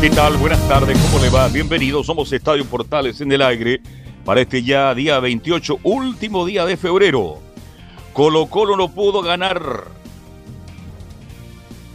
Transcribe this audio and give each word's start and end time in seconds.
¿Qué 0.00 0.08
tal? 0.08 0.38
Buenas 0.38 0.66
tardes, 0.66 0.98
¿cómo 0.98 1.22
le 1.22 1.28
va? 1.28 1.46
Bienvenidos, 1.48 2.06
somos 2.06 2.32
Estadio 2.32 2.64
Portales 2.64 3.20
en 3.20 3.32
el 3.32 3.42
aire 3.42 3.82
para 4.24 4.40
este 4.40 4.62
ya 4.62 4.94
día 4.94 5.20
28, 5.20 5.80
último 5.82 6.46
día 6.46 6.64
de 6.64 6.78
febrero. 6.78 7.36
Colo 8.14 8.46
Colo 8.46 8.78
no 8.78 8.88
pudo 8.88 9.20
ganar. 9.20 9.88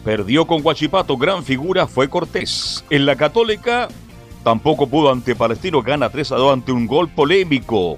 Perdió 0.04 0.46
con 0.46 0.62
Guachipato, 0.62 1.18
gran 1.18 1.44
figura 1.44 1.88
fue 1.88 2.08
Cortés. 2.08 2.86
En 2.92 3.08
la 3.08 3.16
Católica 3.16 3.88
tampoco 4.44 4.86
pudo 4.86 5.12
ante 5.12 5.36
Palestino, 5.36 5.82
gana 5.82 6.12
3 6.12 6.32
a 6.34 6.36
2 6.36 6.54
ante 6.54 6.72
un 6.72 6.86
gol 6.86 7.10
polémico. 7.10 7.98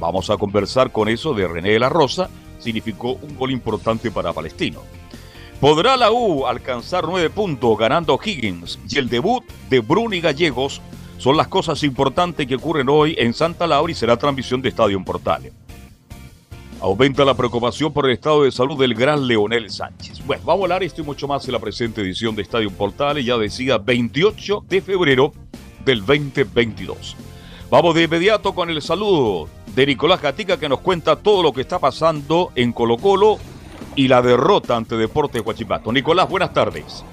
Vamos 0.00 0.30
a 0.30 0.38
conversar 0.38 0.92
con 0.92 1.10
eso 1.10 1.34
de 1.34 1.46
René 1.46 1.72
de 1.72 1.78
la 1.78 1.90
Rosa, 1.90 2.30
significó 2.58 3.12
un 3.12 3.36
gol 3.36 3.50
importante 3.50 4.10
para 4.10 4.32
Palestino. 4.32 4.80
¿Podrá 5.60 5.96
la 5.96 6.12
U 6.12 6.46
alcanzar 6.46 7.04
nueve 7.06 7.30
puntos 7.30 7.78
ganando 7.78 8.20
Higgins 8.22 8.78
y 8.90 8.98
el 8.98 9.08
debut 9.08 9.42
de 9.70 9.80
Bruni 9.80 10.20
Gallegos? 10.20 10.82
Son 11.16 11.34
las 11.34 11.48
cosas 11.48 11.82
importantes 11.82 12.46
que 12.46 12.56
ocurren 12.56 12.90
hoy 12.90 13.14
en 13.18 13.32
Santa 13.32 13.66
Laura 13.66 13.90
y 13.90 13.94
será 13.94 14.18
transmisión 14.18 14.60
de 14.60 14.68
Estadio 14.68 15.02
Portales. 15.02 15.54
Aumenta 16.78 17.24
la 17.24 17.32
preocupación 17.32 17.90
por 17.90 18.04
el 18.04 18.12
estado 18.12 18.42
de 18.42 18.52
salud 18.52 18.78
del 18.78 18.92
gran 18.92 19.26
Leonel 19.26 19.70
Sánchez. 19.70 20.26
Bueno, 20.26 20.42
vamos 20.44 20.60
a 20.60 20.64
hablar 20.64 20.82
esto 20.82 21.00
y 21.00 21.04
mucho 21.04 21.26
más 21.26 21.46
en 21.46 21.52
la 21.52 21.58
presente 21.58 22.02
edición 22.02 22.36
de 22.36 22.42
Estadio 22.42 22.70
Portales, 22.70 23.24
ya 23.24 23.38
decía 23.38 23.78
28 23.78 24.64
de 24.68 24.82
febrero 24.82 25.32
del 25.86 26.04
2022. 26.04 27.16
Vamos 27.70 27.94
de 27.94 28.02
inmediato 28.02 28.54
con 28.54 28.68
el 28.68 28.82
saludo 28.82 29.48
de 29.74 29.86
Nicolás 29.86 30.20
Gatica 30.20 30.60
que 30.60 30.68
nos 30.68 30.80
cuenta 30.80 31.16
todo 31.16 31.42
lo 31.42 31.54
que 31.54 31.62
está 31.62 31.78
pasando 31.78 32.52
en 32.54 32.74
Colo 32.74 32.98
Colo 32.98 33.38
y 33.96 34.08
la 34.08 34.22
derrota 34.22 34.76
ante 34.76 34.96
Deportes 34.96 35.42
Huachipato. 35.44 35.92
Nicolás, 35.92 36.28
buenas 36.28 36.52
tardes. 36.52 37.04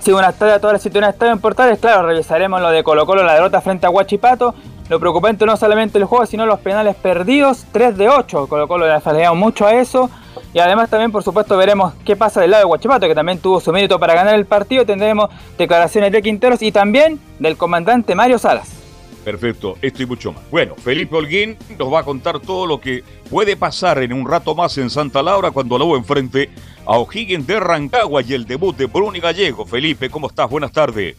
Sí, 0.00 0.12
buenas 0.12 0.34
tardes 0.38 0.56
a 0.56 0.60
todas 0.60 0.74
las 0.74 0.82
situaciones 0.82 1.14
Estadio 1.14 1.32
en 1.32 1.40
Portales. 1.40 1.78
Claro, 1.78 2.06
revisaremos 2.06 2.60
lo 2.60 2.70
de 2.70 2.82
Colo 2.82 3.06
Colo, 3.06 3.22
la 3.22 3.34
derrota 3.34 3.60
frente 3.60 3.86
a 3.86 3.90
Huachipato. 3.90 4.54
Lo 4.88 4.98
preocupante 4.98 5.46
no 5.46 5.56
solamente 5.56 5.98
el 5.98 6.04
juego, 6.04 6.26
sino 6.26 6.46
los 6.46 6.58
penales 6.58 6.96
perdidos, 6.96 7.64
3 7.70 7.96
de 7.96 8.08
8. 8.08 8.46
Colo 8.48 8.66
Colo 8.66 8.86
le 8.86 8.92
ha 8.92 9.00
fallado 9.00 9.34
mucho 9.34 9.66
a 9.66 9.74
eso. 9.74 10.10
Y 10.52 10.58
además 10.58 10.90
también, 10.90 11.12
por 11.12 11.22
supuesto, 11.22 11.56
veremos 11.56 11.92
qué 12.04 12.16
pasa 12.16 12.40
del 12.40 12.50
lado 12.50 12.64
de 12.64 12.70
Huachipato, 12.70 13.06
que 13.06 13.14
también 13.14 13.38
tuvo 13.38 13.60
su 13.60 13.72
mérito 13.72 14.00
para 14.00 14.14
ganar 14.14 14.34
el 14.34 14.46
partido. 14.46 14.84
Tendremos 14.84 15.30
declaraciones 15.56 16.10
de 16.12 16.22
Quinteros 16.22 16.62
y 16.62 16.72
también 16.72 17.20
del 17.38 17.56
comandante 17.56 18.14
Mario 18.14 18.38
Salas. 18.38 18.80
Perfecto, 19.24 19.76
esto 19.82 20.02
y 20.02 20.06
mucho 20.06 20.32
más. 20.32 20.42
Bueno, 20.50 20.74
Felipe 20.76 21.14
Holguín 21.14 21.56
nos 21.78 21.92
va 21.92 22.00
a 22.00 22.04
contar 22.04 22.40
todo 22.40 22.66
lo 22.66 22.80
que 22.80 23.04
puede 23.28 23.56
pasar 23.56 24.02
en 24.02 24.12
un 24.12 24.26
rato 24.26 24.54
más 24.54 24.78
en 24.78 24.88
Santa 24.88 25.22
Laura 25.22 25.50
cuando 25.50 25.78
lo 25.78 25.96
enfrente 25.96 26.50
a 26.86 26.98
O'Higgins 26.98 27.46
de 27.46 27.60
Rancagua 27.60 28.22
y 28.22 28.32
el 28.32 28.46
debut 28.46 28.76
de 28.76 28.86
Bruni 28.86 29.20
Gallego. 29.20 29.66
Felipe, 29.66 30.08
¿cómo 30.08 30.28
estás? 30.28 30.48
Buenas 30.48 30.72
tardes. 30.72 31.16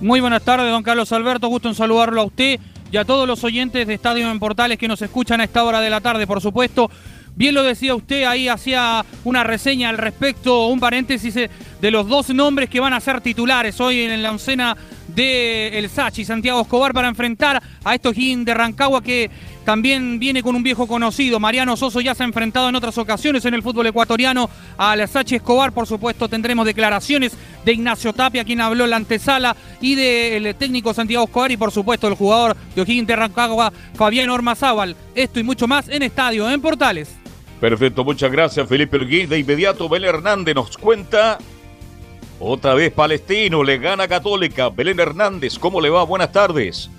Muy 0.00 0.20
buenas 0.20 0.42
tardes, 0.42 0.70
don 0.70 0.82
Carlos 0.82 1.12
Alberto. 1.12 1.48
Gusto 1.48 1.68
en 1.68 1.74
saludarlo 1.74 2.22
a 2.22 2.24
usted 2.24 2.58
y 2.90 2.96
a 2.96 3.04
todos 3.04 3.26
los 3.26 3.44
oyentes 3.44 3.86
de 3.86 3.94
Estadio 3.94 4.30
en 4.30 4.38
Portales 4.38 4.78
que 4.78 4.88
nos 4.88 5.02
escuchan 5.02 5.40
a 5.40 5.44
esta 5.44 5.64
hora 5.64 5.80
de 5.80 5.90
la 5.90 6.00
tarde, 6.00 6.26
por 6.26 6.40
supuesto. 6.40 6.90
Bien 7.34 7.54
lo 7.54 7.62
decía 7.62 7.94
usted, 7.94 8.24
ahí 8.24 8.48
hacía 8.48 9.04
una 9.24 9.44
reseña 9.44 9.90
al 9.90 9.98
respecto, 9.98 10.68
un 10.68 10.80
paréntesis 10.80 11.36
eh, 11.36 11.50
de 11.82 11.90
los 11.90 12.08
dos 12.08 12.30
nombres 12.30 12.70
que 12.70 12.80
van 12.80 12.94
a 12.94 13.00
ser 13.00 13.20
titulares 13.20 13.78
hoy 13.78 14.00
en 14.00 14.22
la 14.22 14.30
oncena 14.30 14.74
de 15.16 15.78
el 15.78 15.88
Sachi, 15.88 16.24
Santiago 16.24 16.60
Escobar, 16.60 16.92
para 16.92 17.08
enfrentar 17.08 17.60
a 17.82 17.94
estos 17.94 18.14
Gin 18.14 18.44
de 18.44 18.54
Rancagua 18.54 19.02
que 19.02 19.30
también 19.64 20.20
viene 20.20 20.42
con 20.42 20.54
un 20.54 20.62
viejo 20.62 20.86
conocido. 20.86 21.40
Mariano 21.40 21.76
Soso 21.76 22.00
ya 22.00 22.14
se 22.14 22.22
ha 22.22 22.26
enfrentado 22.26 22.68
en 22.68 22.76
otras 22.76 22.96
ocasiones 22.98 23.44
en 23.46 23.54
el 23.54 23.62
fútbol 23.62 23.86
ecuatoriano 23.86 24.48
al 24.76 25.08
Sachi 25.08 25.36
Escobar. 25.36 25.72
Por 25.72 25.86
supuesto, 25.86 26.28
tendremos 26.28 26.66
declaraciones 26.66 27.32
de 27.64 27.72
Ignacio 27.72 28.12
Tapia, 28.12 28.44
quien 28.44 28.60
habló 28.60 28.84
en 28.84 28.90
la 28.90 28.96
antesala, 28.96 29.56
y 29.80 29.96
del 29.96 30.54
técnico 30.54 30.94
Santiago 30.94 31.24
Escobar, 31.24 31.50
y 31.50 31.56
por 31.56 31.72
supuesto, 31.72 32.06
el 32.06 32.14
jugador 32.14 32.56
de 32.74 32.82
O'Higgins 32.82 33.08
de 33.08 33.16
Rancagua, 33.16 33.72
Fabián 33.94 34.28
Ormazábal. 34.28 34.94
Esto 35.14 35.40
y 35.40 35.42
mucho 35.42 35.66
más 35.66 35.88
en 35.88 36.02
Estadio, 36.02 36.48
en 36.48 36.60
Portales. 36.60 37.16
Perfecto, 37.60 38.04
muchas 38.04 38.30
gracias, 38.30 38.68
Felipe 38.68 38.98
Urguín. 38.98 39.30
De 39.30 39.38
inmediato, 39.38 39.88
Belén 39.88 40.10
Hernández 40.10 40.54
nos 40.54 40.76
cuenta 40.76 41.38
otra 42.38 42.74
vez 42.74 42.92
Palestino, 42.92 43.62
le 43.62 43.78
gana 43.78 44.08
Católica. 44.08 44.68
Belén 44.68 45.00
Hernández, 45.00 45.58
¿cómo 45.58 45.80
le 45.80 45.90
va? 45.90 46.02
Buenas 46.04 46.32
tardes. 46.32 46.90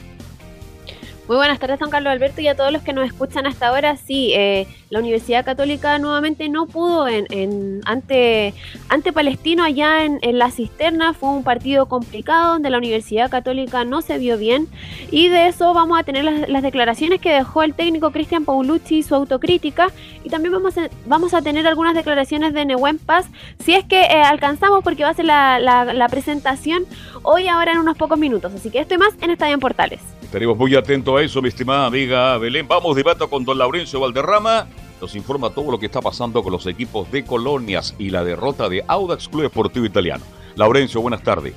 Muy 1.28 1.36
buenas 1.36 1.60
tardes, 1.60 1.78
don 1.80 1.90
Carlos 1.90 2.10
Alberto, 2.10 2.40
y 2.40 2.48
a 2.48 2.56
todos 2.56 2.72
los 2.72 2.82
que 2.84 2.94
nos 2.94 3.06
escuchan 3.06 3.46
hasta 3.48 3.68
ahora. 3.68 3.98
Sí, 3.98 4.32
eh, 4.34 4.66
la 4.90 5.00
Universidad 5.00 5.44
Católica 5.44 6.00
nuevamente 6.00 6.48
no 6.48 6.68
pudo 6.68 7.06
en, 7.10 7.82
ante, 7.84 8.54
ante 8.88 9.12
Palestino 9.12 9.66
allá 9.66 10.06
en, 10.06 10.20
la 10.38 10.52
cisterna. 10.52 11.14
Fue 11.14 11.28
un 11.28 11.44
partido 11.44 11.88
complicado 11.88 12.54
donde 12.54 12.70
la 12.70 12.78
Universidad 12.78 13.30
Católica 13.30 13.84
no 13.84 14.02
se 14.02 14.18
vio 14.20 14.38
bien. 14.38 14.70
Y 15.12 15.28
de 15.28 15.48
eso 15.48 15.74
vamos 15.74 16.00
a 16.00 16.04
tener 16.04 16.24
las, 16.24 16.64
declaraciones 16.64 17.20
que 17.20 17.34
dejó 17.34 17.62
el 17.62 17.74
técnico 17.74 18.12
Cristian 18.12 18.46
Paulucci, 18.46 19.04
su 19.04 19.14
autocrítica. 19.14 19.92
Y 20.24 20.30
también 20.30 20.54
vamos 20.54 20.78
a, 20.78 20.88
vamos 21.08 21.34
a 21.34 21.42
tener 21.42 21.68
algunas 21.68 21.94
declaraciones 21.94 22.54
de 22.54 22.64
Nehuen 22.64 23.00
Paz, 23.00 23.26
si 23.60 23.74
es 23.74 23.84
que 23.84 24.00
eh, 24.00 24.22
alcanzamos, 24.24 24.82
porque 24.82 25.04
va 25.04 25.10
a 25.10 25.14
ser 25.14 25.26
la, 25.26 25.60
la 25.60 26.08
presentación 26.08 26.86
hoy, 27.24 27.50
ahora 27.50 27.74
en 27.74 27.80
unos 27.80 27.98
pocos 27.98 28.18
minutos. 28.18 28.54
Así 28.54 28.70
que 28.70 28.80
estoy 28.80 28.98
más 28.98 29.14
en 29.20 29.32
Estadio 29.32 29.56
en 29.56 29.60
Portales. 29.60 30.17
Estaremos 30.28 30.58
muy 30.58 30.76
atentos 30.76 31.18
a 31.18 31.24
eso, 31.24 31.42
mi 31.42 31.48
estimada 31.48 31.86
amiga 31.86 32.38
Belén. 32.38 32.68
Vamos, 32.68 32.98
debate 32.98 33.26
con 33.30 33.46
don 33.46 33.58
Laurencio 33.58 34.02
Valderrama. 34.02 34.68
Nos 35.00 35.16
informa 35.16 35.52
todo 35.52 35.72
lo 35.72 35.80
que 35.80 35.86
está 35.86 36.02
pasando 36.02 36.44
con 36.44 36.52
los 36.52 36.68
equipos 36.68 37.10
de 37.14 37.24
Colonias 37.24 37.96
y 37.98 38.10
la 38.10 38.26
derrota 38.26 38.68
de 38.68 38.84
Audax 38.86 39.30
Club 39.30 39.46
Esportivo 39.46 39.86
Italiano. 39.86 40.26
Laurencio, 40.58 41.00
buenas 41.00 41.24
tardes. 41.24 41.54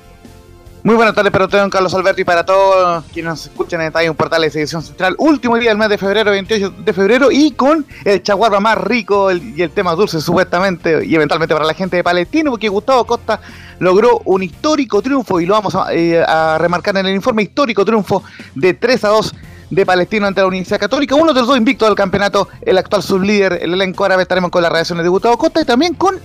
Muy 0.83 0.95
buenas 0.95 1.13
tardes 1.13 1.31
para 1.31 1.45
don 1.45 1.69
Carlos 1.69 1.93
Alberto, 1.93 2.21
y 2.21 2.23
para 2.23 2.43
todos 2.43 3.03
quienes 3.13 3.29
nos 3.29 3.45
escuchan 3.45 3.81
en 3.81 3.87
Estadio 3.87 4.15
Portales 4.15 4.55
Edición 4.55 4.81
Central. 4.81 5.13
Último 5.19 5.55
día 5.57 5.69
del 5.69 5.77
mes 5.77 5.89
de 5.89 5.99
febrero, 5.99 6.31
28 6.31 6.73
de 6.83 6.93
febrero, 6.93 7.31
y 7.31 7.51
con 7.51 7.85
el 8.03 8.23
chaguarma 8.23 8.59
más 8.59 8.79
rico 8.79 9.31
y 9.31 9.61
el 9.61 9.69
tema 9.69 9.93
dulce, 9.93 10.19
supuestamente, 10.19 11.05
y 11.05 11.13
eventualmente 11.13 11.53
para 11.53 11.65
la 11.65 11.75
gente 11.75 11.97
de 11.97 12.03
Palestino, 12.03 12.49
porque 12.49 12.67
Gustavo 12.67 13.05
Costa 13.05 13.39
logró 13.77 14.23
un 14.25 14.41
histórico 14.41 15.03
triunfo, 15.03 15.39
y 15.39 15.45
lo 15.45 15.53
vamos 15.53 15.75
a, 15.75 15.93
eh, 15.93 16.25
remarcar 16.57 16.97
en 16.97 17.05
el 17.05 17.13
informe, 17.13 17.43
histórico 17.43 17.85
triunfo 17.85 18.23
de 18.55 18.73
3 18.73 19.03
a 19.03 19.09
2 19.09 19.35
de 19.69 19.85
Palestino 19.85 20.25
ante 20.25 20.41
la 20.41 20.47
Universidad 20.47 20.79
Católica, 20.79 21.13
uno 21.13 21.31
de 21.31 21.41
los 21.41 21.47
dos 21.47 21.57
invictos 21.57 21.89
del 21.89 21.95
campeonato, 21.95 22.47
el 22.59 22.79
actual 22.79 23.03
sublíder, 23.03 23.59
el 23.61 23.75
elenco 23.75 24.03
árabe, 24.03 24.23
estaremos 24.23 24.49
con 24.49 24.63
las 24.63 24.71
reacciones 24.71 25.03
de 25.03 25.09
Gustavo 25.09 25.37
Costa 25.37 25.61
y 25.61 25.65
también 25.65 25.93
con 25.93 26.19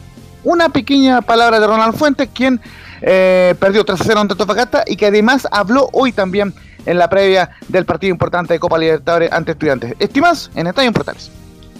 una 0.44 0.70
pequeña 0.70 1.20
palabra 1.20 1.60
de 1.60 1.66
Ronald 1.66 1.94
Fuentes, 1.94 2.30
quien 2.32 2.58
eh, 3.02 3.54
perdió 3.58 3.84
3 3.84 4.00
a 4.00 4.04
0 4.04 4.20
ante 4.20 4.32
Antofagasta 4.32 4.84
y 4.86 4.96
que 4.96 5.06
además 5.06 5.46
habló 5.50 5.88
hoy 5.92 6.12
también 6.12 6.54
en 6.84 6.98
la 6.98 7.08
previa 7.08 7.50
del 7.68 7.84
partido 7.84 8.12
importante 8.12 8.54
de 8.54 8.60
Copa 8.60 8.78
Libertadores 8.78 9.32
ante 9.32 9.52
Estudiantes. 9.52 9.94
Estimas 9.98 10.50
en 10.54 10.66
Estadio 10.66 10.92
Portales. 10.92 11.30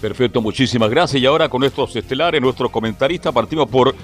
Perfecto, 0.01 0.43
muchísimas 0.43 0.91
gracias. 0.91 1.23
Y 1.23 1.27
ahora 1.27 1.49
con 1.49 1.65
estos 1.65 1.95
estelares, 1.97 2.41
nuestros 2.41 2.71
comentaristas, 2.71 3.33
partimos 3.33 3.69
por 3.69 3.95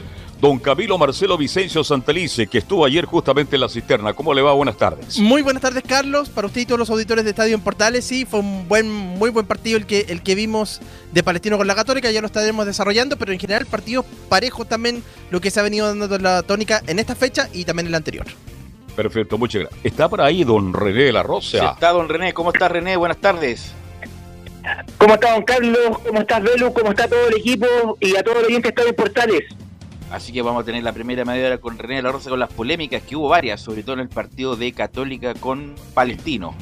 don 0.43 0.59
Camilo 0.59 0.99
Marcelo 0.99 1.39
Vicencio 1.39 1.85
Santelice, 1.85 2.49
que 2.49 2.59
estuvo 2.59 2.85
ayer 2.85 3.05
justamente 3.05 3.55
en 3.55 3.61
la 3.61 3.69
cisterna. 3.69 4.13
¿Cómo 4.13 4.35
le 4.35 4.43
va? 4.43 4.53
Buenas 4.53 4.77
tardes. 4.77 5.21
Muy 5.21 5.41
buenas 5.41 5.63
tardes, 5.63 5.85
Carlos. 5.87 6.31
Para 6.31 6.49
usted 6.49 6.63
y 6.63 6.67
todos 6.67 6.81
los 6.81 6.91
auditores 6.91 7.23
de 7.23 7.31
Estadio 7.31 7.55
en 7.55 7.61
Portales, 7.61 8.05
sí, 8.05 8.25
fue 8.25 8.41
un 8.41 8.67
buen, 8.67 8.91
muy 8.91 9.31
buen 9.31 9.47
partido 9.47 9.79
el 9.79 9.87
que, 9.87 10.07
el 10.09 10.21
que 10.21 10.35
vimos 10.35 10.81
de 11.13 11.23
Palestino 11.23 11.59
con 11.59 11.69
la 11.69 11.77
Católica, 11.77 12.11
ya 12.11 12.21
lo 12.21 12.27
estaremos 12.27 12.67
desarrollando, 12.67 13.17
pero 13.17 13.31
en 13.33 13.39
general 13.39 13.67
partido 13.67 14.05
parejo 14.29 14.65
también 14.65 15.05
lo 15.31 15.41
que 15.41 15.53
se 15.53 15.61
ha 15.61 15.63
venido 15.63 15.87
dando 15.87 16.19
la 16.19 16.43
tónica 16.43 16.83
en 16.89 16.99
esta 16.99 17.15
fecha 17.15 17.49
y 17.53 17.65
también 17.65 17.87
en 17.87 17.93
la 17.93 17.99
anterior. 17.99 18.27
Perfecto, 18.97 19.39
muchas 19.39 19.63
gracias. 19.63 19.81
¿Está 19.85 20.09
por 20.09 20.23
ahí 20.23 20.43
don 20.43 20.75
René 20.75 21.05
de 21.05 21.13
la 21.13 21.23
Rosa? 21.23 21.71
está 21.71 21.93
don 21.93 22.09
René. 22.09 22.35
¿Cómo 22.35 22.51
está 22.53 22.67
René? 22.67 22.97
Buenas 22.97 23.19
tardes. 23.19 23.73
¿Cómo 24.99 25.15
está 25.15 25.35
don 25.35 25.45
Carlos? 25.45 25.99
¿Cómo 26.05 26.21
está 26.21 26.41
Velu? 26.41 26.73
¿Cómo 26.73 26.91
está 26.91 27.07
todo 27.07 27.29
el 27.29 27.37
equipo? 27.37 27.67
Y 28.01 28.17
a 28.17 28.25
todos 28.25 28.39
los 28.39 28.47
oyentes 28.49 28.75
de 28.75 28.81
Estadio 28.81 28.97
Portales. 28.97 29.45
Así 30.13 30.31
que 30.31 30.43
vamos 30.43 30.63
a 30.63 30.67
tener 30.67 30.85
la 30.85 30.93
primera 30.93 31.25
media 31.25 31.47
hora 31.47 31.59
con 31.59 31.79
René 31.79 31.97
de 31.97 32.03
la 32.03 32.13
Rosa 32.13 32.29
con 32.29 32.39
las 32.39 32.53
polémicas 32.53 33.03
que 33.03 33.17
hubo 33.17 33.31
varias, 33.31 33.63
sobre 33.63 33.83
todo 33.83 33.95
en 33.95 34.01
el 34.01 34.11
partido 34.11 34.57
de 34.57 34.73
Católica 34.73 35.33
con 35.33 35.75
Palestino. 35.95 36.55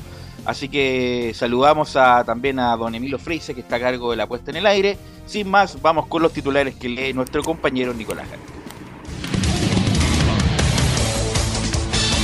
Así 0.46 0.68
que 0.68 1.32
saludamos 1.34 1.96
a, 1.96 2.22
también 2.24 2.60
a 2.60 2.76
don 2.76 2.94
Emilio 2.94 3.18
Freise, 3.18 3.52
que 3.52 3.60
está 3.60 3.76
a 3.76 3.80
cargo 3.80 4.12
de 4.12 4.16
la 4.16 4.28
puesta 4.28 4.52
en 4.52 4.58
el 4.58 4.66
aire. 4.66 4.96
Sin 5.26 5.50
más, 5.50 5.82
vamos 5.82 6.06
con 6.06 6.22
los 6.22 6.32
titulares 6.32 6.76
que 6.76 6.88
lee 6.88 7.12
nuestro 7.12 7.42
compañero 7.42 7.92
Nicolás 7.92 8.28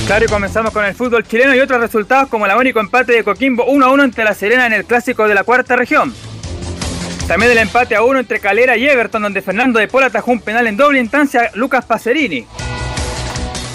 Claro, 0.07 0.23
y 0.23 0.27
comenzamos 0.29 0.71
con 0.71 0.85
el 0.85 0.95
fútbol 0.95 1.27
chileno 1.27 1.53
y 1.53 1.59
otros 1.59 1.81
resultados 1.81 2.29
como 2.29 2.45
el 2.45 2.55
único 2.55 2.79
empate 2.79 3.11
de 3.11 3.25
Coquimbo 3.25 3.65
1 3.65 3.85
a 3.85 3.91
1 3.91 4.03
ante 4.03 4.23
La 4.23 4.33
Serena 4.33 4.65
en 4.65 4.71
el 4.71 4.85
clásico 4.85 5.27
de 5.27 5.35
la 5.35 5.43
cuarta 5.43 5.75
región. 5.75 6.13
También 7.27 7.51
el 7.51 7.57
empate 7.57 7.93
a 7.93 8.03
uno 8.03 8.19
entre 8.19 8.39
Calera 8.39 8.77
y 8.77 8.87
Everton, 8.87 9.21
donde 9.21 9.41
Fernando 9.41 9.79
de 9.79 9.89
Pola 9.89 10.05
atajó 10.05 10.31
un 10.31 10.39
penal 10.39 10.65
en 10.65 10.77
doble 10.77 10.99
instancia 10.99 11.51
Lucas 11.55 11.83
Pacerini. 11.83 12.45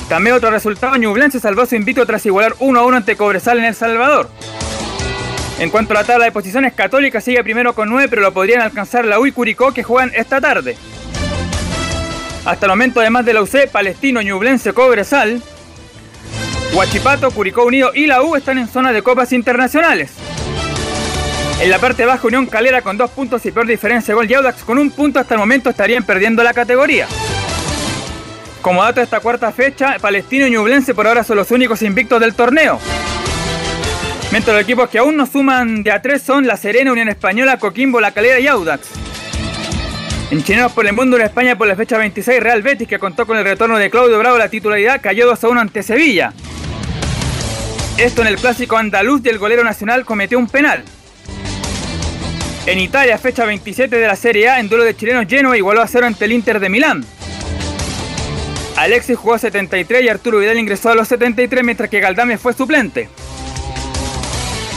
También 0.09 0.35
otro 0.35 0.51
resultado, 0.51 0.97
Ñublense 0.97 1.39
salvó 1.39 1.67
su 1.67 1.75
invito 1.75 2.07
tras 2.07 2.25
igualar 2.25 2.55
1 2.61 2.81
a 2.81 2.87
1 2.87 2.97
ante 2.97 3.17
Cobresal 3.17 3.59
en 3.59 3.65
El 3.67 3.75
Salvador. 3.75 4.31
En 5.59 5.69
cuanto 5.69 5.93
a 5.93 6.01
la 6.01 6.05
tabla 6.05 6.25
de 6.25 6.33
posiciones, 6.33 6.73
Católica 6.73 7.21
sigue 7.21 7.45
primero 7.45 7.75
con 7.75 7.91
9, 7.91 8.09
pero 8.09 8.23
lo 8.23 8.33
podrían 8.33 8.63
alcanzar 8.63 9.05
la 9.05 9.21
U 9.21 9.27
y 9.27 9.33
Curicó 9.33 9.73
que 9.73 9.83
juegan 9.83 10.13
esta 10.15 10.41
tarde. 10.41 10.77
Hasta 12.47 12.67
el 12.67 12.71
momento, 12.71 13.01
además 13.01 13.27
de 13.27 13.35
la 13.35 13.43
UC, 13.43 13.69
Palestino, 13.71 14.23
Ñublense, 14.23 14.73
Cobresal, 14.73 15.43
Huachipato, 16.73 17.31
Curicó 17.31 17.65
Unido 17.65 17.93
y 17.95 18.07
la 18.07 18.23
U 18.23 18.35
están 18.35 18.57
en 18.57 18.67
zona 18.67 18.93
de 18.93 19.03
copas 19.03 19.33
internacionales. 19.33 20.11
En 21.61 21.71
la 21.71 21.79
parte 21.79 22.05
baja, 22.05 22.27
Unión 22.27 22.47
Calera 22.47 22.83
con 22.83 22.97
dos 22.97 23.11
puntos 23.11 23.45
y 23.47 23.53
peor 23.53 23.67
diferencia 23.67 24.15
gol 24.15 24.29
y 24.31 24.35
Audax 24.35 24.65
con 24.65 24.79
un 24.79 24.91
punto 24.91 25.21
hasta 25.21 25.35
el 25.35 25.41
momento 25.41 25.71
estarían 25.71 26.05
perdiendo 26.05 26.43
la 26.43 26.53
categoría. 26.53 27.07
Como 28.61 28.83
dato 28.83 29.01
de 29.01 29.05
esta 29.05 29.21
cuarta 29.21 29.51
fecha, 29.53 29.97
Palestino 30.01 30.47
y 30.47 30.51
Ñublense 30.51 30.95
por 30.95 31.07
ahora 31.07 31.25
son 31.25 31.37
los 31.37 31.51
únicos 31.51 31.83
invictos 31.83 32.21
del 32.21 32.35
torneo. 32.35 32.79
Mientras 34.31 34.55
los 34.55 34.63
equipos 34.63 34.89
que 34.89 34.99
aún 34.99 35.17
no 35.17 35.27
suman 35.27 35.83
de 35.83 35.93
a 35.93 36.01
tres 36.01 36.23
son 36.23 36.47
La 36.47 36.57
Serena, 36.57 36.93
Unión 36.93 37.09
Española, 37.09 37.59
Coquimbo, 37.59 38.01
La 38.01 38.13
Calera 38.13 38.41
y 38.41 38.47
Audax. 38.47 38.89
En 40.31 40.43
Chineros 40.43 40.73
por 40.73 40.87
el 40.87 40.95
Mundo 40.95 41.17
en 41.17 41.23
España 41.23 41.59
por 41.59 41.69
la 41.69 41.77
fecha 41.77 41.99
26, 41.99 42.41
Real 42.41 42.63
Betis, 42.63 42.89
que 42.89 42.99
contó 42.99 43.27
con 43.27 43.37
el 43.37 43.45
retorno 43.45 43.77
de 43.77 43.91
Claudio 43.91 44.19
Bravo 44.19 44.39
la 44.39 44.49
titularidad, 44.49 45.01
cayó 45.03 45.27
2 45.27 45.45
a 45.45 45.49
1 45.49 45.61
ante 45.61 45.83
Sevilla. 45.83 46.33
Esto 47.99 48.23
en 48.23 48.29
el 48.29 48.37
clásico 48.37 48.79
andaluz 48.79 49.21
y 49.25 49.29
el 49.29 49.39
golero 49.39 49.63
nacional 49.63 50.07
cometió 50.07 50.39
un 50.39 50.49
penal. 50.49 50.85
En 52.65 52.79
Italia, 52.79 53.19
fecha 53.19 53.45
27 53.45 53.97
de 53.97 54.07
la 54.07 54.15
Serie 54.15 54.49
A, 54.49 54.61
en 54.61 54.69
duelo 54.69 54.85
de 54.85 54.95
chilenos 54.95 55.27
lleno, 55.27 55.53
igualó 55.57 55.83
a 55.83 55.89
cero 55.89 56.07
ante 56.07 56.27
el 56.27 56.33
Inter 56.33 56.61
de 56.61 56.69
Milán. 56.69 57.05
Alexis 58.77 59.19
jugó 59.19 59.37
73 59.37 60.05
y 60.05 60.09
Arturo 60.09 60.39
Vidal 60.39 60.59
ingresó 60.59 60.91
a 60.91 60.95
los 60.95 61.09
73 61.09 61.65
mientras 61.65 61.91
que 61.91 61.99
Galdame 61.99 62.39
fue 62.39 62.53
suplente. 62.53 63.09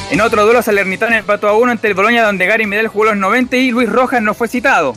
En 0.10 0.20
otro 0.20 0.46
duelo, 0.46 0.64
Salernitana 0.64 1.20
empató 1.20 1.48
a 1.48 1.58
uno 1.58 1.72
ante 1.72 1.88
el 1.88 1.94
Boloña 1.94 2.24
donde 2.24 2.48
Gary 2.48 2.66
Medel 2.66 2.88
jugó 2.88 3.06
los 3.06 3.18
90 3.18 3.56
y 3.58 3.72
Luis 3.72 3.88
Rojas 3.88 4.22
no 4.22 4.34
fue 4.34 4.48
citado. 4.48 4.96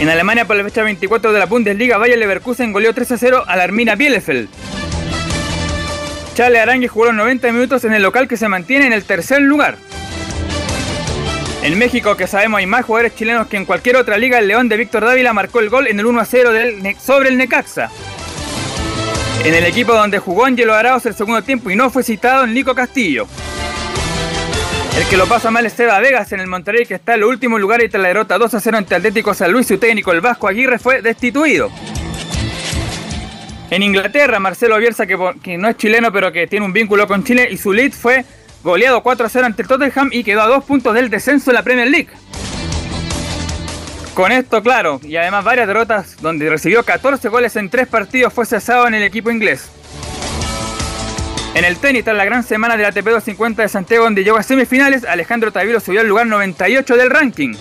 En 0.00 0.08
Alemania, 0.08 0.44
por 0.44 0.56
la 0.56 0.64
fecha 0.64 0.82
24 0.82 1.32
de 1.32 1.38
la 1.38 1.46
Bundesliga, 1.46 1.98
Bayer 1.98 2.18
Leverkusen 2.18 2.72
goleó 2.72 2.92
3 2.92 3.12
a 3.12 3.18
0 3.18 3.44
a 3.46 3.56
la 3.56 3.62
Armina 3.62 3.94
Bielefeld. 3.94 4.48
Chale 6.34 6.58
Arangue 6.58 6.88
jugó 6.88 7.06
los 7.06 7.14
90 7.14 7.52
minutos 7.52 7.84
en 7.84 7.92
el 7.92 8.02
local 8.02 8.26
que 8.26 8.36
se 8.36 8.48
mantiene 8.48 8.86
en 8.86 8.92
el 8.92 9.04
tercer 9.04 9.42
lugar. 9.42 9.76
En 11.62 11.78
México, 11.78 12.16
que 12.16 12.26
sabemos 12.26 12.58
hay 12.58 12.66
más 12.66 12.86
jugadores 12.86 13.14
chilenos 13.14 13.46
que 13.46 13.58
en 13.58 13.66
cualquier 13.66 13.96
otra 13.96 14.16
liga, 14.16 14.38
el 14.38 14.48
León 14.48 14.70
de 14.70 14.78
Víctor 14.78 15.04
Dávila 15.04 15.34
marcó 15.34 15.60
el 15.60 15.68
gol 15.68 15.88
en 15.88 16.00
el 16.00 16.06
1 16.06 16.20
a 16.20 16.24
0 16.24 16.52
del 16.52 16.96
sobre 16.98 17.28
el 17.28 17.36
Necaxa. 17.36 17.90
En 19.44 19.54
el 19.54 19.64
equipo 19.64 19.92
donde 19.92 20.18
jugó 20.18 20.46
Angelo 20.46 20.74
Arauz 20.74 21.04
el 21.04 21.14
segundo 21.14 21.42
tiempo 21.42 21.70
y 21.70 21.76
no 21.76 21.90
fue 21.90 22.02
citado 22.02 22.46
Nico 22.46 22.74
Castillo. 22.74 23.26
El 24.96 25.04
que 25.06 25.18
lo 25.18 25.26
pasa 25.26 25.50
mal 25.50 25.66
es 25.66 25.74
Seba 25.74 26.00
Vegas 26.00 26.32
en 26.32 26.40
el 26.40 26.46
Monterrey, 26.46 26.86
que 26.86 26.94
está 26.94 27.12
en 27.12 27.20
el 27.20 27.24
último 27.24 27.58
lugar 27.58 27.82
y 27.82 27.90
tras 27.90 28.02
la 28.02 28.08
derrota 28.08 28.38
2 28.38 28.54
a 28.54 28.60
0 28.60 28.78
ante 28.78 28.94
Atlético 28.94 29.34
San 29.34 29.52
Luis, 29.52 29.66
su 29.66 29.76
técnico 29.76 30.12
el 30.12 30.22
Vasco 30.22 30.48
Aguirre 30.48 30.78
fue 30.78 31.02
destituido. 31.02 31.70
En 33.70 33.82
Inglaterra, 33.82 34.40
Marcelo 34.40 34.78
Bielsa, 34.78 35.06
que, 35.06 35.16
que 35.42 35.58
no 35.58 35.68
es 35.68 35.76
chileno 35.76 36.10
pero 36.10 36.32
que 36.32 36.46
tiene 36.46 36.64
un 36.64 36.72
vínculo 36.72 37.06
con 37.06 37.22
Chile, 37.22 37.48
y 37.50 37.58
su 37.58 37.72
lead 37.72 37.92
fue 37.92 38.24
goleado 38.62 39.02
4-0 39.02 39.44
ante 39.44 39.62
el 39.62 39.68
Tottenham 39.68 40.10
y 40.12 40.24
quedó 40.24 40.42
a 40.42 40.46
dos 40.46 40.64
puntos 40.64 40.94
del 40.94 41.10
descenso 41.10 41.50
en 41.50 41.54
la 41.54 41.62
Premier 41.62 41.88
League. 41.88 42.10
Con 44.14 44.32
esto, 44.32 44.62
claro, 44.62 45.00
y 45.02 45.16
además 45.16 45.44
varias 45.44 45.66
derrotas 45.66 46.16
donde 46.20 46.50
recibió 46.50 46.82
14 46.82 47.28
goles 47.28 47.56
en 47.56 47.70
tres 47.70 47.86
partidos, 47.86 48.32
fue 48.32 48.44
cesado 48.44 48.86
en 48.86 48.94
el 48.94 49.02
equipo 49.02 49.30
inglés. 49.30 49.70
En 51.54 51.64
el 51.64 51.76
tenis, 51.78 52.04
tras 52.04 52.16
la 52.16 52.24
gran 52.24 52.42
semana 52.44 52.76
del 52.76 52.86
ATP 52.86 53.06
250 53.06 53.62
de 53.62 53.68
Santiago, 53.68 54.04
donde 54.04 54.22
llegó 54.22 54.36
a 54.36 54.42
semifinales, 54.42 55.04
Alejandro 55.04 55.52
Tavilo 55.52 55.80
subió 55.80 56.00
al 56.00 56.06
lugar 56.06 56.26
98 56.26 56.96
del 56.96 57.10
ranking. 57.10 57.54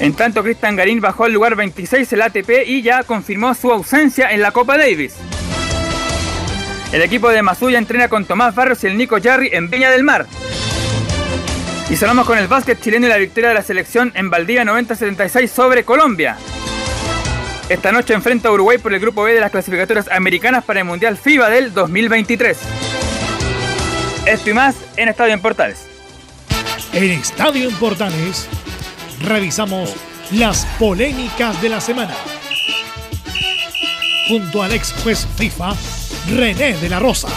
En 0.00 0.14
tanto, 0.14 0.42
Cristian 0.42 0.76
Garín 0.76 1.00
bajó 1.00 1.24
al 1.24 1.32
lugar 1.32 1.54
26 1.56 2.12
el 2.12 2.22
ATP 2.22 2.50
y 2.66 2.82
ya 2.82 3.02
confirmó 3.02 3.54
su 3.54 3.70
ausencia 3.70 4.30
en 4.32 4.42
la 4.42 4.52
Copa 4.52 4.78
Davis. 4.78 5.14
El 6.92 7.02
equipo 7.02 7.28
de 7.28 7.42
Masuya 7.42 7.78
entrena 7.78 8.08
con 8.08 8.24
Tomás 8.24 8.54
Barrios 8.54 8.82
y 8.82 8.86
el 8.86 8.96
Nico 8.96 9.18
Jarry 9.22 9.50
en 9.52 9.68
Peña 9.68 9.90
del 9.90 10.04
Mar. 10.04 10.26
Y 11.90 11.96
cerramos 11.96 12.26
con 12.26 12.38
el 12.38 12.48
básquet 12.48 12.80
chileno 12.80 13.06
y 13.06 13.10
la 13.10 13.18
victoria 13.18 13.50
de 13.50 13.54
la 13.54 13.62
selección 13.62 14.10
en 14.14 14.30
Valdivia 14.30 14.64
90-76 14.64 15.48
sobre 15.48 15.84
Colombia. 15.84 16.36
Esta 17.68 17.92
noche 17.92 18.14
enfrenta 18.14 18.48
a 18.48 18.52
Uruguay 18.52 18.78
por 18.78 18.94
el 18.94 19.00
grupo 19.00 19.22
B 19.22 19.34
de 19.34 19.40
las 19.40 19.50
clasificatorias 19.50 20.08
americanas 20.10 20.64
para 20.64 20.80
el 20.80 20.86
Mundial 20.86 21.18
FIBA 21.18 21.50
del 21.50 21.74
2023. 21.74 22.58
Esto 24.24 24.50
y 24.50 24.54
más 24.54 24.74
en 24.96 25.08
Estadio 25.10 25.34
en 25.34 25.40
Portales. 25.40 25.86
En 26.94 27.10
Estadio 27.10 27.68
en 27.68 27.74
Portales 27.76 28.48
revisamos 29.22 29.94
las 30.30 30.64
polémicas 30.78 31.60
de 31.60 31.68
la 31.68 31.82
semana. 31.82 32.14
Junto 34.28 34.62
al 34.62 34.74
ex 34.74 34.92
juez 35.02 35.26
FIFA 35.38 35.72
René 36.36 36.76
de 36.76 36.90
la 36.90 37.00
Rosa. 37.00 37.28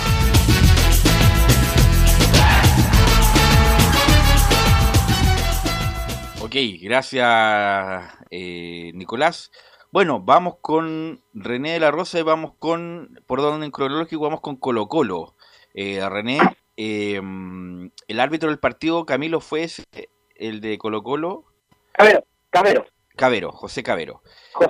Ok, 6.41 6.53
gracias 6.81 8.13
eh, 8.29 8.91
Nicolás. 8.93 9.51
Bueno, 9.93 10.19
vamos 10.19 10.55
con 10.59 11.23
René 11.33 11.71
de 11.71 11.79
la 11.79 11.91
Rosa 11.91 12.19
y 12.19 12.23
vamos 12.23 12.55
con, 12.59 13.21
por 13.25 13.39
orden 13.39 13.71
cronológico, 13.71 14.23
vamos 14.23 14.41
con 14.41 14.57
Colo 14.57 14.89
Colo. 14.89 15.35
Eh, 15.73 16.01
René, 16.09 16.39
em, 16.75 17.89
el 18.09 18.19
árbitro 18.19 18.49
del 18.49 18.59
partido, 18.59 19.05
Camilo, 19.05 19.39
fue 19.39 19.65
el 20.35 20.59
de 20.59 20.77
Colo 20.77 21.03
Colo. 21.03 21.45
Cabero, 21.93 22.25
Cabero. 22.49 22.85
Cabero, 23.15 23.53
José 23.53 23.81
Cabero. 23.81 24.21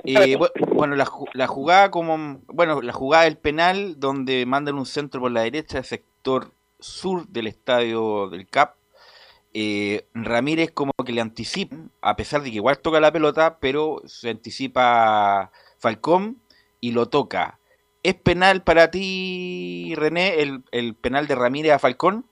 Eh, 0.04 0.36
bueno, 0.72 0.96
la, 0.96 1.06
jugada 1.46 1.90
como 1.90 2.40
bueno, 2.46 2.80
la 2.82 2.92
jugada 2.92 3.24
del 3.24 3.36
penal 3.36 3.98
donde 3.98 4.46
mandan 4.46 4.76
un 4.76 4.86
centro 4.86 5.20
por 5.20 5.30
la 5.30 5.42
derecha, 5.42 5.82
sector 5.82 6.52
sur 6.78 7.26
del 7.28 7.46
estadio 7.46 8.28
del 8.28 8.46
CAP. 8.46 8.76
Eh, 9.54 10.06
Ramírez 10.14 10.70
como 10.70 10.92
que 11.04 11.12
le 11.12 11.20
anticipa, 11.20 11.76
a 12.00 12.16
pesar 12.16 12.42
de 12.42 12.50
que 12.50 12.56
igual 12.56 12.78
toca 12.78 13.00
la 13.00 13.12
pelota, 13.12 13.58
pero 13.60 14.00
se 14.06 14.30
anticipa 14.30 15.50
Falcón 15.78 16.38
y 16.80 16.92
lo 16.92 17.08
toca. 17.08 17.58
¿Es 18.02 18.14
penal 18.14 18.62
para 18.62 18.90
ti, 18.90 19.94
René, 19.96 20.40
el, 20.40 20.94
penal 20.94 21.26
de 21.26 21.34
Ramírez 21.34 21.72
a 21.72 21.78
Falcón? 21.78 22.26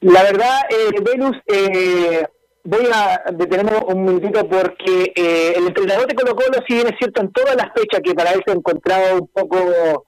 La 0.00 0.22
verdad, 0.22 0.60
eh, 0.70 1.00
Venus, 1.02 1.36
eh, 1.46 2.24
voy 2.68 2.86
a 2.92 3.22
detenerme 3.32 3.78
un 3.86 4.04
minutito 4.04 4.46
porque 4.46 5.12
eh, 5.16 5.54
el 5.56 5.68
entrenador 5.68 6.06
de 6.06 6.14
Colo 6.14 6.36
Colo, 6.36 6.58
si 6.68 6.74
bien 6.74 6.86
es 6.86 6.98
cierto 6.98 7.22
en 7.22 7.32
todas 7.32 7.56
las 7.56 7.68
fechas 7.74 8.00
que 8.04 8.14
para 8.14 8.32
él 8.32 8.42
se 8.44 8.52
ha 8.52 8.56
encontrado 8.56 9.22
un 9.22 9.28
poco 9.28 10.04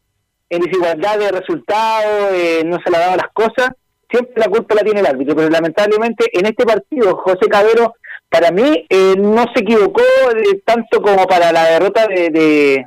en 0.51 0.61
desigualdad 0.61 1.19
de 1.19 1.33
resultados, 1.33 2.33
eh, 2.33 2.63
no 2.67 2.77
se 2.85 2.91
le 2.91 2.99
ha 2.99 3.17
las 3.17 3.33
cosas, 3.33 3.71
siempre 4.11 4.35
la 4.37 4.49
culpa 4.49 4.75
la 4.75 4.83
tiene 4.83 5.01
el 5.01 5.07
árbitro, 5.07 5.35
pero 5.35 5.49
lamentablemente 5.49 6.27
en 6.33 6.45
este 6.45 6.67
partido 6.67 7.17
José 7.17 7.49
Cabero, 7.49 7.95
para 8.29 8.51
mí, 8.51 8.87
eh, 8.91 9.15
no 9.17 9.45
se 9.55 9.63
equivocó 9.63 10.03
eh, 10.37 10.61
tanto 10.65 11.01
como 11.01 11.25
para 11.27 11.53
la 11.53 11.65
derrota 11.65 12.07
de, 12.09 12.29
de, 12.29 12.87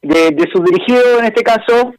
de, 0.00 0.30
de 0.30 0.44
su 0.52 0.62
dirigido 0.62 1.18
en 1.18 1.26
este 1.26 1.42
caso, 1.42 1.92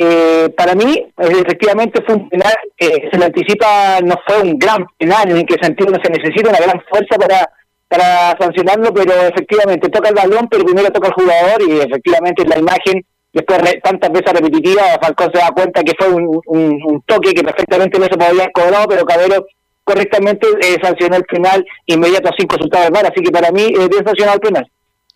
eh, 0.00 0.54
para 0.56 0.76
mí, 0.76 0.94
eh, 0.94 1.12
efectivamente 1.16 2.00
fue 2.06 2.14
un 2.14 2.28
penal, 2.28 2.54
eh, 2.76 3.08
se 3.10 3.18
le 3.18 3.24
anticipa, 3.24 3.98
no 4.00 4.14
fue 4.24 4.42
un 4.42 4.56
gran 4.56 4.86
penal, 4.96 5.28
en 5.30 5.44
qué 5.44 5.56
sentido 5.60 5.90
no 5.90 5.98
se 6.00 6.10
necesita 6.10 6.50
una 6.50 6.60
gran 6.60 6.80
fuerza 6.88 7.16
para, 7.18 7.50
para 7.88 8.36
sancionarlo, 8.38 8.94
pero 8.94 9.12
efectivamente 9.12 9.88
toca 9.88 10.10
el 10.10 10.14
balón, 10.14 10.46
pero 10.48 10.64
primero 10.64 10.90
toca 10.90 11.08
el 11.08 11.14
jugador 11.14 11.62
y 11.68 11.80
efectivamente 11.80 12.44
la 12.46 12.58
imagen, 12.58 13.04
después 13.32 13.60
de 13.60 13.80
tantas 13.80 14.12
veces 14.12 14.32
repetitiva, 14.32 14.82
Falcón 15.02 15.32
se 15.32 15.40
da 15.40 15.50
cuenta 15.50 15.82
que 15.82 15.94
fue 15.98 16.08
un, 16.10 16.40
un, 16.46 17.02
toque 17.04 17.34
que 17.34 17.42
perfectamente 17.42 17.98
no 17.98 18.04
se 18.04 18.16
podía 18.16 18.28
haber 18.28 18.52
cobrado, 18.52 18.86
pero 18.88 19.04
Cabero 19.04 19.46
correctamente 19.82 20.46
eh, 20.60 20.76
sancionó 20.80 21.16
el 21.16 21.24
penal 21.24 21.66
inmediato 21.86 22.30
sin 22.38 22.46
consultar 22.46 22.86
el 22.86 22.92
VAR, 22.92 23.06
así 23.06 23.20
que 23.20 23.32
para 23.32 23.50
mí 23.50 23.62
eh, 23.62 23.88
bien 23.88 24.04
sancionado 24.04 24.36
el 24.36 24.40
penal. 24.40 24.70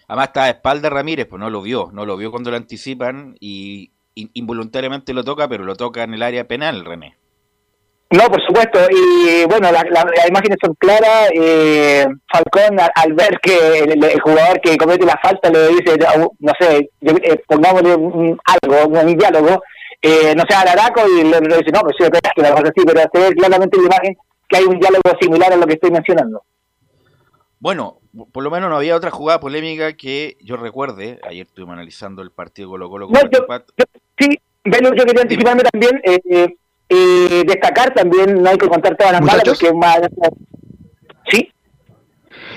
Además 0.08 0.26
está 0.26 0.44
a 0.44 0.50
espalda 0.50 0.90
Ramírez, 0.90 1.26
pues 1.28 1.38
no 1.38 1.50
lo 1.50 1.62
vio, 1.62 1.90
no 1.92 2.04
lo 2.04 2.16
vio 2.16 2.32
cuando 2.32 2.50
lo 2.50 2.56
anticipan 2.56 3.36
y 3.38 3.92
in- 4.14 4.30
involuntariamente 4.34 5.12
lo 5.14 5.24
toca, 5.24 5.48
pero 5.48 5.64
lo 5.64 5.74
toca 5.76 6.02
en 6.02 6.14
el 6.14 6.22
área 6.22 6.46
penal, 6.46 6.84
René. 6.84 7.16
No, 8.10 8.26
por 8.26 8.42
supuesto. 8.46 8.78
Y 8.90 9.44
bueno, 9.46 9.72
la- 9.72 9.84
la- 9.90 10.04
las 10.14 10.28
imágenes 10.28 10.58
son 10.62 10.74
claras. 10.74 11.30
Eh, 11.34 12.06
Falcón, 12.30 12.78
al, 12.78 12.90
al 12.94 13.12
ver 13.14 13.38
que 13.42 13.78
el, 13.78 14.04
el 14.04 14.20
jugador 14.20 14.60
que 14.60 14.76
comete 14.76 15.06
la 15.06 15.18
falta 15.22 15.48
le 15.48 15.68
dice, 15.68 15.96
no 16.38 16.52
sé, 16.60 16.90
yo- 17.00 17.16
eh, 17.22 17.42
pongámosle 17.48 17.94
un- 17.94 18.38
algo, 18.44 18.86
un, 18.88 18.96
un 18.98 19.16
diálogo, 19.16 19.62
eh, 20.02 20.34
no 20.36 20.42
sé, 20.46 20.54
al 20.54 20.68
Araco 20.68 21.08
y 21.08 21.22
le, 21.24 21.40
le 21.40 21.56
dice, 21.58 21.70
no, 21.72 21.80
pues 21.80 21.94
sí, 21.98 22.04
pegaste, 22.10 22.40
una 22.40 22.50
cosa 22.50 22.64
así, 22.64 22.84
pero 22.86 23.00
se 23.12 23.18
ve 23.20 23.34
claramente 23.34 23.76
en 23.78 23.82
la 23.84 23.86
imagen 23.96 24.16
que 24.48 24.56
hay 24.58 24.64
un 24.64 24.78
diálogo 24.78 25.02
similar 25.18 25.52
a 25.52 25.56
lo 25.56 25.66
que 25.66 25.72
estoy 25.74 25.90
mencionando. 25.90 26.42
Bueno, 27.60 28.00
por 28.32 28.42
lo 28.44 28.50
menos 28.50 28.68
no 28.68 28.76
había 28.76 28.96
otra 28.96 29.10
jugada 29.10 29.40
polémica 29.40 29.96
que 29.96 30.36
yo 30.42 30.56
recuerde. 30.58 31.18
Ayer 31.22 31.46
estuvimos 31.46 31.74
analizando 31.74 32.20
el 32.20 32.30
partido 32.30 32.68
Colo 32.68 32.90
Colo 32.90 33.06
con 33.06 33.14
No, 33.14 33.20
yo-. 33.30 33.46
Sí, 34.22 34.40
Belu, 34.64 34.94
yo 34.94 35.04
quería 35.04 35.22
anticiparme 35.22 35.62
también, 35.64 36.00
eh, 36.04 36.20
eh, 36.30 36.56
eh, 36.88 37.44
destacar 37.44 37.92
también, 37.92 38.40
no 38.40 38.48
hay 38.50 38.56
que 38.56 38.68
contar 38.68 38.96
todas 38.96 39.14
las 39.14 39.22
malas, 39.22 39.42
porque 39.44 39.66
es 39.66 39.74
más... 39.74 39.98
Sí, 41.28 41.52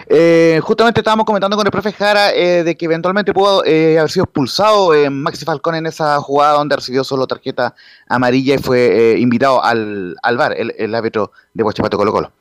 Eh, 0.08 0.60
justamente 0.62 1.00
estábamos 1.00 1.26
comentando 1.26 1.58
con 1.58 1.66
el 1.66 1.72
profe 1.72 1.92
Jara 1.92 2.32
eh, 2.32 2.64
de 2.64 2.78
que 2.78 2.86
eventualmente 2.86 3.34
pudo 3.34 3.66
eh, 3.66 3.98
haber 3.98 4.12
sido 4.12 4.26
expulsado 4.26 4.94
eh, 4.94 5.10
Maxi 5.10 5.46
Falcón 5.46 5.74
en 5.76 5.88
esa 5.88 6.20
jugada 6.22 6.54
donde 6.54 6.76
recibió 6.76 7.04
solo 7.04 7.26
tarjeta 7.26 7.74
amarilla 8.08 8.54
y 8.54 8.58
fue 8.60 9.14
eh, 9.14 9.18
invitado 9.18 9.64
al, 9.64 10.16
al 10.22 10.38
VAR, 10.38 10.54
el, 10.56 10.76
el 10.78 10.94
árbitro 10.94 11.32
de 11.54 11.64
Huachipato 11.64 11.98
Colo 11.98 12.12
Colo. 12.12 12.32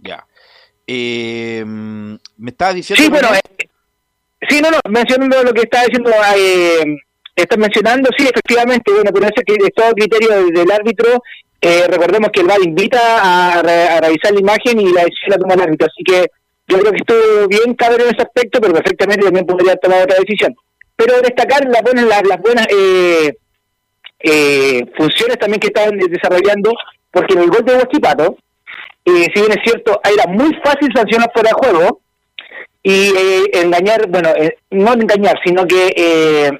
Ya. 0.00 0.26
Eh, 0.86 1.64
me 1.64 2.50
estabas 2.50 2.74
diciendo. 2.74 3.02
Sí, 3.02 3.08
bueno, 3.08 3.28
sí, 4.48 4.60
no, 4.60 4.70
no, 4.70 4.78
mencionando 4.88 5.42
lo 5.42 5.52
que 5.52 5.62
estaba 5.62 5.84
diciendo, 5.84 6.10
eh, 6.36 6.96
estás 7.36 7.58
mencionando, 7.58 8.10
sí, 8.16 8.24
efectivamente, 8.24 8.92
bueno, 8.92 9.10
pero 9.12 9.26
ese 9.26 9.42
es 9.46 9.74
todo 9.74 9.92
criterio 9.92 10.46
del, 10.46 10.70
árbitro, 10.70 11.22
eh, 11.60 11.86
recordemos 11.88 12.30
que 12.32 12.40
el 12.40 12.46
VAR 12.46 12.62
invita 12.62 12.98
a, 12.98 13.62
re- 13.62 13.88
a 13.88 14.00
revisar 14.00 14.32
la 14.32 14.40
imagen 14.40 14.80
y 14.80 14.92
la 14.92 15.04
decisión 15.04 15.30
la 15.30 15.38
toma 15.38 15.54
el 15.54 15.60
árbitro, 15.62 15.86
así 15.86 16.02
que 16.04 16.26
yo 16.68 16.78
creo 16.78 16.92
que 16.92 16.98
estuvo 16.98 17.48
bien 17.48 17.74
cabrón 17.74 18.02
en 18.02 18.14
ese 18.14 18.22
aspecto, 18.22 18.60
pero 18.60 18.74
perfectamente 18.74 19.24
también 19.24 19.46
podría 19.46 19.76
tomar 19.76 20.02
otra 20.02 20.18
decisión. 20.18 20.54
Pero 20.96 21.20
destacar 21.20 21.64
las 21.68 21.82
buenas, 21.82 22.04
las 22.06 22.40
buenas 22.40 22.66
eh, 22.70 23.34
eh, 24.20 24.84
funciones 24.96 25.38
también 25.38 25.60
que 25.60 25.68
estaban 25.68 25.98
desarrollando, 25.98 26.72
porque 27.10 27.34
en 27.34 27.40
el 27.40 27.50
gol 27.50 27.64
de 27.64 27.76
Huachipato, 27.76 28.36
eh, 29.04 29.26
si 29.34 29.40
bien 29.40 29.52
es 29.52 29.58
cierto, 29.64 30.00
era 30.04 30.26
muy 30.28 30.54
fácil 30.64 30.88
sancionar 30.94 31.30
fuera 31.34 31.50
de 31.50 31.66
juego, 31.66 32.00
y 32.82 32.90
eh, 32.90 33.44
engañar, 33.52 34.08
bueno, 34.08 34.30
eh, 34.36 34.56
no 34.70 34.92
engañar, 34.92 35.38
sino 35.44 35.64
que 35.66 35.92
eh, 35.96 36.50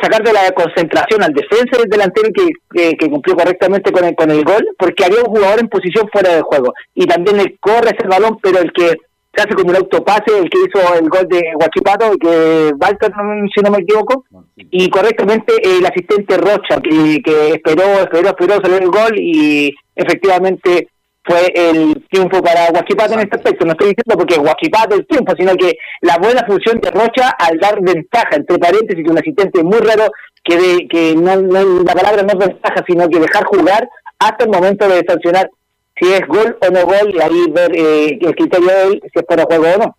sacar 0.00 0.22
de 0.22 0.32
la 0.32 0.52
concentración 0.52 1.22
al 1.22 1.34
defensa 1.34 1.76
del 1.78 1.90
delantero 1.90 2.28
que, 2.32 2.96
cumplió 3.08 3.36
correctamente 3.36 3.90
con 3.90 4.04
el, 4.04 4.14
con 4.14 4.30
el 4.30 4.44
gol, 4.44 4.64
porque 4.78 5.04
había 5.04 5.22
un 5.22 5.30
jugador 5.30 5.60
en 5.60 5.68
posición 5.68 6.08
fuera 6.12 6.36
de 6.36 6.42
juego, 6.42 6.72
y 6.94 7.06
también 7.06 7.40
el 7.40 7.58
corre 7.58 7.96
ese 7.96 8.06
balón, 8.06 8.38
pero 8.42 8.60
el 8.60 8.72
que 8.72 8.96
se 9.34 9.42
hace 9.42 9.54
como 9.54 9.70
un 9.70 9.76
autopase, 9.76 10.38
el 10.38 10.50
que 10.50 10.58
hizo 10.58 10.94
el 10.94 11.08
gol 11.08 11.26
de 11.26 11.42
Guachipato, 11.54 12.12
que 12.18 12.72
Walter, 12.78 13.12
si 13.54 13.62
no 13.62 13.70
me 13.70 13.78
equivoco, 13.78 14.24
y 14.56 14.88
correctamente 14.88 15.54
el 15.64 15.84
asistente 15.84 16.36
Rocha, 16.36 16.80
que, 16.82 17.20
que 17.24 17.48
esperó, 17.54 17.82
esperó, 18.02 18.28
esperó 18.28 18.54
salir 18.62 18.82
el 18.82 18.90
gol, 18.90 19.18
y 19.18 19.74
efectivamente 19.96 20.88
fue 21.24 21.52
el 21.54 22.06
triunfo 22.10 22.42
para 22.42 22.70
Guachipato 22.70 23.14
en 23.14 23.20
este 23.20 23.36
aspecto. 23.36 23.64
No 23.64 23.72
estoy 23.72 23.88
diciendo 23.94 24.16
porque 24.18 24.36
Guachipato 24.38 24.94
el 24.96 25.06
triunfo, 25.06 25.34
sino 25.36 25.54
que 25.56 25.76
la 26.00 26.18
buena 26.18 26.44
función 26.46 26.80
de 26.80 26.90
Rocha 26.90 27.30
al 27.38 27.58
dar 27.58 27.80
ventaja, 27.80 28.36
entre 28.36 28.58
paréntesis, 28.58 29.04
que 29.04 29.10
un 29.10 29.18
asistente 29.18 29.62
muy 29.62 29.78
raro, 29.78 30.10
que, 30.42 30.56
de, 30.56 30.88
que 30.88 31.14
no, 31.14 31.36
no- 31.40 31.82
la 31.84 31.94
palabra 31.94 32.22
no 32.22 32.28
es 32.32 32.38
ventaja, 32.48 32.84
sino 32.86 33.08
que 33.08 33.20
dejar 33.20 33.44
jugar 33.44 33.88
hasta 34.18 34.44
el 34.44 34.50
momento 34.50 34.88
de 34.88 35.04
sancionar 35.06 35.48
si 35.96 36.12
es 36.12 36.26
gol 36.26 36.56
o 36.66 36.70
no 36.70 36.84
gol, 36.86 37.14
y 37.14 37.20
ahí 37.20 37.44
ver 37.50 37.70
eh, 37.76 38.18
el 38.20 38.34
criterio 38.34 38.66
de 38.68 38.82
él, 38.84 39.02
si 39.12 39.18
es 39.20 39.24
para 39.26 39.44
juego 39.44 39.64
o 39.74 39.78
no. 39.78 39.96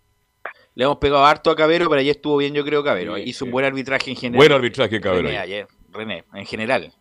Le 0.74 0.84
hemos 0.84 0.96
pegado 0.98 1.24
harto 1.24 1.50
a 1.50 1.56
Cabero, 1.56 1.88
pero 1.88 2.00
ayer 2.00 2.16
estuvo 2.16 2.36
bien, 2.38 2.52
yo 2.52 2.64
creo, 2.64 2.82
Cabero. 2.82 3.14
Sí, 3.14 3.22
Hizo 3.26 3.44
un 3.44 3.52
buen 3.52 3.64
arbitraje 3.64 4.10
en 4.10 4.16
general. 4.16 4.38
Buen 4.38 4.52
arbitraje, 4.52 5.00
Cabero. 5.00 5.28
René, 5.28 5.38
ayer. 5.38 5.66
René, 5.92 6.24
en 6.34 6.44
general. 6.46 6.92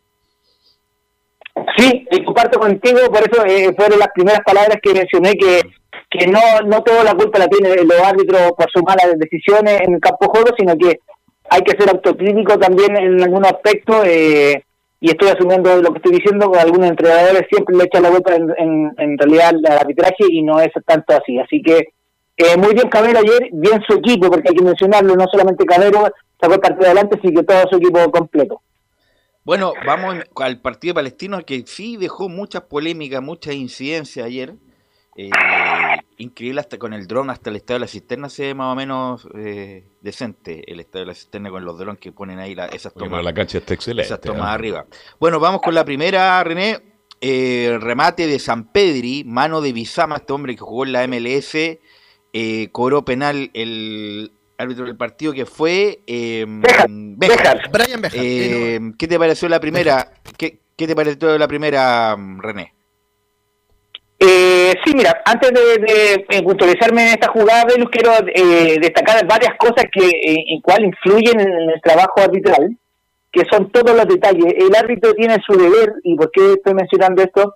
Sí, 1.78 2.08
y 2.10 2.24
comparto 2.24 2.60
contigo, 2.60 3.00
por 3.12 3.22
eso 3.22 3.46
eh, 3.46 3.74
fueron 3.76 4.00
las 4.00 4.10
primeras 4.14 4.42
palabras 4.42 4.78
que 4.82 4.94
mencioné 4.94 5.34
que 5.34 5.62
que 6.10 6.28
no 6.28 6.40
no 6.66 6.82
toda 6.84 7.04
la 7.04 7.16
culpa 7.16 7.40
la 7.40 7.48
tienen 7.48 7.88
los 7.88 8.00
árbitros 8.00 8.52
por 8.54 8.70
sus 8.72 8.84
malas 8.84 9.18
decisiones 9.18 9.82
en 9.82 9.96
el 9.96 10.00
campo 10.00 10.30
juego, 10.30 10.50
sino 10.58 10.76
que 10.78 11.00
hay 11.50 11.62
que 11.62 11.78
ser 11.78 11.90
autocrítico 11.90 12.58
también 12.58 12.96
en 12.98 13.22
algún 13.22 13.46
aspecto 13.46 14.04
eh, 14.06 14.64
y 15.00 15.10
estoy 15.10 15.30
asumiendo 15.30 15.82
lo 15.82 15.92
que 15.92 15.98
estoy 15.98 16.14
diciendo, 16.14 16.50
con 16.50 16.60
algunos 16.60 16.90
entrenadores 16.90 17.48
siempre 17.50 17.76
le 17.76 17.84
echan 17.86 18.04
la 18.04 18.10
culpa 18.10 18.36
en, 18.36 18.54
en, 18.58 18.92
en 18.98 19.18
realidad 19.18 19.50
al 19.50 19.78
arbitraje 19.80 20.26
y 20.30 20.42
no 20.44 20.60
es 20.60 20.72
tanto 20.86 21.14
así, 21.14 21.38
así 21.40 21.62
que 21.62 21.90
eh, 22.38 22.58
muy 22.58 22.74
bien 22.74 22.90
Cabero 22.90 23.20
ayer, 23.20 23.50
bien 23.52 23.82
su 23.88 23.94
equipo, 23.98 24.30
porque 24.30 24.50
hay 24.50 24.56
que 24.56 24.64
mencionarlo, 24.64 25.16
no 25.16 25.26
solamente 25.32 25.66
Cabero 25.66 26.10
sacó 26.40 26.54
el 26.54 26.60
partido 26.60 26.86
adelante, 26.86 27.20
sino 27.22 27.42
que 27.42 27.46
todo 27.46 27.70
su 27.70 27.78
equipo 27.78 28.00
completo. 28.12 28.62
Bueno, 29.44 29.74
vamos 29.86 30.16
al 30.38 30.62
partido 30.62 30.94
palestino 30.94 31.44
que 31.46 31.64
sí 31.68 31.98
dejó 31.98 32.30
muchas 32.30 32.64
polémicas, 32.64 33.22
muchas 33.22 33.56
incidencias 33.56 34.26
ayer. 34.26 34.56
Eh, 35.16 35.30
increíble 36.18 36.60
hasta 36.62 36.78
con 36.80 36.94
el 36.94 37.06
dron, 37.08 37.30
hasta 37.30 37.50
el 37.52 37.58
estado 37.58 37.76
de 37.76 37.80
la 37.82 37.88
cisterna 37.88 38.30
se 38.30 38.44
ve 38.48 38.54
más 38.56 38.72
o 38.72 38.76
menos 38.76 39.28
eh, 39.36 39.86
decente 40.02 40.64
el 40.72 40.80
estado 40.80 41.02
de 41.04 41.08
la 41.08 41.14
cisterna 41.14 41.50
con 41.52 41.64
los 41.66 41.78
drones 41.78 42.00
que 42.00 42.12
ponen 42.12 42.40
ahí 42.40 42.56
la- 42.56 42.66
esas 42.68 42.94
tomas. 42.94 43.24
la 43.24 43.34
cancha 43.34 43.60
está 43.60 43.74
excelente. 43.76 44.08
Esas 44.08 44.22
tomas 44.22 44.48
¿eh? 44.50 44.54
arriba. 44.54 44.86
Bueno, 45.20 45.40
vamos 45.40 45.62
con 45.62 45.76
la 45.76 45.86
primera, 45.86 46.44
René. 46.44 46.80
Eh, 47.22 47.78
remate 47.80 48.28
de 48.28 48.40
San 48.40 48.72
Pedri, 48.72 49.24
mano 49.24 49.62
de 49.62 49.72
Bizama, 49.72 50.18
este 50.18 50.34
hombre 50.34 50.56
que 50.56 50.62
jugó 50.62 50.84
en 50.86 50.92
la 50.94 51.04
MLS. 51.08 51.80
eh, 52.36 52.70
cobró 52.72 53.06
penal 53.06 53.52
el 53.54 54.32
árbitro 54.58 54.86
del 54.86 54.96
partido 54.98 55.34
que 55.34 55.46
fue 55.46 56.00
eh. 56.08 56.46
Brian 56.48 57.18
Bejar. 57.18 57.62
Eh, 58.14 58.80
¿Qué 58.98 59.08
te 59.08 59.20
pareció 59.20 59.50
la 59.50 59.60
primera? 59.60 60.12
¿Qué, 60.38 60.60
qué 60.76 60.88
te 60.88 60.96
pareció 60.96 61.38
la 61.38 61.48
primera, 61.48 62.16
mm, 62.18 62.40
René? 62.42 62.74
Eh, 64.20 64.74
sí, 64.86 64.94
mira, 64.96 65.22
antes 65.26 65.52
de, 65.52 66.26
de, 66.30 66.44
puntualizarme 66.44 67.02
en 67.02 67.08
esta 67.10 67.30
jugada, 67.30 67.66
Velus, 67.66 67.90
quiero 67.90 68.12
eh, 68.34 68.78
destacar 68.80 69.28
varias 69.28 69.54
cosas 69.58 69.86
que 69.92 70.06
eh, 70.08 70.46
en 70.48 70.62
cual 70.62 70.86
influyen 70.86 71.42
en 71.42 71.70
el 71.72 71.82
trabajo 71.82 72.22
arbitral, 72.22 72.78
que 73.32 73.44
son 73.52 73.70
todos 73.72 73.94
los 73.94 74.08
detalles. 74.08 74.54
El 74.58 74.74
árbitro 74.76 75.14
tiene 75.14 75.38
su 75.46 75.58
deber, 75.58 75.96
y 76.04 76.16
por 76.16 76.32
qué 76.32 76.54
estoy 76.54 76.74
mencionando 76.74 77.22
esto, 77.22 77.56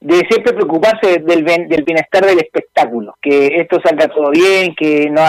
de 0.00 0.16
siempre 0.28 0.52
preocuparse 0.52 1.20
del, 1.20 1.44
ben- 1.44 1.68
del 1.68 1.84
bienestar 1.84 2.26
del 2.26 2.40
espectáculo, 2.40 3.14
que 3.22 3.46
esto 3.58 3.78
salga 3.82 4.08
todo 4.08 4.30
bien, 4.30 4.74
que 4.74 5.08
no 5.08 5.22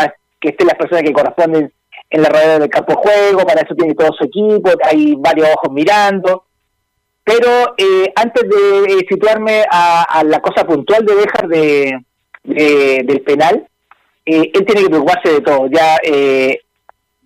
que 0.44 0.50
estén 0.50 0.68
las 0.68 0.76
personas 0.78 1.04
que 1.04 1.14
corresponden 1.14 1.72
en 2.10 2.22
la 2.22 2.30
rueda 2.30 2.60
del 2.60 2.70
campo 2.70 2.92
de 2.94 3.02
juego, 3.02 3.46
para 3.48 3.62
eso 3.62 3.74
tiene 3.76 3.96
todo 3.96 4.12
su 4.12 4.26
equipo, 4.26 4.70
hay 4.84 5.16
varios 5.18 5.48
ojos 5.56 5.72
mirando, 5.72 6.44
pero 7.24 7.74
eh, 7.78 8.12
antes 8.16 8.44
de 8.44 8.94
eh, 8.94 9.06
situarme 9.10 9.64
a, 9.72 10.22
la 10.26 10.40
cosa 10.42 10.66
puntual 10.66 11.06
de 11.06 11.16
dejar 11.16 11.48
de, 11.48 11.98
de- 12.44 13.02
del 13.06 13.22
penal, 13.22 13.66
eh, 14.26 14.52
él 14.54 14.66
tiene 14.66 14.84
que 14.84 14.90
preocuparse 14.90 15.32
de 15.32 15.42
todo. 15.42 15.68
Ya, 15.72 15.98
eh, 16.04 16.60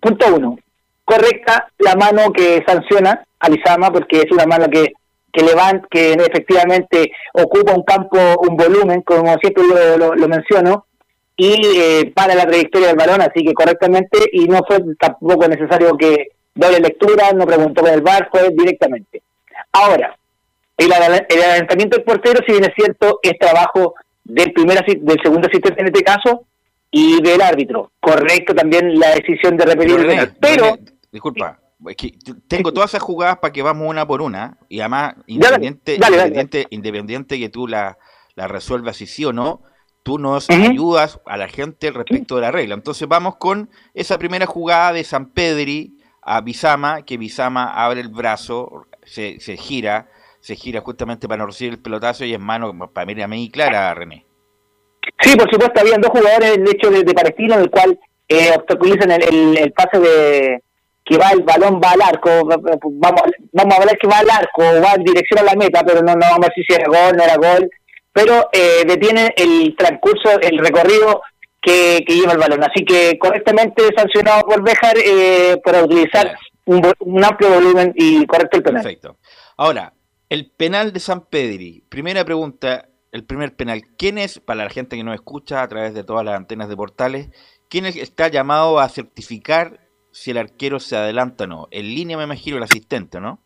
punto 0.00 0.34
uno, 0.36 0.58
correcta 1.04 1.68
la 1.78 1.96
mano 1.96 2.32
que 2.32 2.62
sanciona 2.66 3.24
a 3.40 3.48
Lizama, 3.48 3.90
porque 3.90 4.18
es 4.18 4.30
una 4.30 4.46
mano 4.46 4.68
que 4.70 4.92
que 5.30 5.44
levanta, 5.44 5.86
que 5.90 6.12
efectivamente 6.12 7.12
ocupa 7.34 7.74
un 7.74 7.82
campo, 7.82 8.18
un 8.48 8.56
volumen, 8.56 9.02
como 9.02 9.36
siempre 9.38 9.62
lo, 9.98 10.14
lo, 10.14 10.28
menciono, 10.28 10.86
y 11.40 11.54
eh, 11.64 12.12
para 12.16 12.34
la 12.34 12.46
trayectoria 12.46 12.88
del 12.88 12.96
balón, 12.96 13.22
así 13.22 13.44
que 13.44 13.54
correctamente, 13.54 14.18
y 14.32 14.46
no 14.48 14.58
fue 14.66 14.80
tampoco 14.98 15.46
necesario 15.46 15.96
que 15.96 16.32
doble 16.52 16.80
lectura, 16.80 17.32
no 17.32 17.46
preguntó 17.46 17.82
con 17.82 17.92
el 17.92 18.00
bar, 18.00 18.28
fue 18.28 18.50
directamente. 18.50 19.22
Ahora, 19.70 20.18
el, 20.76 20.92
el 20.92 21.42
adelantamiento 21.42 21.96
del 21.96 22.04
portero, 22.04 22.40
si 22.44 22.52
bien 22.52 22.64
es 22.64 22.74
cierto, 22.74 23.20
es 23.22 23.38
trabajo 23.38 23.94
del 24.24 24.52
primer 24.52 24.84
del 24.84 25.22
segundo 25.22 25.46
asistente 25.46 25.80
en 25.80 25.86
este 25.86 26.02
caso 26.02 26.44
y 26.90 27.22
del 27.22 27.40
árbitro. 27.40 27.92
Correcto 28.00 28.52
también 28.52 28.98
la 28.98 29.10
decisión 29.10 29.56
de 29.56 29.64
repetir 29.64 30.10
el 30.10 30.32
pero 30.40 30.76
disculpa, 31.12 31.60
tengo 32.48 32.72
todas 32.72 32.90
esas 32.90 33.02
jugadas 33.02 33.38
para 33.38 33.52
que 33.52 33.62
vamos 33.62 33.88
una 33.88 34.04
por 34.08 34.22
una 34.22 34.58
y 34.68 34.80
además 34.80 35.14
independiente 35.28 35.94
independiente, 35.94 36.66
independiente 36.70 37.38
que 37.38 37.48
tú 37.48 37.68
la, 37.68 37.96
la 38.34 38.48
resuelvas 38.48 38.96
si 38.96 39.06
sí 39.06 39.24
o 39.24 39.32
no, 39.32 39.62
tú 40.08 40.18
nos 40.18 40.48
ayudas 40.48 41.20
a 41.26 41.36
la 41.36 41.48
gente 41.48 41.90
respecto 41.90 42.36
de 42.36 42.40
la 42.40 42.50
regla. 42.50 42.74
Entonces 42.74 43.06
vamos 43.06 43.36
con 43.36 43.68
esa 43.92 44.18
primera 44.18 44.46
jugada 44.46 44.94
de 44.94 45.04
San 45.04 45.26
Pedri 45.26 45.98
a 46.22 46.40
Bizama, 46.40 47.02
que 47.02 47.18
Bizama 47.18 47.74
abre 47.74 48.00
el 48.00 48.08
brazo, 48.08 48.86
se, 49.04 49.38
se 49.38 49.58
gira, 49.58 50.08
se 50.40 50.56
gira 50.56 50.80
justamente 50.80 51.28
para 51.28 51.40
no 51.40 51.46
recibir 51.48 51.74
el 51.74 51.78
pelotazo 51.78 52.24
y 52.24 52.32
es 52.32 52.40
mano 52.40 52.72
para 52.90 53.04
mí, 53.04 53.20
a 53.20 53.28
mí 53.28 53.50
clara, 53.50 53.92
René. 53.92 54.24
Sí, 55.20 55.36
por 55.36 55.50
supuesto, 55.50 55.78
habían 55.78 56.00
dos 56.00 56.10
jugadores, 56.10 56.56
de 56.56 56.70
hecho, 56.70 56.90
de, 56.90 57.02
de 57.02 57.12
Palestino, 57.12 57.56
en 57.56 57.60
el 57.60 57.70
cual 57.70 58.00
eh, 58.28 58.50
obstaculizan 58.56 59.10
el, 59.10 59.58
el, 59.58 59.72
pase 59.72 60.00
de 60.00 60.62
que 61.04 61.18
va 61.18 61.32
el 61.32 61.42
balón 61.42 61.82
va 61.84 61.90
al 61.90 62.00
arco, 62.00 62.30
vamos, 62.46 63.22
vamos 63.52 63.74
a 63.74 63.76
hablar 63.76 63.98
que 63.98 64.08
va 64.08 64.20
al 64.20 64.30
arco, 64.30 64.62
va 64.82 64.94
en 64.94 65.04
dirección 65.04 65.40
a 65.40 65.42
la 65.42 65.54
meta, 65.54 65.82
pero 65.84 66.00
no, 66.00 66.14
no 66.14 66.20
vamos 66.30 66.46
a 66.46 66.48
decir 66.48 66.64
si 66.66 66.74
era 66.74 66.86
gol, 66.86 67.14
no 67.14 67.24
era 67.24 67.36
gol, 67.36 67.70
pero 68.18 68.48
eh, 68.52 68.82
detiene 68.84 69.32
el 69.36 69.76
transcurso, 69.76 70.40
el 70.40 70.58
recorrido 70.58 71.22
que, 71.62 72.02
que, 72.04 72.14
lleva 72.16 72.32
el 72.32 72.38
balón. 72.38 72.64
Así 72.64 72.84
que 72.84 73.16
correctamente 73.16 73.84
sancionado 73.96 74.42
por 74.42 74.60
Bejar 74.60 74.96
eh, 74.98 75.60
por 75.62 75.76
utilizar 75.76 76.36
un, 76.64 76.82
un, 76.98 77.24
amplio 77.24 77.50
volumen 77.50 77.92
y 77.94 78.26
correcto 78.26 78.56
el 78.56 78.64
penal. 78.64 78.82
Perfecto. 78.82 79.18
Ahora, 79.56 79.92
el 80.28 80.50
penal 80.50 80.92
de 80.92 80.98
San 80.98 81.26
Pedri. 81.26 81.84
Primera 81.88 82.24
pregunta, 82.24 82.88
el 83.12 83.24
primer 83.24 83.54
penal. 83.54 83.82
¿Quién 83.96 84.18
es, 84.18 84.40
para 84.40 84.64
la 84.64 84.70
gente 84.70 84.96
que 84.96 85.04
nos 85.04 85.14
escucha 85.14 85.62
a 85.62 85.68
través 85.68 85.94
de 85.94 86.02
todas 86.02 86.24
las 86.24 86.34
antenas 86.34 86.68
de 86.68 86.76
portales, 86.76 87.28
quién 87.70 87.86
está 87.86 88.26
llamado 88.26 88.80
a 88.80 88.88
certificar 88.88 89.78
si 90.10 90.32
el 90.32 90.38
arquero 90.38 90.80
se 90.80 90.96
adelanta 90.96 91.44
o 91.44 91.46
no? 91.46 91.68
En 91.70 91.86
línea 91.86 92.16
me 92.16 92.24
imagino 92.24 92.56
el 92.56 92.64
asistente, 92.64 93.20
¿no? 93.20 93.44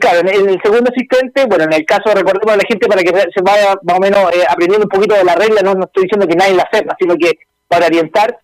Claro, 0.00 0.28
en 0.28 0.48
el 0.48 0.60
segundo 0.62 0.90
asistente, 0.90 1.46
bueno, 1.46 1.64
en 1.64 1.72
el 1.72 1.84
caso, 1.84 2.12
recordemos 2.14 2.54
a 2.54 2.56
la 2.56 2.68
gente 2.68 2.86
para 2.88 3.02
que 3.02 3.10
se 3.10 3.42
vaya 3.42 3.74
más 3.82 3.98
o 3.98 4.00
menos 4.00 4.18
eh, 4.34 4.44
aprendiendo 4.48 4.86
un 4.86 4.88
poquito 4.88 5.14
de 5.14 5.24
la 5.24 5.36
regla, 5.36 5.62
no, 5.62 5.84
estoy 5.84 6.04
diciendo 6.04 6.26
que 6.26 6.36
nadie 6.36 6.54
la 6.54 6.68
sepa, 6.72 6.96
sino 6.98 7.16
que 7.16 7.38
para 7.68 7.86
orientar, 7.86 8.38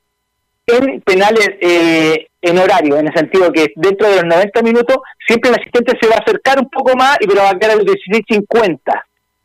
en 0.67 1.01
penales 1.01 1.49
eh, 1.61 2.29
en 2.41 2.59
horario, 2.59 2.97
en 2.97 3.09
el 3.09 3.15
sentido 3.15 3.51
que 3.53 3.73
dentro 3.75 4.09
de 4.09 4.17
los 4.17 4.25
90 4.25 4.63
minutos 4.63 4.99
siempre 5.27 5.51
el 5.51 5.57
asistente 5.57 5.99
se 6.01 6.09
va 6.09 6.15
a 6.17 6.21
acercar 6.21 6.61
un 6.61 6.71
poco 6.71 6.97
más, 6.97 7.17
y 7.21 7.27
pero 7.27 7.43
va 7.43 7.51
a 7.51 7.59
quedar 7.59 7.79
el 7.79 7.87
16.50. 7.87 8.79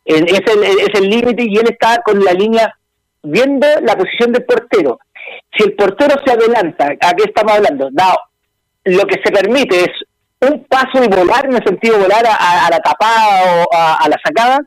Es 0.04 0.20
el 0.20 0.62
es 0.62 0.94
el 0.94 1.10
límite 1.10 1.42
y 1.42 1.56
él 1.56 1.68
está 1.68 2.00
con 2.02 2.22
la 2.24 2.32
línea 2.32 2.72
viendo 3.24 3.66
la 3.82 3.96
posición 3.96 4.32
del 4.32 4.44
portero. 4.44 5.00
Si 5.56 5.64
el 5.64 5.74
portero 5.74 6.14
se 6.24 6.32
adelanta, 6.32 6.92
¿a 7.00 7.12
qué 7.14 7.24
estamos 7.24 7.54
hablando? 7.54 7.90
No, 7.90 8.14
lo 8.84 9.04
que 9.04 9.20
se 9.24 9.32
permite 9.32 9.80
es 9.80 9.90
un 10.40 10.64
paso 10.64 11.02
y 11.02 11.08
volar, 11.08 11.46
en 11.46 11.56
el 11.56 11.64
sentido 11.64 11.98
volar 11.98 12.24
a, 12.26 12.68
la 12.70 12.78
tapada 12.80 13.64
o 13.64 13.74
a, 13.74 13.94
a, 13.94 14.08
la 14.08 14.16
sacada, 14.22 14.60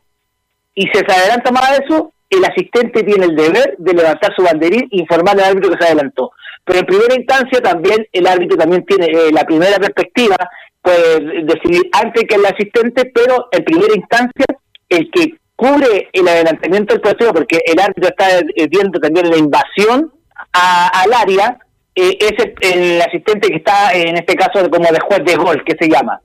y 0.73 0.87
se 0.87 0.99
adelanta 0.99 1.51
más 1.51 1.77
de 1.77 1.85
eso, 1.85 2.13
el 2.29 2.45
asistente 2.45 3.03
tiene 3.03 3.25
el 3.25 3.35
deber 3.35 3.75
de 3.77 3.93
levantar 3.93 4.33
su 4.35 4.43
banderín 4.43 4.83
e 4.91 4.99
informar 4.99 5.39
al 5.39 5.51
árbitro 5.51 5.71
que 5.71 5.77
se 5.79 5.87
adelantó. 5.87 6.31
Pero 6.63 6.79
en 6.79 6.85
primera 6.85 7.15
instancia 7.15 7.59
también 7.61 8.07
el 8.11 8.27
árbitro 8.27 8.57
también 8.57 8.85
tiene 8.85 9.07
eh, 9.07 9.31
la 9.31 9.43
primera 9.43 9.77
perspectiva, 9.77 10.35
puede 10.81 11.43
decidir 11.43 11.89
antes 11.93 12.23
que 12.27 12.35
el 12.35 12.45
asistente, 12.45 13.11
pero 13.13 13.47
en 13.51 13.63
primera 13.63 13.93
instancia 13.95 14.45
el 14.87 15.09
que 15.11 15.37
cubre 15.55 16.09
el 16.13 16.27
adelantamiento 16.27 16.93
del 16.93 17.01
partido, 17.01 17.33
porque 17.33 17.59
el 17.65 17.79
árbitro 17.79 18.09
está 18.09 18.39
eh, 18.39 18.67
viendo 18.69 18.99
también 18.99 19.29
la 19.29 19.37
invasión 19.37 20.13
al 20.53 21.13
área, 21.13 21.59
eh, 22.01 22.17
es 22.19 22.75
el, 22.75 23.01
asistente 23.01 23.49
que 23.49 23.57
está 23.57 23.93
en 23.93 24.15
este 24.15 24.35
caso 24.35 24.69
como 24.69 24.91
de 24.91 24.99
juez 24.99 25.23
de 25.25 25.35
gol, 25.35 25.63
que 25.65 25.75
se 25.79 25.89
llama. 25.89 26.21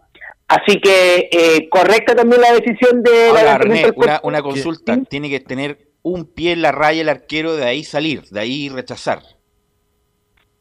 Así 0.46 0.78
que 0.80 1.28
eh, 1.32 1.68
correcta 1.70 2.14
también 2.14 2.42
la 2.42 2.52
decisión 2.52 3.02
de 3.02 3.28
Ahora, 3.28 3.58
René, 3.58 3.92
una, 3.96 4.20
una 4.22 4.42
consulta, 4.42 4.98
tiene 5.08 5.30
que 5.30 5.40
tener 5.40 5.78
un 6.02 6.26
pie 6.26 6.52
en 6.52 6.62
la 6.62 6.70
raya 6.70 7.00
el 7.00 7.08
arquero, 7.08 7.56
de 7.56 7.64
ahí 7.64 7.82
salir, 7.82 8.22
de 8.30 8.40
ahí 8.40 8.68
rechazar. 8.68 9.22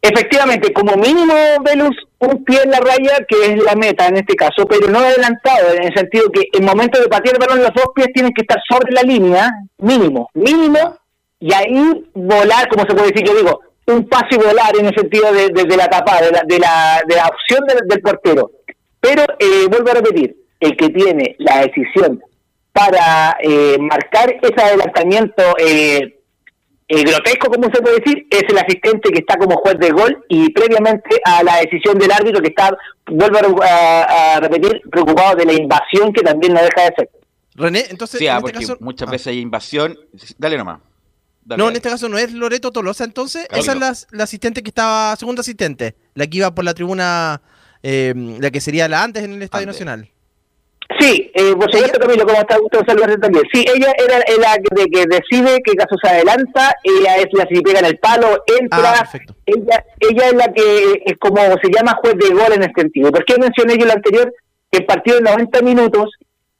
Efectivamente, 0.01 0.73
como 0.73 0.95
mínimo, 0.95 1.33
Velus, 1.63 1.95
un 2.19 2.43
pie 2.43 2.61
en 2.63 2.71
la 2.71 2.79
raya, 2.79 3.25
que 3.27 3.53
es 3.53 3.63
la 3.63 3.75
meta 3.75 4.07
en 4.07 4.17
este 4.17 4.35
caso, 4.35 4.65
pero 4.67 4.87
no 4.89 4.99
adelantado, 4.99 5.73
en 5.73 5.83
el 5.83 5.93
sentido 5.93 6.29
que 6.29 6.43
en 6.51 6.65
momento 6.65 6.99
de 6.99 7.07
patear 7.07 7.35
el 7.35 7.39
balón, 7.39 7.63
los 7.63 7.73
dos 7.73 7.87
pies 7.95 8.07
tienen 8.13 8.33
que 8.33 8.41
estar 8.41 8.59
sobre 8.69 8.91
la 8.91 9.01
línea, 9.01 9.49
mínimo, 9.77 10.29
mínimo, 10.33 10.97
y 11.39 11.53
ahí 11.53 12.05
volar, 12.13 12.67
como 12.69 12.83
se 12.83 12.93
puede 12.93 13.11
decir, 13.11 13.27
yo 13.27 13.35
digo, 13.35 13.61
un 13.87 14.07
paso 14.07 14.27
y 14.31 14.37
volar 14.37 14.75
en 14.77 14.85
el 14.85 14.95
sentido 14.95 15.31
de, 15.31 15.49
de, 15.49 15.77
la 15.77 15.87
tapa, 15.87 16.21
de 16.21 16.31
la, 16.31 16.43
de 16.45 16.59
la, 16.59 17.01
de 17.07 17.15
la 17.15 17.27
opción 17.27 17.61
del, 17.87 18.01
portero. 18.01 18.51
Pero, 18.99 19.23
eh, 19.39 19.67
vuelvo 19.69 19.91
a 19.91 19.95
repetir, 19.95 20.35
el 20.59 20.77
que 20.77 20.89
tiene 20.89 21.35
la 21.39 21.61
decisión 21.61 22.21
para 22.71 23.37
eh, 23.41 23.77
marcar 23.79 24.35
ese 24.41 24.61
adelantamiento 24.61 25.43
eh, 25.59 26.19
eh, 26.87 27.03
grotesco, 27.03 27.47
como 27.49 27.65
se 27.73 27.81
puede 27.81 27.99
decir, 27.99 28.27
es 28.29 28.43
el 28.49 28.57
asistente 28.57 29.11
que 29.11 29.19
está 29.19 29.37
como 29.37 29.55
juez 29.57 29.77
de 29.79 29.91
gol 29.91 30.25
y 30.27 30.51
previamente 30.51 31.19
a 31.25 31.43
la 31.43 31.57
decisión 31.57 31.97
del 31.97 32.11
árbitro 32.11 32.41
que 32.41 32.49
está, 32.49 32.75
vuelvo 33.07 33.61
a, 33.61 34.39
repetir, 34.41 34.81
preocupado 34.91 35.35
de 35.35 35.45
la 35.45 35.53
invasión 35.53 36.11
que 36.11 36.21
también 36.21 36.53
no 36.53 36.61
deja 36.61 36.89
de 36.89 36.95
ser. 36.95 37.09
René, 37.55 37.85
entonces, 37.89 38.19
sí, 38.19 38.25
en 38.25 38.33
ah, 38.33 38.41
este 38.43 38.51
caso... 38.51 38.77
muchas 38.79 39.07
ah. 39.07 39.11
veces 39.11 39.27
hay 39.27 39.39
invasión. 39.39 39.97
Dale 40.37 40.57
nomás. 40.57 40.79
No, 41.45 41.69
en 41.69 41.75
este 41.75 41.89
caso 41.89 42.09
no 42.09 42.17
es 42.17 42.31
Loreto 42.33 42.71
Tolosa, 42.71 43.03
entonces. 43.03 43.47
Esa 43.51 43.73
es 43.73 44.07
la, 44.11 44.23
asistente 44.23 44.63
que 44.63 44.69
estaba, 44.69 45.15
segunda 45.15 45.41
asistente, 45.41 45.95
la 46.15 46.27
que 46.27 46.37
iba 46.37 46.53
por 46.53 46.65
la 46.65 46.73
tribuna, 46.73 47.41
eh, 47.81 48.13
la 48.39 48.51
que 48.51 48.61
sería 48.61 48.87
la 48.87 49.03
antes 49.03 49.23
en 49.23 49.33
el 49.33 49.41
Estadio 49.41 49.67
Nacional. 49.67 50.09
Sí, 50.99 51.31
eh, 51.33 51.53
por 51.55 51.71
supuesto, 51.71 51.99
Camilo, 51.99 52.25
como 52.25 52.39
está 52.39 52.57
Gustavo 52.57 52.83
Salvador 52.85 53.19
también. 53.19 53.43
Sí, 53.53 53.65
ella 53.73 53.93
era 53.97 54.19
la 54.19 54.57
de 54.57 54.85
que 54.85 55.05
decide 55.07 55.61
qué 55.63 55.73
caso 55.75 55.95
se 56.01 56.09
adelanta, 56.09 56.75
ella 56.83 57.17
es 57.17 57.27
la 57.33 57.45
que 57.45 57.61
pega 57.61 57.79
en 57.79 57.85
el 57.85 57.97
palo, 57.99 58.43
entra, 58.59 58.99
ah, 58.99 59.09
ella 59.45 59.85
ella 59.99 60.27
es 60.27 60.33
la 60.33 60.53
que 60.53 61.03
es 61.05 61.17
como 61.19 61.37
se 61.37 61.71
llama 61.73 61.97
juez 62.01 62.15
de 62.17 62.29
gol 62.33 62.53
en 62.53 62.63
este 62.63 62.81
sentido. 62.81 63.11
¿Por 63.11 63.25
qué 63.25 63.37
mencioné 63.37 63.77
yo 63.77 63.85
lo 63.85 63.93
anterior? 63.93 64.33
Que 64.71 64.79
el 64.79 64.85
partido 64.85 65.17
de 65.17 65.23
90 65.23 65.61
minutos, 65.61 66.11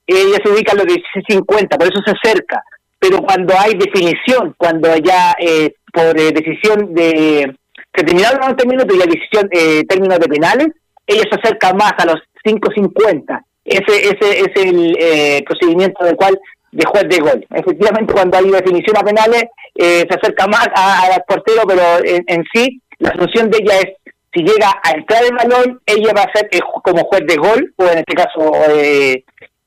ella 0.08 0.38
se 0.43 0.52
ubica 0.52 0.72
a 0.72 0.76
los 0.76 0.86
16.50, 0.86 1.78
por 1.78 1.88
eso 1.88 2.02
se 2.06 2.12
acerca. 2.12 2.63
Pero 3.04 3.18
cuando 3.22 3.54
hay 3.60 3.74
definición, 3.74 4.56
cuando 4.58 4.96
ya 4.96 5.36
eh, 5.38 5.74
por 5.92 6.18
eh, 6.18 6.32
decisión 6.32 6.94
de... 6.94 7.54
Se 7.94 8.04
terminaron 8.04 8.39
los 8.39 8.48
90 8.48 8.66
minutos 8.66 8.96
y 8.96 9.00
la 9.00 9.06
decisión, 9.06 9.50
eh, 9.52 9.84
términos 9.89 10.20
de 10.20 10.28
penales, 10.28 10.68
ella 11.06 11.24
se 11.30 11.38
acerca 11.38 11.74
más 11.74 11.92
a 11.98 12.06
los 12.06 12.16
5.50 12.46 13.44
ese, 13.66 14.10
ese 14.10 14.39
es 14.39 14.50
el 14.56 14.96
eh, 15.00 15.44
procedimiento 15.46 16.04
del 16.06 16.16
cual 16.16 16.39
de 16.72 16.86
juez 16.86 17.04
de 17.10 17.18
gol. 17.18 17.46
Efectivamente, 17.52 18.13
cuando 18.13 18.38
hay 18.38 18.50
definición 18.50 18.98
a 18.98 19.04
penales, 19.04 19.44
eh, 19.76 20.06
se 20.10 20.16
acerca 20.16 20.48
más 20.48 20.68
al 20.74 21.24
portero, 21.28 21.63
pero 21.68 21.82
en, 22.04 22.44
sí, 22.54 22.82
la 23.00 23.12
función 23.12 23.50
de 23.50 23.58
ella 23.62 23.80
es, 23.80 24.13
si 24.34 24.44
llega 24.44 24.80
a 24.82 24.92
entrar 24.92 25.24
el 25.26 25.36
balón, 25.36 25.82
ella 25.86 26.13
va 26.16 26.24
a 26.24 26.32
ser 26.34 26.50
como 26.84 27.04
juez 27.04 27.22
de 27.28 27.36
gol, 27.36 27.74
o 27.78 27.84
en 27.84 28.00
este 28.00 28.13
caso, 28.16 28.52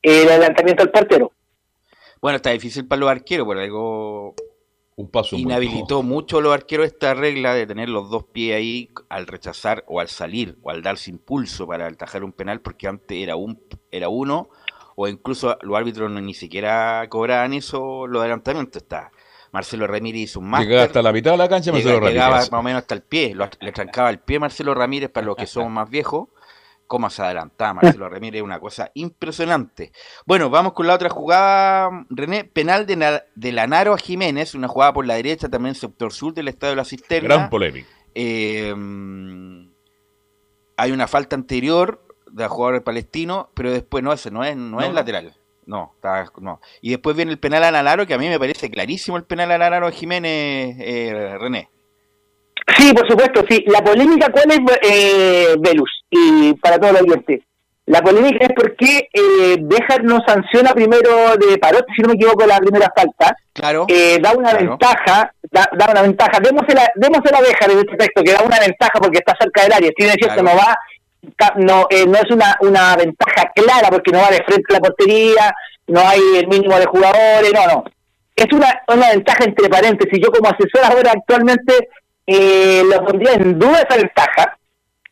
el 0.03 0.29
adelantamiento 0.29 0.85
del 0.85 0.93
portero. 0.93 1.33
Bueno, 2.21 2.37
está 2.37 2.51
difícil 2.51 2.87
para 2.87 3.01
los 3.01 3.11
arqueros, 3.11 3.47
por 3.47 3.59
algo 3.59 4.35
un 4.97 5.11
paso 5.11 5.37
inhabilitó 5.37 6.03
mucho 6.03 6.39
a 6.39 6.41
los 6.41 6.55
arqueros 6.55 6.87
esta 6.87 7.13
regla 7.13 7.53
de 7.53 7.67
tener 7.67 7.91
los 7.91 8.09
dos 8.09 8.25
pies 8.25 8.57
ahí 8.57 8.89
al 9.11 9.27
rechazar 9.27 9.85
o 9.89 10.01
al 10.01 10.09
salir 10.09 10.57
o 10.63 10.71
al 10.71 10.83
darse 10.83 11.11
impulso 11.11 11.67
para 11.67 11.87
atajar 11.87 12.25
un 12.25 12.33
penal 12.33 12.63
porque 12.63 12.89
antes 12.89 13.19
era 13.19 13.37
un 13.37 13.61
era 13.91 14.09
uno 14.09 14.49
o 14.95 15.07
incluso 15.07 15.59
los 15.61 15.77
árbitros 15.77 16.11
no, 16.11 16.21
ni 16.23 16.33
siquiera 16.33 17.07
cobraban 17.11 17.53
eso 17.53 18.07
los 18.07 18.21
adelantamientos. 18.21 18.83
Está 18.83 19.13
Marcelo 19.53 19.87
Ramírez 19.87 20.23
hizo 20.23 20.41
un 20.41 20.49
máster. 20.49 20.69
llegaba 20.69 20.87
hasta 20.87 21.03
la 21.03 21.13
mitad 21.13 21.33
de 21.33 21.37
la 21.37 21.49
cancha 21.49 21.73
Marcelo 21.73 22.01
Ramírez. 22.01 22.15
llegaba 22.15 22.37
más 22.37 22.53
o 22.53 22.63
menos 22.63 22.81
hasta 22.81 22.95
el 22.95 23.03
pie 23.03 23.37
le 23.61 23.73
trancaba 23.73 24.09
el 24.09 24.21
pie 24.21 24.39
Marcelo 24.39 24.75
Ramírez 24.75 25.11
para 25.11 25.27
los 25.27 25.37
que 25.37 25.47
somos 25.47 25.71
más 25.71 25.91
viejos 25.91 26.29
cómo 26.87 27.11
se 27.11 27.23
adelantaba 27.23 27.75
Marcelo 27.75 28.09
Ramírez, 28.09 28.43
una 28.43 28.61
cosa 28.61 28.91
impresionante. 28.95 29.93
Bueno, 30.25 30.51
vamos 30.51 30.73
con 30.73 30.87
la 30.87 30.95
otra 30.95 31.09
jugada, 31.09 32.07
René, 32.11 32.45
penal 32.45 32.87
de, 32.87 33.23
de 33.35 33.53
Lanaro 33.53 33.95
a 33.95 33.99
Jiménez, 33.99 34.55
una 34.55 34.69
jugada 34.69 34.93
por 34.93 35.07
la 35.07 35.15
derecha, 35.15 35.49
también 35.49 35.75
sector 35.75 36.13
sur 36.13 36.35
del 36.35 36.49
Estadio 36.49 36.71
de 36.71 36.77
la 36.77 36.85
Cisterna. 36.85 37.35
Gran 37.35 37.51
polémica. 37.51 37.89
Eh, 38.15 38.75
hay 40.79 40.93
una 40.93 41.07
falta 41.07 41.37
anterior, 41.37 42.07
de 42.37 42.49
jugador 42.49 42.85
palestino, 42.85 43.51
pero 43.55 43.73
después 43.73 44.05
no, 44.05 44.13
ese 44.13 44.31
no 44.31 44.45
es, 44.45 44.57
no, 44.57 44.81
es 44.81 44.93
lateral. 44.93 45.35
No, 45.65 45.93
está, 45.95 46.31
no. 46.39 46.61
Y 46.81 46.91
después 46.91 47.17
viene 47.17 47.33
el 47.33 47.39
penal 47.39 47.65
a 47.65 47.71
Lanaro, 47.71 48.07
que 48.07 48.15
a 48.15 48.19
mí 48.19 48.29
me 48.29 48.39
parece 48.39 48.71
clarísimo 48.71 49.17
el 49.17 49.25
penal 49.25 49.51
a 49.51 49.59
Lanaro 49.59 49.91
Jiménez, 49.91 50.77
eh, 50.79 51.37
René. 51.41 51.71
Sí, 52.77 52.93
por 52.93 53.09
supuesto, 53.09 53.45
sí. 53.49 53.65
La 53.69 53.83
polémica, 53.83 54.31
¿cuál 54.31 54.51
es, 54.51 54.59
eh, 54.83 55.55
Velus? 55.59 56.05
Y 56.11 56.55
para 56.55 56.79
todos 56.79 56.95
los 56.95 57.03
oyentes. 57.03 57.43
La 57.87 58.03
polémica 58.03 58.47
es 58.47 58.53
porque 58.57 59.09
eh, 59.13 59.59
Béjar 59.61 60.03
no 60.03 60.19
sanciona 60.27 60.75
primero 60.75 61.37
de 61.37 61.57
Parot, 61.59 61.87
si 61.95 62.03
no 62.03 62.09
me 62.09 62.15
equivoco, 62.15 62.45
la 62.45 62.59
primera 62.59 62.93
falta. 62.95 63.37
Claro. 63.53 63.87
Eh, 63.89 64.19
da 64.21 64.33
una 64.33 64.53
ventaja, 64.55 65.33
da, 65.53 65.69
una 65.93 66.03
ventaja. 66.03 66.41
Démosela, 66.41 66.89
démosela 66.97 67.39
a 67.39 67.43
Béjar 67.43 67.71
en 67.71 67.79
este 67.79 67.97
texto, 67.97 68.25
que 68.25 68.33
da 68.33 68.43
una 68.43 68.59
ventaja 68.59 68.99
porque 69.01 69.19
está 69.19 69.37
cerca 69.39 69.63
del 69.63 69.73
área. 69.73 69.91
Si 69.97 70.05
es 70.05 70.15
cierto, 70.15 70.43
no 70.43 70.51
va, 70.57 70.77
no, 71.57 71.87
eh, 71.91 72.05
no 72.09 72.19
es 72.19 72.31
una, 72.33 72.57
una 72.61 72.97
ventaja 72.97 73.53
clara 73.55 73.89
porque 73.89 74.11
no 74.11 74.19
va 74.19 74.31
de 74.31 74.43
frente 74.43 74.65
a 74.71 74.73
la 74.73 74.81
portería, 74.81 75.55
no 75.87 76.01
hay 76.01 76.21
el 76.39 76.49
mínimo 76.49 76.77
de 76.81 76.87
jugadores, 76.87 77.53
no, 77.55 77.67
no. 77.69 77.85
Es 78.35 78.53
una, 78.53 78.83
una 78.89 79.11
ventaja 79.11 79.45
entre 79.45 79.69
paréntesis. 79.69 80.19
Yo 80.21 80.33
como 80.33 80.51
asesor 80.51 80.85
ahora 80.85 81.13
actualmente 81.13 81.89
eh, 82.27 82.83
lo 82.85 83.05
pondría 83.05 83.35
en 83.35 83.59
duda 83.59 83.83
esa 83.89 83.97
ventaja. 83.97 84.59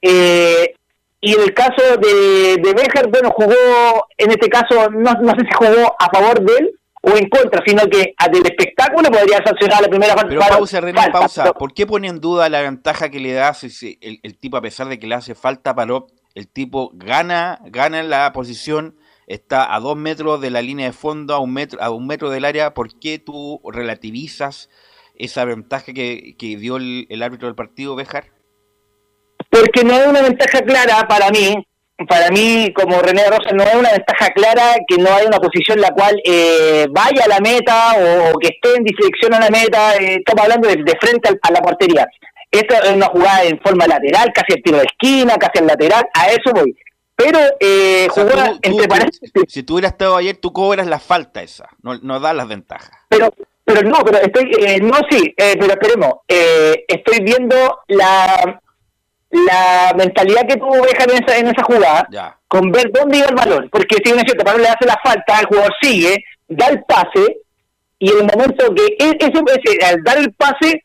Eh, 0.03 0.75
y 1.21 1.35
en 1.35 1.41
el 1.41 1.55
caso 1.55 1.97
de, 1.97 2.57
de 2.59 3.09
bueno, 3.09 3.31
jugó, 3.31 4.07
en 4.19 4.31
este 4.31 4.49
caso, 4.51 4.91
no, 4.91 5.13
no 5.15 5.31
sé 5.31 5.41
si 5.41 5.55
jugó 5.57 5.97
a 5.99 6.11
favor 6.13 6.41
de 6.41 6.53
él 6.59 6.79
o 7.01 7.17
en 7.17 7.29
contra, 7.29 7.63
sino 7.67 7.83
que 7.87 8.15
del 8.31 8.47
espectáculo 8.47 9.11
podría 9.11 9.39
sancionar 9.45 9.83
la 9.83 9.89
primera 9.89 10.15
Pero 10.17 10.41
pausa, 10.41 10.81
René, 10.81 11.01
pausa. 11.13 11.53
¿Por 11.53 11.75
qué 11.75 11.87
pone 11.87 12.09
en 12.09 12.21
duda 12.21 12.49
la 12.49 12.63
ventaja 12.63 13.11
que 13.11 13.21
le 13.21 13.33
da 13.33 13.53
si 13.55 13.99
el, 14.01 14.21
el, 14.23 14.39
tipo, 14.39 14.57
a 14.57 14.63
pesar 14.63 14.89
de 14.89 14.99
que 14.99 15.07
le 15.07 15.15
hace 15.15 15.35
falta 15.35 15.75
para 15.75 16.01
el 16.35 16.49
tipo 16.49 16.91
gana, 16.95 17.61
gana 17.67 18.03
la 18.03 18.33
posición, 18.33 18.97
está 19.27 19.75
a 19.75 19.81
dos 19.81 19.97
metros 19.97 20.41
de 20.41 20.51
la 20.51 20.63
línea 20.63 20.87
de 20.87 20.93
fondo, 20.93 21.35
a 21.35 21.39
un 21.39 21.53
metro, 21.53 21.83
a 21.83 21.91
un 21.91 22.07
metro 22.07 22.31
del 22.31 22.45
área? 22.45 22.73
¿Por 22.73 22.99
qué 22.99 23.19
tú 23.19 23.61
relativizas 23.65 24.71
esa 25.17 25.45
ventaja 25.45 25.93
que, 25.93 26.35
que 26.39 26.57
dio 26.57 26.77
el, 26.77 27.07
el 27.11 27.23
árbitro 27.23 27.49
del 27.49 27.55
partido, 27.55 27.97
Bejar? 27.97 28.35
porque 29.55 29.85
no 29.85 29.95
es 29.95 30.07
una 30.07 30.23
ventaja 30.23 30.61
clara 30.63 31.07
para 31.09 31.31
mí, 31.31 31.55
para 32.09 32.29
mí 32.31 32.73
como 32.75 33.01
René 33.01 33.25
Rosa 33.29 33.53
no 33.53 33.63
es 33.63 33.75
una 33.75 33.93
ventaja 33.93 34.31
clara 34.31 34.75
que 34.87 34.99
no 34.99 35.15
hay 35.15 35.27
una 35.27 35.39
posición 35.39 35.79
en 35.79 35.83
la 35.83 35.91
cual 35.91 36.21
eh, 36.25 36.87
vaya 36.91 37.25
a 37.25 37.29
la 37.29 37.41
meta 37.41 37.95
o, 37.97 38.39
que 38.39 38.49
esté 38.49 38.77
en 38.77 38.85
dirección 38.85 39.33
a 39.33 39.41
la 39.41 39.51
meta, 39.51 39.97
eh, 39.97 40.17
estamos 40.17 40.43
hablando 40.43 40.69
de, 40.69 40.97
frente 41.01 41.31
a 41.41 41.53
la 41.53 41.61
portería. 41.61 42.07
Esto 42.51 42.75
es 42.75 42.91
una 42.91 43.07
jugada 43.07 43.45
en 43.45 43.61
forma 43.61 43.87
lateral, 43.87 44.33
casi 44.33 44.55
al 44.55 44.63
tiro 44.63 44.79
de 44.79 44.85
esquina, 44.85 45.37
casi 45.37 45.59
al 45.59 45.67
lateral, 45.67 46.05
a 46.15 46.29
eso 46.29 46.53
voy. 46.53 46.77
Pero 47.17 47.39
eh, 47.61 48.09
entre 48.63 48.89
paréntesis. 48.89 49.31
Si 49.49 49.63
tú 49.63 49.75
hubieras 49.75 49.93
estado 49.93 50.17
ayer, 50.17 50.37
tú 50.37 50.53
cobras 50.53 50.87
la 50.87 50.99
falta 50.99 51.43
esa, 51.43 51.69
no, 51.81 51.97
no 51.99 52.19
das 52.19 52.35
las 52.35 52.49
ventajas. 52.49 52.91
Pero 53.09 53.33
pero 53.65 53.83
no, 53.83 53.99
pero 54.05 54.19
estoy, 54.19 54.51
eh, 54.61 54.79
no, 54.81 54.99
sí, 55.11 55.35
pero 55.37 55.73
esperemos, 55.73 56.15
estoy 56.29 57.25
viendo 57.25 57.81
la, 57.89 58.61
la 59.31 59.93
mentalidad 59.97 60.47
que 60.47 60.57
tuvo 60.57 60.83
Bejar 60.83 61.11
en 61.11 61.25
esa, 61.25 61.39
en 61.39 61.47
esa 61.49 61.63
jugada, 61.65 62.37
con 62.47 62.71
ver 62.71 62.91
dónde 62.93 63.19
iba 63.19 63.27
el 63.27 63.35
balón, 63.35 63.69
porque 63.71 63.97
si 64.05 64.13
uno 64.13 64.21
es 64.21 64.27
cierto, 64.27 64.45
para 64.45 64.59
le 64.59 64.69
hace 64.69 64.87
la 64.87 64.99
falta, 65.03 65.41
el 65.41 65.47
jugador 65.47 65.73
sigue, 65.81 66.23
da 66.49 66.69
el 66.69 66.83
pase, 66.85 67.39
y 67.99 68.11
en 68.11 68.19
el 68.19 68.27
momento 68.27 68.73
que 68.75 68.85
e, 68.85 69.17
ese, 69.19 69.33
ese 69.33 69.87
al 69.87 70.03
dar 70.05 70.19
el 70.19 70.33
pase, 70.35 70.85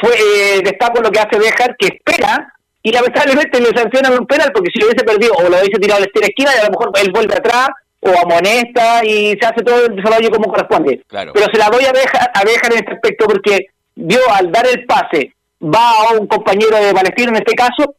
fue 0.00 0.12
eh, 0.14 0.60
destaco 0.64 1.02
lo 1.02 1.10
que 1.10 1.20
hace 1.20 1.38
Bejar, 1.38 1.76
que 1.76 1.88
espera, 1.88 2.54
y 2.82 2.92
lamentablemente 2.92 3.60
le 3.60 3.76
sancionan 3.76 4.18
un 4.18 4.26
penal, 4.26 4.50
porque 4.54 4.70
si 4.72 4.80
lo 4.80 4.86
hubiese 4.86 5.04
perdido 5.04 5.34
o 5.34 5.42
lo 5.42 5.48
hubiese 5.48 5.78
tirado 5.80 5.98
a 5.98 6.06
la 6.06 6.26
esquina, 6.26 6.52
y 6.54 6.58
a 6.58 6.64
lo 6.64 6.70
mejor 6.70 6.92
él 7.02 7.10
vuelve 7.12 7.34
atrás, 7.34 7.68
o 8.00 8.10
amonesta, 8.22 9.04
y 9.04 9.36
se 9.38 9.46
hace 9.46 9.62
todo 9.62 9.86
el 9.86 9.96
desarrollo 9.96 10.30
como 10.30 10.50
corresponde. 10.50 11.02
Pero 11.08 11.46
se 11.52 11.58
la 11.58 11.68
doy 11.68 11.84
a 11.84 11.92
Bejar, 11.92 12.30
a 12.34 12.44
Bejar 12.44 12.72
en 12.72 12.78
este 12.78 12.94
aspecto, 12.94 13.26
porque 13.26 13.66
vio 13.94 14.20
al 14.32 14.50
dar 14.50 14.66
el 14.66 14.84
pase, 14.86 15.34
va 15.62 15.90
a 15.90 16.18
un 16.18 16.26
compañero 16.26 16.76
de 16.76 16.94
Palestino 16.94 17.30
en 17.30 17.36
este 17.36 17.54
caso, 17.54 17.94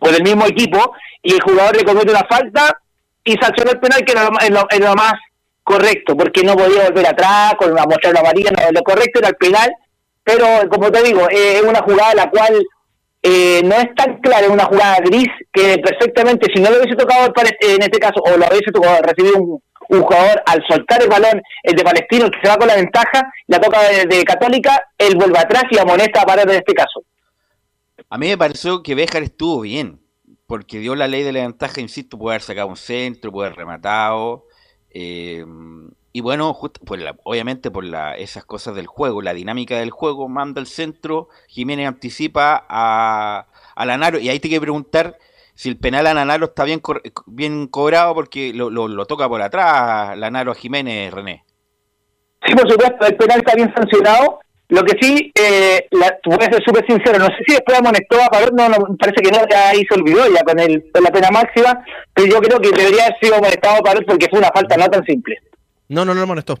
o 0.00 0.08
del 0.08 0.22
mismo 0.22 0.46
equipo, 0.46 0.94
y 1.22 1.34
el 1.34 1.42
jugador 1.42 1.76
le 1.76 1.84
comete 1.84 2.10
una 2.10 2.26
falta 2.28 2.78
y 3.24 3.34
sancionó 3.34 3.72
el 3.72 3.80
penal, 3.80 4.04
que 4.04 4.12
era 4.12 4.24
lo, 4.24 4.94
más 4.94 5.14
correcto, 5.62 6.16
porque 6.16 6.42
no 6.42 6.56
podía 6.56 6.88
volver 6.88 7.06
atrás, 7.06 7.54
con 7.58 7.72
una 7.72 7.84
mostrar 7.84 8.14
la 8.14 8.20
amarilla, 8.20 8.50
no, 8.50 8.72
lo 8.72 8.82
correcto 8.82 9.20
era 9.20 9.28
el 9.28 9.36
penal, 9.36 9.70
pero 10.24 10.46
como 10.70 10.90
te 10.90 11.02
digo, 11.02 11.28
eh, 11.30 11.58
es 11.58 11.62
una 11.62 11.82
jugada 11.82 12.14
la 12.14 12.30
cual 12.30 12.64
eh, 13.22 13.62
no 13.64 13.76
es 13.76 13.94
tan 13.94 14.18
clara, 14.20 14.46
es 14.46 14.52
una 14.52 14.64
jugada 14.64 14.96
gris 15.04 15.28
que 15.52 15.78
perfectamente, 15.78 16.48
si 16.52 16.60
no 16.60 16.70
lo 16.70 16.78
hubiese 16.78 16.96
tocado 16.96 17.32
en 17.60 17.82
este 17.82 17.98
caso, 18.00 18.20
o 18.20 18.30
lo 18.30 18.46
hubiese 18.48 18.72
tocado, 18.72 19.00
recibido 19.02 19.38
un, 19.38 19.62
jugador 19.88 20.42
al 20.46 20.62
soltar 20.68 21.02
el 21.02 21.08
balón, 21.08 21.40
el 21.62 21.76
de 21.76 21.84
Palestino, 21.84 22.30
que 22.30 22.38
se 22.42 22.48
va 22.48 22.56
con 22.56 22.66
la 22.66 22.76
ventaja, 22.76 23.30
la 23.46 23.60
toca 23.60 23.78
de, 23.82 24.24
Católica, 24.24 24.88
él 24.96 25.16
vuelve 25.16 25.38
atrás 25.38 25.64
y 25.70 25.78
amonesta 25.78 26.22
a 26.22 26.26
parar 26.26 26.48
en 26.48 26.56
este 26.56 26.72
caso. 26.72 27.04
A 28.08 28.16
mí 28.16 28.28
me 28.28 28.38
pareció 28.38 28.82
que 28.82 28.94
Béjar 28.94 29.22
estuvo 29.22 29.60
bien, 29.60 30.00
porque 30.46 30.78
dio 30.78 30.94
la 30.94 31.08
ley 31.08 31.22
de 31.22 31.32
la 31.32 31.40
ventaja, 31.40 31.80
insisto, 31.80 32.18
puede 32.18 32.36
haber 32.36 32.42
sacado 32.42 32.68
un 32.68 32.76
centro, 32.76 33.30
puede 33.30 33.48
haber 33.48 33.58
rematado. 33.58 34.46
Eh, 34.90 35.44
y 36.12 36.20
bueno, 36.20 36.58
obviamente 37.24 37.70
por 37.70 37.84
la, 37.84 38.14
esas 38.16 38.44
cosas 38.44 38.74
del 38.74 38.86
juego, 38.86 39.22
la 39.22 39.32
dinámica 39.32 39.78
del 39.78 39.90
juego, 39.90 40.28
manda 40.28 40.60
el 40.60 40.66
centro, 40.66 41.28
Jiménez 41.48 41.88
anticipa 41.88 42.66
a, 42.68 43.46
a 43.74 43.86
Lanaro, 43.86 44.18
y 44.18 44.28
ahí 44.28 44.38
te 44.38 44.50
que 44.50 44.60
preguntar 44.60 45.16
si 45.54 45.70
el 45.70 45.78
penal 45.78 46.06
a 46.06 46.14
Lanaro 46.14 46.46
está 46.46 46.64
bien, 46.64 46.82
bien 47.26 47.66
cobrado 47.66 48.14
porque 48.14 48.52
lo, 48.52 48.68
lo, 48.68 49.06
toca 49.06 49.28
por 49.28 49.40
atrás 49.40 50.16
Lanaro 50.18 50.52
a 50.52 50.54
Jiménez, 50.54 51.12
René. 51.12 51.44
Sí, 52.46 52.54
por 52.54 52.70
supuesto, 52.70 53.06
el 53.06 53.16
penal 53.16 53.38
está 53.38 53.54
bien 53.54 53.72
sancionado. 53.74 54.40
Lo 54.68 54.82
que 54.82 54.96
sí, 55.00 55.30
eh, 55.34 55.86
la, 55.90 56.18
voy 56.24 56.38
a 56.40 56.52
ser 56.52 56.64
súper 56.64 56.84
sincero, 56.86 57.18
no 57.18 57.26
sé 57.26 57.44
si 57.46 57.52
después 57.52 57.78
amonestó 57.78 58.20
a 58.22 58.28
Pavón, 58.28 58.52
no, 58.54 58.68
no, 58.70 58.96
parece 58.98 59.22
que 59.22 59.30
no, 59.30 59.46
ya 59.50 59.68
ahí 59.68 59.84
se 59.86 60.00
olvidó 60.00 60.24
ya 60.32 60.42
con, 60.42 60.58
el, 60.58 60.90
con 60.90 61.04
la 61.04 61.10
pena 61.10 61.28
máxima, 61.30 61.84
pero 62.14 62.26
yo 62.26 62.40
creo 62.40 62.58
que 62.58 62.70
debería 62.70 63.04
haber 63.04 63.18
sido 63.20 63.36
amonestado 63.36 63.76
a 63.76 63.82
Pavón 63.82 64.04
porque 64.06 64.28
fue 64.30 64.38
una 64.38 64.48
falta 64.48 64.76
no 64.76 64.86
tan 64.88 65.04
simple. 65.04 65.38
No, 65.92 66.06
no, 66.06 66.14
no 66.14 66.20
lo 66.20 66.24
amonestó. 66.24 66.58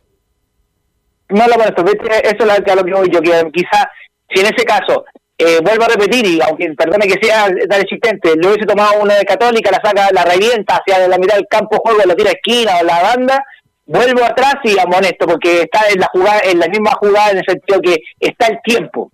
No 1.30 1.46
lo 1.46 1.54
amonestó, 1.54 1.82
eso 1.86 2.44
es 2.44 2.76
lo 2.76 2.84
que 2.84 2.92
voy 2.92 3.10
yo, 3.10 3.20
que 3.22 3.50
quizá, 3.50 3.90
si 4.28 4.40
en 4.40 4.46
ese 4.54 4.66
caso 4.66 5.06
eh, 5.38 5.58
vuelvo 5.64 5.84
a 5.84 5.88
repetir, 5.88 6.26
y 6.26 6.38
aunque 6.42 6.70
perdone 6.74 7.06
que 7.06 7.18
sea 7.26 7.48
tan 7.66 7.80
existente, 7.80 8.34
lo 8.36 8.48
hubiese 8.48 8.66
tomado 8.66 9.00
una 9.00 9.14
de 9.14 9.24
Católica, 9.24 9.70
la 9.70 9.80
saca, 9.82 10.08
la 10.12 10.24
revienta 10.24 10.76
hacia 10.76 11.08
la 11.08 11.16
mitad 11.16 11.36
del 11.36 11.46
campo, 11.48 11.78
juego, 11.78 12.00
lo 12.04 12.14
tira 12.14 12.28
a 12.28 12.34
esquina 12.34 12.72
o 12.78 12.84
la 12.84 13.02
banda, 13.02 13.42
vuelvo 13.86 14.22
atrás 14.22 14.56
y 14.64 14.78
amonesto, 14.78 15.26
porque 15.26 15.62
está 15.62 15.88
en 15.88 16.00
la 16.00 16.08
jugada, 16.12 16.40
en 16.44 16.58
la 16.58 16.68
misma 16.68 16.90
jugada 17.00 17.30
en 17.30 17.38
el 17.38 17.44
sentido 17.46 17.80
que 17.80 17.96
está 18.20 18.48
el 18.48 18.58
tiempo. 18.62 19.10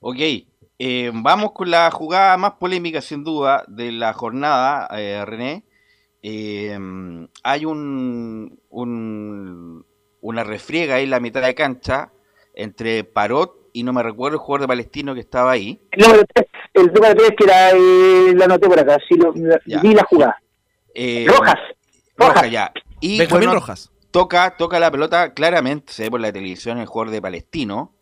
Ok, 0.00 0.18
eh, 0.78 1.10
vamos 1.14 1.52
con 1.52 1.70
la 1.70 1.90
jugada 1.90 2.36
más 2.36 2.52
polémica 2.60 3.00
sin 3.00 3.24
duda 3.24 3.64
de 3.68 3.90
la 3.90 4.12
jornada, 4.12 4.86
eh, 4.98 5.24
René. 5.24 5.65
Hay 7.42 7.64
un, 7.64 8.60
un, 8.70 9.86
una 10.20 10.44
refriega 10.44 10.96
ahí 10.96 11.04
en 11.04 11.10
la 11.10 11.20
mitad 11.20 11.42
de 11.42 11.54
cancha 11.54 12.10
entre 12.54 13.04
Parot 13.04 13.70
y 13.72 13.82
no 13.82 13.92
me 13.92 14.02
recuerdo 14.02 14.36
el 14.36 14.40
jugador 14.40 14.62
de 14.62 14.68
Palestino 14.68 15.14
que 15.14 15.20
estaba 15.20 15.52
ahí. 15.52 15.78
3, 15.90 16.24
el 16.74 16.86
número 16.92 17.14
3 17.14 17.30
que 17.36 17.44
era, 17.44 17.70
eh, 17.72 18.34
la 18.34 18.46
anoté 18.46 18.66
por 18.66 18.80
acá, 18.80 18.98
sí, 19.06 19.16
lo, 19.16 19.32
vi 19.32 19.94
la 19.94 20.04
jugada. 20.04 20.42
Eh, 20.94 21.26
Rojas. 21.28 21.56
Rojas. 22.16 22.50
ya. 22.50 22.72
Y 23.00 23.24
bueno, 23.26 23.52
Rojas. 23.52 23.92
Toca, 24.10 24.56
toca 24.56 24.80
la 24.80 24.90
pelota, 24.90 25.34
claramente 25.34 25.92
se 25.92 26.04
ve 26.04 26.10
por 26.10 26.20
la 26.20 26.32
televisión 26.32 26.78
el 26.78 26.86
jugador 26.86 27.12
de 27.12 27.20
Palestino, 27.20 27.94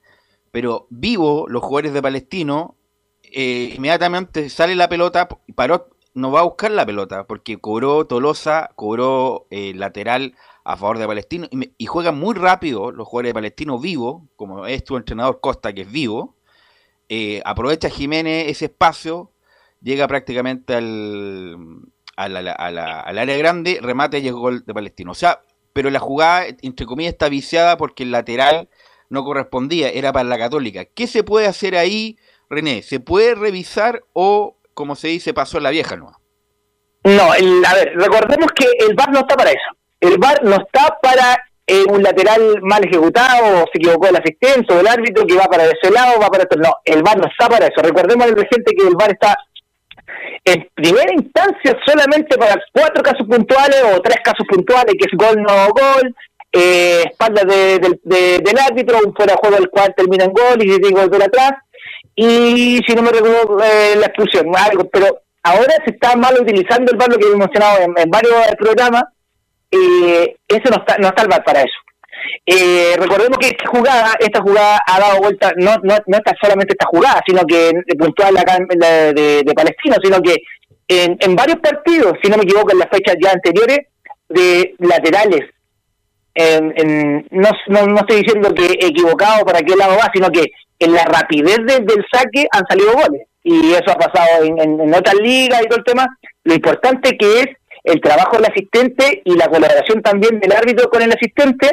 pero 0.53 0.87
vivo 0.91 1.47
los 1.49 1.61
jugadores 1.61 1.93
de 1.93 2.01
Palestino, 2.01 2.77
eh, 3.25 3.75
inmediatamente 3.77 4.49
sale 4.49 4.77
la 4.77 4.89
pelota, 4.89 5.29
Parot 5.57 5.94
no 6.15 6.31
va 6.31 6.41
a 6.41 6.45
buscar 6.45 6.71
la 6.71 6.87
pelota, 6.87 7.27
porque 7.27 7.59
cobró 7.59 8.07
Tolosa, 8.07 8.71
cobró 8.77 9.47
eh, 9.51 9.73
lateral 9.75 10.35
a 10.65 10.77
favor 10.77 10.99
de 10.99 11.07
Palestino 11.07 11.47
y, 11.51 11.87
juegan 11.87 12.19
muy 12.19 12.35
rápido 12.35 12.91
los 12.91 13.07
jugadores 13.07 13.31
de 13.31 13.35
Palestino 13.35 13.79
vivo, 13.79 14.29
como 14.37 14.67
es 14.67 14.83
tu 14.85 14.97
entrenador 14.97 15.41
Costa, 15.41 15.73
que 15.75 15.83
es 15.83 15.93
vivo. 15.93 16.37
Eh, 17.09 17.43
aprovecha 17.45 17.91
Jiménez 17.91 18.49
ese 18.49 18.67
espacio, 18.67 19.33
llega 19.83 20.09
prácticamente 20.09 20.75
al, 20.75 21.83
al, 22.17 23.19
área 23.19 23.37
grande, 23.37 23.79
remate 23.83 24.21
y 24.21 24.29
es 24.29 24.33
gol 24.33 24.65
de 24.65 24.73
Palestino. 24.73 25.13
O 25.13 25.15
sea, 25.15 25.43
pero 25.73 25.91
la 25.91 25.99
jugada, 25.99 26.47
entre 26.63 26.87
comillas, 26.87 27.13
está 27.13 27.29
viciada 27.29 27.77
porque 27.77 28.05
el 28.05 28.13
lateral 28.13 28.69
no 29.11 29.25
correspondía, 29.25 29.91
era 29.91 30.13
para 30.13 30.29
la 30.29 30.39
Católica. 30.39 30.85
¿Qué 30.87 31.07
se 31.07 31.25
puede 31.25 31.47
hacer 31.47 31.77
ahí, 31.77 32.17
René? 32.49 32.83
¿Se 32.83 33.01
puede 33.01 33.35
revisar 33.35 34.05
o, 34.13 34.57
como 34.75 34.95
se 34.97 35.09
dice, 35.09 35.33
pasó 35.33 35.61
la 35.61 35.71
vieja 35.71 35.97
nueva? 35.97 36.19
No, 37.05 37.33
a 37.33 37.75
ver, 37.75 37.93
recordemos 37.97 38.49
que 38.55 38.67
el 38.87 38.95
VAR 38.95 39.11
no 39.13 39.21
está 39.21 39.37
para 39.37 39.51
eso 39.51 39.71
el 40.01 40.19
VAR 40.19 40.43
no 40.45 40.57
está 40.57 40.99
para 41.01 41.39
eh, 41.67 41.83
un 41.89 42.03
lateral 42.03 42.61
mal 42.61 42.85
ejecutado, 42.85 43.63
o 43.63 43.67
se 43.73 43.79
equivocó 43.79 44.09
el 44.09 44.17
asistente 44.17 44.75
o 44.75 44.81
el 44.81 44.87
árbitro 44.87 45.27
que 45.27 45.35
va 45.35 45.45
para 45.45 45.65
ese 45.65 45.91
lado, 45.91 46.21
va 46.21 46.29
para 46.29 46.45
otro. 46.45 46.61
No, 46.61 46.75
el 46.85 47.03
VAR 47.03 47.17
no 47.17 47.27
está 47.27 47.49
para 47.49 47.69
eso. 47.69 47.81
Recordemos 47.81 48.27
al 48.27 48.35
presente 48.35 48.75
que 48.77 48.87
el 48.87 48.95
VAR 48.97 49.13
está 49.13 49.35
en 50.45 50.69
primera 50.75 51.11
instancia 51.15 51.75
solamente 51.87 52.37
para 52.37 52.55
cuatro 52.73 53.03
casos 53.03 53.27
puntuales 53.27 53.83
o 53.95 54.01
tres 54.03 54.19
casos 54.23 54.47
puntuales, 54.47 54.95
que 54.99 55.07
es 55.11 55.17
gol 55.17 55.43
no 55.43 55.69
gol, 55.69 56.15
eh, 56.53 57.03
espalda 57.11 57.43
de, 57.45 57.79
del- 57.79 58.01
de- 58.05 58.39
del 58.45 58.59
árbitro, 58.59 58.99
un 59.07 59.15
fuera 59.15 59.33
de 59.33 59.39
juego 59.41 59.57
del 59.57 59.71
cual 59.71 59.95
termina 59.97 60.25
en 60.25 60.33
gol 60.33 60.61
y 60.63 60.79
digo 60.81 61.09
gol 61.09 61.23
atrás, 61.23 61.53
y 62.17 62.81
si 62.87 62.95
no 62.95 63.03
me 63.03 63.11
recuerdo 63.11 63.59
eh, 63.65 63.95
la 63.97 64.07
expulsión, 64.07 64.47
algo, 64.57 64.89
pero 64.91 65.07
ahora 65.43 65.73
se 65.85 65.93
está 65.93 66.17
mal 66.17 66.35
utilizando 66.41 66.93
el 66.93 66.99
VAR, 66.99 67.09
lo 67.11 67.19
que 67.19 67.27
hemos 67.27 67.39
mencionado 67.39 67.79
en, 67.81 68.11
varios 68.11 68.35
programas, 68.59 69.05
eh, 69.71 70.37
eso 70.49 70.71
no 70.71 70.77
está, 70.77 70.97
no 70.99 71.09
está 71.09 71.23
el 71.23 71.29
VAR 71.29 71.45
para 71.45 71.61
eso. 71.61 71.79
Eh, 72.47 72.95
recordemos 72.99 73.39
que 73.39 73.49
esta 73.49 73.69
jugada, 73.69 74.15
esta 74.19 74.41
jugada 74.41 74.79
ha 74.87 75.01
dado 75.01 75.19
vuelta, 75.21 75.53
no, 75.57 75.75
no, 75.83 75.97
no 76.07 76.17
está 76.17 76.33
solamente 76.41 76.73
esta 76.73 76.87
jugada, 76.87 77.21
sino 77.27 77.43
que 77.45 77.73
puntual 77.99 78.37
acá 78.39 78.57
en 78.57 78.67
de, 78.79 79.43
de 79.45 79.55
Palestino, 79.55 79.97
sino 80.03 80.21
que 80.23 80.37
en, 80.89 81.17
en 81.21 81.35
varios 81.37 81.59
partidos, 81.59 82.15
si 82.23 82.31
no 82.31 82.37
me 82.37 82.45
equivoco, 82.45 82.73
en 82.73 82.79
las 82.79 82.89
fechas 82.91 83.17
ya 83.23 83.33
anteriores, 83.33 83.79
de 84.29 84.75
laterales. 84.79 85.43
En, 86.35 86.73
en- 86.77 87.27
no, 87.31 87.51
no, 87.69 87.87
no 87.87 87.97
estoy 88.01 88.23
diciendo 88.23 88.53
que 88.55 88.67
equivocado 88.87 89.45
para 89.45 89.61
qué 89.61 89.77
lado 89.77 89.97
va, 89.97 90.11
sino 90.13 90.31
que 90.31 90.45
en 90.85 90.93
la 90.95 91.05
rapidez 91.05 91.59
de- 91.67 91.81
del 91.81 92.05
saque 92.13 92.47
han 92.53 92.65
salido 92.69 92.93
goles. 92.93 93.23
Y 93.43 93.73
eso 93.73 93.91
ha 93.91 93.97
pasado 93.97 94.43
en, 94.45 94.59
en, 94.61 94.81
en 94.81 94.95
otras 94.95 95.17
ligas 95.17 95.61
y 95.63 95.67
todo 95.69 95.79
el 95.79 95.85
tema. 95.85 96.07
Lo 96.45 96.55
importante 96.55 97.17
que 97.19 97.41
es 97.41 97.47
el 97.85 98.01
trabajo 98.01 98.37
del 98.37 98.47
asistente 98.51 99.21
y 99.25 99.35
la 99.37 99.49
colaboración 99.49 100.01
también 100.03 100.41
del 100.41 100.53
árbitro 100.53 100.89
con 100.89 101.03
el 101.03 101.13
asistente 101.13 101.71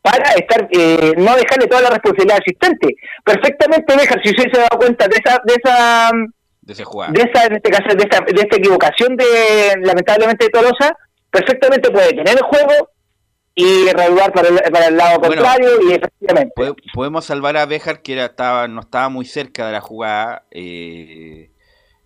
para 0.00 0.32
estar 0.32 0.66
eh, 0.72 1.12
no 1.18 1.36
dejarle 1.36 1.66
toda 1.68 1.82
la 1.82 1.90
responsabilidad 1.90 2.36
al 2.36 2.42
asistente. 2.42 2.96
Perfectamente 3.24 3.96
dejar, 3.96 4.20
si 4.24 4.30
usted 4.30 4.44
se 4.52 4.58
ha 4.58 4.62
dado 4.64 4.78
cuenta 4.78 5.06
de 5.06 5.16
esa 5.22 5.40
de 5.44 5.54
esa 5.62 6.10
de 6.62 6.72
ese 6.72 6.84
de 7.12 7.20
esa 7.22 7.44
en 7.46 7.56
este 7.56 7.70
caso 7.70 7.94
de 7.94 8.02
esta, 8.04 8.18
de 8.24 8.40
esta 8.40 8.56
equivocación 8.56 9.16
de 9.16 9.26
lamentablemente 9.82 10.46
de 10.46 10.50
Tolosa, 10.50 10.96
perfectamente 11.30 11.90
puede 11.90 12.08
tener 12.10 12.34
el 12.36 12.42
juego 12.42 12.88
y 13.54 13.90
reanudar 13.92 14.32
para 14.32 14.48
el, 14.48 14.58
para 14.72 14.86
el 14.88 14.96
lado 14.96 15.18
Bueno. 15.18 15.34
contrario 15.34 15.70
y 15.88 15.92
efectivamente. 15.92 16.52
Pode- 16.56 16.74
Podemos 16.94 17.24
salvar 17.24 17.56
a 17.56 17.66
Bejar, 17.66 18.02
que 18.02 18.14
era, 18.14 18.26
estaba, 18.26 18.66
no 18.68 18.80
estaba 18.80 19.08
muy 19.08 19.24
cerca 19.26 19.66
de 19.66 19.72
la 19.72 19.80
jugada. 19.80 20.44
eh, 20.50 21.50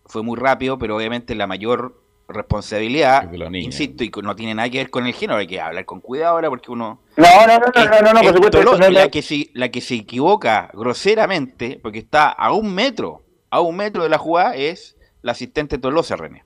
fue 0.08 0.22
muy 0.22 0.38
rápido, 0.38 0.78
pero 0.78 0.96
obviamente 0.96 1.34
la 1.34 1.46
mayor 1.48 2.00
responsabilidad, 2.28 3.28
insisto, 3.52 4.02
y 4.04 4.10
no 4.22 4.34
tiene 4.36 4.54
nada 4.54 4.68
que 4.70 4.78
ver 4.78 4.90
con 4.90 5.06
el 5.06 5.12
género, 5.14 5.38
hay 5.38 5.46
que 5.46 5.60
hablar 5.60 5.84
con 5.84 6.00
cuidado 6.00 6.34
ahora 6.34 6.48
porque 6.48 6.70
uno... 6.70 7.00
No, 7.16 7.26
no, 7.46 7.58
no, 7.58 7.66
no, 7.74 7.84
no, 7.84 8.00
no, 8.02 8.12
no, 8.12 8.20
por 8.20 8.24
es 8.24 8.34
supuesto. 8.34 8.78
No 8.78 8.88
la, 8.90 9.08
que 9.08 9.22
se, 9.22 9.50
la 9.54 9.68
que 9.70 9.80
se 9.80 9.94
equivoca 9.94 10.70
groseramente, 10.74 11.78
porque 11.82 11.98
está 12.00 12.28
a 12.30 12.52
un 12.52 12.74
metro, 12.74 13.22
a 13.50 13.60
un 13.60 13.76
metro 13.76 14.02
de 14.04 14.08
la 14.08 14.18
jugada, 14.18 14.54
es 14.56 14.96
la 15.22 15.32
asistente 15.32 15.78
Tolosa, 15.78 16.16
René. 16.16 16.44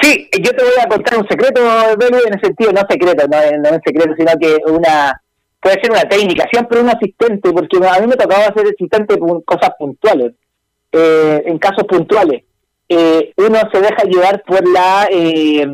Sí, 0.00 0.28
yo 0.40 0.50
te 0.50 0.62
voy 0.62 0.72
a 0.82 0.88
contar 0.88 1.18
un 1.18 1.28
secreto, 1.28 1.60
Belu, 1.98 2.18
en 2.26 2.34
ese 2.34 2.46
sentido, 2.46 2.72
no 2.72 2.82
secreto, 2.88 3.26
no, 3.28 3.38
no 3.58 3.76
es 3.76 3.80
secreto, 3.84 4.14
sino 4.16 4.32
que 4.40 4.56
una 4.70 5.20
puede 5.64 5.80
ser 5.80 5.92
una 5.92 6.02
técnica, 6.02 6.44
siempre 6.52 6.80
un 6.80 6.90
asistente, 6.90 7.50
porque 7.50 7.78
a 7.78 8.00
mí 8.00 8.06
me 8.06 8.16
tocaba 8.16 8.52
ser 8.54 8.66
asistente 8.66 9.16
por 9.16 9.42
cosas 9.44 9.70
puntuales, 9.78 10.32
eh, 10.92 11.42
en 11.46 11.58
casos 11.58 11.84
puntuales. 11.84 12.42
Eh, 12.86 13.32
uno 13.38 13.58
se 13.72 13.80
deja 13.80 14.04
llevar 14.04 14.42
por 14.42 14.68
la 14.68 15.08
eh, 15.10 15.66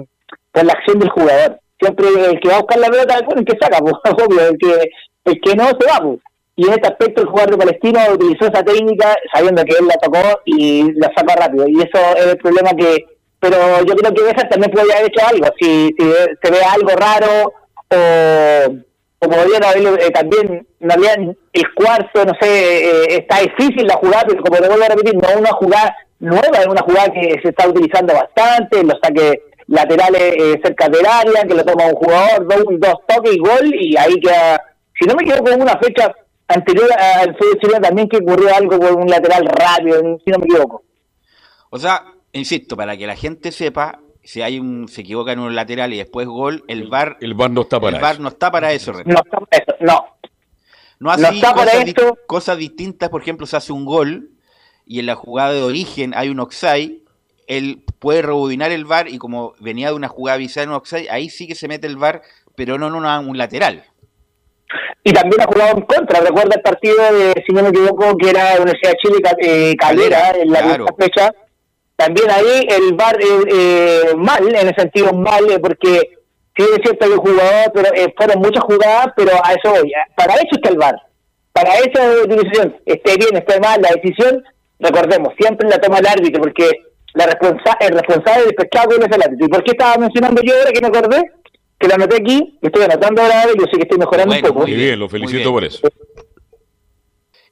por 0.53 0.65
la 0.65 0.73
acción 0.73 1.01
del 1.01 1.11
jugador. 1.11 1.59
Siempre 1.81 2.07
el 2.09 2.41
que 2.41 2.49
va 2.49 2.57
a 2.57 2.61
buscar 2.61 2.79
la 2.79 2.89
pelota 2.89 3.15
es 3.15 3.37
el 3.37 3.45
que 3.45 3.59
saca, 3.61 3.79
pues, 3.81 3.95
obvio, 4.25 4.49
el 4.49 4.59
que, 4.59 4.91
el 5.25 5.41
que 5.41 5.57
no 5.57 5.65
se 5.67 5.87
va. 5.87 6.01
pues. 6.03 6.21
Y 6.57 6.67
en 6.67 6.73
este 6.75 6.89
aspecto 6.89 7.23
el 7.23 7.29
jugador 7.29 7.59
Palestino 7.59 8.01
utilizó 8.13 8.47
esa 8.47 8.63
técnica 8.63 9.17
sabiendo 9.33 9.65
que 9.65 9.73
él 9.73 9.87
la 9.87 9.95
tocó 9.95 10.41
y 10.45 10.93
la 10.93 11.11
saca 11.17 11.35
rápido. 11.35 11.67
Y 11.67 11.77
eso 11.81 12.17
es 12.17 12.27
el 12.27 12.37
problema 12.37 12.71
que... 12.79 13.07
Pero 13.41 13.57
yo 13.85 13.97
creo 13.97 14.15
que 14.15 14.23
Bejar 14.23 14.49
también 14.49 14.71
podría 14.71 14.97
haber 14.97 15.11
hecho 15.11 15.27
algo. 15.27 15.47
Si, 15.59 15.95
si 15.99 16.13
se 16.43 16.51
ve 16.51 16.59
algo 16.63 16.91
raro 16.91 17.53
o, 17.89 18.91
o 19.21 19.29
podrían 19.29 19.65
haberlo 19.65 19.97
eh, 19.99 20.11
también, 20.11 20.67
no 20.81 20.95
habían 20.95 21.37
el 21.53 21.75
cuarto, 21.75 22.25
no 22.25 22.33
sé, 22.41 22.85
eh, 22.85 23.17
está 23.17 23.41
difícil 23.41 23.87
la 23.87 23.97
jugada, 23.97 24.25
pero 24.27 24.43
como 24.43 24.59
te 24.59 24.69
vuelvo 24.69 24.85
a 24.85 24.89
repetir, 24.89 25.15
no 25.15 25.29
es 25.29 25.37
una 25.37 25.53
jugada 25.53 25.97
nueva, 26.21 26.59
es 26.59 26.67
una 26.67 26.83
jugada 26.83 27.13
que 27.13 27.39
se 27.43 27.49
está 27.49 27.69
utilizando 27.69 28.15
bastante, 28.15 28.83
los 28.83 28.99
saques 29.03 29.41
laterales 29.67 30.23
eh, 30.23 30.61
cerca 30.65 30.89
del 30.89 31.07
área, 31.07 31.43
que 31.43 31.55
lo 31.55 31.65
toma 31.65 31.87
un 31.87 31.95
jugador, 31.95 32.47
dos, 32.49 32.65
dos 32.79 32.95
toques 33.07 33.35
y 33.35 33.39
gol, 33.39 33.75
y 33.75 33.97
ahí 33.97 34.15
queda, 34.21 34.63
si 34.99 35.07
no 35.07 35.15
me 35.15 35.23
equivoco, 35.23 35.51
en 35.51 35.63
una 35.63 35.79
fecha 35.79 36.13
anterior 36.49 36.89
al 36.93 37.37
fútbol 37.37 37.59
chileno 37.61 37.81
también 37.81 38.09
que 38.09 38.19
ocurrió 38.19 38.55
algo 38.55 38.79
con 38.79 39.03
un 39.03 39.09
lateral 39.09 39.45
rápido, 39.47 40.01
si 40.25 40.31
no 40.31 40.39
me 40.39 40.45
equivoco. 40.47 40.83
O 41.71 41.79
sea, 41.79 42.05
insisto, 42.33 42.77
para 42.77 42.97
que 42.97 43.07
la 43.07 43.17
gente 43.17 43.53
sepa, 43.53 44.01
si 44.23 44.43
hay 44.43 44.59
un 44.59 44.89
se 44.89 45.01
equivoca 45.03 45.33
en 45.33 45.39
un 45.41 45.55
lateral 45.55 45.93
y 45.93 45.99
después 45.99 46.27
gol, 46.27 46.65
el 46.69 46.89
VAR, 46.89 47.17
El 47.21 47.35
VAR 47.35 47.51
no 47.51 47.63
está 47.63 47.81
para 47.81 47.97
el 47.97 48.03
VAR 48.03 48.13
eso. 48.15 48.23
no 48.23 48.29
está 48.29 48.51
para 48.51 48.73
eso. 48.73 48.93
No, 49.05 49.15
está 49.19 49.39
para 49.41 49.63
eso, 49.63 49.75
no. 49.81 50.07
No 50.99 51.11
así 51.11 51.23
No 51.23 51.29
está 51.31 51.55
para 51.55 51.71
cosas, 51.73 51.85
di- 51.85 51.91
esto. 51.91 52.19
cosas 52.27 52.59
distintas, 52.59 53.09
por 53.09 53.23
ejemplo, 53.23 53.47
se 53.47 53.57
hace 53.57 53.73
un 53.73 53.85
gol 53.87 54.31
y 54.87 54.99
en 55.01 55.07
la 55.07 55.15
jugada 55.15 55.53
de 55.53 55.63
origen 55.63 56.13
hay 56.15 56.29
un 56.29 56.41
offside, 56.41 56.99
él 57.47 57.83
puede 57.99 58.23
rebobinar 58.23 58.71
el 58.71 58.85
VAR 58.85 59.09
y 59.09 59.17
como 59.19 59.55
venía 59.61 59.89
de 59.89 59.95
una 59.95 60.09
jugada 60.09 60.37
viciada 60.39 60.65
en 60.65 60.71
un 60.71 60.77
offside, 60.77 61.09
ahí 61.11 61.31
sí 61.31 61.47
que 61.47 61.55
se 61.55 61.69
mete 61.69 61.87
el 61.87 61.97
VAR, 61.97 62.23
pero 62.55 62.77
no 62.79 62.89
en 62.89 62.95
una- 62.95 63.21
un 63.21 63.39
lateral. 63.39 63.85
y 65.03 65.13
también 65.13 65.41
ha 65.41 65.47
jugado 65.47 65.79
en 65.79 65.83
contra. 65.83 66.21
Recuerda 66.21 66.55
el 66.57 66.63
partido 66.63 66.95
de, 67.15 67.43
si 67.47 67.53
no 67.55 67.63
me 67.63 67.71
equivoco, 67.71 68.17
que 68.19 68.31
era 68.31 68.57
Universidad 68.61 68.93
de 68.93 68.97
Chile 68.99 69.19
eh, 69.41 69.75
Calera, 69.77 70.21
Calera, 70.21 70.43
en 70.43 70.51
la 70.53 70.61
claro. 70.63 70.85
misma 70.85 70.97
fecha. 70.99 71.35
También 72.01 72.31
ahí 72.31 72.67
el 72.77 72.95
VAR 72.95 73.17
eh, 73.21 73.27
eh, 73.53 74.15
mal, 74.17 74.43
en 74.49 74.69
el 74.69 74.75
sentido 74.75 75.13
mal, 75.13 75.45
eh, 75.51 75.59
porque 75.59 76.01
sí 76.57 76.63
es 76.65 76.79
cierto 76.83 77.07
que 77.07 77.13
el 77.13 77.19
jugador, 77.19 77.73
pero 77.75 77.89
eh, 77.95 78.15
fueron 78.17 78.39
muchas 78.41 78.65
jugadas, 78.65 79.09
pero 79.15 79.33
a 79.45 79.53
eso 79.53 79.69
voy. 79.71 79.91
eh, 79.91 79.95
Para 80.17 80.33
eso 80.37 80.49
está 80.53 80.71
el 80.71 80.79
VAR. 80.79 80.95
Para 81.53 81.75
esa 81.75 82.09
decisión, 82.27 82.75
esté 82.87 83.17
bien, 83.17 83.37
esté 83.37 83.61
mal, 83.61 83.83
la 83.83 83.91
decisión, 84.01 84.43
recordemos, 84.79 85.35
siempre 85.39 85.69
la 85.69 85.79
toma 85.79 85.99
el 85.99 86.07
árbitro, 86.07 86.41
porque 86.41 86.71
la 87.13 87.27
responsa 87.27 87.77
el 87.81 87.91
responsable 87.99 88.41
del 88.45 88.51
espectáculo 88.51 89.05
es 89.05 89.15
el 89.17 89.23
árbitro. 89.23 89.47
¿Y 89.47 89.51
por 89.51 89.63
qué 89.65 89.73
estaba 89.73 89.97
mencionando 89.99 90.41
yo 90.43 90.55
ahora 90.57 90.73
que 90.73 90.81
me 90.81 90.87
acordé? 90.89 91.23
Que 91.79 91.87
lo 91.89 91.95
anoté 91.97 92.17
aquí, 92.17 92.59
estoy 92.63 92.83
anotando 92.85 93.21
ahora, 93.21 93.45
yo 93.59 93.65
sé 93.65 93.77
que 93.77 93.83
estoy 93.83 93.99
mejorando 93.99 94.33
Bueno, 94.33 94.49
un 94.49 94.55
poco. 94.55 94.67
Muy 94.67 94.75
bien, 94.75 94.99
lo 94.99 95.09
felicito 95.09 95.51
por 95.53 95.65
eso. 95.65 95.87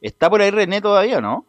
¿Está 0.01 0.31
por 0.31 0.41
ahí 0.41 0.51
René 0.51 0.81
todavía 0.81 1.19
o 1.19 1.21
no? 1.21 1.45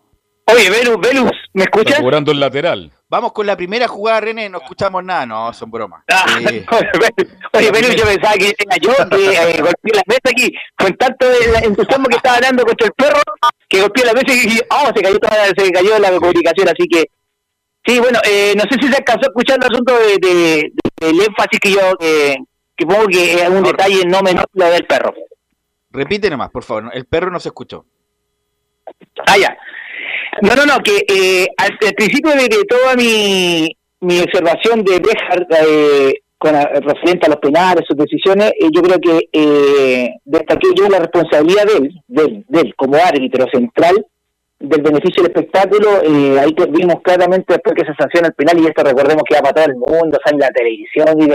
Oye, 0.53 0.69
Velus, 0.69 0.97
Velus, 0.99 1.31
¿me 1.53 1.63
Está 1.63 1.79
escuchas? 1.79 1.99
cobrando 2.01 2.31
el 2.31 2.39
lateral. 2.39 2.91
Vamos 3.09 3.33
con 3.33 3.45
la 3.47 3.57
primera 3.57 3.88
jugada, 3.88 4.21
René, 4.21 4.49
no 4.49 4.59
escuchamos 4.59 5.03
nada, 5.03 5.25
no, 5.25 5.51
son 5.53 5.69
bromas. 5.71 6.03
Ah, 6.12 6.25
Eh, 6.51 6.65
Oye, 7.53 7.71
Velus, 7.71 7.95
yo 7.95 8.05
pensaba 8.05 8.33
que 8.35 8.55
era 8.57 8.77
yo 8.77 8.91
que 9.09 9.31
eh, 9.31 9.62
golpeé 9.62 9.93
la 9.95 10.03
mesa 10.05 10.21
aquí 10.29 10.51
con 10.77 10.93
tanto 10.95 11.25
entusiasmo 11.63 12.07
que 12.07 12.15
estaba 12.17 12.39
dando 12.39 12.63
contra 12.63 12.88
el 12.88 12.93
perro 12.93 13.19
que 13.67 13.81
golpeé 13.81 14.05
la 14.05 14.13
mesa 14.13 14.25
y 14.33 14.39
dije, 14.39 14.62
oh, 14.69 14.88
se 14.95 15.01
cayó, 15.01 15.17
toda, 15.19 15.45
se 15.57 15.71
cayó 15.71 15.99
la 15.99 16.12
comunicación, 16.12 16.69
así 16.69 16.88
que 16.88 17.05
sí, 17.85 17.99
bueno, 17.99 18.19
eh, 18.29 18.53
no 18.55 18.63
sé 18.63 18.77
si 18.81 18.88
se 18.91 18.97
alcanzó 18.97 19.25
a 19.25 19.29
escuchar 19.29 19.57
el 19.59 19.71
asunto 19.71 19.93
de, 19.97 20.17
de- 20.27 20.71
del 20.99 21.19
énfasis 21.21 21.59
que 21.59 21.71
yo, 21.71 21.81
eh, 21.99 22.35
que 22.75 22.85
pongo 22.85 23.07
que 23.07 23.33
es 23.41 23.49
un 23.49 23.63
detalle 23.63 24.05
no 24.05 24.21
menor 24.21 24.45
lo 24.53 24.65
del 24.69 24.85
perro. 24.85 25.13
repite 25.91 26.29
nomás, 26.29 26.49
por 26.51 26.63
favor, 26.63 26.91
el 26.93 27.05
perro 27.05 27.31
no 27.31 27.39
se 27.39 27.49
escuchó. 27.49 27.85
Ah, 29.27 29.38
ya. 29.38 29.55
No, 30.41 30.55
no, 30.55 30.65
no, 30.65 30.79
que 30.79 31.05
eh, 31.08 31.47
al, 31.58 31.77
principio 31.95 32.32
de, 32.32 32.43
de 32.43 32.63
toda 32.67 32.95
mi, 32.95 33.75
mi 34.01 34.19
observación 34.19 34.84
de 34.84 34.99
Bejar 34.99 35.47
eh, 35.67 36.13
con 36.39 36.53
referente 36.53 37.25
a 37.25 37.29
los 37.29 37.39
penales, 37.39 37.86
sus 37.86 37.97
decisiones, 37.97 38.51
eh, 38.60 38.69
yo 38.73 38.82
creo 38.82 38.97
que 38.97 39.29
eh, 39.34 40.10
destaqué 40.23 40.69
yo 40.75 40.88
la 40.88 40.99
responsabilidad 40.99 41.65
de 41.65 41.77
él, 41.77 42.01
de 42.08 42.23
él, 42.23 42.45
de 42.47 42.62
él, 42.62 42.73
como 42.77 42.95
árbitro 42.95 43.45
central 43.51 44.05
del 44.58 44.82
beneficio 44.82 45.21
del 45.21 45.34
espectáculo. 45.34 46.01
eh, 46.03 46.39
ahí 46.39 46.55
vimos 46.69 47.01
claramente 47.03 47.53
después 47.53 47.75
que 47.75 47.86
se 47.86 47.93
sanciona 47.95 48.27
el 48.27 48.34
penal, 48.34 48.58
y 48.58 48.67
esto 48.67 48.84
recordemos 48.84 49.23
que 49.27 49.36
va 49.36 49.41
para 49.41 49.53
todo 49.53 49.65
el 49.65 49.75
mundo, 49.75 50.17
sale 50.23 50.36
en 50.36 50.39
la 50.39 50.49
televisión, 50.49 51.21
y, 51.21 51.32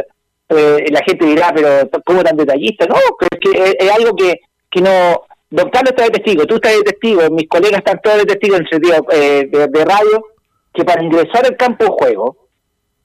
eh, 0.56 0.86
la 0.90 1.00
gente 1.06 1.26
dirá, 1.26 1.52
pero 1.54 1.90
¿cómo 2.04 2.22
tan 2.22 2.36
detallista? 2.36 2.86
No, 2.86 2.96
pero 3.18 3.28
es 3.30 3.40
que 3.40 3.76
es 3.78 3.90
algo 3.90 4.16
que, 4.16 4.40
que 4.70 4.80
no... 4.80 5.22
Don 5.54 5.70
Carlos 5.70 5.90
está 5.92 6.04
de 6.04 6.10
testigo, 6.10 6.44
tú 6.46 6.56
estás 6.56 6.72
de 6.76 6.82
testigo, 6.82 7.30
mis 7.30 7.48
colegas 7.48 7.78
están 7.78 8.00
todos 8.02 8.18
de 8.18 8.24
testigo 8.26 8.56
en 8.56 8.62
el 8.62 8.68
sentido 8.68 9.06
eh, 9.12 9.48
de, 9.50 9.66
de 9.68 9.84
radio, 9.84 10.24
que 10.72 10.84
para 10.84 11.02
ingresar 11.02 11.46
al 11.46 11.56
campo 11.56 11.84
de 11.84 11.90
juego 11.90 12.36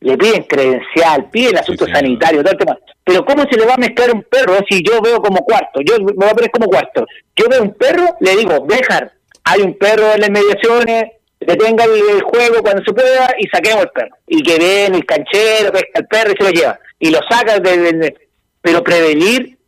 le 0.01 0.17
piden 0.17 0.43
credencial, 0.43 1.29
piden 1.29 1.57
asuntos 1.57 1.85
señor. 1.87 1.99
sanitarios, 2.01 2.43
todo 2.43 2.53
el 2.53 2.57
tema. 2.59 2.77
Pero 3.03 3.25
¿cómo 3.25 3.43
se 3.51 3.57
le 3.59 3.65
va 3.65 3.73
a 3.75 3.77
mezclar 3.77 4.11
un 4.13 4.23
perro 4.23 4.55
si 4.69 4.81
yo 4.81 5.01
veo 5.01 5.19
como 5.21 5.39
cuarto? 5.43 5.81
Yo 5.81 5.97
me 5.99 6.13
voy 6.13 6.27
a 6.29 6.33
poner 6.33 6.49
como 6.51 6.67
cuarto. 6.67 7.05
Yo 7.35 7.45
veo 7.49 7.61
un 7.63 7.73
perro, 7.73 8.05
le 8.19 8.35
digo, 8.37 8.65
dejar, 8.67 9.11
hay 9.43 9.61
un 9.61 9.73
perro 9.77 10.13
en 10.13 10.19
las 10.21 10.29
inmediaciones, 10.29 11.03
detenga 11.39 11.83
el, 11.83 11.91
el 12.15 12.21
juego 12.21 12.61
cuando 12.63 12.83
se 12.83 12.93
pueda 12.93 13.35
y 13.37 13.47
saquemos 13.49 13.83
el 13.83 13.89
perro. 13.89 14.15
Y 14.25 14.41
que 14.41 14.57
ven 14.57 14.95
el 14.95 15.05
canchero, 15.05 15.71
pesca 15.71 15.99
el 15.99 16.07
perro 16.07 16.31
y 16.31 16.37
se 16.37 16.43
lo 16.43 16.49
lleva. 16.49 16.79
Y 16.99 17.09
lo 17.11 17.19
saca 17.29 17.59
de, 17.59 17.77
de- 17.77 17.93
de- 17.93 18.17
Pero 18.61 18.83
prevenir 18.83 19.58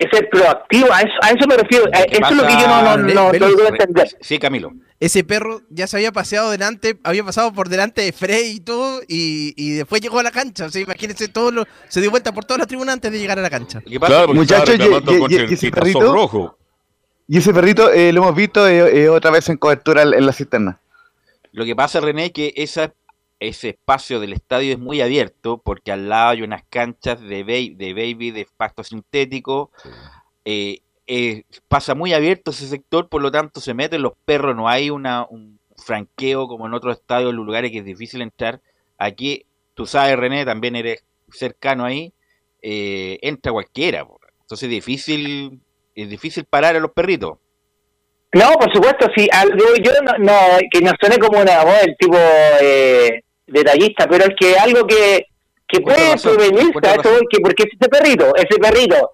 es 0.00 0.08
ser 0.10 0.28
proactivo, 0.30 0.92
a 0.92 1.00
eso, 1.00 1.12
a 1.22 1.30
eso 1.30 1.46
me 1.46 1.56
refiero, 1.56 1.84
a- 1.92 2.02
¿Qué 2.04 2.16
eso 2.16 2.30
es 2.30 2.36
lo 2.36 2.46
que 2.46 2.52
yo 2.54 2.66
no, 2.68 2.82
no, 2.82 2.96
no, 2.96 3.30
Ve- 3.30 3.38
no 3.38 3.66
entender. 3.68 4.08
Sí, 4.20 4.38
Camilo. 4.38 4.72
Ese 4.98 5.24
perro 5.24 5.62
ya 5.70 5.86
se 5.86 5.96
había 5.96 6.12
paseado 6.12 6.50
delante, 6.50 6.98
había 7.04 7.24
pasado 7.24 7.52
por 7.52 7.68
delante 7.68 8.02
de 8.02 8.12
Frey 8.12 8.56
y 8.56 8.60
todo, 8.60 9.00
y, 9.08 9.54
y 9.56 9.70
después 9.76 10.00
llegó 10.02 10.18
a 10.18 10.22
la 10.22 10.30
cancha. 10.30 10.66
O 10.66 10.70
sea, 10.70 10.82
imagínense, 10.82 11.28
todo 11.28 11.50
lo, 11.50 11.64
se 11.88 12.00
dio 12.00 12.10
vuelta 12.10 12.32
por 12.32 12.44
todas 12.44 12.58
las 12.58 12.66
tribunas 12.68 12.94
antes 12.94 13.10
de 13.12 13.18
llegar 13.18 13.38
a 13.38 13.42
la 13.42 13.50
cancha. 13.50 13.80
Claro, 13.82 14.30
es 14.30 14.34
Muchachos, 14.34 14.76
y- 14.78 15.52
ese 15.54 15.70
perrito- 15.70 16.12
rojo. 16.12 16.58
Y 17.28 17.38
ese 17.38 17.54
perrito 17.54 17.90
eh, 17.92 18.12
lo 18.12 18.22
hemos 18.22 18.34
visto 18.34 18.66
eh, 18.66 19.04
eh, 19.04 19.08
otra 19.08 19.30
vez 19.30 19.48
en 19.48 19.56
cobertura 19.56 20.02
en 20.02 20.26
la 20.26 20.32
cisterna. 20.32 20.80
Lo 21.52 21.64
que 21.64 21.74
pasa, 21.76 22.00
René, 22.00 22.26
es 22.26 22.32
que 22.32 22.52
esa, 22.56 22.92
ese 23.40 23.70
espacio 23.70 24.20
del 24.20 24.32
estadio 24.34 24.72
es 24.72 24.78
muy 24.78 25.00
abierto 25.00 25.58
porque 25.58 25.90
al 25.92 26.08
lado 26.08 26.30
hay 26.30 26.42
unas 26.42 26.62
canchas 26.70 27.20
de, 27.20 27.42
ba- 27.42 27.76
de 27.76 27.94
baby, 27.94 28.30
de 28.30 28.46
pasto 28.56 28.84
sintético. 28.84 29.70
eh, 30.44 30.80
eh, 31.06 31.42
pasa 31.66 31.96
muy 31.96 32.12
abierto 32.12 32.52
ese 32.52 32.68
sector, 32.68 33.08
por 33.08 33.20
lo 33.20 33.32
tanto 33.32 33.60
se 33.60 33.74
meten 33.74 34.02
los 34.02 34.12
perros, 34.24 34.54
no 34.54 34.68
hay 34.68 34.90
una, 34.90 35.26
un 35.28 35.58
franqueo 35.76 36.46
como 36.46 36.66
en 36.66 36.74
otros 36.74 36.98
estadios, 36.98 37.30
en 37.30 37.36
lugares 37.36 37.72
que 37.72 37.78
es 37.78 37.84
difícil 37.84 38.22
entrar. 38.22 38.60
Aquí, 38.96 39.44
tú 39.74 39.86
sabes, 39.86 40.16
René, 40.16 40.44
también 40.44 40.76
eres 40.76 41.02
cercano 41.32 41.84
ahí, 41.84 42.12
eh, 42.62 43.18
entra 43.22 43.50
cualquiera. 43.50 44.06
Entonces 44.42 44.64
es 44.64 44.70
difícil, 44.70 45.58
es 45.96 46.08
difícil 46.08 46.44
parar 46.44 46.76
a 46.76 46.80
los 46.80 46.92
perritos. 46.92 47.38
No, 48.32 48.52
por 48.52 48.72
supuesto, 48.72 49.06
sí, 49.16 49.28
algo, 49.32 49.56
yo 49.82 49.90
no, 50.04 50.12
no, 50.18 50.38
que 50.70 50.80
no 50.80 50.92
suene 51.00 51.18
como 51.18 51.40
una 51.40 51.64
voz 51.64 51.80
del 51.80 51.96
tipo 51.98 52.16
eh, 52.60 53.22
detallista, 53.50 54.06
pero 54.08 54.24
es 54.24 54.34
que 54.38 54.56
algo 54.58 54.86
que, 54.86 55.26
que 55.68 55.80
puede 55.80 56.12
encuentra 56.68 56.92
a 56.92 56.96
razón. 56.96 57.26
que 57.30 57.40
porque 57.40 57.64
ese 57.64 57.88
perrito, 57.88 58.32
ese 58.36 58.58
perrito, 58.58 59.10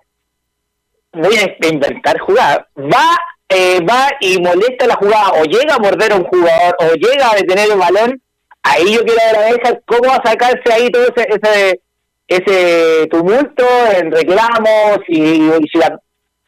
voy 1.12 1.37
a 1.37 1.66
inventar 1.68 2.18
jugar, 2.20 2.66
va, 2.77 3.16
eh, 3.49 3.81
va 3.88 4.09
y 4.20 4.40
molesta 4.40 4.87
la 4.87 4.96
jugada, 4.96 5.33
o 5.40 5.44
llega 5.44 5.75
a 5.75 5.79
morder 5.79 6.12
a 6.12 6.16
un 6.16 6.25
jugador, 6.25 6.77
o 6.81 6.94
llega 6.94 7.31
a 7.31 7.37
detener 7.37 7.70
el 7.70 7.79
balón, 7.79 8.20
ahí 8.62 8.94
yo 8.94 9.05
quiero 9.05 9.20
ver 9.27 9.37
a 9.37 9.51
Benja 9.51 9.81
cómo 9.87 10.09
va 10.11 10.16
a 10.16 10.29
sacarse 10.29 10.72
ahí 10.72 10.90
todo 10.90 11.05
ese, 11.14 11.29
ese, 11.31 11.81
ese 12.29 13.07
tumulto 13.09 13.64
en 13.96 14.11
reclamos 14.12 14.99
y, 15.09 15.20
y 15.49 15.68
si 15.72 15.79
la- 15.79 16.01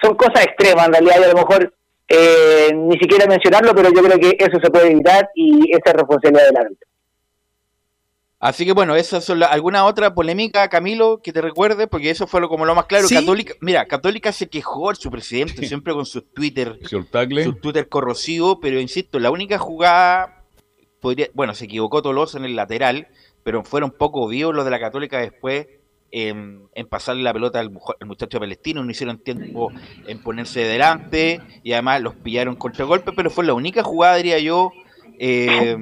son 0.03 0.15
cosas 0.17 0.45
extremas 0.45 0.87
en 0.87 0.93
realidad 0.93 1.17
y 1.21 1.25
a 1.25 1.29
lo 1.29 1.35
mejor 1.35 1.75
eh, 2.09 2.71
ni 2.75 2.99
siquiera 2.99 3.27
mencionarlo, 3.27 3.75
pero 3.75 3.91
yo 3.93 4.03
creo 4.03 4.19
que 4.19 4.37
eso 4.39 4.59
se 4.63 4.71
puede 4.71 4.91
evitar 4.93 5.29
y 5.35 5.71
esa 5.73 5.91
es 5.91 5.93
responsabilidad 5.95 6.47
del 6.47 6.57
árbitro. 6.57 6.89
Así 8.41 8.65
que 8.65 8.73
bueno, 8.73 8.95
esas 8.95 9.25
son 9.25 9.41
la- 9.41 9.47
alguna 9.47 9.85
otra 9.85 10.15
polémica, 10.15 10.69
Camilo, 10.69 11.21
que 11.23 11.33
te 11.33 11.41
recuerde, 11.41 11.89
porque 11.89 12.11
eso 12.11 12.29
fue 12.29 12.41
lo, 12.41 12.49
como 12.49 12.65
lo 12.65 12.75
más 12.75 12.87
claro. 12.87 13.09
Sí. 13.09 13.15
Católica, 13.17 13.55
mira, 13.61 13.87
Católica 13.87 14.31
se 14.31 14.49
quejó 14.49 14.95
su 14.95 15.11
presidente 15.11 15.67
siempre 15.67 15.93
con 15.93 16.07
sus 16.07 16.25
Twitter, 16.33 16.79
Señor 16.89 17.07
Tagle. 17.07 17.43
su 17.43 17.55
Twitter 17.55 17.89
corrosivo, 17.89 18.61
pero 18.61 18.81
insisto, 18.81 19.19
la 19.19 19.33
única 19.33 19.59
jugada 19.59 20.45
podría, 21.01 21.29
bueno, 21.35 21.53
se 21.55 21.65
equivocó 21.65 22.01
Tolosa 22.01 22.39
en 22.39 22.45
el 22.45 22.55
lateral, 22.55 23.09
pero 23.43 23.65
fueron 23.65 23.91
poco 23.91 24.29
vivos 24.29 24.55
los 24.55 24.65
de 24.65 24.71
la 24.71 24.79
Católica 24.79 25.19
después 25.19 25.67
en, 26.13 26.63
en 26.75 26.87
pasarle 26.87 27.23
la 27.25 27.33
pelota 27.33 27.59
al, 27.59 27.71
muchacho 28.07 28.39
palestino, 28.39 28.85
no 28.85 28.91
hicieron 28.91 29.19
tiempo 29.19 29.73
en 30.07 30.23
ponerse 30.23 30.61
delante 30.61 31.41
y 31.65 31.73
además 31.73 32.03
los 32.03 32.15
pillaron 32.15 32.55
contragolpe, 32.55 33.11
pero 33.13 33.31
fue 33.31 33.45
la 33.45 33.55
única 33.55 33.83
jugada, 33.83 34.15
diría 34.17 34.39
yo, 34.39 34.71
eh, 35.19 35.77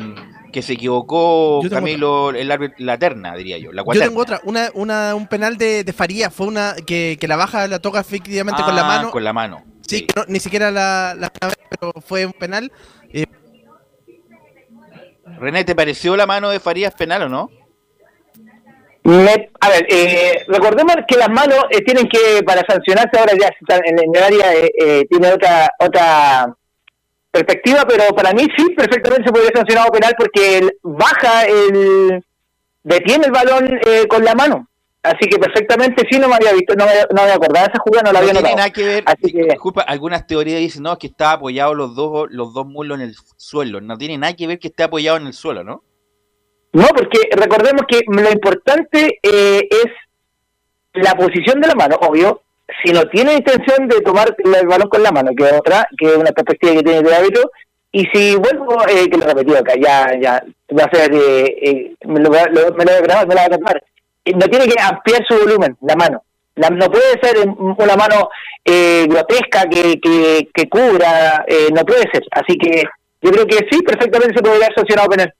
que 0.52 0.62
se 0.62 0.74
equivocó 0.74 1.60
Camilo, 1.68 2.30
el 2.30 2.50
árbitro, 2.50 2.76
la 2.78 2.98
terna, 2.98 3.34
diría 3.36 3.58
yo. 3.58 3.72
La 3.72 3.84
Yo 3.84 4.00
tengo 4.00 4.20
otra, 4.22 4.40
una, 4.44 4.70
una, 4.74 5.14
un 5.14 5.26
penal 5.26 5.56
de, 5.58 5.84
de 5.84 5.92
Faría, 5.92 6.30
fue 6.30 6.46
una 6.46 6.74
que, 6.86 7.16
que 7.20 7.28
la 7.28 7.36
baja 7.36 7.66
la 7.68 7.78
toca 7.78 8.00
efectivamente 8.00 8.62
con 8.62 8.74
la 8.74 8.82
Ah, 8.82 8.86
mano. 8.96 9.10
Con 9.10 9.24
la 9.24 9.32
mano. 9.32 9.64
Sí, 9.82 9.98
sí. 9.98 10.06
que 10.06 10.14
no- 10.20 10.24
ni 10.28 10.40
siquiera 10.40 10.70
la, 10.70 11.14
la 11.18 11.30
pero 11.30 11.92
fue 12.06 12.24
un 12.26 12.32
penal. 12.32 12.72
Eh, 13.12 13.24
René, 15.38 15.64
¿te 15.64 15.74
pareció 15.74 16.16
la 16.16 16.26
mano 16.26 16.48
de 16.50 16.60
Farías 16.60 16.94
penal 16.94 17.22
o 17.22 17.28
no? 17.28 17.50
Me- 19.04 19.50
a 19.60 19.68
ver, 19.68 19.86
eh, 19.88 20.44
recordemos 20.48 20.96
que 21.06 21.16
las 21.16 21.28
manos 21.28 21.58
eh, 21.70 21.82
tienen 21.82 22.08
que, 22.08 22.42
para 22.44 22.62
sancionarse 22.68 23.18
ahora 23.18 23.32
ya 23.38 23.48
están 23.60 23.80
en, 23.84 23.98
en 24.00 24.16
el 24.16 24.22
área, 24.22 24.54
eh, 24.54 24.70
eh, 24.80 25.04
tiene 25.08 25.32
otra 25.32 25.68
otra 25.78 26.52
perspectiva, 27.44 27.84
pero 27.88 28.04
para 28.14 28.32
mí 28.32 28.46
sí, 28.56 28.64
perfectamente 28.74 29.24
se 29.26 29.32
podría 29.32 29.50
sancionar 29.54 29.90
penal 29.90 30.14
porque 30.18 30.58
él 30.58 30.72
baja 30.82 31.44
el, 31.44 32.24
detiene 32.82 33.26
el 33.26 33.32
balón 33.32 33.78
eh, 33.86 34.06
con 34.08 34.24
la 34.24 34.34
mano. 34.34 34.68
Así 35.02 35.28
que 35.30 35.38
perfectamente 35.38 36.02
sí 36.10 36.18
no 36.18 36.28
me 36.28 36.34
había 36.34 36.52
visto, 36.52 36.74
no 36.74 36.84
me, 36.84 36.92
no 37.14 37.22
me 37.22 37.30
de 37.30 37.60
esa 37.60 37.78
jugada, 37.78 38.02
no 38.06 38.12
la 38.12 38.12
No 38.12 38.18
había 38.18 38.32
tiene 38.32 38.40
notado. 38.40 38.56
nada 38.56 38.70
que 38.70 38.84
ver, 38.84 39.04
Así 39.06 39.32
que- 39.32 39.42
disculpa, 39.44 39.82
algunas 39.82 40.26
teorías 40.26 40.58
dicen, 40.58 40.82
no, 40.82 40.92
es 40.94 40.98
que 40.98 41.06
está 41.06 41.32
apoyado 41.32 41.74
los 41.74 41.94
dos, 41.94 42.26
los 42.30 42.52
dos 42.52 42.66
muslos 42.66 42.98
en 42.98 43.04
el 43.08 43.14
suelo. 43.36 43.80
No 43.80 43.96
tiene 43.96 44.18
nada 44.18 44.34
que 44.34 44.48
ver 44.48 44.58
que 44.58 44.68
esté 44.68 44.82
apoyado 44.82 45.16
en 45.18 45.28
el 45.28 45.32
suelo, 45.32 45.62
¿no? 45.62 45.84
No, 46.72 46.86
porque 46.88 47.20
recordemos 47.36 47.82
que 47.88 48.00
lo 48.08 48.30
importante 48.32 49.18
eh, 49.22 49.68
es 49.70 49.92
la 50.94 51.14
posición 51.14 51.60
de 51.60 51.68
la 51.68 51.74
mano, 51.74 51.96
obvio. 52.00 52.42
Si 52.84 52.92
no 52.92 53.02
tiene 53.04 53.34
intención 53.34 53.86
de 53.88 54.00
tomar 54.00 54.34
el 54.44 54.66
balón 54.66 54.88
con 54.88 55.02
la 55.02 55.12
mano, 55.12 55.30
que 55.36 55.44
es 55.44 55.52
otra, 55.52 55.86
que 55.96 56.06
es 56.06 56.16
una 56.16 56.32
perspectiva 56.32 56.72
que 56.74 56.82
tiene 56.82 56.98
el 56.98 57.12
árbitro, 57.14 57.50
y 57.92 58.04
si 58.12 58.34
vuelvo, 58.36 58.76
eh, 58.88 59.08
que 59.08 59.16
lo 59.16 59.24
he 59.24 59.28
repetido 59.28 59.58
acá, 59.58 59.74
ya, 59.80 60.18
ya, 60.20 60.42
va 60.76 60.84
a 60.84 60.90
ser, 60.96 61.14
eh, 61.14 61.56
eh, 61.62 61.94
me 62.06 62.20
lo, 62.20 62.28
lo- 62.30 62.72
me 62.74 62.84
lo 62.84 62.90
voy 62.90 62.94
a 62.94 63.00
grabar, 63.00 63.26
me 63.28 63.34
lo 63.34 63.40
voy 63.40 63.44
a 63.46 63.56
grabar. 63.56 63.84
Eh, 64.24 64.32
No 64.34 64.46
tiene 64.48 64.66
que 64.66 64.80
ampliar 64.82 65.24
su 65.28 65.38
volumen, 65.38 65.76
la 65.82 65.94
mano. 65.96 66.22
La- 66.56 66.70
no 66.70 66.90
puede 66.90 67.12
ser 67.22 67.48
una 67.48 67.96
mano 67.96 68.28
eh, 68.64 69.06
grotesca 69.08 69.68
que, 69.70 70.00
que, 70.00 70.48
que 70.52 70.68
cubra, 70.68 71.44
eh, 71.46 71.68
no 71.72 71.84
puede 71.84 72.02
ser. 72.12 72.24
Así 72.32 72.58
que 72.58 72.82
yo 73.22 73.30
creo 73.30 73.46
que 73.46 73.58
sí, 73.70 73.80
perfectamente 73.82 74.34
se 74.36 74.42
podría 74.42 74.64
haber 74.66 74.74
sancionado 74.74 75.08
penal. 75.08 75.32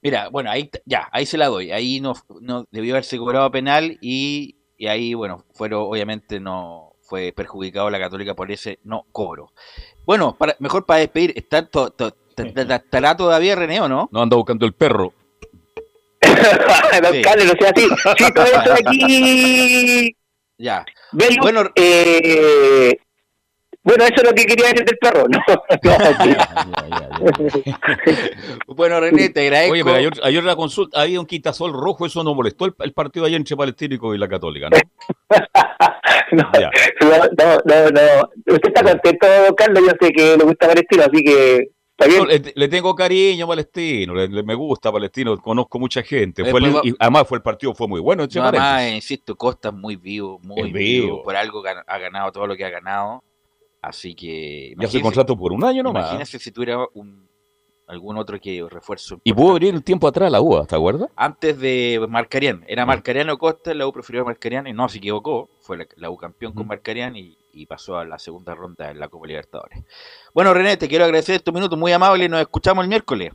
Mira, 0.00 0.28
bueno, 0.28 0.50
ahí 0.50 0.70
ya, 0.86 1.08
ahí 1.12 1.26
se 1.26 1.36
la 1.36 1.46
doy. 1.48 1.72
Ahí 1.72 2.00
no, 2.00 2.14
no 2.40 2.64
debió 2.70 2.94
haberse 2.94 3.18
cobrado 3.18 3.50
penal 3.50 3.98
y, 4.00 4.56
y 4.78 4.86
ahí, 4.86 5.12
bueno, 5.14 5.44
fueron, 5.54 5.82
obviamente 5.82 6.40
no 6.40 6.92
fue 7.02 7.32
perjudicado 7.32 7.90
la 7.90 7.98
Católica 7.98 8.34
por 8.34 8.50
ese 8.50 8.78
no 8.84 9.04
cobro. 9.12 9.52
Bueno, 10.06 10.36
para, 10.38 10.56
mejor 10.60 10.86
para 10.86 11.00
despedir, 11.00 11.32
¿está, 11.36 11.66
to- 11.66 11.90
to- 11.90 12.12
t- 12.12 12.44
t- 12.52 12.74
¿estará 12.74 13.16
todavía 13.16 13.56
René 13.56 13.80
o 13.80 13.88
no? 13.88 14.08
No 14.12 14.22
anda 14.22 14.36
buscando 14.36 14.64
el 14.66 14.72
perro. 14.74 15.12
Don 17.02 17.12
Sí. 17.12 17.22
Carlos, 17.22 17.46
no 17.46 17.52
sea 17.58 17.70
así. 17.74 17.88
Sí, 18.18 18.32
todo 18.32 18.44
esto 18.44 18.74
de 18.74 18.80
aquí. 18.86 20.16
Ya. 20.60 20.84
Bueno, 21.40 21.62
eh, 21.76 22.98
bueno, 23.82 24.04
eso 24.04 24.14
es 24.16 24.24
lo 24.24 24.32
que 24.34 24.44
quería 24.46 24.68
decir 24.68 24.84
del 24.84 24.98
perro, 24.98 25.26
¿no? 25.28 25.38
no. 28.68 28.74
Bueno, 28.74 29.00
René, 29.00 29.28
te 29.30 29.40
agradezco. 29.42 29.72
Oye, 29.72 29.84
pero 29.84 29.96
ayer, 29.96 30.12
ayer 30.22 30.44
la 30.44 30.56
consulta, 30.56 31.00
había 31.02 31.20
un 31.20 31.26
quitasol 31.26 31.72
rojo, 31.72 32.06
eso 32.06 32.22
no 32.22 32.34
molestó 32.34 32.66
el, 32.66 32.74
el 32.80 32.92
partido 32.92 33.26
ayer 33.26 33.36
entre 33.36 33.56
Palestínico 33.56 34.14
y 34.14 34.18
la 34.18 34.28
Católica, 34.28 34.68
¿no? 34.70 34.76
no, 36.32 36.50
no, 36.52 37.58
no, 37.64 37.90
no. 37.90 38.30
Usted 38.54 38.68
está 38.68 38.82
contento, 38.82 39.26
Carlos. 39.56 39.82
Yo 39.86 39.92
sé 40.00 40.12
que 40.12 40.36
le 40.36 40.44
gusta 40.44 40.68
Palestino, 40.68 41.02
así 41.04 41.24
que 41.24 41.56
está 41.98 42.06
bien. 42.06 42.18
Yo 42.20 42.24
le, 42.26 42.52
le 42.54 42.68
tengo 42.68 42.94
cariño 42.94 43.44
a 43.46 43.48
Palestino, 43.48 44.14
le, 44.14 44.28
le- 44.28 44.42
me 44.42 44.54
gusta 44.54 44.92
Palestino, 44.92 45.38
conozco 45.38 45.78
mucha 45.78 46.02
gente. 46.02 46.44
Fue 46.44 46.58
el- 46.60 46.64
Después 46.66 46.84
va- 46.84 46.88
y 46.88 46.94
además 46.98 47.26
fue 47.26 47.38
el 47.38 47.42
partido 47.42 47.74
fue 47.74 47.88
muy 47.88 48.00
bueno, 48.00 48.26
No, 48.34 48.42
además, 48.44 48.90
insisto, 48.92 49.34
Costa 49.36 49.68
es 49.68 49.74
muy 49.74 49.96
vivo, 49.96 50.38
muy 50.42 50.70
vivo. 50.72 51.04
vivo. 51.06 51.22
Por 51.22 51.36
algo 51.36 51.62
ha 51.86 51.98
ganado 51.98 52.32
todo 52.32 52.46
lo 52.46 52.56
que 52.56 52.64
ha 52.64 52.70
ganado. 52.70 53.22
Así 53.80 54.14
que. 54.14 54.74
Ya 54.78 54.88
se 54.88 55.00
contrato 55.00 55.36
por 55.36 55.52
un 55.52 55.64
año 55.64 55.82
nomás. 55.82 56.04
Imagínese 56.04 56.38
si 56.38 56.50
tuviera 56.50 56.78
un, 56.94 57.28
algún 57.86 58.18
otro 58.18 58.38
que 58.40 58.64
refuerzo. 58.68 59.20
Y 59.24 59.32
pudo 59.32 59.54
venir 59.54 59.74
el 59.74 59.84
tiempo 59.84 60.08
atrás 60.08 60.30
la 60.30 60.40
UA, 60.40 60.66
¿te 60.66 60.74
acuerdas? 60.76 61.08
Antes 61.16 61.58
de 61.60 62.04
Marcarián. 62.08 62.64
Era 62.66 62.84
Mm. 62.84 62.88
Marcarián 62.88 63.30
o 63.30 63.38
Costa, 63.38 63.72
la 63.74 63.86
U 63.86 63.92
prefirió 63.92 64.22
a 64.22 64.24
Marcarián 64.24 64.66
y 64.66 64.72
no 64.72 64.88
se 64.88 64.98
equivocó. 64.98 65.48
Fue 65.60 65.76
la, 65.78 65.86
la 65.96 66.10
U 66.10 66.16
campeón 66.16 66.52
con 66.52 66.66
Mm. 66.66 66.68
Marcarián 66.68 67.16
y, 67.16 67.36
y 67.52 67.66
pasó 67.66 67.96
a 67.98 68.04
la 68.04 68.18
segunda 68.18 68.54
ronda 68.54 68.90
en 68.90 68.98
la 68.98 69.08
Copa 69.08 69.26
Libertadores. 69.26 69.84
Bueno, 70.34 70.52
René, 70.52 70.76
te 70.76 70.88
quiero 70.88 71.04
agradecer 71.04 71.36
estos 71.36 71.54
minutos 71.54 71.78
muy 71.78 71.92
amables. 71.92 72.28
Nos 72.28 72.40
escuchamos 72.40 72.82
el 72.82 72.88
miércoles. 72.88 73.32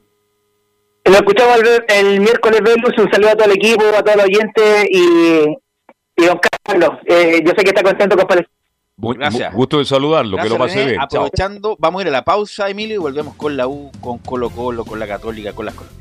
Lo 1.05 1.13
escuchamos 1.13 1.57
el, 1.59 1.83
el 1.87 2.19
miércoles, 2.21 2.61
Velus. 2.61 2.97
Un 2.97 3.11
saludo 3.11 3.29
a 3.31 3.35
todo 3.35 3.45
el 3.45 3.57
equipo, 3.57 3.83
a 3.85 4.03
todos 4.03 4.17
los 4.17 4.25
oyentes 4.25 4.85
y, 4.89 6.21
y 6.21 6.25
don 6.25 6.39
Carlos. 6.65 6.91
Eh, 7.07 7.41
yo 7.45 7.51
sé 7.57 7.63
que 7.63 7.69
está 7.69 7.83
contento 7.83 8.15
con 8.15 8.27
Palestino. 8.27 8.53
Muy- 8.97 9.17
Gracias. 9.17 9.53
Gusto 9.53 9.79
de 9.79 9.85
saludarlo, 9.85 10.37
que 10.37 10.49
lo 10.49 10.57
pase 10.57 10.75
René. 10.75 10.85
bien. 10.91 10.97
Chao. 10.97 11.05
Aprovechando, 11.25 11.75
vamos 11.79 11.99
a 11.99 12.01
ir 12.03 12.07
a 12.09 12.11
la 12.11 12.23
pausa, 12.23 12.69
Emilio, 12.69 12.95
y 12.95 12.99
volvemos 12.99 13.35
con 13.35 13.57
la 13.57 13.67
U, 13.67 13.91
con 14.01 14.19
Colo 14.19 14.49
Colo, 14.49 14.85
con 14.85 14.99
la 14.99 15.07
Católica, 15.07 15.53
con 15.53 15.65
las 15.65 15.73
cosas. 15.75 15.93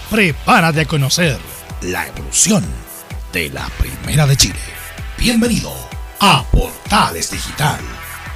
Prepárate 0.09 0.82
a 0.82 0.86
conocer 0.86 1.39
la 1.84 2.07
evolución 2.07 2.66
de 3.32 3.49
la 3.51 3.70
Primera 3.80 4.28
de 4.28 4.36
Chile. 4.36 4.59
Bienvenido 5.18 5.72
a 6.20 6.43
Portales 6.51 7.32
Digital. 7.32 7.80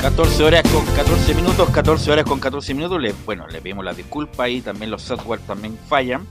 14 0.00 0.44
horas 0.44 0.62
con 0.72 0.86
14 0.86 1.34
minutos, 1.34 1.70
14 1.70 2.12
horas 2.12 2.24
con 2.24 2.38
14 2.38 2.72
minutos. 2.72 3.00
Le, 3.00 3.12
bueno, 3.26 3.48
le 3.48 3.60
pedimos 3.60 3.84
la 3.84 3.94
disculpa 3.94 4.48
y 4.48 4.60
también 4.60 4.92
los 4.92 5.02
software 5.02 5.40
también 5.40 5.76
fallan. 5.88 6.24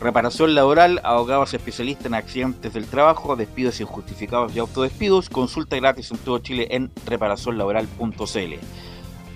Reparación 0.00 0.54
laboral, 0.54 1.00
abogados 1.02 1.52
especialistas 1.52 2.06
en 2.06 2.14
accidentes 2.14 2.72
del 2.72 2.86
trabajo, 2.86 3.34
despidos 3.34 3.80
injustificados 3.80 4.54
y 4.54 4.60
autodespidos. 4.60 5.28
Consulta 5.28 5.76
gratis 5.76 6.12
en 6.12 6.18
todo 6.18 6.38
Chile 6.38 6.68
en 6.70 6.92
reparacionlaboral.cl. 7.04 8.54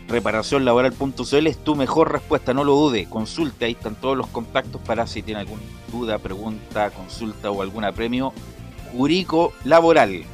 Reparacionlaboral.cl 0.09 1.47
es 1.49 1.65
tu 1.65 1.75
mejor 1.75 2.13
respuesta, 2.13 2.55
no 2.55 2.63
lo 2.63 2.77
dude. 2.77 3.07
Consulte, 3.07 3.65
ahí 3.65 3.73
están 3.73 3.97
todos 3.97 4.17
los 4.17 4.29
contactos 4.29 4.81
para 4.83 5.09
si 5.09 5.23
tiene 5.23 5.41
alguna 5.41 5.63
duda, 5.91 6.19
pregunta, 6.19 6.91
consulta 6.91 7.51
o 7.51 7.61
algún 7.61 7.85
apremio 7.85 8.33
jurídico 8.93 9.53
laboral. 9.65 10.25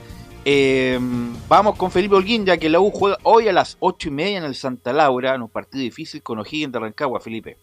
Eh, 0.44 0.98
vamos 1.48 1.76
con 1.76 1.90
Felipe 1.90 2.14
Holguín, 2.14 2.46
ya 2.46 2.56
que 2.56 2.70
la 2.70 2.80
U 2.80 2.90
juega 2.90 3.18
hoy 3.24 3.48
a 3.48 3.52
las 3.52 3.76
8 3.80 4.08
y 4.08 4.10
media 4.10 4.38
en 4.38 4.44
el 4.44 4.54
Santa 4.54 4.92
Laura, 4.92 5.34
en 5.34 5.42
un 5.42 5.50
partido 5.50 5.82
difícil 5.82 6.22
con 6.22 6.38
O'Higgins 6.38 6.72
de 6.72 6.78
Rancagua, 6.78 7.20
Felipe. 7.20 7.58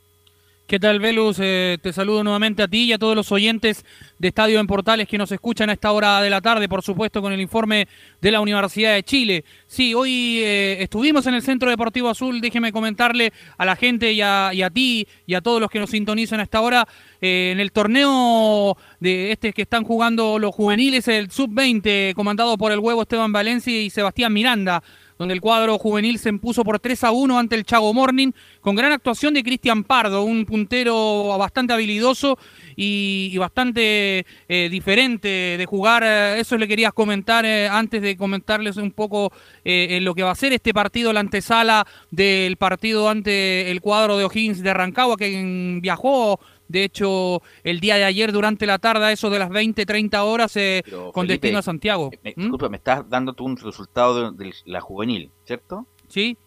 ¿Qué 0.67 0.81
tal, 0.81 0.99
Velus? 0.99 1.37
Eh, 1.39 1.77
te 1.81 1.93
saludo 1.93 2.25
nuevamente 2.25 2.61
a 2.61 2.67
ti 2.67 2.83
y 2.83 2.91
a 2.91 2.97
todos 2.97 3.15
los 3.15 3.31
oyentes 3.31 3.85
de 4.19 4.27
Estadio 4.27 4.59
en 4.59 4.67
Portales 4.67 5.07
que 5.07 5.17
nos 5.17 5.31
escuchan 5.31 5.69
a 5.69 5.73
esta 5.73 5.93
hora 5.93 6.19
de 6.19 6.29
la 6.29 6.41
tarde, 6.41 6.67
por 6.67 6.83
supuesto, 6.83 7.21
con 7.21 7.31
el 7.31 7.39
informe 7.39 7.87
de 8.19 8.31
la 8.31 8.41
Universidad 8.41 8.93
de 8.93 9.03
Chile. 9.03 9.45
Sí, 9.65 9.93
hoy 9.93 10.39
eh, 10.43 10.83
estuvimos 10.83 11.25
en 11.25 11.35
el 11.35 11.41
Centro 11.41 11.69
Deportivo 11.69 12.09
Azul. 12.09 12.41
Déjeme 12.41 12.73
comentarle 12.73 13.31
a 13.57 13.63
la 13.63 13.77
gente 13.77 14.11
y 14.11 14.19
a, 14.19 14.51
ti 14.73 15.07
y 15.25 15.35
a 15.35 15.41
todos 15.41 15.61
los 15.61 15.69
que 15.69 15.79
nos 15.79 15.89
sintonizan 15.89 16.41
a 16.41 16.43
esta 16.43 16.59
hora 16.59 16.85
eh, 17.21 17.51
en 17.53 17.61
el 17.61 17.71
torneo 17.71 18.75
de 18.99 19.31
este 19.31 19.53
que 19.53 19.61
están 19.61 19.85
jugando 19.85 20.37
los 20.37 20.53
juveniles, 20.53 21.07
el 21.07 21.31
Sub-20, 21.31 22.13
comandado 22.13 22.57
por 22.57 22.73
el 22.73 22.79
huevo 22.79 23.03
Esteban 23.03 23.31
Valencia 23.31 23.81
y 23.81 23.89
Sebastián 23.89 24.33
Miranda 24.33 24.83
donde 25.17 25.33
el 25.33 25.41
cuadro 25.41 25.77
juvenil 25.77 26.19
se 26.19 26.29
impuso 26.29 26.63
por 26.63 26.79
3 26.79 27.03
a 27.05 27.11
1 27.11 27.39
ante 27.39 27.55
el 27.55 27.65
Chago 27.65 27.93
Morning, 27.93 28.31
con 28.61 28.75
gran 28.75 28.91
actuación 28.91 29.33
de 29.33 29.43
Cristian 29.43 29.83
Pardo, 29.83 30.23
un 30.23 30.45
puntero 30.45 31.37
bastante 31.37 31.73
habilidoso 31.73 32.37
y, 32.75 33.35
bastante 33.37 34.25
eh, 34.47 34.69
diferente 34.69 35.27
de 35.57 35.65
jugar. 35.65 36.03
Eh, 36.05 36.39
Eso 36.39 36.57
le 36.57 36.67
quería 36.67 36.91
comentar 36.91 37.45
eh, 37.45 37.67
antes 37.67 38.01
de 38.01 38.15
comentarles 38.15 38.77
un 38.77 38.91
poco 38.91 39.31
en 39.63 40.03
lo 40.05 40.15
que 40.15 40.23
va 40.23 40.31
a 40.31 40.35
ser 40.35 40.53
este 40.53 40.73
partido, 40.73 41.11
la 41.11 41.19
antesala 41.19 41.85
del 42.09 42.55
partido 42.57 43.09
ante 43.09 43.69
el 43.69 43.81
cuadro 43.81 44.17
de 44.17 44.23
O'Higgins 44.23 44.61
de 44.61 44.73
Rancagua, 44.73 45.17
que 45.17 45.79
viajó 45.81 46.39
de 46.67 46.83
hecho, 46.83 47.41
el 47.63 47.79
día 47.79 47.95
de 47.95 48.03
ayer, 48.03 48.31
durante 48.31 48.65
la 48.65 48.77
tarde, 48.79 49.11
eso 49.13 49.29
de 49.29 49.39
las 49.39 49.49
20, 49.49 49.85
30 49.85 50.23
horas, 50.23 50.55
eh, 50.57 50.81
Pero, 50.85 51.11
con 51.11 51.25
Felipe, 51.27 51.41
destino 51.47 51.59
a 51.59 51.61
Santiago. 51.61 52.11
Me, 52.23 52.33
¿Mm? 52.35 52.41
Disculpa, 52.41 52.69
me 52.69 52.77
estás 52.77 53.09
dando 53.09 53.33
tú 53.33 53.45
un 53.45 53.57
resultado 53.57 54.31
de, 54.31 54.45
de 54.45 54.53
la 54.65 54.81
juvenil, 54.81 55.31
¿cierto? 55.45 55.85
Sí. 56.07 56.37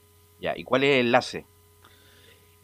Ya, 0.40 0.56
¿y 0.56 0.64
cuál 0.64 0.84
es 0.84 1.00
el 1.00 1.06
enlace? 1.06 1.44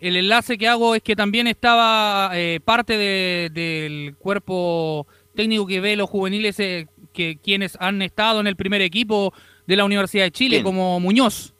El 0.00 0.16
enlace 0.16 0.58
que 0.58 0.68
hago 0.68 0.94
es 0.94 1.02
que 1.02 1.16
también 1.16 1.46
estaba 1.46 2.30
eh, 2.34 2.60
parte 2.64 2.96
de- 2.98 3.50
del 3.52 4.14
cuerpo 4.18 5.06
técnico 5.34 5.66
que 5.66 5.80
ve 5.80 5.96
los 5.96 6.08
juveniles, 6.10 6.58
eh, 6.60 6.86
que 7.12 7.38
quienes 7.42 7.76
han 7.80 8.02
estado 8.02 8.40
en 8.40 8.46
el 8.46 8.56
primer 8.56 8.82
equipo 8.82 9.32
de 9.66 9.76
la 9.76 9.84
Universidad 9.84 10.24
de 10.24 10.30
Chile, 10.32 10.56
¿Quién? 10.56 10.64
como 10.64 11.00
Muñoz. 11.00 11.54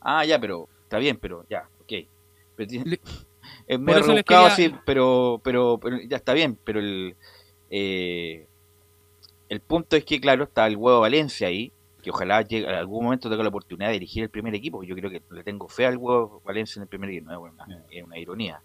Ah, 0.00 0.24
ya, 0.24 0.38
pero 0.38 0.68
está 0.84 0.98
bien, 0.98 1.18
pero 1.20 1.44
ya, 1.50 1.68
ok. 1.80 1.92
Pero 2.56 2.84
Le- 2.84 3.00
es 3.66 3.78
les 3.80 4.06
rebuscado, 4.06 4.48
quería- 4.48 4.56
sí, 4.56 4.74
pero, 4.84 5.40
pero, 5.42 5.78
pero 5.82 5.98
ya 6.08 6.16
está 6.16 6.32
bien, 6.34 6.56
pero 6.64 6.78
el, 6.80 7.16
eh, 7.70 8.46
el 9.48 9.60
punto 9.60 9.96
es 9.96 10.04
que, 10.04 10.20
claro, 10.20 10.44
está 10.44 10.66
el 10.66 10.76
huevo 10.76 11.00
Valencia 11.00 11.48
ahí, 11.48 11.72
que 12.02 12.10
ojalá 12.10 12.42
llegue, 12.42 12.64
en 12.68 12.74
algún 12.74 13.04
momento 13.04 13.28
tenga 13.28 13.42
la 13.42 13.48
oportunidad 13.48 13.88
de 13.88 13.94
dirigir 13.94 14.22
el 14.22 14.30
primer 14.30 14.54
equipo. 14.54 14.82
Yo 14.84 14.94
creo 14.94 15.10
que 15.10 15.22
le 15.30 15.42
tengo 15.42 15.68
fe 15.68 15.86
al 15.86 15.96
huevo 15.96 16.40
Valencia 16.44 16.78
en 16.78 16.82
el 16.84 16.88
primer 16.88 17.10
equipo, 17.10 17.30
no 17.30 17.46
es 17.46 17.52
una, 17.52 17.84
es 17.90 18.04
una 18.04 18.18
ironía. 18.18 18.60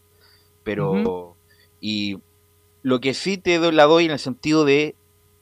Pero, 0.64 1.36
y 1.80 2.20
lo 2.84 3.00
que 3.00 3.14
sí 3.16 3.38
te 3.38 3.58
do- 3.58 3.72
la 3.72 3.86
doy 3.86 4.06
en 4.06 4.12
el 4.12 4.20
sentido 4.20 4.64
de 4.66 4.96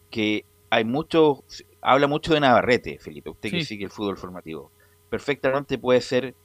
que 0.09 0.45
hay 0.69 0.85
mucho, 0.85 1.43
habla 1.81 2.07
mucho 2.07 2.33
de 2.33 2.39
Navarrete, 2.39 2.99
Felipe, 2.99 3.29
usted 3.31 3.49
que 3.51 3.59
Sí. 3.61 3.65
sigue 3.65 3.85
el 3.85 3.91
fútbol 3.91 4.17
formativo. 4.17 4.71
Perfectamente 5.09 5.77
puede 5.77 5.99
ser, 6.01 6.35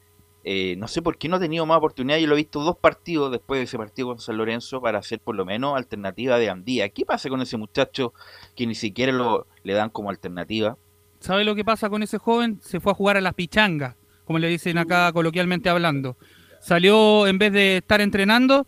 eh, 0.44 0.76
no 0.76 0.86
sé 0.88 1.00
por 1.02 1.16
qué 1.16 1.28
no 1.28 1.36
ha 1.36 1.40
tenido 1.40 1.64
más 1.66 1.78
oportunidad, 1.78 2.18
yo 2.18 2.26
lo 2.26 2.34
he 2.34 2.36
visto 2.36 2.60
dos 2.62 2.76
partidos 2.76 3.32
después 3.32 3.58
de 3.60 3.64
ese 3.64 3.78
partido 3.78 4.08
con 4.08 4.18
San 4.20 4.36
Lorenzo 4.36 4.80
para 4.80 4.98
hacer 4.98 5.18
por 5.20 5.34
lo 5.34 5.44
menos 5.44 5.76
alternativa 5.76 6.38
de 6.38 6.50
Andía. 6.50 6.88
¿Qué 6.90 7.04
pasa 7.06 7.28
con 7.28 7.40
ese 7.40 7.56
muchacho 7.56 8.12
que 8.54 8.66
ni 8.66 8.74
siquiera 8.74 9.10
lo, 9.12 9.46
le 9.62 9.72
dan 9.72 9.90
como 9.90 10.10
alternativa? 10.10 10.76
¿Sabe 11.20 11.44
lo 11.44 11.54
que 11.54 11.64
pasa 11.64 11.88
con 11.88 12.02
ese 12.02 12.18
joven? 12.18 12.60
Se 12.62 12.80
fue 12.80 12.92
a 12.92 12.94
jugar 12.94 13.16
a 13.16 13.20
las 13.22 13.32
pichangas, 13.34 13.96
como 14.26 14.38
le 14.38 14.48
dicen 14.48 14.76
acá 14.76 15.10
coloquialmente 15.12 15.70
hablando. 15.70 16.16
Salió 16.60 17.26
en 17.26 17.38
vez 17.38 17.52
de 17.52 17.78
estar 17.78 18.00
entrenando 18.02 18.66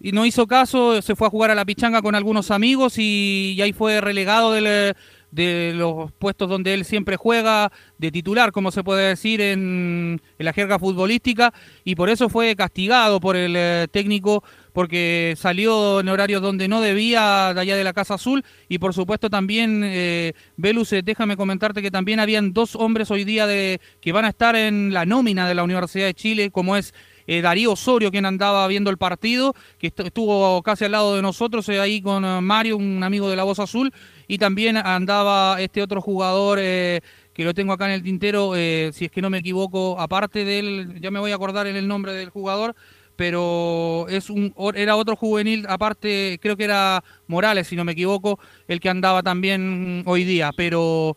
y 0.00 0.12
no 0.12 0.26
hizo 0.26 0.46
caso, 0.46 1.00
se 1.02 1.16
fue 1.16 1.26
a 1.26 1.30
jugar 1.30 1.50
a 1.50 1.54
la 1.54 1.64
pichanga 1.64 2.02
con 2.02 2.14
algunos 2.14 2.50
amigos 2.50 2.98
y, 2.98 3.54
y 3.56 3.62
ahí 3.62 3.72
fue 3.72 4.00
relegado 4.00 4.52
del- 4.52 4.94
de 5.34 5.72
los 5.74 6.12
puestos 6.12 6.48
donde 6.48 6.74
él 6.74 6.84
siempre 6.84 7.16
juega, 7.16 7.72
de 7.98 8.10
titular, 8.12 8.52
como 8.52 8.70
se 8.70 8.84
puede 8.84 9.08
decir 9.08 9.40
en, 9.40 10.20
la 10.38 10.52
jerga 10.52 10.78
futbolística, 10.78 11.52
y 11.84 11.94
por 11.96 12.08
eso 12.08 12.28
fue 12.28 12.54
castigado 12.54 13.18
por 13.20 13.36
el 13.36 13.54
eh, 13.56 13.86
técnico 13.90 14.44
porque 14.72 15.34
salió 15.36 16.00
en 16.00 16.08
horarios 16.08 16.42
donde 16.42 16.66
no 16.66 16.80
debía 16.80 17.52
de 17.54 17.60
allá 17.60 17.76
de 17.76 17.84
la 17.84 17.92
Casa 17.92 18.14
Azul. 18.14 18.44
Y 18.68 18.78
por 18.78 18.92
supuesto 18.92 19.30
también 19.30 19.82
eh, 19.84 20.32
Velus, 20.56 20.92
eh, 20.92 21.02
déjame 21.02 21.36
comentarte 21.36 21.80
que 21.80 21.92
también 21.92 22.18
habían 22.18 22.52
dos 22.52 22.74
hombres 22.74 23.08
hoy 23.12 23.22
día 23.22 23.46
de 23.46 23.80
que 24.00 24.10
van 24.10 24.24
a 24.24 24.30
estar 24.30 24.56
en 24.56 24.92
la 24.92 25.06
nómina 25.06 25.46
de 25.48 25.54
la 25.54 25.62
Universidad 25.62 26.06
de 26.06 26.14
Chile, 26.14 26.50
como 26.50 26.76
es 26.76 26.92
eh, 27.28 27.40
Darío 27.40 27.72
Osorio, 27.72 28.10
quien 28.10 28.26
andaba 28.26 28.66
viendo 28.66 28.90
el 28.90 28.98
partido, 28.98 29.54
que 29.78 29.94
estu- 29.94 30.06
estuvo 30.06 30.60
casi 30.62 30.84
al 30.84 30.92
lado 30.92 31.14
de 31.14 31.22
nosotros 31.22 31.68
ahí 31.68 32.02
con 32.02 32.44
Mario, 32.44 32.76
un 32.76 33.02
amigo 33.04 33.30
de 33.30 33.36
la 33.36 33.44
Voz 33.44 33.60
Azul, 33.60 33.92
y 34.26 34.38
también 34.38 34.76
andaba 34.76 35.60
este 35.60 35.82
otro 35.82 36.00
jugador 36.00 36.58
eh, 36.60 37.00
que 37.32 37.44
lo 37.44 37.54
tengo 37.54 37.72
acá 37.72 37.86
en 37.86 37.92
el 37.92 38.02
tintero, 38.02 38.54
eh, 38.56 38.90
si 38.92 39.06
es 39.06 39.10
que 39.10 39.20
no 39.20 39.30
me 39.30 39.38
equivoco, 39.38 40.00
aparte 40.00 40.44
del, 40.44 41.00
ya 41.00 41.10
me 41.10 41.18
voy 41.18 41.32
a 41.32 41.34
acordar 41.34 41.66
en 41.66 41.76
el 41.76 41.88
nombre 41.88 42.12
del 42.12 42.30
jugador, 42.30 42.74
pero 43.16 44.06
es 44.08 44.30
un 44.30 44.54
era 44.74 44.96
otro 44.96 45.16
juvenil, 45.16 45.66
aparte 45.68 46.38
creo 46.40 46.56
que 46.56 46.64
era 46.64 47.02
Morales, 47.26 47.68
si 47.68 47.76
no 47.76 47.84
me 47.84 47.92
equivoco, 47.92 48.38
el 48.68 48.80
que 48.80 48.88
andaba 48.88 49.22
también 49.22 50.02
hoy 50.06 50.24
día, 50.24 50.50
pero 50.56 51.16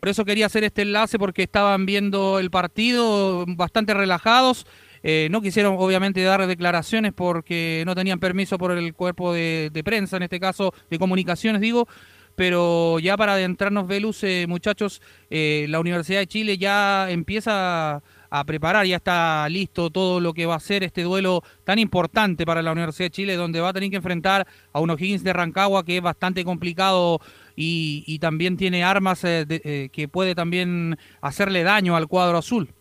por 0.00 0.08
eso 0.08 0.24
quería 0.24 0.46
hacer 0.46 0.64
este 0.64 0.82
enlace 0.82 1.18
porque 1.18 1.44
estaban 1.44 1.86
viendo 1.86 2.40
el 2.40 2.50
partido 2.50 3.44
bastante 3.46 3.94
relajados. 3.94 4.66
Eh, 5.04 5.28
no 5.30 5.40
quisieron 5.40 5.76
obviamente 5.78 6.22
dar 6.22 6.46
declaraciones 6.46 7.12
porque 7.12 7.82
no 7.86 7.94
tenían 7.94 8.20
permiso 8.20 8.56
por 8.56 8.70
el 8.72 8.94
cuerpo 8.94 9.32
de, 9.32 9.70
de 9.72 9.84
prensa, 9.84 10.16
en 10.16 10.24
este 10.24 10.38
caso 10.38 10.72
de 10.90 10.98
comunicaciones 10.98 11.60
digo, 11.60 11.88
pero 12.36 12.98
ya 12.98 13.16
para 13.16 13.34
adentrarnos, 13.34 13.86
Velus, 13.86 14.22
eh, 14.24 14.46
muchachos, 14.48 15.00
eh, 15.30 15.66
la 15.68 15.80
Universidad 15.80 16.20
de 16.20 16.26
Chile 16.26 16.58
ya 16.58 17.10
empieza 17.10 18.02
a 18.34 18.44
preparar, 18.44 18.86
ya 18.86 18.96
está 18.96 19.46
listo 19.50 19.90
todo 19.90 20.18
lo 20.18 20.32
que 20.32 20.46
va 20.46 20.54
a 20.54 20.60
ser 20.60 20.82
este 20.84 21.02
duelo 21.02 21.42
tan 21.64 21.78
importante 21.78 22.46
para 22.46 22.62
la 22.62 22.72
Universidad 22.72 23.06
de 23.06 23.10
Chile, 23.10 23.36
donde 23.36 23.60
va 23.60 23.68
a 23.68 23.72
tener 23.74 23.90
que 23.90 23.96
enfrentar 23.96 24.46
a 24.72 24.80
unos 24.80 24.98
Higgins 24.98 25.22
de 25.22 25.34
Rancagua, 25.34 25.84
que 25.84 25.98
es 25.98 26.02
bastante 26.02 26.42
complicado 26.42 27.20
y, 27.54 28.18
también 28.20 28.56
tiene 28.56 28.84
armas 28.84 29.22
eh, 29.24 29.44
de- 29.46 29.60
eh, 29.64 29.88
que 29.92 30.08
puede 30.08 30.34
también 30.34 30.96
hacerle 31.20 31.62
daño 31.62 31.94
al 31.94 32.08
cuadro 32.08 32.38
azul. 32.38 32.72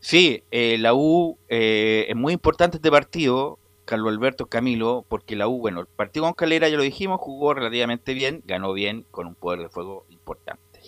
Sí, 0.00 0.42
eh, 0.50 0.78
la 0.78 0.94
U 0.94 1.38
es 1.48 2.16
muy 2.16 2.32
importante 2.32 2.78
este 2.78 2.90
partido, 2.90 3.58
Carlos 3.88 4.12
Alberto 4.12 4.48
Camilo, 4.48 5.06
porque 5.08 5.34
la 5.34 5.48
U, 5.48 5.60
bueno, 5.60 5.80
el 5.80 5.86
partido 5.86 6.26
con 6.26 6.34
Calera 6.34 6.68
ya 6.68 6.76
lo 6.76 6.82
dijimos, 6.82 7.18
jugó 7.22 7.54
relativamente 7.54 8.12
bien, 8.12 8.42
ganó 8.44 8.74
bien, 8.74 9.06
con 9.10 9.26
un 9.26 9.34
poder 9.34 9.60
de 9.60 9.70
fuego 9.70 10.04
importante. 10.10 10.82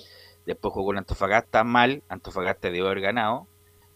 Después 0.44 0.74
jugó 0.74 0.88
con 0.88 0.98
Antofagasta 0.98 1.64
mal, 1.64 2.02
Antofagasta 2.10 2.68
debió 2.68 2.84
haber 2.84 3.00
ganado, 3.00 3.46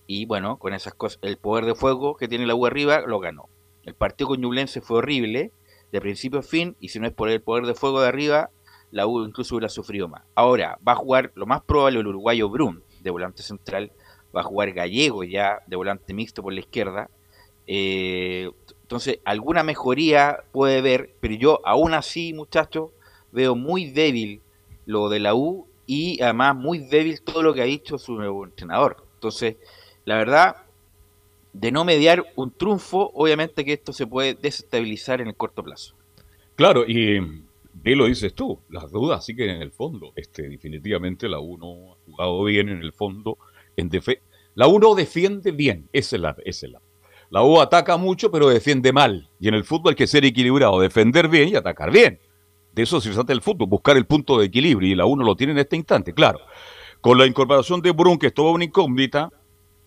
y 0.07 0.24
bueno, 0.24 0.57
con 0.57 0.72
esas 0.72 0.94
cosas, 0.94 1.18
el 1.20 1.36
poder 1.36 1.66
de 1.66 1.74
fuego 1.74 2.16
que 2.16 2.28
tiene 2.28 2.46
la 2.46 2.55
U 2.55 2.64
arriba 2.64 3.02
lo 3.02 3.20
ganó. 3.20 3.50
El 3.82 3.92
partido 3.92 4.28
con 4.28 4.40
Ñublense 4.40 4.80
fue 4.80 4.96
horrible, 4.96 5.52
de 5.92 6.00
principio 6.00 6.38
a 6.38 6.42
fin, 6.42 6.74
y 6.80 6.88
si 6.88 6.98
no 6.98 7.07
es 7.07 7.12
por 7.12 7.28
el 7.28 7.42
poder 7.42 7.66
de 7.66 7.74
fuego 7.74 8.00
de 8.00 8.09
arriba, 8.09 8.48
la 8.90 9.07
U 9.07 9.22
incluso 9.22 9.55
hubiera 9.55 9.68
sufrido 9.68 10.09
más. 10.09 10.22
Ahora, 10.34 10.78
va 10.88 10.92
a 10.92 10.96
jugar 10.96 11.30
lo 11.34 11.44
más 11.44 11.61
probable 11.61 12.00
el 12.00 12.07
uruguayo 12.07 12.48
Brun, 12.48 12.82
de 13.02 13.11
volante 13.11 13.42
central, 13.42 13.92
va 14.34 14.40
a 14.40 14.44
jugar 14.44 14.72
Gallego 14.72 15.24
ya 15.24 15.61
de 15.66 15.76
volante 15.76 16.14
mixto 16.14 16.42
por 16.42 16.55
la 16.55 16.61
izquierda. 16.61 17.11
Eh, 17.66 18.50
entonces, 18.95 19.18
alguna 19.24 19.64
mejoría 19.64 20.45
puede 20.53 20.80
ver, 20.80 21.16
pero 21.18 21.34
yo 21.34 21.61
aún 21.64 21.95
así, 21.95 22.32
muchachos, 22.32 22.90
veo 23.32 23.57
muy 23.57 23.90
débil 23.90 24.40
lo 24.86 25.09
de 25.09 25.18
la 25.18 25.34
U 25.34 25.66
y 25.84 26.22
además 26.22 26.55
muy 26.55 26.78
débil 26.78 27.20
todo 27.20 27.42
lo 27.42 27.53
que 27.53 27.62
ha 27.62 27.64
dicho 27.64 27.99
su 27.99 28.12
nuevo 28.14 28.45
entrenador. 28.45 29.05
Entonces, 29.14 29.57
la 30.05 30.16
verdad, 30.16 30.59
de 31.53 31.72
no 31.72 31.84
mediar 31.84 32.24
un 32.36 32.53
triunfo, 32.53 33.11
obviamente 33.14 33.64
que 33.64 33.72
esto 33.72 33.92
se 33.92 34.07
puede 34.07 34.34
desestabilizar 34.34 35.20
en 35.20 35.26
el 35.26 35.34
corto 35.34 35.64
plazo. 35.64 35.97
Claro, 36.55 36.84
y 36.86 37.18
bien 37.72 37.99
lo 37.99 38.07
dices 38.07 38.32
tú, 38.32 38.61
las 38.68 38.92
dudas 38.92 39.24
siguen 39.24 39.51
en 39.51 39.61
el 39.61 39.72
fondo. 39.72 40.12
Este, 40.14 40.49
definitivamente 40.49 41.28
la 41.28 41.40
U 41.40 41.59
no 41.59 41.95
ha 41.95 41.97
jugado 42.07 42.45
bien 42.45 42.68
en 42.68 42.80
el 42.80 42.92
fondo. 42.92 43.38
En 43.76 43.90
la 44.55 44.68
U 44.68 44.78
no 44.78 44.95
defiende 44.95 45.51
bien, 45.51 45.88
esa 45.92 46.14
es 46.14 46.22
la, 46.22 46.36
esa 46.45 46.66
es 46.66 46.72
la. 46.74 46.80
La 47.35 47.43
U 47.43 47.61
ataca 47.61 47.97
mucho, 47.97 48.30
pero 48.30 48.49
defiende 48.49 48.93
mal. 48.93 49.28
Y 49.41 49.49
en 49.49 49.55
el 49.55 49.64
fútbol 49.64 49.91
hay 49.91 49.97
que 49.97 50.07
ser 50.07 50.24
equilibrado, 50.24 50.78
defender 50.78 51.26
bien 51.26 51.49
y 51.49 51.57
atacar 51.57 51.91
bien. 51.91 52.20
De 52.72 52.85
eso 52.85 53.01
se 53.01 53.11
trata 53.11 53.32
el 53.32 53.43
fútbol, 53.43 53.66
buscar 53.66 53.97
el 53.97 54.07
punto 54.07 54.39
de 54.39 54.47
equilibrio. 54.47 54.93
Y 54.93 54.95
la 54.95 55.05
U 55.05 55.16
no 55.16 55.24
lo 55.24 55.35
tiene 55.35 55.53
en 55.53 55.59
este 55.59 55.74
instante, 55.74 56.14
claro. 56.14 56.39
Con 57.01 57.18
la 57.18 57.26
incorporación 57.26 57.82
de 57.82 57.91
Brun, 57.91 58.18
que 58.18 58.28
es 58.28 58.35
toda 58.35 58.53
una 58.53 58.62
incógnita, 58.62 59.30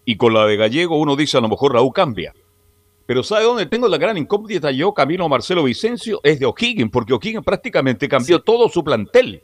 y 0.04 0.18
con 0.18 0.34
la 0.34 0.46
de 0.46 0.58
Gallego, 0.58 1.00
uno 1.00 1.16
dice 1.16 1.38
a 1.38 1.40
lo 1.40 1.48
mejor 1.48 1.74
la 1.74 1.82
U 1.82 1.94
cambia. 1.94 2.34
Pero 3.06 3.24
¿sabe 3.24 3.46
dónde 3.46 3.66
tengo 3.66 3.88
la 3.88 3.98
gran 3.98 4.18
incógnita 4.18 4.70
yo, 4.72 4.94
Camilo 4.94 5.30
Marcelo 5.30 5.64
Vicencio? 5.64 6.20
Es 6.26 6.42
de 6.42 6.48
O'Higgins, 6.48 6.92
porque 6.92 7.14
O'Higgins 7.14 7.46
prácticamente 7.46 8.10
cambió 8.10 8.42
todo 8.42 8.68
su 8.68 8.84
plantel. 8.84 9.42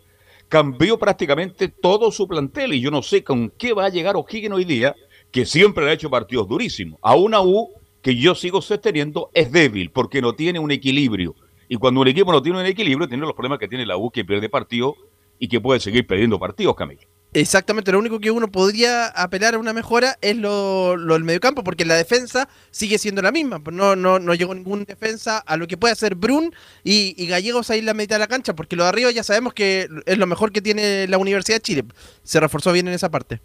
Cambió 0.50 1.00
prácticamente 1.00 1.70
todo 1.70 2.12
su 2.12 2.28
plantel 2.28 2.74
y 2.74 2.82
yo 2.82 2.92
no 2.92 3.02
sé 3.02 3.24
con 3.24 3.50
qué 3.52 3.72
va 3.72 3.86
a 3.86 3.90
llegar 3.90 4.18
O'Higgins 4.18 4.56
hoy 4.56 4.66
día, 4.66 4.94
que 5.32 5.46
siempre 5.46 5.86
le 5.86 5.92
ha 5.92 5.94
hecho 5.94 6.10
partidos 6.10 6.50
durísimos. 6.50 7.00
A 7.02 7.16
una 7.16 7.42
U 7.42 7.70
que 8.04 8.18
yo 8.18 8.36
sigo 8.36 8.62
sosteniendo 8.62 9.32
es 9.34 9.52
débil, 9.52 9.90
porque 9.90 10.22
no 10.22 10.36
tiene 10.36 10.60
un 10.60 10.70
equilibrio. 10.72 11.36
Y 11.70 11.78
cuando 11.78 12.02
un 12.02 12.08
equipo 12.10 12.32
no 12.32 12.44
tiene 12.44 12.60
un 12.60 12.66
equilibrio, 12.66 13.08
tiene 13.08 13.24
los 13.26 13.34
problemas 13.34 13.58
que 13.60 13.70
tiene 13.70 13.86
la 13.86 13.98
U, 13.98 14.12
que 14.12 14.26
pierde 14.26 14.50
partidos 14.50 14.96
y 15.40 15.48
que 15.48 15.60
puede 15.62 15.80
seguir 15.80 16.06
perdiendo 16.06 16.38
partidos, 16.38 16.76
Camilo. 16.76 17.02
Exactamente, 17.32 17.92
lo 17.92 17.98
único 17.98 18.20
que 18.20 18.30
uno 18.30 18.52
podría 18.52 19.08
apelar 19.08 19.56
a 19.56 19.58
una 19.58 19.74
mejora 19.74 20.18
es 20.22 20.36
lo, 20.36 20.98
lo 20.98 21.14
del 21.14 21.24
mediocampo, 21.24 21.64
porque 21.64 21.86
la 21.86 21.96
defensa 21.96 22.48
sigue 22.70 23.00
siendo 23.00 23.22
la 23.22 23.32
misma. 23.32 23.60
No, 23.72 23.96
no, 23.96 24.20
no 24.20 24.36
llegó 24.36 24.54
ningún 24.54 24.84
defensa 24.84 25.40
a 25.40 25.56
lo 25.56 25.66
que 25.66 25.78
puede 25.78 25.94
hacer 25.94 26.14
Brun 26.14 26.54
y, 26.84 27.16
y 27.18 27.26
Gallegos 27.26 27.72
ahí 27.72 27.80
en 27.80 27.88
la 27.88 27.94
mitad 27.94 28.18
de 28.18 28.20
la 28.20 28.28
cancha, 28.28 28.54
porque 28.54 28.76
lo 28.76 28.84
de 28.84 28.90
arriba 28.90 29.12
ya 29.12 29.24
sabemos 29.24 29.54
que 29.54 29.88
es 30.06 30.18
lo 30.18 30.28
mejor 30.28 30.52
que 30.52 30.62
tiene 30.62 31.08
la 31.08 31.18
Universidad 31.18 31.56
de 31.56 31.62
Chile. 31.62 31.86
Se 32.24 32.40
reforzó 32.40 32.74
bien 32.74 32.88
en 32.90 32.94
esa 32.94 33.10
parte. 33.10 33.40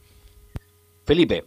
Felipe. 1.07 1.45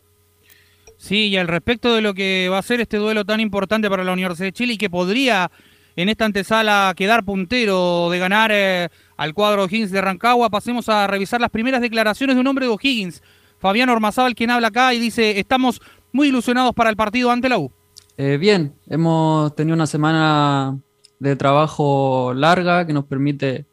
Sí, 1.02 1.30
y 1.30 1.38
al 1.38 1.48
respecto 1.48 1.96
de 1.96 2.02
lo 2.02 2.14
que 2.14 2.48
va 2.52 2.60
a 2.60 2.62
ser 2.62 2.80
este 2.80 2.98
duelo 2.98 3.26
tan 3.26 3.40
importante 3.40 3.90
para 3.90 4.04
la 4.04 4.14
Universidad 4.14 4.50
de 4.50 4.54
Chile 4.54 4.74
y 4.74 4.78
que 4.78 4.88
podría 4.88 5.50
en 5.96 6.10
esta 6.10 6.26
antesala 6.26 6.94
quedar 6.96 7.26
puntero 7.26 8.12
de 8.12 8.20
ganar 8.20 8.52
eh, 8.54 8.88
al 9.18 9.34
cuadro 9.34 9.64
O'Higgins 9.64 9.90
de 9.90 10.00
Rancagua, 10.00 10.52
pasemos 10.52 10.90
a 10.90 11.08
revisar 11.08 11.42
las 11.42 11.50
primeras 11.50 11.82
declaraciones 11.82 12.36
de 12.36 12.42
un 12.42 12.46
hombre 12.46 12.68
de 12.68 12.72
O'Higgins, 12.72 13.24
Fabián 13.58 13.90
Ormazábal, 13.90 14.36
quien 14.36 14.52
habla 14.52 14.68
acá 14.68 14.94
y 14.94 15.00
dice, 15.00 15.40
estamos 15.40 15.82
muy 16.12 16.28
ilusionados 16.28 16.76
para 16.76 16.92
el 16.92 16.96
partido 16.96 17.32
ante 17.32 17.50
la 17.50 17.58
U. 17.58 17.72
Eh, 18.16 18.38
bien, 18.40 18.76
hemos 18.88 19.56
tenido 19.56 19.74
una 19.74 19.88
semana 19.88 20.78
de 21.18 21.36
trabajo 21.36 22.32
larga 22.36 22.86
que 22.86 22.94
nos 22.94 23.06
permite 23.06 23.66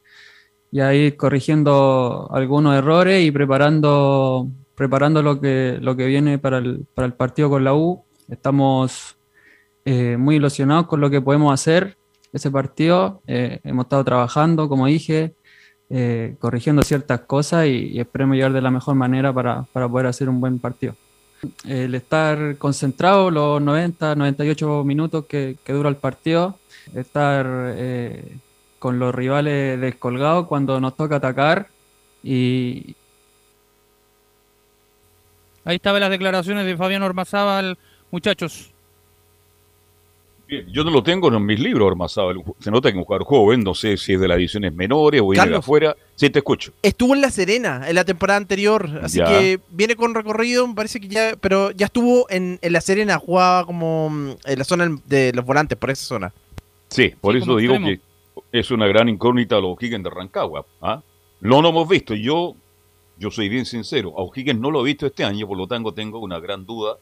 ya 0.70 0.94
ir 0.94 1.18
corrigiendo 1.18 2.30
algunos 2.32 2.74
errores 2.74 3.22
y 3.22 3.30
preparando, 3.30 4.48
preparando 4.78 5.22
lo, 5.22 5.40
que, 5.40 5.78
lo 5.80 5.96
que 5.96 6.06
viene 6.06 6.38
para 6.38 6.58
el, 6.58 6.86
para 6.94 7.06
el 7.06 7.12
partido 7.12 7.50
con 7.50 7.64
la 7.64 7.74
U. 7.74 8.04
Estamos 8.30 9.16
eh, 9.84 10.16
muy 10.16 10.36
ilusionados 10.36 10.86
con 10.86 11.00
lo 11.00 11.10
que 11.10 11.20
podemos 11.20 11.52
hacer 11.52 11.98
ese 12.32 12.50
partido. 12.50 13.20
Eh, 13.26 13.60
hemos 13.64 13.86
estado 13.86 14.04
trabajando, 14.04 14.68
como 14.68 14.86
dije, 14.86 15.34
eh, 15.90 16.36
corrigiendo 16.38 16.82
ciertas 16.82 17.20
cosas 17.20 17.66
y, 17.66 17.88
y 17.92 18.00
esperemos 18.00 18.36
llegar 18.36 18.52
de 18.52 18.62
la 18.62 18.70
mejor 18.70 18.94
manera 18.94 19.32
para, 19.32 19.64
para 19.72 19.88
poder 19.88 20.06
hacer 20.06 20.28
un 20.28 20.40
buen 20.40 20.58
partido 20.58 20.94
el 21.66 21.94
estar 21.94 22.56
concentrado 22.58 23.30
los 23.30 23.62
90, 23.62 24.14
98 24.14 24.84
minutos 24.84 25.26
que, 25.26 25.56
que 25.64 25.72
dura 25.72 25.88
el 25.88 25.96
partido, 25.96 26.58
estar 26.94 27.46
eh, 27.76 28.38
con 28.78 28.98
los 28.98 29.14
rivales 29.14 29.80
descolgados 29.80 30.46
cuando 30.46 30.80
nos 30.80 30.96
toca 30.96 31.16
atacar 31.16 31.68
y... 32.22 32.96
Ahí 35.68 35.76
estaban 35.76 36.00
las 36.00 36.08
declaraciones 36.08 36.64
de 36.64 36.78
Fabián 36.78 37.02
Ormazábal, 37.02 37.76
muchachos. 38.10 38.70
Bien, 40.48 40.66
yo 40.72 40.82
no 40.82 40.90
lo 40.90 41.02
tengo 41.02 41.28
en 41.28 41.44
mis 41.44 41.60
libros, 41.60 41.86
Armazado. 41.90 42.32
Se 42.58 42.70
nota 42.70 42.88
que 42.88 42.96
es 42.96 42.98
un 42.98 43.04
jugador 43.04 43.26
joven, 43.26 43.62
no 43.62 43.74
sé 43.74 43.98
si 43.98 44.14
es 44.14 44.20
de 44.20 44.26
las 44.28 44.38
ediciones 44.38 44.72
menores 44.72 45.20
o 45.20 45.28
viene 45.28 45.42
de 45.42 45.46
Carlos. 45.50 45.58
afuera. 45.58 45.94
Sí, 46.14 46.30
te 46.30 46.38
escucho. 46.38 46.72
Estuvo 46.82 47.14
en 47.14 47.20
La 47.20 47.30
Serena 47.30 47.82
en 47.86 47.94
la 47.94 48.06
temporada 48.06 48.38
anterior, 48.38 48.88
así 49.02 49.18
Ya. 49.18 49.26
que 49.26 49.60
viene 49.68 49.94
con 49.94 50.14
recorrido, 50.14 50.66
me 50.66 50.74
parece 50.74 51.00
que 51.00 51.08
ya, 51.08 51.32
pero 51.38 51.70
ya 51.72 51.84
estuvo 51.84 52.24
en, 52.30 52.58
en 52.62 52.72
La 52.72 52.80
Serena, 52.80 53.18
jugaba 53.18 53.66
como 53.66 54.08
mm, 54.08 54.30
en 54.46 54.58
la 54.58 54.64
zona 54.64 54.88
de 55.04 55.32
los 55.34 55.44
volantes, 55.44 55.76
por 55.76 55.90
esa 55.90 56.06
zona. 56.06 56.32
Sí, 56.88 57.12
por 57.20 57.34
Sí, 57.34 57.42
eso 57.42 57.56
digo 57.58 57.74
extremo. 57.74 58.00
que 58.50 58.58
es 58.58 58.70
una 58.70 58.86
gran 58.86 59.10
incógnita 59.10 59.56
a 59.56 59.60
los 59.60 59.76
O'Higgins 59.76 60.02
de 60.02 60.08
Rancagua. 60.08 60.64
¿ah? 60.80 61.02
No 61.42 61.60
lo 61.60 61.68
hemos 61.68 61.86
visto. 61.86 62.14
Yo, 62.14 62.54
yo 63.18 63.30
soy 63.30 63.48
bien 63.48 63.66
sincero. 63.66 64.14
A 64.16 64.22
O'Higgins 64.22 64.60
no 64.60 64.70
lo 64.70 64.80
he 64.80 64.84
visto 64.84 65.06
este 65.06 65.24
año, 65.24 65.46
por 65.46 65.58
lo 65.58 65.66
tanto 65.66 65.92
tengo 65.92 66.18
una 66.18 66.38
gran 66.38 66.64
duda 66.64 66.98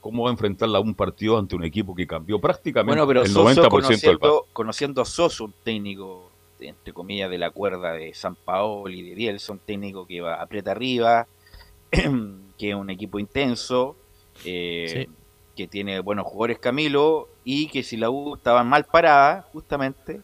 cómo 0.00 0.24
va 0.24 0.30
a 0.30 0.32
enfrentarla 0.32 0.78
a 0.78 0.80
un 0.80 0.94
partido 0.94 1.38
ante 1.38 1.56
un 1.56 1.64
equipo 1.64 1.94
que 1.94 2.06
cambió 2.06 2.38
prácticamente 2.38 2.90
Bueno, 2.90 3.06
pero 3.06 3.22
el 3.22 3.28
Soso, 3.28 3.44
90% 3.44 3.60
del 3.60 3.68
conociendo, 3.68 4.46
conociendo 4.52 5.02
a 5.02 5.04
Soso, 5.04 5.44
un 5.44 5.54
técnico, 5.62 6.30
entre 6.60 6.92
comillas, 6.92 7.30
de 7.30 7.38
la 7.38 7.50
cuerda 7.50 7.92
de 7.92 8.14
San 8.14 8.34
Paolo 8.34 8.88
y 8.90 9.02
de 9.02 9.14
Bielsa, 9.14 9.52
un 9.52 9.58
técnico 9.58 10.06
que 10.06 10.20
va 10.20 10.40
aprieta 10.40 10.70
arriba, 10.70 11.26
que 11.90 12.70
es 12.70 12.74
un 12.74 12.90
equipo 12.90 13.18
intenso, 13.18 13.96
eh, 14.44 15.08
que 15.56 15.66
tiene 15.66 16.00
buenos 16.00 16.26
jugadores 16.26 16.58
Camilo, 16.58 17.28
y 17.44 17.68
que 17.68 17.82
si 17.82 17.96
la 17.96 18.10
U 18.10 18.36
estaba 18.36 18.62
mal 18.62 18.84
parada, 18.84 19.48
justamente, 19.52 20.20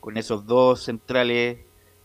con 0.00 0.16
esos 0.16 0.46
dos 0.46 0.82
centrales 0.82 1.58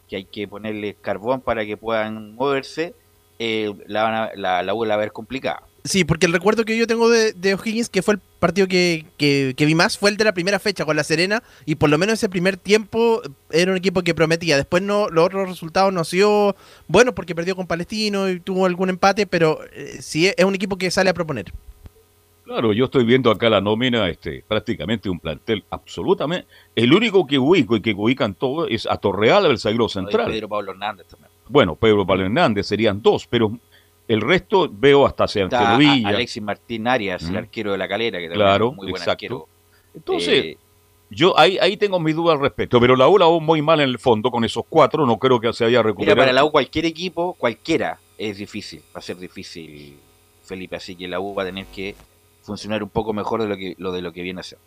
que 0.10 0.18
hay 0.18 0.26
que 0.26 0.48
ponerle 0.48 0.96
carbón 0.96 1.42
para 1.42 1.66
que 1.66 1.78
puedan 1.78 2.36
moverse, 2.36 2.94
eh, 3.40 3.74
la, 3.88 4.04
van 4.04 4.14
a- 4.14 4.32
la, 4.36 4.64
la 4.64 4.94
a 4.94 4.98
ver 4.98 5.12
complicada. 5.12 5.64
Sí, 5.86 6.06
porque 6.06 6.28
el 6.28 6.32
recuerdo 6.32 6.64
que 6.64 6.78
yo 6.78 6.88
tengo 6.88 7.10
de, 7.10 7.34
de 7.34 7.56
O'Higgins, 7.56 7.90
que 7.90 8.02
fue 8.02 8.14
el 8.14 8.20
partido 8.40 8.68
que, 8.68 9.06
que- 9.18 9.54
que 9.58 9.66
vi 9.66 9.76
más, 9.76 9.98
fue 9.98 10.10
el 10.12 10.16
de 10.18 10.24
la 10.24 10.34
primera 10.34 10.58
fecha 10.60 10.86
con 10.86 10.96
La 10.96 11.04
Serena, 11.04 11.44
y 11.66 11.76
por 11.76 11.90
lo 11.90 11.98
menos 11.98 12.14
ese 12.14 12.30
primer 12.30 12.56
tiempo 12.56 13.22
era 13.52 13.72
un 13.72 13.78
equipo 13.78 14.02
que 14.02 14.16
prometía. 14.16 14.56
Después 14.56 14.82
no, 14.82 15.10
los 15.10 15.26
otros 15.26 15.50
resultados 15.50 15.92
no 15.92 16.00
han 16.00 16.06
sido 16.06 16.56
buenos 16.88 17.14
porque 17.14 17.36
perdió 17.36 17.56
con 17.58 17.68
Palestino 17.68 18.30
y 18.30 18.40
tuvo 18.40 18.66
algún 18.66 18.90
empate, 18.90 19.28
pero 19.28 19.60
eh, 19.74 19.98
sí 20.00 20.28
es 20.38 20.46
un 20.46 20.56
equipo 20.56 20.78
que 20.78 20.90
sale 20.90 21.10
a 21.10 21.14
proponer. 21.14 21.52
Claro, 22.44 22.74
yo 22.74 22.86
estoy 22.86 23.06
viendo 23.06 23.32
acá 23.32 23.50
la 23.50 23.62
nómina, 23.62 24.10
este, 24.10 24.44
prácticamente 24.48 25.10
un 25.10 25.20
plantel 25.20 25.64
absolutamente. 25.70 26.46
El 26.76 26.94
único 26.94 27.26
que 27.26 27.40
ubico 27.40 27.76
y 27.78 27.82
que 27.82 27.94
ubican 27.94 28.34
todo 28.34 28.68
es 28.68 28.86
a 28.86 28.98
Torreal, 28.98 29.46
el 29.46 29.58
zaguero 29.58 29.88
central. 29.88 30.30
Pedro 30.30 30.50
Pablo 30.50 30.72
Hernández 30.72 31.08
también. 31.08 31.32
Bueno, 31.48 31.76
Pedro 31.76 32.06
Pablo 32.06 32.26
Hernández 32.26 32.68
serían 32.68 33.02
dos, 33.02 33.28
pero 33.28 33.58
el 34.10 34.20
resto 34.20 34.70
veo 34.72 35.06
hasta 35.06 35.28
Sebastián 35.28 35.78
Villa. 35.80 36.10
Alexis 36.10 36.44
Martín 36.44 36.86
Arias, 36.88 37.24
el 37.30 37.38
arquero 37.38 37.72
de 37.72 37.78
la 37.78 37.88
calera, 37.88 38.20
que 38.20 38.26
también 38.28 38.46
Claro, 38.46 38.70
es 38.72 38.76
muy 38.76 38.86
buen 38.92 39.02
exacto. 39.02 39.12
arquero. 39.12 39.48
Entonces, 39.96 40.44
Eh, 40.46 40.58
yo 41.10 41.40
ahí, 41.40 41.58
ahí 41.62 41.78
tengo 41.78 41.98
mis 42.00 42.16
dudas 42.16 42.36
al 42.36 42.42
respecto, 42.42 42.80
pero 42.82 42.96
la 42.98 43.08
U 43.08 43.18
la 43.18 43.26
veo 43.28 43.40
muy 43.40 43.62
mal 43.62 43.80
en 43.80 43.90
el 43.90 44.00
fondo 44.00 44.30
con 44.32 44.44
esos 44.44 44.64
cuatro, 44.68 45.06
no 45.06 45.18
creo 45.18 45.40
que 45.40 45.54
se 45.54 45.64
haya 45.64 45.78
mira, 45.78 45.84
recuperado. 45.84 46.18
para 46.18 46.34
la 46.34 46.44
U 46.44 46.52
cualquier 46.52 46.86
equipo, 46.86 47.36
cualquiera, 47.38 48.00
es 48.18 48.38
difícil, 48.38 48.82
va 48.94 49.00
a 49.00 49.02
ser 49.02 49.18
difícil, 49.18 49.96
Felipe, 50.44 50.76
así 50.76 50.96
que 50.96 51.08
la 51.08 51.20
U 51.22 51.34
va 51.36 51.44
a 51.44 51.46
tener 51.46 51.68
que 51.68 51.96
funcionar 52.44 52.84
un 52.84 52.90
poco 52.90 53.14
mejor 53.14 53.42
de 53.42 53.48
lo 53.48 53.58
que 53.58 53.76
lo 53.78 53.92
de 53.92 54.02
lo 54.02 54.14
que 54.14 54.22
viene 54.22 54.42
a 54.42 54.44
ser. 54.44 54.60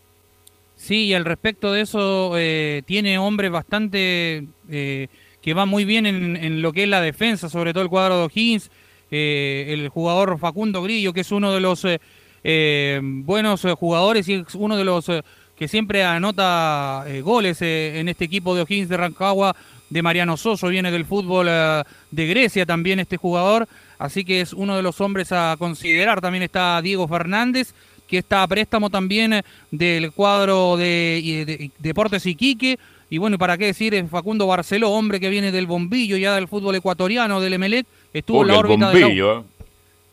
Sí, 0.75 1.07
y 1.07 1.15
al 1.15 1.25
respecto 1.25 1.73
de 1.73 1.83
eso, 1.83 2.33
eh, 2.37 2.83
tiene 2.85 3.19
hombres 3.19 3.51
bastante 3.51 4.47
eh, 4.69 5.09
que 5.47 5.55
va 5.55 5.65
muy 5.65 5.85
bien 5.85 6.07
en, 6.07 6.61
lo 6.61 6.73
que 6.73 6.83
es 6.83 6.89
la 6.89 7.01
defensa, 7.01 7.49
sobre 7.49 7.73
todo 7.73 7.85
el 7.85 7.89
cuadro 7.89 8.19
de 8.19 8.25
O'Higgins, 8.25 8.69
eh, 9.13 9.67
el 9.69 9.89
jugador 9.91 10.41
Facundo 10.41 10.83
Grillo, 10.83 11.13
que 11.13 11.21
es 11.21 11.31
uno 11.31 11.53
de 11.53 11.61
los 11.61 11.85
eh, 11.85 12.01
eh, 12.43 13.01
buenos 13.01 13.65
jugadores 13.79 14.29
y 14.29 14.35
es 14.35 14.57
uno 14.57 14.77
de 14.77 14.83
los 14.83 15.09
que 15.57 15.69
siempre 15.69 16.03
anota 16.03 17.05
goles 17.23 17.63
en 17.63 18.09
este 18.09 18.25
equipo 18.25 18.57
de 18.57 18.63
O'Higgins 18.63 18.89
de 18.89 18.97
Rancagua, 18.97 19.55
de 19.89 20.03
Mariano 20.03 20.37
Soso, 20.37 20.67
viene 20.67 20.91
del 20.91 21.05
fútbol 21.05 21.47
de 21.47 22.27
Grecia 22.27 22.67
también 22.67 22.99
este 22.99 23.17
jugador, 23.17 23.69
así 23.99 24.25
que 24.25 24.41
es 24.41 24.53
uno 24.53 24.77
de 24.77 24.83
los 24.83 25.01
hombres 25.01 25.33
a 25.33 25.57
considerar. 25.59 26.21
También 26.21 26.43
está 26.43 26.81
Diego 26.83 27.07
Fernández, 27.09 27.75
que 28.09 28.19
está 28.19 28.43
a 28.43 28.49
préstamo 28.49 28.91
también 28.91 29.33
eh, 29.33 29.43
del 29.71 30.13
cuadro 30.13 30.77
de, 30.77 31.71
Deportes 31.79 32.27
Iquique. 32.27 32.79
Y 33.09 33.19
bueno, 33.19 33.37
¿y 33.37 33.39
¿para 33.39 33.57
qué 33.57 33.67
decir? 33.67 33.95
eh, 33.95 34.05
Facundo 34.09 34.47
Barceló, 34.47 34.91
hombre 34.91 35.21
que 35.21 35.31
viene 35.31 35.53
del 35.53 35.67
bombillo 35.67 36.17
ya 36.17 36.35
del 36.35 36.49
fútbol 36.49 36.75
ecuatoriano, 36.75 37.41
del 37.41 37.55
Emelec, 37.55 37.87
estuvo 38.13 38.43
en 38.43 38.49
la 38.49 38.59
órbita 38.59 38.91
de 38.91 38.95
la 38.95 39.07
U. 39.07 39.09
bombillo, 39.09 39.39
¿eh? 39.39 39.43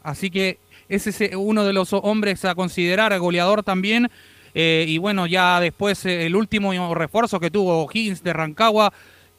Así 0.04 0.30
que 0.30 0.58
ese 0.90 1.10
es 1.10 1.22
eh, 1.22 1.36
uno 1.36 1.64
de 1.64 1.74
los 1.74 1.94
hombres 1.94 2.46
a 2.46 2.56
considerar, 2.56 3.18
goleador 3.18 3.64
también. 3.64 4.12
Eh, 4.54 4.86
y 4.88 4.98
bueno, 5.00 5.26
ya 5.26 5.60
después 5.60 6.06
eh, 6.06 6.28
el 6.28 6.36
último 6.36 6.94
refuerzo 6.94 7.40
que 7.40 7.50
tuvo 7.50 7.90
Higgins 7.92 8.22
de 8.24 8.34
Rancagua, 8.34 8.94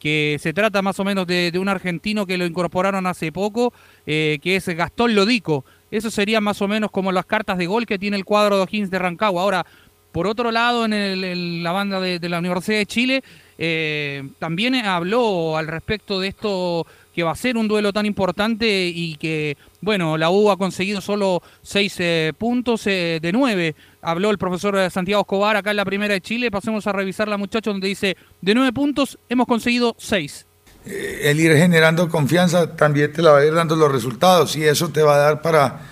que 0.05 0.37
se 0.39 0.53
trata 0.53 0.83
más 0.83 0.99
o 0.99 1.03
menos 1.03 1.25
de, 1.25 1.51
un 1.59 1.67
argentino 1.67 2.27
que 2.27 2.37
lo 2.37 2.45
incorporaron 2.45 3.07
hace 3.07 3.31
poco, 3.31 3.73
eh, 4.05 4.37
que 4.39 4.55
es 4.55 4.67
Gastón 4.67 5.15
Lodico. 5.15 5.65
Eso 5.89 6.11
sería 6.11 6.39
más 6.41 6.61
o 6.61 6.67
menos 6.67 6.91
como 6.91 7.11
las 7.11 7.25
cartas 7.25 7.57
de 7.57 7.65
gol 7.65 7.87
que 7.87 7.97
tiene 7.97 8.15
el 8.15 8.23
cuadro 8.23 8.57
de 8.57 8.61
O'Higgins 8.65 8.91
de 8.91 8.99
Rancagua. 8.99 9.41
Ahora, 9.41 9.65
por 10.11 10.27
otro 10.27 10.51
lado, 10.51 10.85
en, 10.85 10.93
el- 10.93 11.63
la 11.63 11.71
banda 11.71 11.99
de, 11.99 12.19
de 12.19 12.29
la 12.29 12.37
Universidad 12.37 12.77
de 12.77 12.85
Chile, 12.85 13.23
eh, 13.57 14.21
también 14.37 14.75
habló 14.75 15.57
al 15.57 15.65
respecto 15.65 16.19
de 16.19 16.27
esto 16.27 16.85
que 17.15 17.23
va 17.23 17.31
a 17.31 17.35
ser 17.35 17.55
un 17.55 17.69
duelo 17.69 17.93
tan 17.93 18.05
importante 18.05 18.91
y 18.93 19.15
que, 19.15 19.57
bueno, 19.79 20.17
la 20.17 20.29
U 20.29 20.51
ha 20.51 20.57
conseguido 20.57 20.99
solo 20.99 21.41
seis 21.61 21.95
eh, 21.99 22.33
puntos 22.37 22.85
eh, 22.87 23.19
de 23.21 23.31
nueve. 23.31 23.73
Habló 24.01 24.31
el 24.31 24.37
profesor 24.37 24.77
eh, 24.77 24.89
Santiago 24.89 25.21
Escobar 25.21 25.55
acá 25.55 25.71
en 25.71 25.77
la 25.77 25.85
primera 25.85 26.13
de 26.13 26.19
Chile. 26.19 26.51
Pasemos 26.51 26.85
a 26.87 26.91
revisarla, 26.91 27.37
muchachos, 27.37 27.73
donde 27.73 27.87
dice, 27.87 28.17
de 28.41 28.53
nueve 28.53 28.73
puntos 28.73 29.17
hemos 29.29 29.47
conseguido 29.47 29.95
seis. 29.97 30.45
el 30.85 31.39
ir 31.39 31.55
generando 31.55 32.09
confianza 32.09 32.75
también 32.75 33.13
te 33.13 33.21
la 33.21 33.31
va 33.31 33.39
a 33.39 33.45
ir 33.45 33.53
dando 33.53 33.77
los 33.77 33.89
resultados 33.89 34.55
y 34.57 34.65
eso 34.65 34.89
te 34.89 35.01
va 35.01 35.15
a 35.15 35.19
dar 35.19 35.41
para, 35.41 35.83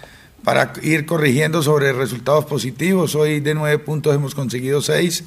para 0.44 0.74
ir 0.82 1.06
corrigiendo 1.06 1.64
sobre 1.64 1.94
resultados 1.94 2.44
positivos. 2.44 3.16
Hoy 3.16 3.40
de 3.40 3.56
nueve 3.56 3.80
puntos 3.80 4.14
hemos 4.14 4.36
conseguido 4.36 4.82
seis. 4.82 5.24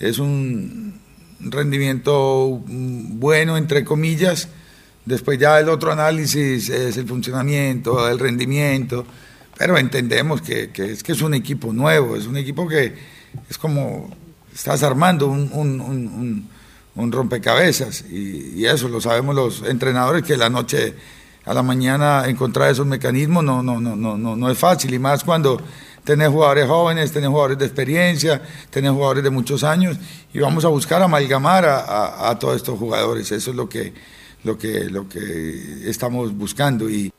Es 0.00 0.18
un 0.18 0.98
rendimiento 1.38 2.62
mm, 2.66 3.20
bueno, 3.20 3.58
entre 3.58 3.84
comillas. 3.84 4.48
Después 5.08 5.38
ya 5.38 5.58
el 5.58 5.70
otro 5.70 5.90
análisis 5.90 6.68
es 6.68 6.98
el 6.98 7.08
funcionamiento, 7.08 8.06
el 8.06 8.18
rendimiento. 8.18 9.06
Pero 9.56 9.78
entendemos 9.78 10.42
que, 10.42 10.68
que 10.68 10.92
es 10.92 11.02
que 11.02 11.12
es 11.12 11.22
un 11.22 11.32
equipo 11.32 11.72
nuevo, 11.72 12.14
es 12.14 12.26
un 12.26 12.36
equipo 12.36 12.68
que 12.68 12.92
es 13.48 13.56
como 13.56 14.14
estás 14.54 14.82
armando 14.82 15.28
un, 15.28 15.50
un- 16.94 17.12
rompecabezas 17.12 18.04
y, 18.10 18.66
eso 18.66 18.88
lo 18.88 19.00
sabemos 19.00 19.34
los 19.34 19.62
entrenadores 19.62 20.24
que 20.24 20.36
la 20.36 20.50
noche 20.50 20.94
a 21.46 21.54
la 21.54 21.62
mañana 21.62 22.24
encontrar 22.26 22.70
esos 22.70 22.86
mecanismos 22.86 23.44
no, 23.44 23.62
no, 23.62 23.80
no, 23.80 23.94
no, 23.94 24.18
no, 24.18 24.34
no 24.36 24.50
es 24.50 24.58
fácil 24.58 24.92
y 24.92 24.98
más 24.98 25.22
cuando 25.24 25.62
tenés 26.02 26.28
jugadores 26.28 26.66
jóvenes, 26.66 27.12
tenés 27.12 27.30
jugadores 27.30 27.56
de 27.56 27.66
experiencia, 27.66 28.42
tenés 28.70 28.90
jugadores 28.90 29.22
de 29.22 29.30
muchos 29.30 29.62
años 29.62 29.96
y 30.34 30.40
vamos 30.40 30.64
a 30.64 30.68
buscar 30.68 31.00
amalgamar 31.00 31.64
a 31.66 32.36
todos 32.38 32.56
estos 32.56 32.76
jugadores, 32.78 33.30
eso 33.30 33.50
es 33.50 33.56
lo 33.56 33.68
que, 33.68 33.94
lo 34.44 34.56
que, 34.58 34.84
lo 34.90 35.08
que 35.08 35.88
estamos 35.88 36.32
buscando 36.36 36.88
y 36.88 37.10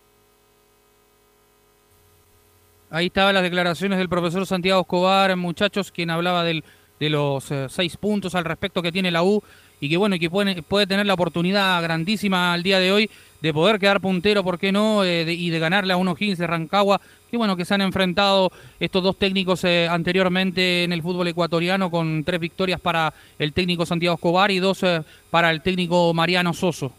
Ahí 2.92 3.06
estaban 3.08 3.36
las 3.36 3.44
declaraciones 3.44 4.00
del 4.00 4.10
profesor 4.10 4.48
Santiago 4.48 4.82
Escobar, 4.82 5.36
muchachos, 5.38 5.92
quien 5.92 6.10
hablaba 6.10 6.44
del- 6.44 6.64
de 7.00 7.10
los 7.10 7.50
eh, 7.52 7.68
seis 7.70 7.96
puntos 7.98 8.34
al 8.36 8.46
respecto 8.46 8.82
que 8.82 8.92
tiene 8.92 9.12
la 9.12 9.22
U 9.24 9.42
y 9.80 9.90
que 9.90 9.96
bueno, 9.96 10.16
y 10.16 10.20
que 10.20 10.30
puede, 10.30 10.64
puede 10.64 10.88
tener 10.88 11.06
la 11.06 11.14
oportunidad 11.14 11.82
grandísima 11.84 12.52
al 12.52 12.64
día 12.64 12.80
de 12.80 12.92
hoy 12.92 13.10
de 13.42 13.54
poder 13.54 13.80
quedar 13.80 14.02
puntero, 14.02 14.44
¿por 14.44 14.58
qué 14.58 14.72
no? 14.72 15.04
Eh, 15.06 15.32
y 15.32 15.50
de 15.52 15.60
ganarle 15.60 15.94
a 15.94 15.98
unos 15.98 16.18
15 16.18 16.42
de 16.42 16.48
Rancagua, 16.48 17.00
que 17.30 17.38
bueno, 17.38 17.56
que 17.56 17.64
se 17.64 17.76
han 17.76 17.82
enfrentado 17.82 18.52
estos 18.80 19.04
dos 19.04 19.18
técnicos 19.18 19.64
eh, 19.66 19.88
anteriormente 19.88 20.84
en 20.84 20.92
el 20.92 21.04
fútbol 21.04 21.28
ecuatoriano 21.28 21.92
con 21.92 22.24
tres 22.24 22.40
victorias 22.40 22.82
para 22.82 23.14
el 23.38 23.54
técnico 23.54 23.86
Santiago 23.86 24.16
Escobar 24.16 24.50
y 24.50 24.58
dos 24.60 24.82
para 25.30 25.52
el 25.52 25.62
técnico 25.62 26.12
Mariano 26.16 26.54
Soso. 26.54 26.92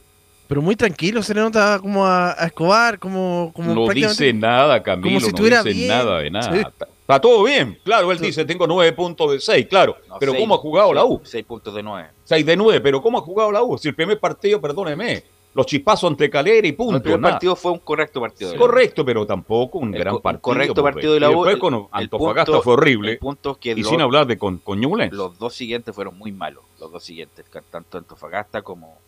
Pero 0.51 0.63
muy 0.63 0.75
tranquilo, 0.75 1.23
se 1.23 1.33
le 1.33 1.41
nota 1.43 1.79
como 1.81 2.05
a, 2.05 2.33
a 2.33 2.47
Escobar, 2.47 2.99
como, 2.99 3.53
como 3.55 3.73
No 3.73 3.85
prácticamente- 3.85 4.25
dice 4.25 4.33
nada, 4.37 4.83
Camilo, 4.83 5.21
como 5.21 5.21
si 5.21 5.33
no 5.33 5.49
dice 5.63 5.73
bien. 5.73 5.89
nada 5.89 6.19
de 6.19 6.31
nada. 6.33 6.53
Sí. 6.53 6.59
Está, 6.59 6.89
está 7.01 7.21
todo 7.21 7.45
bien, 7.45 7.79
claro, 7.85 8.11
él 8.11 8.19
dice, 8.19 8.45
tengo 8.45 8.67
nueve 8.67 8.93
puntos 8.93 9.31
de 9.31 9.39
seis, 9.39 9.67
claro, 9.71 9.97
pero 10.19 10.33
seis- 10.33 10.43
¿cómo 10.43 10.57
ha 10.57 10.59
jugado 10.59 10.93
la 10.93 11.05
U? 11.05 11.21
Seis 11.23 11.45
puntos 11.45 11.73
de 11.73 11.85
nueve. 11.85 12.09
Seis 12.25 12.45
de 12.45 12.57
nueve, 12.57 12.81
pero 12.81 13.01
¿cómo 13.01 13.19
ha 13.19 13.21
jugado 13.23 13.53
la 13.53 13.63
U? 13.63 13.79
Si 13.79 13.87
el 13.87 13.95
primer 13.95 14.19
partido, 14.19 14.61
perdóneme, 14.61 15.23
los 15.55 15.67
chispazos 15.67 16.11
ante 16.11 16.29
Calera 16.29 16.67
y 16.67 16.73
punto. 16.73 16.97
el 16.97 17.03
primer 17.03 17.21
nada. 17.21 17.35
partido 17.35 17.55
fue 17.55 17.71
un 17.71 17.79
correcto 17.79 18.21
partido. 18.21 18.51
de 18.51 18.57
la 18.57 18.61
U. 18.63 18.67
Correcto, 18.67 19.05
pero 19.05 19.25
tampoco 19.27 19.79
un 19.79 19.95
El 19.95 20.01
gran 20.01 20.15
co- 20.15 20.21
partido. 20.21 20.43
correcto 20.43 20.83
partido 20.83 21.15
de 21.15 21.21
la 21.21 21.27
y 21.31 21.35
U. 21.35 21.45
Después 21.45 21.55
El- 21.55 21.61
con 21.61 21.89
Antofagasta 21.93 22.51
punto- 22.53 22.63
fue 22.65 22.73
horrible. 22.73 23.17
punto 23.19 23.55
que 23.55 23.71
y 23.71 23.85
sin 23.85 24.01
hablar 24.01 24.27
de 24.27 24.37
con, 24.37 24.59
con. 24.59 24.81
Los 25.13 25.39
dos 25.39 25.55
siguientes 25.55 25.95
fueron 25.95 26.19
muy 26.19 26.33
malos, 26.33 26.65
los 26.81 26.91
dos 26.91 27.05
siguientes, 27.05 27.45
tanto 27.71 27.99
Antofagasta 27.99 28.63
como 28.63 28.99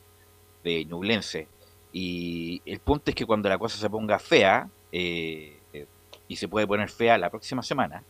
de 0.65 0.85
Ñublense. 0.85 1.49
Y 1.93 2.63
el 2.65 2.79
punto 2.81 3.11
es 3.11 3.15
que 3.15 3.27
cuando 3.27 3.49
la 3.49 3.59
cosa 3.59 3.77
se 3.77 3.91
ponga 3.91 4.19
fea, 4.19 4.69
eh, 4.93 5.59
eh, 5.73 5.87
y 6.29 6.37
se 6.37 6.49
puede 6.49 6.67
poner 6.67 6.89
fea 6.89 7.19
la 7.19 7.31
próxima 7.31 7.63
semana, 7.63 8.03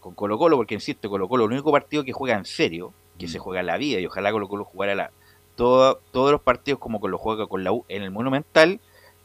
con 0.00 0.14
Colo 0.14 0.38
Colo, 0.38 0.56
porque 0.56 0.74
insisto, 0.74 1.10
Colo 1.10 1.28
Colo, 1.28 1.44
el 1.46 1.52
único 1.52 1.72
partido 1.72 2.04
que 2.04 2.12
juega 2.12 2.36
en 2.36 2.44
serio, 2.44 2.92
que 3.18 3.26
se 3.26 3.38
juega 3.40 3.62
la 3.62 3.76
vida, 3.76 3.98
y 3.98 4.06
ojalá 4.06 4.30
Colo 4.30 4.48
Colo 4.48 4.64
jugara 4.64 4.94
la, 4.94 5.10
todo- 5.56 6.00
todos 6.12 6.30
los 6.30 6.40
partidos 6.40 6.78
como 6.78 7.00
que 7.00 7.08
lo 7.08 7.18
juega 7.18 7.46
con 7.48 7.64
la 7.64 7.72
U 7.72 7.84
en 7.88 8.02
el 8.02 8.12
Monumental, 8.12 8.80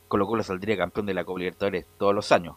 Colo 0.08 0.26
Colo 0.26 0.42
saldría 0.44 0.78
campeón 0.78 1.06
de 1.06 1.14
la 1.14 1.24
Copa 1.24 1.40
Libertadores 1.40 1.86
todos 2.00 2.16
los 2.16 2.32
años. 2.32 2.56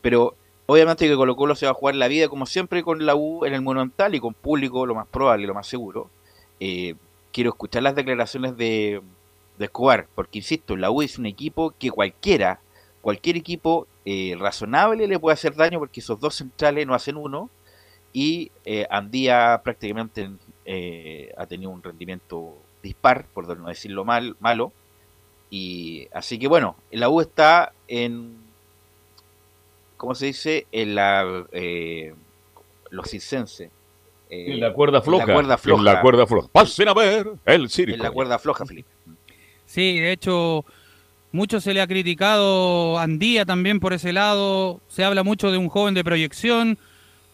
Pero 0.00 0.34
obviamente 0.66 1.08
que 1.08 1.16
Colo 1.16 1.34
Colo 1.34 1.56
se 1.56 1.66
va 1.66 1.72
a 1.72 1.74
jugar 1.74 1.96
la 1.96 2.06
vida 2.06 2.28
como 2.28 2.46
siempre 2.46 2.84
con 2.84 3.04
la 3.04 3.16
U 3.16 3.44
en 3.44 3.54
el 3.54 3.62
Monumental 3.62 4.14
y 4.14 4.20
con 4.20 4.34
público 4.34 4.86
lo 4.86 4.94
más 4.94 5.08
probable, 5.08 5.46
lo 5.48 5.54
más 5.54 5.66
seguro. 5.66 6.08
Eh, 6.60 6.94
quiero 7.32 7.50
escuchar 7.50 7.82
las 7.82 7.96
declaraciones 7.96 8.56
de, 8.56 9.02
de 9.58 9.66
Escobar, 9.66 10.06
porque 10.14 10.38
insisto, 10.38 10.76
la 10.76 10.90
U 10.90 11.02
es 11.02 11.18
un 11.18 11.26
equipo 11.26 11.72
que 11.78 11.90
cualquiera, 11.90 12.60
cualquier 13.00 13.36
equipo 13.36 13.86
eh, 14.04 14.36
razonable 14.38 15.06
le 15.06 15.18
puede 15.18 15.34
hacer 15.34 15.54
daño 15.54 15.78
porque 15.78 16.00
esos 16.00 16.18
dos 16.20 16.34
centrales 16.34 16.86
no 16.86 16.94
hacen 16.94 17.16
uno 17.16 17.50
y 18.12 18.50
eh, 18.64 18.86
Andía 18.90 19.60
prácticamente 19.64 20.30
eh, 20.64 21.32
ha 21.36 21.46
tenido 21.46 21.70
un 21.70 21.82
rendimiento 21.82 22.54
dispar, 22.82 23.26
por 23.34 23.56
no 23.58 23.68
decirlo 23.68 24.04
mal, 24.04 24.36
malo. 24.40 24.72
Y 25.50 26.08
así 26.12 26.38
que 26.38 26.48
bueno, 26.48 26.76
la 26.90 27.08
U 27.08 27.20
está 27.20 27.72
en, 27.88 28.36
¿cómo 29.96 30.14
se 30.14 30.26
dice? 30.26 30.66
En 30.72 30.94
la 30.94 31.46
eh, 31.52 32.14
los 32.90 33.08
circenses. 33.08 33.70
eh, 34.30 34.52
En 34.54 34.60
la 34.60 34.72
cuerda 34.72 35.02
floja. 35.02 35.22
En 35.22 35.28
la 35.28 35.34
cuerda 35.34 35.58
floja. 35.58 35.78
En 35.80 35.84
la 35.84 36.00
cuerda 36.00 36.26
floja. 36.26 36.48
Pasen 36.48 36.88
a 36.88 36.94
ver 36.94 37.28
el 37.44 37.68
circo. 37.68 37.94
En 37.94 38.02
la 38.02 38.10
cuerda 38.10 38.38
floja, 38.38 38.64
Felipe. 38.66 38.88
Sí, 39.66 39.98
de 40.00 40.12
hecho, 40.12 40.64
mucho 41.32 41.60
se 41.60 41.74
le 41.74 41.80
ha 41.80 41.86
criticado 41.86 42.98
Andía 42.98 43.44
también 43.44 43.80
por 43.80 43.92
ese 43.92 44.12
lado. 44.12 44.80
Se 44.88 45.04
habla 45.04 45.22
mucho 45.22 45.50
de 45.50 45.58
un 45.58 45.68
joven 45.68 45.94
de 45.94 46.04
proyección 46.04 46.78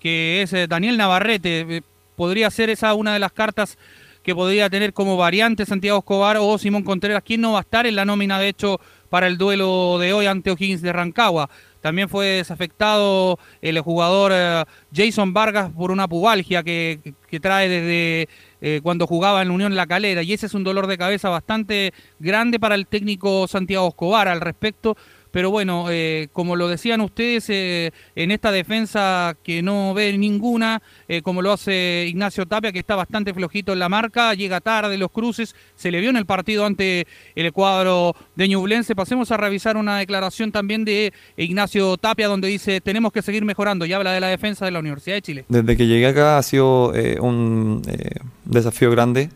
que 0.01 0.43
es 0.43 0.53
eh, 0.53 0.67
Daniel 0.67 0.97
Navarrete. 0.97 1.61
Eh, 1.69 1.83
Podría 2.17 2.51
ser 2.51 2.71
esa 2.71 2.95
una 2.95 3.15
de 3.15 3.19
las 3.19 3.33
cartas 3.33 3.79
que 4.23 4.35
podría 4.35 4.71
tener 4.71 4.93
como 4.93 5.17
variante 5.17 5.67
Santiago 5.67 5.99
Escobar 5.99 6.37
o 6.39 6.59
Simón 6.59 6.85
Contreras. 6.85 7.23
¿Quién 7.25 7.41
no 7.41 7.53
va 7.53 7.59
a 7.59 7.63
estar 7.63 7.87
en 7.87 7.97
la 7.97 8.05
nómina, 8.05 8.39
de 8.39 8.49
hecho, 8.49 8.81
para 9.11 9.27
el 9.27 9.39
duelo 9.39 9.99
de 9.99 10.13
hoy 10.13 10.27
ante 10.27 10.51
O'Higgins 10.51 10.83
de 10.83 10.93
Rancagua? 10.93 11.49
También 11.81 12.09
fue 12.09 12.27
desafectado 12.27 13.39
el 13.61 13.81
jugador 13.81 14.31
eh, 14.35 14.65
Jason 14.95 15.33
Vargas 15.33 15.71
por 15.73 15.91
una 15.91 16.07
pubalgia 16.07 16.63
que, 16.63 17.01
que 17.29 17.41
trae 17.41 17.69
desde 17.69 18.29
eh, 18.65 18.81
cuando 18.83 19.09
jugaba 19.09 19.43
en 19.43 19.49
la 19.49 19.55
Unión 19.55 19.75
La 19.75 19.87
Calera. 19.87 20.23
Y 20.23 20.33
ese 20.33 20.47
es 20.47 20.55
un 20.55 20.63
dolor 20.63 20.87
de 20.87 20.97
cabeza 20.97 21.29
bastante 21.29 21.93
grande 22.21 22.61
para 22.61 22.77
el 22.77 22.87
técnico 22.87 23.49
Santiago 23.49 23.89
Escobar 23.89 24.29
al 24.29 24.41
respecto. 24.41 24.97
Pero 25.33 25.51
bueno, 25.51 25.87
eh, 25.91 26.29
como 26.33 26.57
lo 26.57 26.69
decían 26.69 27.01
ustedes, 27.01 27.49
eh, 27.49 27.91
en 28.15 28.31
esta 28.31 28.53
defensa 28.53 29.35
que 29.43 29.63
no 29.63 29.95
ve 29.95 30.17
ninguna, 30.19 30.83
eh, 31.09 31.23
como 31.23 31.41
lo 31.41 31.53
hace 31.53 32.05
Ignacio 32.07 32.47
Tapia, 32.47 32.71
que 32.71 32.79
está 32.79 32.97
bastante 32.97 33.33
flojito 33.33 33.73
en 33.73 33.79
la 33.79 33.89
marca, 33.89 34.35
llega 34.35 34.61
tarde 34.61 34.99
los 34.99 35.11
cruces, 35.11 35.57
se 35.75 35.91
le 35.91 36.01
vio 36.01 36.11
en 36.11 36.19
el 36.19 36.27
partido 36.27 36.67
ante 36.67 37.07
el 37.35 37.51
cuadro 37.53 38.15
de 38.37 38.47
Ñublense. 38.47 38.95
Pasemos 38.95 39.33
a 39.33 39.39
revisar 39.39 39.79
una 39.79 39.99
declaración 39.99 40.53
también 40.53 40.85
de 40.85 41.15
Ignacio 41.39 41.97
Tapia, 41.97 42.29
donde 42.29 42.49
dice, 42.49 42.83
tenemos 42.83 43.11
que 43.11 43.23
seguir 43.23 43.45
mejorando, 43.45 43.87
y 43.87 43.93
habla 43.95 44.13
de 44.13 44.21
la 44.21 44.29
defensa 44.29 44.67
de 44.67 44.71
la 44.71 44.81
Universidad 44.81 45.17
de 45.17 45.23
Chile. 45.23 45.45
Desde 45.49 45.79
que 45.79 45.87
llegué 45.87 46.09
acá 46.09 46.37
ha 46.37 46.43
sido 46.43 46.95
eh, 46.95 47.19
un 47.19 47.81
eh, 47.89 48.17
desafío 48.45 48.91
grande, 48.91 49.31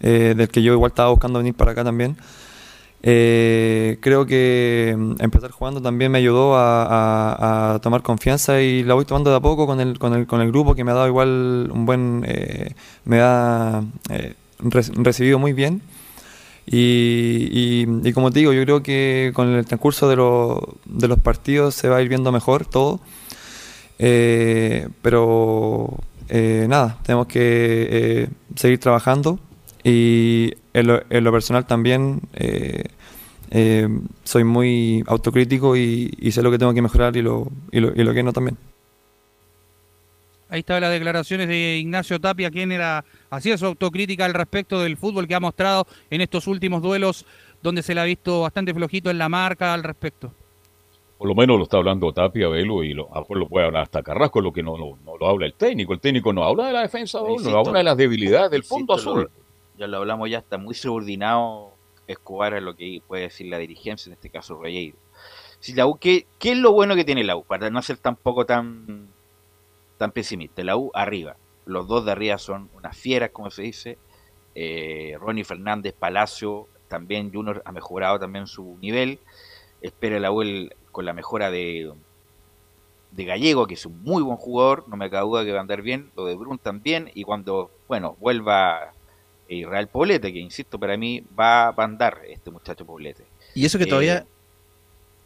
del 0.00 0.48
que 0.48 0.62
yo 0.62 0.72
igual 0.72 0.90
estaba 0.90 1.10
buscando 1.10 1.40
venir 1.40 1.54
para 1.54 1.72
acá 1.72 1.82
también. 1.82 2.16
Eh, 3.02 3.98
creo 4.00 4.26
que 4.26 4.94
mm, 4.98 5.12
empezar 5.20 5.52
jugando 5.52 5.80
también 5.80 6.10
me 6.10 6.18
ayudó 6.18 6.54
a, 6.56 7.78
tomar 7.82 8.02
confianza 8.02 8.60
y 8.60 8.82
la 8.82 8.94
voy 8.94 9.04
tomando 9.04 9.30
de 9.30 9.36
a 9.36 9.40
poco 9.40 9.66
con 9.66 9.80
el, 9.80 9.98
con 9.98 10.14
el, 10.14 10.26
con 10.26 10.40
el 10.40 10.48
grupo 10.50 10.74
que 10.74 10.82
me 10.84 10.90
ha 10.90 10.94
dado 10.94 11.06
igual 11.06 11.70
un 11.72 11.86
buen, 11.86 12.24
eh, 12.26 12.74
me 13.04 13.20
ha 13.20 13.82
eh, 14.10 14.34
re- 14.58 14.82
recibido 14.96 15.38
muy 15.38 15.52
bien. 15.52 15.80
Y, 16.70 18.12
como 18.12 18.30
te 18.30 18.40
digo, 18.40 18.52
yo 18.52 18.62
creo 18.64 18.82
que 18.82 19.30
con 19.34 19.48
el 19.48 19.64
transcurso 19.64 20.06
de, 20.08 20.16
los- 20.16 20.60
de 20.84 21.08
los 21.08 21.18
partidos 21.18 21.74
se 21.74 21.88
va 21.88 21.96
a 21.96 22.02
ir 22.02 22.08
viendo 22.08 22.30
mejor 22.32 22.66
todo. 22.66 23.00
Pero 25.02 25.96
nada, 26.30 26.98
tenemos 27.04 27.26
que 27.26 28.28
seguir 28.54 28.78
trabajando 28.80 29.38
y 29.82 30.52
en 30.80 30.86
lo, 30.86 31.02
en 31.10 31.24
lo 31.24 31.32
personal 31.32 31.66
también 31.66 32.20
eh, 32.34 32.84
eh, 33.50 33.88
soy 34.24 34.44
muy 34.44 35.02
autocrítico 35.06 35.76
y, 35.76 36.12
y 36.18 36.32
sé 36.32 36.42
lo 36.42 36.50
que 36.50 36.58
tengo 36.58 36.74
que 36.74 36.82
mejorar 36.82 37.16
y 37.16 37.22
lo, 37.22 37.48
y 37.72 37.80
lo, 37.80 37.92
y 37.94 38.04
lo 38.04 38.12
que 38.14 38.22
no 38.22 38.32
también. 38.32 38.56
Ahí 40.50 40.60
están 40.60 40.80
las 40.80 40.90
declaraciones 40.92 41.46
de 41.48 41.76
Ignacio 41.78 42.18
Tapia, 42.20 42.50
quien 42.50 42.72
era 42.72 43.04
hacía 43.28 43.58
su 43.58 43.66
autocrítica 43.66 44.24
al 44.24 44.32
respecto 44.32 44.80
del 44.80 44.96
fútbol 44.96 45.28
que 45.28 45.34
ha 45.34 45.40
mostrado 45.40 45.86
en 46.08 46.22
estos 46.22 46.46
últimos 46.46 46.80
duelos, 46.80 47.26
donde 47.62 47.82
se 47.82 47.94
le 47.94 48.00
ha 48.00 48.04
visto 48.04 48.40
bastante 48.42 48.72
flojito 48.72 49.10
en 49.10 49.18
la 49.18 49.28
marca 49.28 49.74
al 49.74 49.82
respecto. 49.82 50.32
Por 51.18 51.28
lo 51.28 51.34
menos 51.34 51.58
lo 51.58 51.64
está 51.64 51.76
hablando 51.76 52.12
Tapia, 52.12 52.48
Velo, 52.48 52.82
y 52.82 52.94
lo, 52.94 53.10
a 53.12 53.16
lo 53.16 53.20
mejor 53.22 53.36
lo 53.38 53.48
puede 53.48 53.66
hablar 53.66 53.82
hasta 53.82 54.02
Carrasco, 54.02 54.40
lo 54.40 54.52
que 54.52 54.62
no, 54.62 54.78
no, 54.78 54.96
no 55.04 55.18
lo 55.18 55.26
habla 55.28 55.46
el 55.46 55.54
técnico. 55.54 55.92
El 55.92 56.00
técnico 56.00 56.32
no 56.32 56.44
habla 56.44 56.68
de 56.68 56.72
la 56.72 56.80
defensa, 56.82 57.18
no 57.20 57.32
Insisto, 57.32 57.58
habla 57.58 57.78
de 57.78 57.84
las 57.84 57.96
debilidades 57.96 58.50
del 58.52 58.62
fondo 58.62 58.94
insisto, 58.94 59.10
azul. 59.10 59.22
lo- 59.24 59.47
ya 59.78 59.86
lo 59.86 59.98
hablamos, 59.98 60.28
ya 60.28 60.38
está 60.38 60.58
muy 60.58 60.74
subordinado 60.74 61.72
Escobar 62.06 62.54
a 62.54 62.60
lo 62.60 62.74
que 62.74 63.02
puede 63.06 63.24
decir 63.24 63.48
la 63.48 63.58
dirigencia, 63.58 64.08
en 64.08 64.14
este 64.14 64.30
caso 64.30 64.60
Reyeiro. 64.60 64.96
Si 65.60 65.74
la 65.74 65.86
U, 65.86 65.98
¿qué, 65.98 66.26
qué 66.38 66.52
es 66.52 66.58
lo 66.58 66.72
bueno 66.72 66.94
que 66.94 67.04
tiene 67.04 67.22
la 67.24 67.36
U? 67.36 67.44
Para 67.44 67.68
no 67.70 67.82
ser 67.82 67.98
tampoco 67.98 68.46
tan, 68.46 69.08
tan 69.98 70.12
pesimista. 70.12 70.64
La 70.64 70.76
U 70.76 70.90
arriba. 70.94 71.36
Los 71.66 71.86
dos 71.86 72.06
de 72.06 72.12
arriba 72.12 72.38
son 72.38 72.70
unas 72.74 72.96
fieras, 72.96 73.30
como 73.30 73.50
se 73.50 73.62
dice. 73.62 73.98
Eh, 74.54 75.16
Ronnie 75.20 75.44
Fernández, 75.44 75.94
Palacio, 75.98 76.68
también 76.88 77.32
Junior 77.32 77.62
ha 77.64 77.72
mejorado 77.72 78.18
también 78.18 78.46
su 78.46 78.78
nivel. 78.80 79.18
Espera 79.82 80.18
la 80.18 80.32
U 80.32 80.42
con 80.90 81.04
la 81.04 81.12
mejora 81.12 81.50
de, 81.50 81.92
de 83.10 83.24
Gallego, 83.24 83.66
que 83.66 83.74
es 83.74 83.86
un 83.86 84.02
muy 84.02 84.22
buen 84.22 84.36
jugador, 84.36 84.84
no 84.88 84.96
me 84.96 85.10
cabe 85.10 85.26
duda 85.26 85.44
que 85.44 85.52
va 85.52 85.58
a 85.58 85.62
andar 85.62 85.82
bien, 85.82 86.10
lo 86.16 86.24
de 86.24 86.34
Brun 86.34 86.58
también, 86.58 87.10
y 87.14 87.24
cuando, 87.24 87.70
bueno, 87.86 88.16
vuelva 88.18 88.92
Israel 89.48 89.88
Poblete, 89.88 90.32
que 90.32 90.38
insisto, 90.38 90.78
para 90.78 90.96
mí 90.96 91.24
va, 91.38 91.70
va 91.70 91.84
a 91.84 91.86
andar 91.86 92.18
este 92.28 92.50
muchacho 92.50 92.84
Poblete. 92.84 93.24
Y 93.54 93.64
eso 93.64 93.78
que 93.78 93.84
Eh, 93.84 93.88
todavía. 93.88 94.26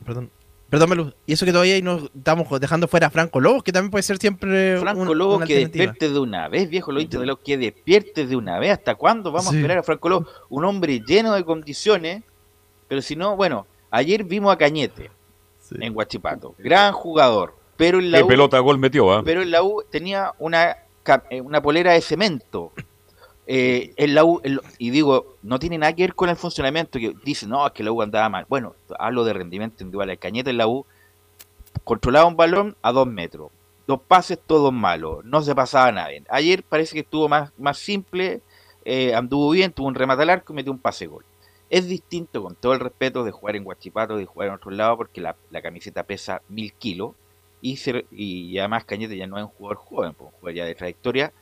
Perdón. 0.05 0.31
Perdón, 0.71 0.89
Melu. 0.89 1.13
Y 1.27 1.35
eso 1.35 1.45
que 1.45 1.53
todavía 1.53 1.75
ahí 1.75 1.83
nos 1.83 2.05
estamos 2.17 2.49
dejando 2.59 2.89
fuera 2.89 3.09
a 3.09 3.11
Franco 3.11 3.41
Lobos, 3.41 3.63
que 3.63 3.73
también 3.73 3.91
puede 3.91 4.03
ser 4.03 4.17
siempre. 4.17 4.79
Franco 4.79 5.03
un- 5.03 5.19
Lobo 5.19 5.37
una 5.37 5.47
que 5.47 5.57
despierte 5.59 6.09
de 6.09 6.19
una 6.19 6.49
vez, 6.49 6.71
viejo 6.71 6.93
lo 6.93 7.01
de 7.05 7.27
lo 7.27 7.41
que 7.43 7.59
despierte 7.59 8.27
de 8.27 8.37
una 8.37 8.59
vez. 8.59 8.73
¿Hasta 8.73 8.95
cuándo 8.95 9.31
vamos 9.33 9.51
Sí. 9.51 9.57
a 9.57 9.59
esperar 9.59 9.79
a 9.79 9.83
Franco 9.83 10.09
Lobo? 10.09 10.27
Un 10.49 10.65
hombre 10.65 11.01
lleno 11.07 11.35
de 11.35 11.45
condiciones, 11.45 12.23
pero 12.89 13.03
si 13.03 13.17
no, 13.17 13.37
bueno, 13.37 13.67
ayer 13.91 14.25
vimos 14.25 14.51
a 14.51 14.57
Cañete 14.57 15.11
en 15.79 15.93
Guachipato, 15.93 16.55
gran 16.59 16.93
jugador, 16.95 17.55
pero 17.77 17.99
en 17.99 18.11
la 18.11 18.19
¿Qué 18.19 18.25
U, 18.25 18.29
pelota 18.29 18.59
gol 18.61 18.79
metió? 18.79 19.13
ah? 19.13 19.23
pero 19.23 19.43
en 19.43 19.51
la 19.51 19.63
U 19.63 19.83
tenía 19.91 20.33
una, 20.39 20.75
eh, 21.29 21.41
una 21.43 21.61
polera 21.61 21.93
de 21.93 22.01
cemento. 22.01 22.73
Eh, 23.47 23.93
en 23.97 24.15
la 24.15 24.25
U, 24.25 24.41
en 24.45 24.57
lo- 24.57 24.63
y 24.79 24.91
digo, 24.91 25.37
no 25.43 25.59
tiene 25.59 25.77
nada 25.79 25.93
que 25.95 26.03
ver 26.05 26.15
con 26.15 26.29
el 26.29 26.37
funcionamiento, 26.37 26.99
que 26.99 27.15
dicen, 27.25 27.49
no, 27.51 27.67
es 27.67 27.73
que 27.73 27.83
la 27.83 27.93
U 27.93 28.01
andaba 28.03 28.29
mal. 28.29 28.47
Bueno, 28.49 28.75
hablo 28.99 29.25
de 29.25 29.33
rendimiento 29.33 29.83
individual. 29.83 30.11
El 30.11 30.19
Cañete 30.19 30.51
en 30.51 30.59
la 30.59 30.69
U 30.69 30.87
controlaba 31.85 32.27
un 32.27 32.37
balón 32.37 32.77
a 32.83 32.93
dos 32.93 33.07
metros. 33.07 33.51
Dos 33.87 34.01
pases, 34.07 34.39
todos 34.47 34.73
malos. 34.73 35.25
No 35.25 35.43
se 35.43 35.55
pasaba 35.55 35.91
nada 35.91 36.09
bien. 36.09 36.25
Ayer 36.31 36.63
parece 36.63 36.95
que 36.95 37.01
estuvo 37.01 37.29
más, 37.29 37.51
más 37.59 37.79
simple, 37.79 38.41
eh, 38.85 39.15
anduvo 39.15 39.51
bien, 39.51 39.73
tuvo 39.73 39.89
un 39.89 39.95
remate 39.95 40.23
al 40.23 40.31
arco 40.31 40.53
y 40.53 40.57
metió 40.57 40.73
un 40.73 40.79
pase 40.79 41.07
gol. 41.07 41.25
Es 41.69 41.89
distinto, 41.89 42.43
con 42.43 42.55
todo 42.55 42.75
el 42.75 42.81
respeto, 42.81 43.25
de 43.25 43.33
jugar 43.33 43.57
en 43.57 43.65
Guachipato, 43.65 44.17
de 44.17 44.27
jugar 44.27 44.49
en 44.49 44.55
otro 44.55 44.71
lado, 44.71 44.97
porque 44.97 45.21
la, 45.21 45.37
la 45.51 45.63
camiseta 45.63 46.05
pesa 46.05 46.43
mil 46.49 46.73
kilos. 46.75 47.13
Y, 47.61 47.77
se- 47.77 48.07
y 48.13 48.59
además 48.59 48.85
Cañete 48.85 49.17
ya 49.17 49.27
no 49.27 49.37
es 49.39 49.45
un 49.45 49.51
jugador 49.51 49.79
joven, 49.79 50.15
pues, 50.15 50.31
un 50.33 50.39
jugador 50.39 50.57
ya 50.57 50.65
de 50.65 50.75
trayectoria, 50.75 51.33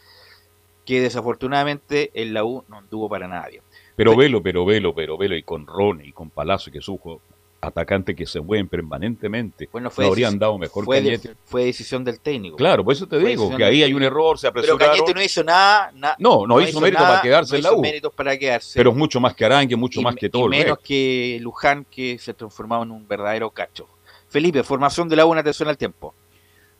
que 0.90 1.00
desafortunadamente 1.00 2.10
en 2.14 2.34
la 2.34 2.42
U 2.44 2.64
no 2.68 2.78
anduvo 2.78 3.08
para 3.08 3.28
nada 3.28 3.46
bien. 3.48 3.62
Pero 3.94 4.16
velo, 4.16 4.42
pero 4.42 4.64
velo, 4.64 4.92
pero 4.92 5.16
velo, 5.16 5.36
y 5.36 5.42
con 5.44 5.64
Ronnie 5.64 6.08
y 6.08 6.12
con 6.12 6.30
Palacio, 6.30 6.72
que 6.72 6.80
sujo 6.80 7.20
atacantes 7.60 8.16
que 8.16 8.26
se 8.26 8.40
mueven 8.40 8.66
permanentemente, 8.66 9.68
Bueno, 9.70 9.88
fue 9.90 10.04
no 10.04 10.10
habrían 10.10 10.36
dado 10.36 10.58
mejor 10.58 10.84
fue, 10.84 11.00
de- 11.00 11.36
fue 11.44 11.66
decisión 11.66 12.02
del 12.02 12.18
técnico. 12.18 12.56
Claro, 12.56 12.82
por 12.84 12.92
eso 12.92 13.06
te 13.06 13.18
digo, 13.20 13.54
que 13.56 13.62
ahí 13.62 13.84
hay 13.84 13.94
un 13.94 14.02
error, 14.02 14.36
se 14.36 14.50
Pero 14.50 14.62
apresuraron. 14.74 14.96
Cañete 14.96 15.14
no 15.14 15.22
hizo 15.22 15.44
nada. 15.44 15.92
na- 15.94 16.16
No, 16.18 16.44
no 16.44 16.60
hizo 16.60 16.80
mérito 16.80 17.02
para 17.04 17.22
quedarse 17.22 17.52
no 17.52 17.56
en 17.58 17.62
la 17.62 17.68
hizo 17.68 17.78
U. 17.78 17.82
méritos 17.82 18.12
para 18.12 18.36
quedarse. 18.36 18.76
Pero 18.80 18.90
es 18.90 18.96
mucho 18.96 19.20
más 19.20 19.34
que 19.36 19.44
Arangue, 19.44 19.76
mucho 19.76 20.00
Y- 20.00 20.02
más 20.04 20.16
que 20.16 20.28
todo 20.28 20.46
el 20.46 20.50
menos 20.50 20.64
resto. 20.78 20.82
que 20.84 21.38
Luján, 21.40 21.86
que 21.88 22.18
se 22.18 22.34
transformaba 22.34 22.82
en 22.82 22.90
un 22.90 23.06
verdadero 23.06 23.48
cacho. 23.50 23.86
Felipe, 24.28 24.64
formación 24.64 25.08
de 25.08 25.14
la 25.16 25.24
U 25.26 25.32
en 25.34 25.38
atención 25.38 25.68
al 25.68 25.76
tiempo. 25.78 26.14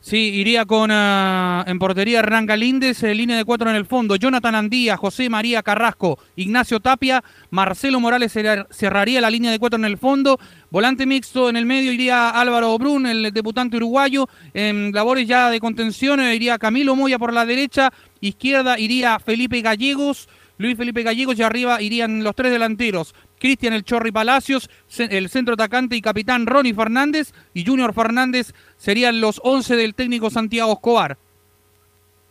Sí, 0.03 0.17
iría 0.17 0.65
con 0.65 0.89
ah, 0.91 1.63
en 1.67 1.77
portería 1.77 2.19
Hernán 2.19 2.47
Galíndez, 2.47 3.03
eh, 3.03 3.13
línea 3.13 3.37
de 3.37 3.45
cuatro 3.45 3.69
en 3.69 3.75
el 3.75 3.85
fondo, 3.85 4.15
Jonathan 4.15 4.55
Andía, 4.55 4.97
José 4.97 5.29
María 5.29 5.61
Carrasco, 5.61 6.17
Ignacio 6.35 6.79
Tapia, 6.79 7.23
Marcelo 7.51 7.99
Morales 7.99 8.35
cerrar- 8.35 8.65
cerraría 8.71 9.21
la 9.21 9.29
línea 9.29 9.51
de 9.51 9.59
cuatro 9.59 9.77
en 9.77 9.85
el 9.85 9.99
fondo, 9.99 10.39
volante 10.71 11.05
mixto 11.05 11.49
en 11.49 11.55
el 11.55 11.67
medio 11.67 11.91
iría 11.91 12.31
Álvaro 12.31 12.75
Brun, 12.79 13.05
el 13.05 13.31
debutante 13.31 13.77
uruguayo, 13.77 14.27
en 14.55 14.91
labores 14.91 15.27
ya 15.27 15.51
de 15.51 15.59
contención 15.59 16.19
eh, 16.19 16.33
iría 16.35 16.57
Camilo 16.57 16.95
Moya 16.95 17.19
por 17.19 17.31
la 17.31 17.45
derecha, 17.45 17.93
izquierda 18.21 18.79
iría 18.79 19.19
Felipe 19.19 19.61
Gallegos, 19.61 20.27
Luis 20.57 20.77
Felipe 20.77 21.03
Gallegos 21.03 21.37
y 21.37 21.43
arriba 21.43 21.79
irían 21.79 22.23
los 22.23 22.35
tres 22.35 22.51
delanteros. 22.51 23.13
Cristian 23.41 23.73
El 23.73 23.83
Chorri 23.83 24.11
Palacios, 24.11 24.69
el 24.99 25.27
centro 25.29 25.55
atacante 25.55 25.95
y 25.95 26.01
capitán 26.01 26.45
Ronnie 26.45 26.75
Fernández 26.75 27.33
y 27.55 27.65
Junior 27.65 27.91
Fernández 27.93 28.53
serían 28.77 29.19
los 29.19 29.41
11 29.43 29.75
del 29.75 29.95
técnico 29.95 30.29
Santiago 30.29 30.73
Escobar. 30.73 31.17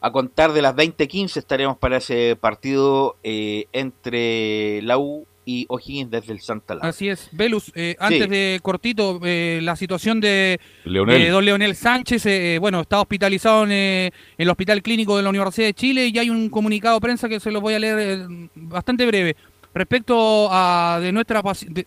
A 0.01 0.13
contar 0.13 0.53
de 0.53 0.63
las 0.63 0.75
20:15 0.75 1.37
estaremos 1.41 1.77
para 1.77 1.97
ese 1.99 2.37
partido 2.41 3.17
eh, 3.25 3.67
entre 3.73 4.81
la 4.83 4.97
U 4.99 5.27
y 5.45 5.67
O'Higgins 5.69 6.11
desde 6.13 6.33
el 6.33 6.41
Santa 6.41 6.75
Laura. 6.75 6.89
Así 6.91 7.09
es. 7.09 7.29
Velus, 7.33 7.73
eh, 7.75 7.97
antes 7.99 8.23
Sí. 8.23 8.29
de 8.29 8.61
cortito, 8.63 9.21
eh, 9.25 9.59
la 9.63 9.75
situación 9.75 10.21
de 10.21 10.61
Leonel. 10.85 11.31
don 11.33 11.45
Leonel 11.45 11.75
Sánchez, 11.75 12.25
eh, 12.27 12.59
bueno, 12.61 12.83
está 12.83 13.01
hospitalizado 13.01 13.65
en, 13.65 13.73
eh, 13.73 14.07
en 14.07 14.13
el 14.39 14.49
Hospital 14.51 14.81
Clínico 14.81 15.17
de 15.17 15.23
la 15.25 15.31
Universidad 15.31 15.67
de 15.67 15.75
Chile 15.75 16.07
y 16.07 16.17
hay 16.19 16.31
un 16.31 16.51
comunicado 16.51 16.95
de 16.97 17.01
prensa 17.01 17.29
que 17.29 17.41
se 17.41 17.51
lo 17.51 17.61
voy 17.61 17.75
a 17.75 17.79
leer 17.81 17.99
eh, 17.99 18.49
bastante 18.55 19.05
breve. 19.07 19.35
Respecto 19.73 20.49
a 20.51 20.99
de 21.01 21.12
nuestra 21.12 21.43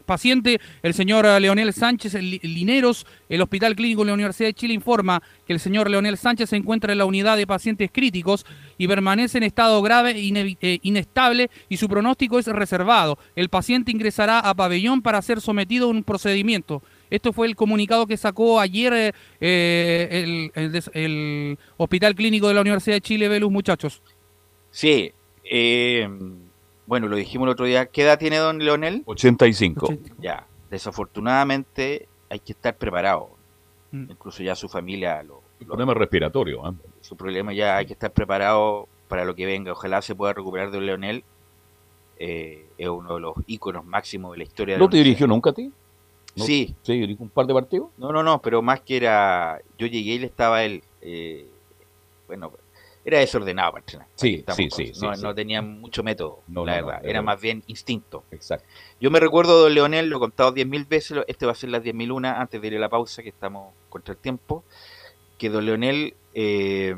paciente, 0.05 0.61
el 0.81 0.93
señor 0.93 1.25
eh, 1.25 1.39
Leonel 1.39 1.73
Sánchez 1.73 2.13
Li- 2.13 2.39
Lineros, 2.41 3.05
el 3.27 3.41
Hospital 3.41 3.75
Clínico 3.75 4.01
de 4.03 4.07
la 4.07 4.13
Universidad 4.13 4.47
de 4.49 4.53
Chile 4.53 4.73
informa 4.73 5.21
que 5.45 5.51
el 5.53 5.59
señor 5.59 5.89
Leonel 5.89 6.17
Sánchez 6.17 6.49
se 6.51 6.55
encuentra 6.55 6.93
en 6.93 6.99
la 6.99 7.05
unidad 7.05 7.35
de 7.35 7.45
pacientes 7.45 7.89
críticos 7.91 8.45
y 8.77 8.87
permanece 8.87 9.37
en 9.37 9.43
estado 9.43 9.81
grave 9.81 10.11
e 10.11 10.79
inestable 10.81 11.49
y 11.67 11.77
su 11.77 11.89
pronóstico 11.89 12.39
es 12.39 12.47
reservado. 12.47 13.17
El 13.35 13.49
paciente 13.49 13.91
ingresará 13.91 14.39
a 14.39 14.53
pabellón 14.53 15.01
para 15.01 15.21
ser 15.21 15.41
sometido 15.41 15.87
a 15.87 15.89
un 15.89 16.03
procedimiento. 16.03 16.81
Esto 17.09 17.33
fue 17.33 17.47
el 17.47 17.55
comunicado 17.55 18.07
que 18.07 18.17
sacó 18.17 18.59
ayer 18.59 18.93
eh, 18.93 19.11
eh, 19.41 20.49
el, 20.55 20.83
el 20.93 21.57
Hospital 21.77 22.15
Clínico 22.15 22.47
de 22.47 22.53
la 22.53 22.61
Universidad 22.61 22.95
de 22.95 23.01
Chile, 23.01 23.27
Velus, 23.27 23.51
muchachos. 23.51 24.01
Sí, 24.71 25.11
eh, 25.43 26.09
bueno, 26.85 27.07
lo 27.07 27.15
dijimos 27.15 27.45
el 27.47 27.51
otro 27.51 27.65
día. 27.65 27.85
¿Qué 27.85 28.03
edad 28.03 28.19
tiene 28.19 28.37
don 28.37 28.59
Leonel? 28.59 29.03
85. 29.05 29.87
Ya, 30.19 30.47
desafortunadamente 30.69 32.07
hay 32.29 32.39
que 32.39 32.53
estar 32.53 32.75
preparado. 32.75 33.29
Mm. 33.91 34.11
Incluso 34.11 34.43
ya 34.43 34.55
su 34.55 34.67
familia, 34.67 35.21
lo, 35.23 35.41
Problema 35.65 35.93
respiratorio. 35.93 36.65
¿ah? 36.65 36.73
su 36.99 37.15
problema 37.15 37.53
ya 37.53 37.77
hay 37.77 37.85
que 37.85 37.93
estar 37.93 38.11
preparado 38.11 38.87
para 39.07 39.23
lo 39.23 39.35
que 39.35 39.45
venga. 39.45 39.71
Ojalá 39.71 40.01
se 40.01 40.15
pueda 40.15 40.33
recuperar 40.33 40.71
de 40.71 40.81
Leonel. 40.81 41.23
Eh, 42.17 42.67
es 42.77 42.87
uno 42.89 43.15
de 43.15 43.19
los 43.21 43.35
íconos 43.47 43.85
máximos 43.85 44.31
de 44.33 44.37
la 44.37 44.43
historia 44.43 44.75
de 44.75 44.79
¿No 44.79 44.85
la 44.85 44.91
te 44.91 44.97
dirigió 44.97 45.25
nunca 45.27 45.49
a 45.51 45.53
ti? 45.53 45.71
¿No? 46.35 46.43
Sí. 46.43 46.75
¿Sí? 46.81 46.93
¿Dirigió 46.93 47.23
un 47.23 47.29
par 47.29 47.45
de 47.45 47.53
partidos? 47.53 47.89
No, 47.97 48.11
no, 48.11 48.23
no, 48.23 48.41
pero 48.41 48.61
más 48.61 48.81
que 48.81 48.97
era. 48.97 49.59
Yo 49.77 49.87
llegué 49.87 50.13
y 50.15 50.19
le 50.19 50.25
estaba 50.27 50.63
él. 50.63 50.83
eh, 51.01 51.47
bueno, 52.27 52.51
era 53.05 53.19
desordenado 53.19 53.71
para 53.73 53.81
entrenar. 53.81 54.07
Sí, 54.15 54.43
sí, 54.55 54.69
sí, 54.71 54.85
No, 55.01 55.13
sí, 55.15 55.21
no 55.23 55.29
sí. 55.29 55.35
tenía 55.35 55.61
mucho 55.61 56.03
método, 56.03 56.41
No, 56.47 56.65
la 56.65 56.79
no, 56.79 56.87
verdad. 56.87 57.05
era 57.05 57.21
más 57.21 57.41
bien 57.41 57.63
instinto. 57.67 58.23
Exacto. 58.31 58.65
Yo 59.01 59.11
me 59.11 59.19
recuerdo, 59.19 59.61
don 59.61 59.73
Leonel, 59.73 60.09
lo 60.09 60.17
he 60.17 60.19
contado 60.19 60.53
10.000 60.53 60.87
veces, 60.87 61.17
este 61.27 61.45
va 61.45 61.51
a 61.51 61.55
ser 61.55 61.69
las 61.69 61.83
10.001 61.83 62.33
antes 62.37 62.61
de 62.61 62.67
ir 62.67 62.75
a 62.77 62.79
la 62.79 62.89
pausa, 62.89 63.21
que 63.21 63.29
estamos 63.29 63.73
contra 63.89 64.13
el 64.13 64.19
tiempo, 64.19 64.63
que 65.37 65.49
don 65.49 65.65
Leonel, 65.65 66.15
eh, 66.33 66.95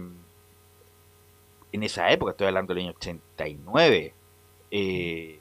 en 1.72 1.84
esa 1.84 2.10
época, 2.12 2.32
estoy 2.32 2.48
hablando 2.48 2.74
del 2.74 2.84
año 2.84 2.94
89, 2.96 4.14
eh, 4.72 5.40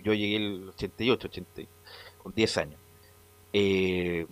yo 0.00 0.14
llegué 0.14 0.36
el 0.36 0.68
88, 0.70 1.28
80, 1.28 1.62
con 2.18 2.32
10 2.34 2.56
años, 2.58 2.80
eh, 3.52 4.26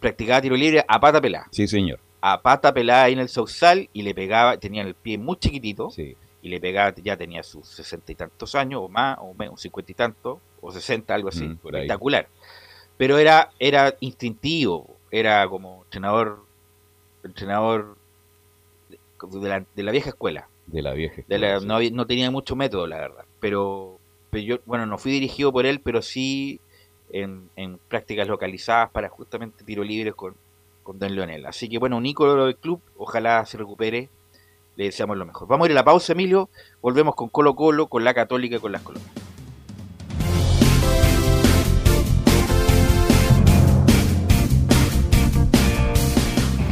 practicaba 0.00 0.40
tiro 0.40 0.56
libre 0.56 0.84
a 0.88 0.98
pata 0.98 1.20
pelada. 1.20 1.48
Sí, 1.52 1.68
señor. 1.68 2.00
A 2.22 2.42
pata 2.42 2.72
pelada 2.74 3.04
ahí 3.04 3.12
en 3.14 3.18
el 3.20 3.28
Sausal 3.28 3.88
y 3.92 4.02
le 4.02 4.14
pegaba, 4.14 4.56
tenía 4.58 4.82
el 4.82 4.94
pie 4.94 5.16
muy 5.18 5.36
chiquitito, 5.36 5.90
Sí. 5.90 6.16
y 6.42 6.48
le 6.48 6.60
pegaba, 6.60 6.94
ya 6.96 7.16
tenía 7.16 7.42
sus 7.42 7.66
sesenta 7.68 8.12
y 8.12 8.14
tantos 8.14 8.54
años, 8.54 8.80
o 8.84 8.88
más, 8.88 9.18
o 9.20 9.32
menos, 9.34 9.60
cincuenta 9.60 9.92
y 9.92 9.94
tantos, 9.94 10.38
o 10.60 10.70
sesenta, 10.72 11.14
algo 11.14 11.28
así, 11.28 11.46
Mm, 11.48 11.58
espectacular. 11.64 12.28
Pero 12.96 13.16
era, 13.18 13.50
era 13.58 13.94
instintivo, 14.00 14.96
era 15.10 15.48
como 15.48 15.82
entrenador, 15.84 16.44
entrenador 17.22 17.96
de 19.32 19.48
la, 19.48 19.64
de 19.74 19.82
la 19.82 19.92
vieja 19.92 20.10
escuela. 20.10 20.48
De 20.66 20.82
la 20.82 20.92
vieja. 20.92 21.22
De 21.26 21.38
la- 21.38 21.56
escuela, 21.56 21.80
sí. 21.80 21.90
no, 21.90 21.96
no 21.96 22.06
tenía 22.06 22.30
mucho 22.30 22.56
método, 22.56 22.86
la 22.86 22.98
verdad. 22.98 23.24
Pero, 23.40 23.98
pero 24.30 24.44
yo, 24.44 24.58
bueno, 24.66 24.86
no 24.86 24.98
fui 24.98 25.12
dirigido 25.12 25.52
por 25.52 25.66
él, 25.66 25.80
pero 25.80 26.02
sí 26.02 26.60
en, 27.12 27.50
en 27.56 27.78
prácticas 27.88 28.28
localizadas 28.28 28.90
para 28.90 29.08
justamente 29.08 29.64
tiro 29.64 29.82
libre 29.82 30.12
con, 30.12 30.34
con 30.82 30.98
Don 30.98 31.14
Leonel. 31.14 31.46
Así 31.46 31.68
que, 31.68 31.78
bueno, 31.78 31.96
un 31.96 32.06
ícono 32.06 32.44
del 32.44 32.56
club, 32.56 32.80
ojalá 32.96 33.44
se 33.46 33.58
recupere. 33.58 34.10
Le 34.76 34.84
deseamos 34.84 35.16
lo 35.16 35.26
mejor. 35.26 35.48
Vamos 35.48 35.66
a 35.66 35.70
ir 35.70 35.72
a 35.72 35.80
la 35.80 35.84
pausa, 35.84 36.12
Emilio. 36.12 36.48
Volvemos 36.80 37.14
con 37.14 37.28
Colo 37.28 37.54
Colo, 37.54 37.88
con 37.88 38.04
la 38.04 38.14
Católica 38.14 38.56
y 38.56 38.60
con 38.60 38.72
las 38.72 38.82
Colonias. 38.82 39.10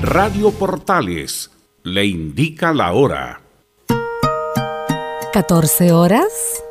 Radio 0.03 0.53
Portales 0.53 1.51
le 1.83 2.07
indica 2.07 2.73
la 2.73 2.93
hora. 2.93 3.43
14 5.33 5.93
horas 5.93 6.63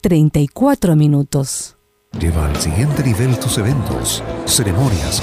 34 0.00 0.96
minutos. 0.96 1.76
Lleva 2.18 2.46
al 2.46 2.56
siguiente 2.56 3.02
nivel 3.04 3.38
tus 3.38 3.58
eventos, 3.58 4.22
ceremonias, 4.46 5.22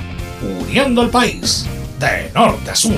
uniendo 0.61 1.01
al 1.01 1.11
país 1.11 1.67
de 1.99 2.31
norte 2.35 2.71
a 2.71 2.75
sur. 2.75 2.95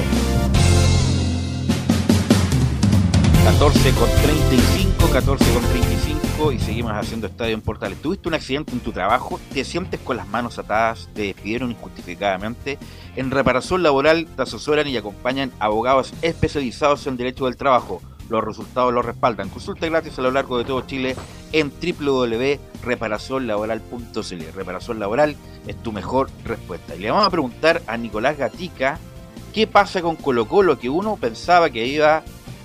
14 3.44 3.90
con 3.92 4.08
35, 4.22 5.10
14 5.12 5.52
con 5.52 5.62
35. 5.62 5.94
Rico 6.36 6.52
y 6.52 6.58
seguimos 6.58 6.92
haciendo 6.92 7.26
Estadio 7.26 7.54
en 7.54 7.60
Portales. 7.60 8.00
¿Tuviste 8.00 8.28
un 8.28 8.34
accidente 8.34 8.72
en 8.72 8.80
tu 8.80 8.92
trabajo? 8.92 9.40
¿Te 9.52 9.64
sientes 9.64 10.00
con 10.00 10.16
las 10.16 10.26
manos 10.28 10.58
atadas? 10.58 11.08
¿Te 11.14 11.22
despidieron 11.22 11.70
injustificadamente? 11.70 12.78
En 13.16 13.30
reparación 13.30 13.82
laboral 13.82 14.26
te 14.34 14.42
asesoran 14.42 14.88
y 14.88 14.96
acompañan 14.96 15.52
abogados 15.58 16.12
especializados 16.22 17.06
en 17.06 17.16
derecho 17.16 17.44
del 17.44 17.56
trabajo. 17.56 18.00
Los 18.28 18.42
resultados 18.42 18.92
los 18.92 19.04
respaldan. 19.04 19.48
Consulta 19.48 19.86
gratis 19.86 20.18
a 20.18 20.22
lo 20.22 20.30
largo 20.30 20.58
de 20.58 20.64
todo 20.64 20.80
Chile 20.82 21.16
en 21.52 21.70
www.reparacionlaboral.cl. 21.70 24.42
Reparación 24.54 24.98
laboral 24.98 25.36
es 25.66 25.82
tu 25.82 25.92
mejor 25.92 26.30
respuesta. 26.44 26.96
Y 26.96 27.00
le 27.00 27.10
vamos 27.10 27.26
a 27.26 27.30
preguntar 27.30 27.82
a 27.86 27.96
Nicolás 27.96 28.38
Gatica 28.38 28.98
qué 29.52 29.66
pasa 29.66 30.02
con 30.02 30.16
Colo 30.16 30.48
Colo, 30.48 30.78
que 30.78 30.88
uno 30.88 31.16
pensaba 31.16 31.70
que 31.70 31.86
iba 31.86 32.22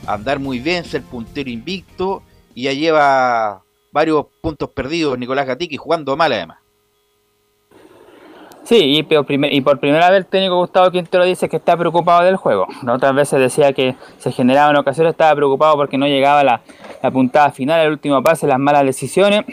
a 0.07 0.14
andar 0.14 0.39
muy 0.39 0.60
bien, 0.60 0.86
ser 0.86 1.03
puntero 1.03 1.49
invicto, 1.49 2.24
y 2.55 2.64
ya 2.64 2.74
lleva 2.74 3.64
varios 3.91 4.26
puntos 4.41 4.70
perdidos 4.70 5.18
Nicolás 5.18 5.47
Gatica 5.47 5.76
y 5.76 5.78
jugando 5.78 6.16
mal 6.16 6.34
además. 6.34 6.60
Sí, 8.70 8.99
y 8.99 9.01
por, 9.01 9.26
y 9.32 9.61
primera 9.61 10.11
vez 10.11 10.20
el 10.20 10.26
técnico 10.28 10.57
Gustavo 10.57 10.91
Quintero 10.91 11.26
dice 11.26 11.49
que 11.49 11.57
está 11.57 11.76
preocupado 11.76 12.24
del 12.24 12.36
juego. 12.36 12.67
Otras 12.88 13.15
veces 13.15 13.39
decía 13.39 13.74
que 13.74 13.95
se 14.20 14.32
generaba 14.32 14.70
en 14.70 14.78
ocasiones, 14.78 15.09
estaba 15.09 15.34
preocupado 15.34 15.76
porque 15.76 15.97
no 15.97 16.05
llegaba 16.05 16.43
la, 16.43 16.61
la 17.01 17.09
puntada 17.09 17.49
final, 17.49 17.82
el 17.84 17.93
último 17.93 18.22
pase, 18.22 18.45
las 18.45 18.59
malas 18.59 18.86
decisiones 18.86 19.43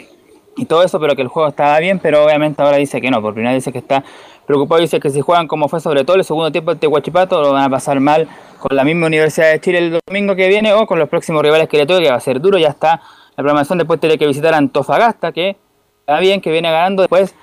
y 0.55 0.65
todo 0.65 0.83
eso, 0.83 0.99
pero 0.99 1.15
que 1.15 1.23
el 1.23 1.29
juego 1.29 1.49
estaba 1.49 1.79
bien, 1.79 1.97
pero 1.97 2.23
obviamente 2.23 2.61
ahora 2.61 2.77
dice 2.77 3.01
que 3.01 3.09
no, 3.09 3.19
por 3.19 3.33
primera 3.33 3.53
vez 3.53 3.63
dice 3.63 3.71
que 3.71 3.79
está 3.79 4.03
preocupado, 4.45 4.81
dice 4.81 4.99
que 4.99 5.09
si 5.09 5.21
juegan 5.21 5.47
como 5.47 5.67
fue 5.67 5.79
sobre 5.79 6.03
todo 6.03 6.17
el 6.17 6.23
segundo 6.23 6.51
tiempo 6.51 6.75
de 6.75 6.85
Huachipato, 6.85 7.41
lo 7.41 7.53
van 7.53 7.63
a 7.63 7.69
pasar 7.71 7.99
mal 7.99 8.27
con 8.59 8.77
la 8.77 8.83
misma 8.83 9.07
Universidad 9.07 9.49
de 9.49 9.59
Chile 9.59 9.79
el 9.79 9.99
domingo 10.05 10.35
que 10.35 10.47
viene 10.47 10.73
o 10.73 10.85
con 10.85 10.99
los 10.99 11.09
próximos 11.09 11.41
rivales 11.41 11.67
que 11.67 11.77
le 11.77 11.87
toque, 11.87 12.03
que 12.03 12.11
va 12.11 12.17
a 12.17 12.19
ser 12.19 12.39
duro, 12.39 12.59
ya 12.59 12.69
está 12.69 13.01
la 13.29 13.37
programación, 13.37 13.79
después 13.79 13.99
tiene 13.99 14.19
que 14.19 14.27
visitar 14.27 14.53
a 14.53 14.57
Antofagasta, 14.57 15.31
que 15.31 15.57
está 16.01 16.19
bien, 16.19 16.39
que 16.39 16.51
viene 16.51 16.69
ganando, 16.69 17.01
después 17.01 17.33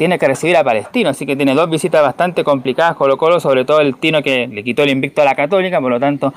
tiene 0.00 0.18
que 0.18 0.26
recibir 0.26 0.56
a 0.56 0.64
Palestino, 0.64 1.10
así 1.10 1.26
que 1.26 1.36
tiene 1.36 1.54
dos 1.54 1.68
visitas 1.68 2.00
bastante 2.00 2.42
complicadas 2.42 2.96
Colo 2.96 3.18
Colo, 3.18 3.38
sobre 3.38 3.66
todo 3.66 3.80
el 3.80 3.96
Tino 3.96 4.22
que 4.22 4.48
le 4.48 4.64
quitó 4.64 4.82
el 4.82 4.88
invicto 4.88 5.20
a 5.20 5.26
la 5.26 5.34
Católica, 5.34 5.78
por 5.78 5.90
lo 5.90 6.00
tanto 6.00 6.32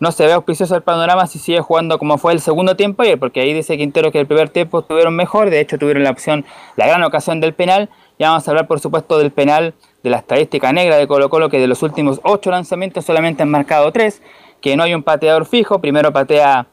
no 0.00 0.12
se 0.12 0.26
ve 0.26 0.34
auspicioso 0.34 0.76
el 0.76 0.82
panorama 0.82 1.26
si 1.26 1.38
sigue 1.38 1.62
jugando 1.62 1.98
como 1.98 2.18
fue 2.18 2.34
el 2.34 2.40
segundo 2.40 2.76
tiempo 2.76 3.04
ayer, 3.04 3.18
porque 3.18 3.40
ahí 3.40 3.54
dice 3.54 3.78
Quintero 3.78 4.12
que 4.12 4.20
el 4.20 4.26
primer 4.26 4.50
tiempo 4.50 4.80
estuvieron 4.80 5.16
mejor, 5.16 5.48
de 5.48 5.60
hecho 5.60 5.78
tuvieron 5.78 6.04
la 6.04 6.10
opción, 6.10 6.44
la 6.76 6.86
gran 6.86 7.02
ocasión 7.04 7.40
del 7.40 7.54
penal, 7.54 7.88
ya 8.18 8.28
vamos 8.28 8.46
a 8.46 8.50
hablar 8.50 8.66
por 8.66 8.80
supuesto 8.80 9.16
del 9.16 9.30
penal, 9.30 9.72
de 10.02 10.10
la 10.10 10.18
estadística 10.18 10.70
negra 10.74 10.98
de 10.98 11.06
Colo 11.06 11.30
Colo, 11.30 11.48
que 11.48 11.58
de 11.58 11.68
los 11.68 11.82
últimos 11.82 12.20
ocho 12.22 12.50
lanzamientos 12.50 13.06
solamente 13.06 13.42
han 13.42 13.50
marcado 13.50 13.92
tres, 13.92 14.20
que 14.60 14.76
no 14.76 14.82
hay 14.82 14.92
un 14.92 15.02
pateador 15.02 15.46
fijo, 15.46 15.80
primero 15.80 16.12
patea 16.12 16.66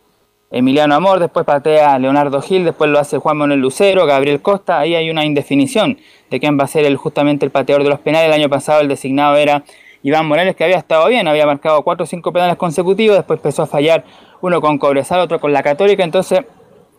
Emiliano 0.56 0.94
Amor, 0.94 1.20
después 1.20 1.48
patea 1.48 1.98
Leonardo 1.98 2.40
Gil, 2.40 2.64
después 2.64 2.88
lo 2.88 3.00
hace 3.00 3.18
Juan 3.18 3.38
Manuel 3.38 3.60
Lucero, 3.60 4.06
Gabriel 4.06 4.40
Costa, 4.40 4.78
ahí 4.78 4.94
hay 4.94 5.10
una 5.10 5.26
indefinición 5.26 5.98
de 6.30 6.40
quién 6.40 6.60
va 6.60 6.66
a 6.66 6.68
ser 6.68 6.86
el, 6.86 6.96
justamente 6.96 7.44
el 7.44 7.52
pateador 7.52 7.84
de 7.84 7.90
los 7.90 8.00
penales. 8.00 8.28
El 8.28 8.34
año 8.40 8.50
pasado 8.50 8.80
el 8.80 8.88
designado 8.88 9.36
era 9.36 9.64
Iván 10.04 10.28
Morales, 10.28 10.56
que 10.56 10.64
había 10.64 10.78
estado 10.78 11.08
bien, 11.08 11.28
había 11.28 11.48
marcado 11.48 11.82
cuatro 11.82 12.04
o 12.04 12.06
cinco 12.06 12.32
penales 12.32 12.56
consecutivos, 12.58 13.18
después 13.18 13.40
empezó 13.40 13.64
a 13.64 13.66
fallar 13.66 14.06
uno 14.42 14.62
con 14.62 14.78
Cobresal, 14.78 15.22
otro 15.22 15.40
con 15.40 15.52
la 15.52 15.64
Católica, 15.64 16.04
entonces 16.04 16.42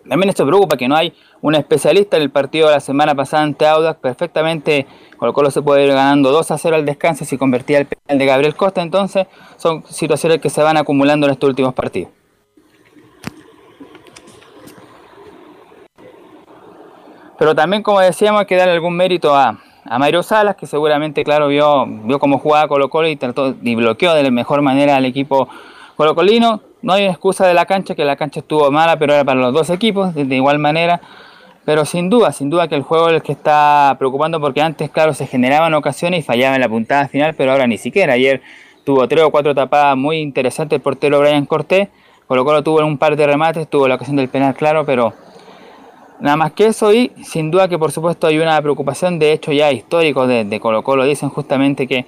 también 0.08 0.30
esto 0.30 0.44
preocupa 0.44 0.76
que 0.76 0.88
no 0.88 0.96
hay 0.96 1.14
un 1.40 1.54
especialista 1.54 2.16
en 2.16 2.24
el 2.24 2.30
partido 2.30 2.66
de 2.66 2.74
la 2.74 2.80
semana 2.80 3.14
pasada 3.14 3.44
ante 3.44 3.68
Audax, 3.68 4.00
perfectamente 4.00 4.84
Colo 5.16 5.32
Colo 5.32 5.52
se 5.52 5.62
puede 5.62 5.84
ir 5.84 5.90
ganando 5.90 6.32
2 6.32 6.50
a 6.50 6.58
0 6.58 6.74
al 6.74 6.84
descanso 6.84 7.24
si 7.24 7.38
convertía 7.38 7.78
el 7.78 7.86
penal 7.86 8.18
de 8.18 8.26
Gabriel 8.26 8.56
Costa, 8.56 8.82
entonces 8.82 9.28
son 9.58 9.84
situaciones 9.86 10.40
que 10.40 10.50
se 10.50 10.60
van 10.60 10.76
acumulando 10.76 11.26
en 11.26 11.34
estos 11.34 11.48
últimos 11.48 11.72
partidos. 11.72 12.10
Pero 17.38 17.54
también, 17.54 17.82
como 17.82 18.00
decíamos, 18.00 18.40
hay 18.40 18.46
que 18.46 18.56
darle 18.56 18.74
algún 18.74 18.96
mérito 18.96 19.34
a, 19.34 19.58
a 19.84 19.98
Mayro 19.98 20.22
Salas, 20.22 20.56
que 20.56 20.66
seguramente, 20.66 21.24
claro, 21.24 21.48
vio, 21.48 21.86
vio 21.86 22.18
cómo 22.18 22.38
jugaba 22.38 22.68
Colo 22.68 22.88
Colo 22.88 23.08
y 23.08 23.16
trató 23.16 23.54
y 23.62 23.74
bloqueó 23.74 24.14
de 24.14 24.22
la 24.22 24.30
mejor 24.30 24.62
manera 24.62 24.96
al 24.96 25.04
equipo 25.04 25.48
colocolino. 25.96 26.60
No 26.82 26.92
hay 26.92 27.06
excusa 27.06 27.46
de 27.46 27.54
la 27.54 27.66
cancha, 27.66 27.94
que 27.94 28.04
la 28.04 28.16
cancha 28.16 28.40
estuvo 28.40 28.70
mala, 28.70 28.98
pero 28.98 29.14
era 29.14 29.24
para 29.24 29.40
los 29.40 29.52
dos 29.52 29.70
equipos, 29.70 30.14
de, 30.14 30.34
igual 30.34 30.58
manera. 30.58 31.00
Pero 31.64 31.86
sin 31.86 32.10
duda, 32.10 32.30
sin 32.32 32.50
duda 32.50 32.68
que 32.68 32.74
el 32.74 32.82
juego 32.82 33.08
es 33.08 33.14
el 33.14 33.22
que 33.22 33.32
está 33.32 33.96
preocupando, 33.98 34.38
porque 34.38 34.60
antes, 34.60 34.90
claro, 34.90 35.14
se 35.14 35.26
generaban 35.26 35.72
ocasiones 35.72 36.20
y 36.20 36.22
fallaba 36.22 36.54
en 36.54 36.60
la 36.60 36.68
puntada 36.68 37.08
final, 37.08 37.34
pero 37.34 37.52
ahora 37.52 37.66
ni 37.66 37.78
siquiera. 37.78 38.12
Ayer 38.12 38.42
tuvo 38.84 39.08
tres 39.08 39.24
o 39.24 39.30
cuatro 39.30 39.54
tapadas 39.54 39.96
muy 39.96 40.18
interesantes 40.18 40.76
el 40.76 40.82
portero 40.82 41.20
Brian 41.20 41.46
Cortés. 41.46 41.88
Colo 42.26 42.44
Colo 42.44 42.62
tuvo 42.62 42.84
un 42.84 42.98
par 42.98 43.16
de 43.16 43.26
remates, 43.26 43.68
tuvo 43.68 43.88
la 43.88 43.94
ocasión 43.94 44.16
del 44.16 44.28
penal, 44.28 44.54
claro, 44.54 44.84
pero 44.84 45.14
Nada 46.20 46.36
más 46.36 46.52
que 46.52 46.66
eso 46.66 46.92
y 46.92 47.12
sin 47.22 47.50
duda 47.50 47.68
que 47.68 47.78
por 47.78 47.92
supuesto 47.92 48.26
hay 48.26 48.38
una 48.38 48.60
preocupación 48.62 49.18
de 49.18 49.32
hecho 49.32 49.52
ya 49.52 49.72
histórico 49.72 50.26
de, 50.26 50.44
de 50.44 50.60
Colo 50.60 50.82
Colo. 50.82 51.04
Dicen 51.04 51.28
justamente 51.28 51.86
que 51.86 52.06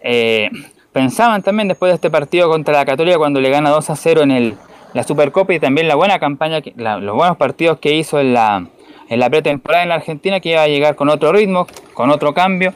eh, 0.00 0.50
pensaban 0.92 1.42
también 1.42 1.68
después 1.68 1.90
de 1.90 1.94
este 1.94 2.10
partido 2.10 2.48
contra 2.48 2.74
la 2.74 2.84
Católica 2.84 3.18
cuando 3.18 3.40
le 3.40 3.50
gana 3.50 3.70
2 3.70 3.90
a 3.90 3.96
0 3.96 4.22
en 4.22 4.30
el, 4.30 4.54
la 4.94 5.02
Supercopa 5.02 5.52
y 5.54 5.60
también 5.60 5.88
la 5.88 5.96
buena 5.96 6.18
campaña, 6.18 6.60
los 6.76 7.14
buenos 7.14 7.36
partidos 7.36 7.78
que 7.78 7.94
hizo 7.94 8.20
en 8.20 8.32
la, 8.32 8.66
en 9.08 9.20
la 9.20 9.28
pretemporada 9.28 9.82
en 9.82 9.88
la 9.90 9.96
Argentina 9.96 10.40
que 10.40 10.50
iba 10.50 10.62
a 10.62 10.68
llegar 10.68 10.96
con 10.96 11.08
otro 11.08 11.32
ritmo, 11.32 11.66
con 11.94 12.10
otro 12.10 12.34
cambio. 12.34 12.72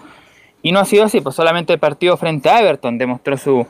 Y 0.63 0.73
no 0.73 0.81
ha 0.81 0.85
sido 0.85 1.05
así, 1.05 1.21
pues 1.21 1.35
solamente 1.35 1.73
el 1.73 1.79
partido 1.79 2.17
frente 2.17 2.49
a 2.49 2.61
Everton 2.61 2.97
demostró 2.99 3.37
su, 3.37 3.67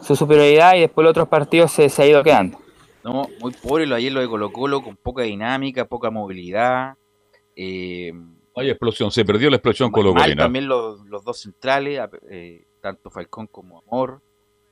su 0.00 0.16
superioridad 0.16 0.74
y 0.76 0.80
después 0.80 1.04
los 1.04 1.10
otros 1.10 1.28
partidos 1.28 1.72
se, 1.72 1.88
se 1.88 2.02
ha 2.02 2.06
ido 2.06 2.22
quedando. 2.22 2.61
No, 3.04 3.28
muy 3.40 3.52
pobre 3.52 3.86
lo 3.86 3.96
ayer 3.96 4.12
lo 4.12 4.20
de 4.20 4.28
Colo 4.28 4.52
Colo, 4.52 4.82
con 4.82 4.96
poca 4.96 5.22
dinámica, 5.22 5.86
poca 5.86 6.10
movilidad. 6.10 6.96
Eh, 7.56 8.12
Hay 8.54 8.70
explosión, 8.70 9.10
se 9.10 9.24
perdió 9.24 9.50
la 9.50 9.56
explosión 9.56 9.90
Colo 9.90 10.14
Colo. 10.14 10.36
También 10.36 10.68
los, 10.68 11.00
los, 11.06 11.24
dos 11.24 11.40
centrales, 11.40 12.00
eh, 12.30 12.64
tanto 12.80 13.10
Falcón 13.10 13.48
como 13.48 13.80
Amor. 13.80 14.22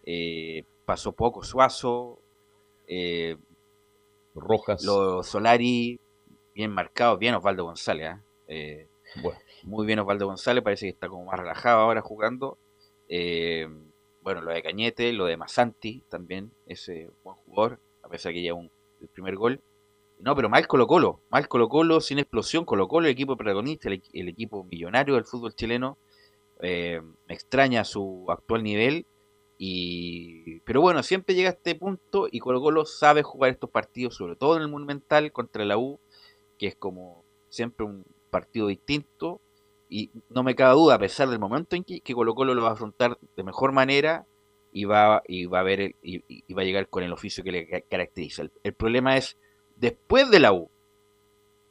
Eh, 0.04 0.64
pasó 0.84 1.12
poco 1.12 1.42
Suazo. 1.42 2.20
Rojas. 4.34 4.84
Los 4.84 5.26
Solari, 5.26 5.98
bien 6.54 6.70
marcados, 6.70 7.18
bien 7.18 7.34
Osvaldo 7.34 7.64
González. 7.64 8.16
¿eh? 8.46 8.86
Muy 9.64 9.86
bien 9.86 9.98
Osvaldo 9.98 10.26
González, 10.26 10.62
parece 10.62 10.86
que 10.86 10.90
está 10.90 11.08
como 11.08 11.24
más 11.24 11.38
relajado 11.38 11.80
ahora 11.80 12.00
jugando. 12.00 12.58
bueno, 14.22 14.40
lo 14.40 14.52
de 14.52 14.62
Cañete, 14.62 15.12
lo 15.12 15.24
de 15.26 15.36
Masanti 15.36 16.04
también, 16.08 16.52
ese 16.66 17.10
buen 17.24 17.36
jugador 17.38 17.80
a 18.10 18.12
pesar 18.12 18.32
que 18.32 18.42
ya 18.42 18.54
un, 18.54 18.68
el 19.00 19.06
primer 19.06 19.36
gol. 19.36 19.60
No, 20.18 20.34
pero 20.34 20.48
mal 20.48 20.66
Colo 20.66 20.88
Colo, 20.88 21.20
mal 21.30 21.46
Colo 21.46 21.68
Colo, 21.68 22.00
sin 22.00 22.18
explosión, 22.18 22.64
Colo 22.64 22.88
Colo, 22.88 23.06
el 23.06 23.12
equipo 23.12 23.36
protagonista, 23.36 23.88
el, 23.88 24.28
equipo 24.28 24.64
millonario 24.64 25.14
del 25.14 25.24
fútbol 25.24 25.54
chileno. 25.54 25.96
Eh, 26.60 27.00
extraña 27.28 27.84
su 27.84 28.26
actual 28.28 28.64
nivel. 28.64 29.06
Y, 29.58 30.58
pero 30.60 30.80
bueno, 30.80 31.04
siempre 31.04 31.36
llega 31.36 31.50
a 31.50 31.52
este 31.52 31.76
punto 31.76 32.26
y 32.30 32.40
Colo 32.40 32.60
Colo 32.60 32.84
sabe 32.84 33.22
jugar 33.22 33.52
estos 33.52 33.70
partidos, 33.70 34.16
sobre 34.16 34.34
todo 34.34 34.56
en 34.56 34.62
el 34.62 34.68
Monumental 34.68 35.30
contra 35.30 35.64
la 35.64 35.78
U, 35.78 36.00
que 36.58 36.66
es 36.66 36.74
como 36.74 37.22
siempre 37.48 37.86
un 37.86 38.04
partido 38.30 38.66
distinto. 38.66 39.40
Y 39.88 40.10
no 40.28 40.42
me 40.42 40.56
cabe 40.56 40.74
duda, 40.74 40.96
a 40.96 40.98
pesar 40.98 41.28
del 41.28 41.38
momento 41.38 41.76
en 41.76 41.84
que, 41.84 42.00
que 42.00 42.14
Colo 42.14 42.34
Colo 42.34 42.54
lo 42.56 42.62
va 42.62 42.70
a 42.70 42.72
afrontar 42.72 43.18
de 43.36 43.44
mejor 43.44 43.70
manera, 43.70 44.26
y 44.72 44.84
va, 44.84 45.22
y 45.26 45.46
va 45.46 45.60
a 45.60 45.62
ver 45.62 45.96
y, 46.02 46.52
va 46.52 46.62
a 46.62 46.64
llegar 46.64 46.88
con 46.88 47.02
el 47.02 47.12
oficio 47.12 47.42
que 47.42 47.52
le 47.52 47.84
caracteriza. 47.88 48.44
El, 48.62 48.74
problema 48.74 49.16
es 49.16 49.36
después 49.76 50.30
de 50.30 50.40
la 50.40 50.52
U. 50.52 50.70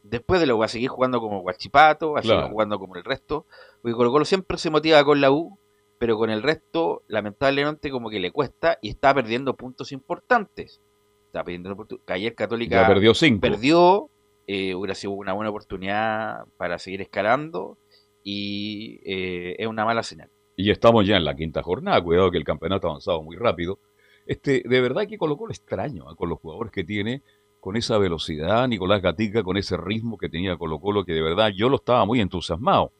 Después 0.03 0.39
de 0.39 0.47
la 0.47 0.55
U 0.55 0.59
va 0.59 0.65
a 0.65 0.69
seguir 0.69 0.89
jugando 0.89 1.19
como 1.19 1.41
Guachipato, 1.41 2.13
va 2.13 2.19
a 2.19 2.23
seguir 2.23 2.43
jugando 2.45 2.79
como 2.79 2.95
el 2.95 3.03
resto. 3.03 3.45
Porque 3.81 3.95
Colo 3.95 4.11
Colo 4.11 4.25
siempre 4.25 4.57
se 4.57 4.69
motiva 4.69 5.03
con 5.03 5.21
la 5.21 5.31
U, 5.31 5.57
pero 5.97 6.17
con 6.17 6.29
el 6.29 6.43
resto, 6.43 7.03
lamentablemente, 7.07 7.89
como 7.89 8.09
que 8.09 8.19
le 8.19 8.31
cuesta 8.31 8.77
y 8.81 8.89
está 8.89 9.13
perdiendo 9.13 9.55
puntos 9.55 9.91
importantes. 9.91 10.81
Está 11.27 11.43
perdiendo. 11.43 11.87
Ayer 12.07 12.35
Católica 12.35 12.87
perdió 12.87 13.13
cinco. 13.13 13.41
Perdió, 13.41 14.09
eh, 14.47 14.73
hubiera 14.73 14.95
sido 14.95 15.13
una 15.13 15.33
buena 15.33 15.51
oportunidad 15.51 16.45
para 16.57 16.79
seguir 16.79 17.01
escalando 17.01 17.77
y 18.23 18.99
eh, 19.05 19.55
es 19.59 19.67
una 19.67 19.85
mala 19.85 20.03
señal 20.03 20.29
y 20.59 20.71
estamos 20.71 21.07
ya 21.07 21.15
en 21.15 21.23
la 21.23 21.37
quinta 21.37 21.63
jornada, 21.63 22.01
cuidado 22.01 22.31
que 22.31 22.37
el 22.37 22.43
campeonato 22.43 22.87
ha 22.87 22.89
avanzado 22.89 23.23
muy 23.23 23.37
rápido. 23.37 23.79
Este, 24.25 24.61
de 24.65 24.81
verdad 24.81 25.07
que 25.07 25.17
colocó 25.17 25.45
lo 25.45 25.53
extraño 25.53 26.03
con 26.17 26.27
los 26.27 26.37
jugadores 26.39 26.73
que 26.73 26.83
tiene, 26.83 27.23
con 27.61 27.77
esa 27.77 27.97
velocidad, 27.97 28.67
Nicolás 28.67 29.01
Gatica, 29.01 29.41
con 29.41 29.55
ese 29.55 29.77
ritmo 29.77 30.17
que 30.17 30.27
tenía 30.27 30.57
Colo 30.57 30.81
Colo, 30.81 31.05
que 31.05 31.13
de 31.13 31.21
verdad 31.21 31.53
yo 31.55 31.69
lo 31.69 31.77
estaba 31.77 32.05
muy 32.05 32.19
entusiasmado. 32.19 32.91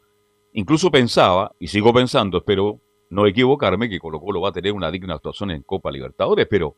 Incluso 0.53 0.89
pensaba, 0.89 1.51
y 1.59 1.67
sigo 1.67 1.93
pensando, 1.93 2.37
espero 2.37 2.79
no 3.09 3.27
equivocarme, 3.27 3.89
que 3.89 3.99
Colo 3.99 4.21
Colo 4.21 4.39
va 4.39 4.49
a 4.49 4.53
tener 4.53 4.71
una 4.71 4.89
digna 4.89 5.15
actuación 5.15 5.51
en 5.51 5.61
Copa 5.63 5.91
Libertadores, 5.91 6.47
pero 6.49 6.77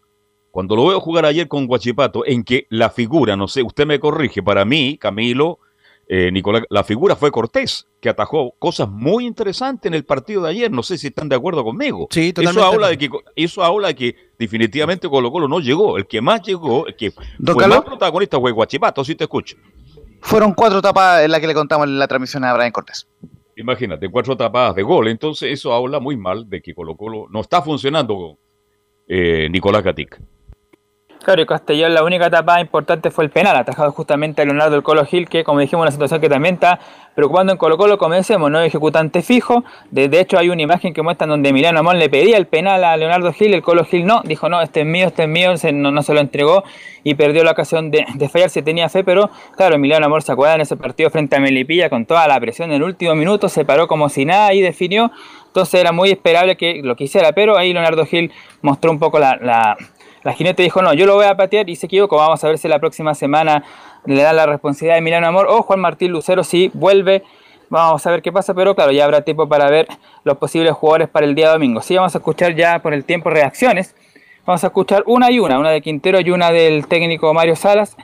cuando 0.49 0.75
lo 0.75 0.87
veo 0.87 0.99
jugar 0.99 1.25
ayer 1.25 1.47
con 1.47 1.67
Guachipato, 1.67 2.25
en 2.25 2.43
que 2.43 2.65
la 2.69 2.89
figura, 2.89 3.35
no 3.35 3.47
sé, 3.47 3.61
usted 3.61 3.85
me 3.85 3.99
corrige, 3.99 4.41
para 4.41 4.65
mí, 4.65 4.97
Camilo, 4.97 5.59
eh, 6.07 6.31
Nicolás, 6.31 6.63
la 6.69 6.83
figura 6.83 7.15
fue 7.15 7.31
Cortés, 7.31 7.87
que 8.01 8.09
atajó 8.09 8.53
cosas 8.59 8.89
muy 8.89 9.25
interesantes 9.25 9.89
en 9.89 9.93
el 9.93 10.03
partido 10.03 10.43
de 10.43 10.49
ayer. 10.49 10.71
No 10.71 10.83
sé 10.83 10.97
si 10.97 11.07
están 11.07 11.29
de 11.29 11.35
acuerdo 11.35 11.63
conmigo. 11.63 12.07
Sí, 12.11 12.33
totalmente. 12.33 12.59
Eso 12.59 12.73
habla 12.73 12.87
de 12.89 12.97
que, 12.97 13.09
eso 13.35 13.63
habla 13.63 13.87
de 13.89 13.95
que 13.95 14.15
definitivamente 14.37 15.07
Colo 15.07 15.31
Colo 15.31 15.47
no 15.47 15.59
llegó. 15.59 15.97
El 15.97 16.07
que 16.07 16.19
más 16.21 16.41
llegó, 16.41 16.87
el 16.87 16.95
que 16.95 17.11
fue 17.11 17.67
más 17.67 17.81
protagonista 17.81 18.39
fue 18.39 18.51
Guachipato, 18.51 19.03
si 19.05 19.15
te 19.15 19.23
escucho. 19.23 19.55
Fueron 20.21 20.53
cuatro 20.53 20.81
tapas 20.81 21.23
en 21.23 21.31
las 21.31 21.39
que 21.39 21.47
le 21.47 21.53
contamos 21.53 21.87
en 21.87 21.97
la 21.97 22.07
transmisión 22.07 22.43
a 22.43 22.53
Brian 22.53 22.71
Cortés. 22.71 23.07
Imagínate, 23.55 24.09
cuatro 24.09 24.35
tapadas 24.35 24.75
de 24.75 24.83
gol. 24.83 25.07
Entonces 25.07 25.51
eso 25.51 25.73
habla 25.73 25.99
muy 25.99 26.17
mal 26.17 26.49
de 26.49 26.61
que 26.61 26.73
Colo 26.73 26.95
Colo 26.95 27.27
no 27.29 27.41
está 27.41 27.61
funcionando 27.61 28.37
eh, 29.07 29.47
Nicolás 29.49 29.83
Gatic. 29.83 30.19
Claro, 31.23 31.39
y 31.39 31.45
Castellón 31.45 31.93
la 31.93 32.03
única 32.03 32.25
etapa 32.25 32.59
importante 32.59 33.11
fue 33.11 33.23
el 33.23 33.29
penal, 33.29 33.55
atajado 33.55 33.91
justamente 33.91 34.41
a 34.41 34.45
Leonardo 34.45 34.71
del 34.71 34.81
Colo 34.81 35.05
Gil, 35.05 35.29
que 35.29 35.43
como 35.43 35.59
dijimos, 35.59 35.83
una 35.83 35.91
situación 35.91 36.19
que 36.19 36.29
también 36.29 36.55
está 36.55 36.79
preocupando 37.13 37.51
en 37.51 37.59
Colo 37.59 37.77
Colo, 37.77 37.99
como 37.99 38.15
decíamos, 38.15 38.49
no 38.49 38.59
ejecutante 38.59 39.21
fijo. 39.21 39.63
De, 39.91 40.09
hecho, 40.19 40.39
hay 40.39 40.49
una 40.49 40.63
imagen 40.63 40.95
que 40.95 41.03
muestra 41.03 41.27
donde 41.27 41.49
Emiliano 41.49 41.79
Amón 41.79 41.99
le 41.99 42.09
pedía 42.09 42.37
el 42.37 42.47
penal 42.47 42.83
a 42.83 42.97
Leonardo 42.97 43.31
Gil, 43.33 43.53
el 43.53 43.61
Colo 43.61 43.85
Gil 43.85 44.07
no, 44.07 44.21
dijo 44.23 44.49
no, 44.49 44.61
este 44.61 44.81
es 44.81 44.87
mío, 44.87 45.05
este 45.05 45.23
es 45.23 45.29
mío, 45.29 45.53
no, 45.73 46.01
se 46.01 46.13
lo 46.15 46.21
entregó 46.21 46.63
y 47.03 47.13
perdió 47.13 47.43
la 47.43 47.51
ocasión 47.51 47.91
de, 47.91 48.03
fallar 48.27 48.49
si 48.49 48.63
tenía 48.63 48.89
fe, 48.89 49.03
pero 49.03 49.29
claro, 49.55 49.75
Emiliano 49.75 50.07
Amor 50.07 50.23
se 50.23 50.31
acuerda 50.31 50.55
en 50.55 50.61
ese 50.61 50.75
partido 50.75 51.11
frente 51.11 51.35
a 51.35 51.39
Melipilla 51.39 51.91
con 51.91 52.07
toda 52.07 52.27
la 52.27 52.39
presión 52.39 52.71
en 52.71 52.77
el 52.77 52.83
último 52.83 53.13
minuto, 53.13 53.47
se 53.47 53.63
paró 53.63 53.87
como 53.87 54.09
si 54.09 54.25
nada 54.25 54.55
y 54.55 54.61
definió. 54.61 55.11
Entonces 55.45 55.81
era 55.81 55.91
muy 55.91 56.09
esperable 56.09 56.55
que 56.55 56.81
lo 56.81 56.95
quisiera, 56.95 57.33
pero 57.33 57.57
ahí 57.57 57.73
Leonardo 57.73 58.05
Gil 58.05 58.31
mostró 58.61 58.89
un 58.89 58.99
poco 58.99 59.19
la 59.19 59.75
jinete 60.29 60.61
dijo, 60.63 60.81
no, 60.81 60.93
yo 60.93 61.05
lo 61.05 61.15
voy 61.15 61.25
a 61.25 61.35
patear 61.35 61.69
y 61.69 61.75
se 61.75 61.87
equivocó. 61.87 62.17
Vamos 62.17 62.43
a 62.43 62.47
ver 62.47 62.57
si 62.57 62.67
la 62.67 62.79
próxima 62.79 63.15
semana 63.15 63.63
le 64.05 64.21
da 64.21 64.33
la 64.33 64.45
responsabilidad 64.45 64.95
de 64.95 65.01
Milano 65.01 65.27
Amor 65.27 65.47
o 65.49 65.63
Juan 65.63 65.79
Martín 65.79 66.11
Lucero 66.11 66.43
si 66.43 66.69
vuelve. 66.73 67.23
Vamos 67.69 68.05
a 68.05 68.11
ver 68.11 68.21
qué 68.21 68.31
pasa, 68.31 68.53
pero 68.53 68.75
claro, 68.75 68.91
ya 68.91 69.05
habrá 69.05 69.21
tiempo 69.21 69.47
para 69.47 69.69
ver 69.69 69.87
los 70.23 70.37
posibles 70.37 70.73
jugadores 70.73 71.09
para 71.09 71.25
el 71.25 71.33
día 71.33 71.49
domingo. 71.49 71.81
Sí, 71.81 71.95
vamos 71.95 72.13
a 72.13 72.17
escuchar 72.19 72.53
ya 72.53 72.79
por 72.79 72.93
el 72.93 73.05
tiempo 73.05 73.29
reacciones. 73.29 73.95
Vamos 74.45 74.63
a 74.63 74.67
escuchar 74.67 75.03
una 75.07 75.31
y 75.31 75.39
una, 75.39 75.57
una 75.57 75.69
de 75.71 75.81
Quintero 75.81 76.19
y 76.19 76.31
una 76.31 76.51
del 76.51 76.87
técnico 76.87 77.33
Mario 77.33 77.55
Salas. 77.55 77.95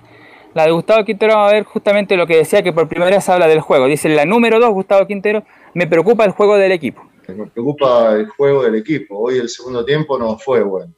La 0.53 0.63
de 0.63 0.71
Gustavo 0.71 1.03
Quintero 1.03 1.35
va 1.35 1.49
a 1.49 1.51
ver 1.51 1.65
justamente 1.65 2.15
lo 2.15 2.25
que 2.25 2.37
decía 2.37 2.63
que 2.63 2.73
por 2.73 2.87
primera 2.87 3.11
vez 3.11 3.27
habla 3.29 3.47
del 3.47 3.59
juego. 3.59 3.85
Dice 3.85 4.09
la 4.09 4.25
número 4.25 4.59
dos, 4.59 4.71
Gustavo 4.71 5.05
Quintero, 5.05 5.43
me 5.73 5.85
preocupa 5.85 6.23
el 6.25 6.31
juego 6.31 6.57
del 6.57 6.71
equipo. 6.71 7.03
Me 7.27 7.45
preocupa 7.47 8.13
el 8.13 8.27
juego 8.29 8.63
del 8.63 8.75
equipo. 8.75 9.19
Hoy 9.19 9.37
el 9.37 9.49
segundo 9.49 9.83
tiempo 9.83 10.17
no 10.17 10.37
fue 10.37 10.63
bueno 10.63 10.96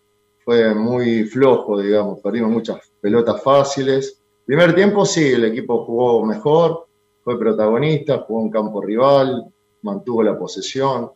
fue 0.50 0.74
muy 0.74 1.26
flojo, 1.26 1.80
digamos, 1.80 2.22
perdimos 2.22 2.50
muchas 2.50 2.80
pelotas 3.00 3.39
fáciles. 3.43 4.20
Primer 4.47 4.74
tiempo 4.74 5.06
sí, 5.06 5.34
el 5.34 5.45
equipo 5.45 5.86
jugó 5.86 6.26
mejor, 6.26 6.88
fue 7.24 7.38
protagonista, 7.38 8.26
jugó 8.26 8.41
en 8.41 8.50
campo 8.50 8.82
rival, 8.82 9.45
mantuvo 9.84 10.24
la 10.24 10.36
posesión, 10.39 11.12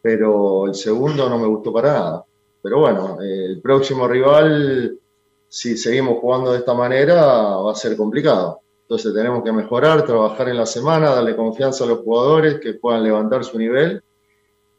pero 0.00 0.66
el 0.66 0.76
segundo 0.76 1.28
no 1.28 1.36
me 1.36 1.48
gustó 1.48 1.72
para 1.72 1.94
nada. 1.94 2.24
Pero 2.62 2.78
bueno, 2.78 3.18
el 3.20 3.60
próximo 3.60 4.06
rival, 4.06 5.00
si 5.48 5.76
seguimos 5.76 6.20
jugando 6.20 6.52
de 6.52 6.58
esta 6.58 6.74
manera, 6.74 7.56
va 7.56 7.72
a 7.72 7.74
ser 7.74 7.96
complicado. 7.96 8.60
Entonces 8.82 9.12
tenemos 9.12 9.42
que 9.42 9.50
mejorar, 9.50 10.06
trabajar 10.06 10.48
en 10.48 10.58
la 10.58 10.66
semana, 10.66 11.10
darle 11.10 11.34
confianza 11.34 11.82
a 11.82 11.88
los 11.88 12.02
jugadores 12.02 12.60
que 12.60 12.74
puedan 12.74 13.02
levantar 13.02 13.42
su 13.42 13.58
nivel 13.58 14.00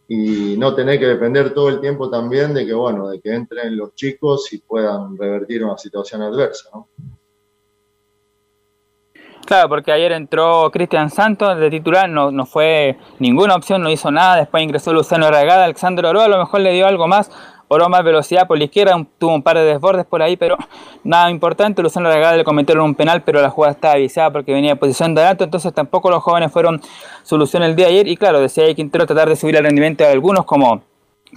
y 0.08 0.56
no 0.58 0.76
tener 0.76 1.00
que 1.00 1.08
depender 1.08 1.54
todo 1.54 1.70
el 1.70 1.82
tiempo 1.82 2.10
también 2.10 2.54
de 2.54 2.66
que, 2.66 2.74
bueno, 2.74 3.10
de 3.10 3.20
que 3.20 3.34
entren 3.34 3.76
los 3.76 3.96
chicos 3.96 4.52
y 4.54 4.60
puedan 4.60 5.18
revertir 5.18 5.64
una 5.64 5.78
situación 5.78 6.22
adversa, 6.22 6.70
¿no? 6.74 6.90
Claro, 9.46 9.70
porque 9.70 9.92
ayer 9.92 10.12
entró 10.12 10.72
Cristian 10.72 11.12
Santos 11.12 11.60
de 11.60 11.70
titular, 11.70 12.10
no, 12.10 12.32
no 12.32 12.48
fue 12.48 12.98
ninguna 13.20 13.56
opción, 13.56 13.84
no 13.84 13.92
hizo 13.92 14.10
nada, 14.10 14.38
después 14.38 14.64
ingresó 14.64 14.92
Luciano 14.92 15.30
Regada, 15.30 15.66
Alexandro 15.66 16.10
Oro 16.10 16.22
a 16.22 16.28
lo 16.28 16.40
mejor 16.40 16.62
le 16.62 16.74
dio 16.74 16.88
algo 16.88 17.08
más, 17.08 17.30
Oro 17.68 17.90
más 17.90 18.04
velocidad 18.04 18.46
por 18.48 18.60
la 18.60 18.66
izquierda, 18.66 18.96
tuvo 19.18 19.34
un 19.34 19.42
par 19.42 19.58
de 19.58 19.64
desbordes 19.64 20.06
por 20.06 20.22
ahí, 20.22 20.38
pero 20.38 20.56
nada 21.04 21.32
importante. 21.32 21.82
Luciano 21.82 22.10
Regada 22.10 22.38
le 22.38 22.44
cometieron 22.44 22.86
un 22.86 22.94
penal, 22.94 23.24
pero 23.24 23.42
la 23.42 23.50
jugada 23.50 23.74
estaba 23.74 23.94
avisada 23.96 24.32
porque 24.32 24.54
venía 24.54 24.72
de 24.72 24.76
posición 24.76 25.16
de 25.16 25.24
alto, 25.24 25.44
entonces 25.44 25.74
tampoco 25.74 26.12
los 26.12 26.22
jóvenes 26.22 26.52
fueron 26.52 26.80
solución 27.24 27.64
el 27.64 27.76
día 27.76 27.88
de 27.88 27.94
ayer. 27.94 28.08
Y 28.08 28.18
claro, 28.18 28.40
decía 28.40 28.72
Quintero 28.76 29.08
tratar 29.08 29.30
de 29.30 29.36
subir 29.36 29.56
el 29.56 29.64
rendimiento 29.64 30.04
de 30.04 30.12
algunos, 30.12 30.46
como 30.46 30.84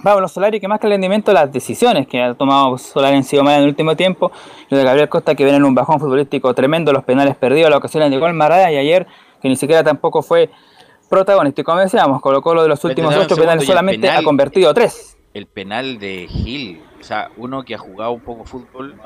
Pablo 0.03 0.27
Solari, 0.27 0.59
que 0.59 0.67
más 0.67 0.79
que 0.79 0.85
el 0.85 0.91
rendimiento, 0.91 1.33
las 1.33 1.51
decisiones 1.51 2.07
que 2.07 2.21
ha 2.21 2.35
tomado 2.35 2.77
Solari 2.77 3.17
en 3.17 3.23
sido 3.23 3.41
en 3.41 3.49
el 3.49 3.65
último 3.65 3.95
tiempo. 3.95 4.31
Lo 4.69 4.77
de 4.77 4.83
Gabriel 4.83 5.09
Costa, 5.09 5.33
que 5.33 5.43
viene 5.43 5.57
en 5.57 5.63
un 5.63 5.73
bajón 5.73 5.99
futbolístico 5.99 6.53
tremendo, 6.53 6.93
los 6.93 7.03
penales 7.03 7.35
perdidos, 7.37 7.71
las 7.71 7.79
ocasiones 7.79 8.11
de 8.11 8.19
gol 8.19 8.33
Marada, 8.35 8.71
y 8.71 8.77
ayer, 8.77 9.07
que 9.41 9.49
ni 9.49 9.55
siquiera 9.55 9.83
tampoco 9.83 10.21
fue 10.21 10.51
protagonista. 11.09 11.61
Y 11.61 11.63
como 11.63 11.79
decíamos, 11.79 12.21
colocó 12.21 12.53
lo 12.53 12.61
de 12.61 12.69
los 12.69 12.83
últimos 12.85 13.15
ocho 13.15 13.35
penales, 13.35 13.65
solamente 13.65 14.11
ha 14.11 14.21
convertido 14.21 14.71
tres 14.75 15.15
el 15.39 15.47
penal 15.47 15.99
de 15.99 16.27
Gil, 16.27 16.81
o 16.99 17.03
sea, 17.03 17.31
uno 17.37 17.63
que 17.63 17.73
ha 17.73 17.77
jugado 17.77 18.11
un 18.11 18.21
poco 18.21 18.45
fútbol, 18.45 18.99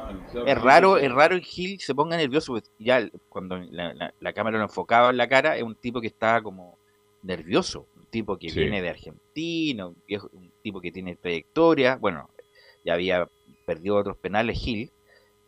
es 0.46 0.62
raro, 0.62 0.98
es 0.98 1.12
raro 1.12 1.38
que 1.38 1.46
Gil 1.46 1.80
se 1.80 1.96
ponga 1.96 2.18
nervioso, 2.18 2.54
pues, 2.54 2.72
ya 2.80 3.08
cuando 3.30 3.58
la, 3.58 4.34
cámara 4.34 4.58
lo 4.58 4.64
enfocaba 4.64 5.12
en 5.12 5.18
la 5.18 5.30
cara, 5.30 5.56
es 5.56 5.64
un 5.64 5.76
tipo 5.76 6.02
que 6.02 6.08
está 6.08 6.42
como 6.42 6.78
nervioso, 7.22 7.88
un 7.96 8.06
tipo 8.08 8.38
que 8.38 8.52
viene 8.52 8.82
de 8.82 8.90
Argentina, 8.90 9.88
un, 9.88 9.96
tipo 10.62 10.82
que 10.82 10.92
tiene 10.92 11.16
trayectoria, 11.16 11.98
bueno, 11.98 12.30
ya 12.84 12.96
había 12.96 13.30
perdido 13.66 13.96
otros 13.96 14.18
penales 14.18 14.60
Gil, 14.60 14.92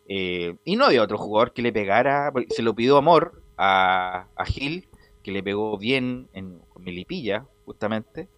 eh, 0.08 0.54
y 0.64 0.76
no 0.76 0.86
había 0.86 1.02
otro 1.02 1.18
jugador 1.18 1.52
que 1.52 1.62
le 1.62 1.72
pegara, 1.72 2.32
se 2.48 2.62
lo 2.62 2.74
pidió 2.74 2.96
amor 2.96 3.42
a, 3.56 4.28
a 4.36 4.44
Gil, 4.46 4.88
que 5.24 5.32
le 5.32 5.42
pegó 5.42 5.76
bien 5.76 6.28
en 6.32 6.60
Melipilla, 6.78 7.46
justamente, 7.64 8.28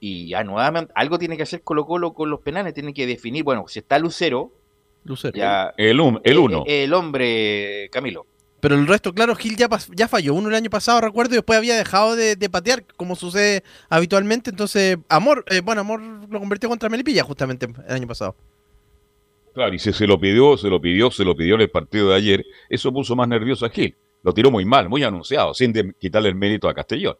y 0.00 0.28
ya 0.28 0.44
nuevamente, 0.44 0.92
algo 0.94 1.18
tiene 1.18 1.36
que 1.36 1.42
hacer 1.42 1.62
Colo 1.62 1.86
Colo 1.86 2.12
con 2.12 2.30
los 2.30 2.40
penales, 2.40 2.74
tiene 2.74 2.94
que 2.94 3.06
definir, 3.06 3.44
bueno, 3.44 3.64
si 3.68 3.80
está 3.80 3.98
Lucero, 3.98 4.52
Lucero. 5.04 5.36
Ya, 5.36 5.72
el, 5.76 6.00
el 6.24 6.38
uno. 6.38 6.64
Eh, 6.66 6.84
el, 6.84 6.92
hombre, 6.92 7.88
Camilo. 7.90 8.26
Pero 8.60 8.74
el 8.74 8.86
resto, 8.86 9.14
claro, 9.14 9.34
Gil 9.36 9.56
ya, 9.56 9.68
ya 9.94 10.08
falló 10.08 10.34
uno 10.34 10.48
el 10.48 10.54
año 10.54 10.70
pasado, 10.70 11.00
recuerdo, 11.00 11.34
y 11.34 11.36
después 11.36 11.56
había 11.56 11.76
dejado 11.76 12.16
de, 12.16 12.36
patear, 12.50 12.84
como 12.96 13.14
sucede 13.14 13.62
habitualmente. 13.88 14.50
Entonces, 14.50 14.98
Amor, 15.08 15.44
eh, 15.48 15.60
bueno, 15.60 15.80
Amor 15.80 16.00
lo 16.00 16.38
convirtió 16.40 16.68
contra 16.68 16.88
Melipilla 16.88 17.22
justamente 17.22 17.68
el 17.86 17.94
año 17.94 18.08
pasado. 18.08 18.34
Claro, 19.54 19.74
y 19.74 19.78
si 19.78 19.92
se 19.92 20.06
lo 20.06 20.20
pidió, 20.20 20.56
se 20.56 20.68
lo 20.68 20.80
pidió, 20.80 21.10
se 21.10 21.24
lo 21.24 21.36
pidió 21.36 21.54
en 21.54 21.62
el 21.62 21.70
partido 21.70 22.10
de 22.10 22.16
ayer, 22.16 22.44
eso 22.68 22.92
puso 22.92 23.16
más 23.16 23.28
nervioso 23.28 23.64
a 23.64 23.70
Gil. 23.70 23.96
Lo 24.22 24.34
tiró 24.34 24.50
muy 24.50 24.64
mal, 24.64 24.88
muy 24.88 25.04
anunciado, 25.04 25.54
sin 25.54 25.72
quitarle 25.98 26.28
el 26.28 26.34
mérito 26.34 26.68
a 26.68 26.74
Castellón 26.74 27.16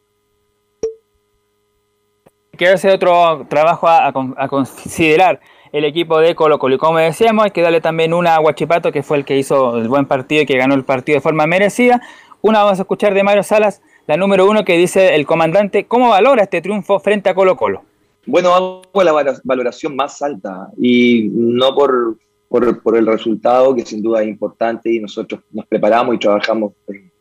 que 2.58 2.76
ser 2.76 2.92
otro 2.92 3.46
trabajo 3.48 3.88
a, 3.88 4.12
considerar 4.48 5.40
el 5.72 5.84
equipo 5.84 6.18
de 6.18 6.34
Colo 6.34 6.58
Colo. 6.58 6.74
Y 6.74 6.78
como 6.78 6.98
decíamos, 6.98 7.44
hay 7.44 7.50
que 7.52 7.62
darle 7.62 7.80
también 7.80 8.12
una 8.12 8.34
a 8.34 8.38
Guachipato, 8.38 8.92
que 8.92 9.02
fue 9.02 9.16
el 9.16 9.24
que 9.24 9.38
hizo 9.38 9.78
el 9.78 9.88
buen 9.88 10.06
partido 10.06 10.42
y 10.42 10.46
que 10.46 10.58
ganó 10.58 10.74
el 10.74 10.84
partido 10.84 11.16
de 11.16 11.20
forma 11.22 11.46
merecida. 11.46 12.02
Una 12.42 12.62
vamos 12.62 12.78
a 12.78 12.82
escuchar 12.82 13.14
de 13.14 13.22
Mario 13.22 13.42
Salas, 13.42 13.80
la 14.06 14.16
número 14.16 14.48
uno, 14.48 14.64
que 14.64 14.76
dice 14.76 15.14
el 15.14 15.24
comandante, 15.24 15.86
¿cómo 15.86 16.10
valora 16.10 16.42
este 16.42 16.60
triunfo 16.60 16.98
frente 16.98 17.30
a 17.30 17.34
Colo 17.34 17.56
Colo? 17.56 17.82
Bueno, 18.26 18.54
hago 18.54 19.02
la 19.02 19.38
valoración 19.44 19.96
más 19.96 20.20
alta 20.20 20.68
y 20.76 21.30
no 21.32 21.74
por, 21.74 22.18
por, 22.48 22.82
por 22.82 22.96
el 22.96 23.06
resultado, 23.06 23.74
que 23.74 23.86
sin 23.86 24.02
duda 24.02 24.22
es 24.22 24.28
importante 24.28 24.92
y 24.92 25.00
nosotros 25.00 25.40
nos 25.52 25.66
preparamos 25.66 26.14
y 26.14 26.18
trabajamos 26.18 26.72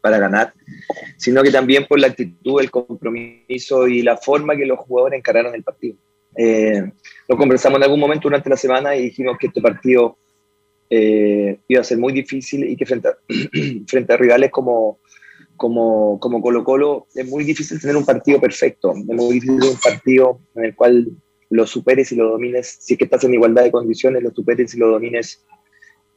para 0.01 0.19
ganar, 0.19 0.53
sino 1.17 1.41
que 1.43 1.51
también 1.51 1.85
por 1.87 1.99
la 1.99 2.07
actitud, 2.07 2.61
el 2.61 2.71
compromiso 2.71 3.87
y 3.87 4.01
la 4.01 4.17
forma 4.17 4.55
que 4.55 4.65
los 4.65 4.79
jugadores 4.79 5.17
encararon 5.17 5.55
el 5.55 5.63
partido. 5.63 5.97
Eh, 6.35 6.91
lo 7.27 7.37
conversamos 7.37 7.77
en 7.77 7.83
algún 7.83 7.99
momento 7.99 8.27
durante 8.27 8.49
la 8.49 8.57
semana 8.57 8.95
y 8.95 9.03
dijimos 9.03 9.37
que 9.39 9.47
este 9.47 9.61
partido 9.61 10.17
eh, 10.89 11.59
iba 11.67 11.81
a 11.81 11.83
ser 11.83 11.97
muy 11.97 12.13
difícil 12.13 12.63
y 12.63 12.75
que 12.75 12.85
frente 12.85 13.09
a, 13.09 13.17
rivales 14.17 14.51
como, 14.51 14.99
como, 15.55 16.19
como 16.19 16.41
Colo 16.41 16.63
Colo 16.63 17.07
es 17.15 17.27
muy 17.27 17.43
difícil 17.43 17.81
tener 17.81 17.97
un 17.97 18.05
partido 18.05 18.39
perfecto, 18.39 18.91
es 18.91 19.05
muy 19.05 19.33
difícil 19.35 19.63
un 19.63 19.77
partido 19.77 20.39
en 20.55 20.65
el 20.65 20.75
cual 20.75 21.07
lo 21.49 21.65
superes 21.65 22.11
y 22.11 22.15
lo 22.15 22.29
domines, 22.29 22.77
si 22.79 22.93
es 22.93 22.97
que 22.97 23.05
estás 23.05 23.23
en 23.23 23.33
igualdad 23.33 23.63
de 23.63 23.71
condiciones, 23.71 24.23
lo 24.23 24.31
superes 24.31 24.73
y 24.75 24.77
lo 24.77 24.89
domines 24.89 25.45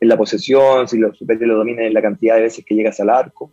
en 0.00 0.08
la 0.08 0.16
posesión, 0.16 0.88
si 0.88 0.98
lo 0.98 1.14
superes 1.14 1.42
y 1.42 1.46
lo 1.46 1.56
domines 1.56 1.86
en 1.86 1.94
la 1.94 2.02
cantidad 2.02 2.36
de 2.36 2.42
veces 2.42 2.64
que 2.64 2.74
llegas 2.74 3.00
al 3.00 3.10
arco. 3.10 3.52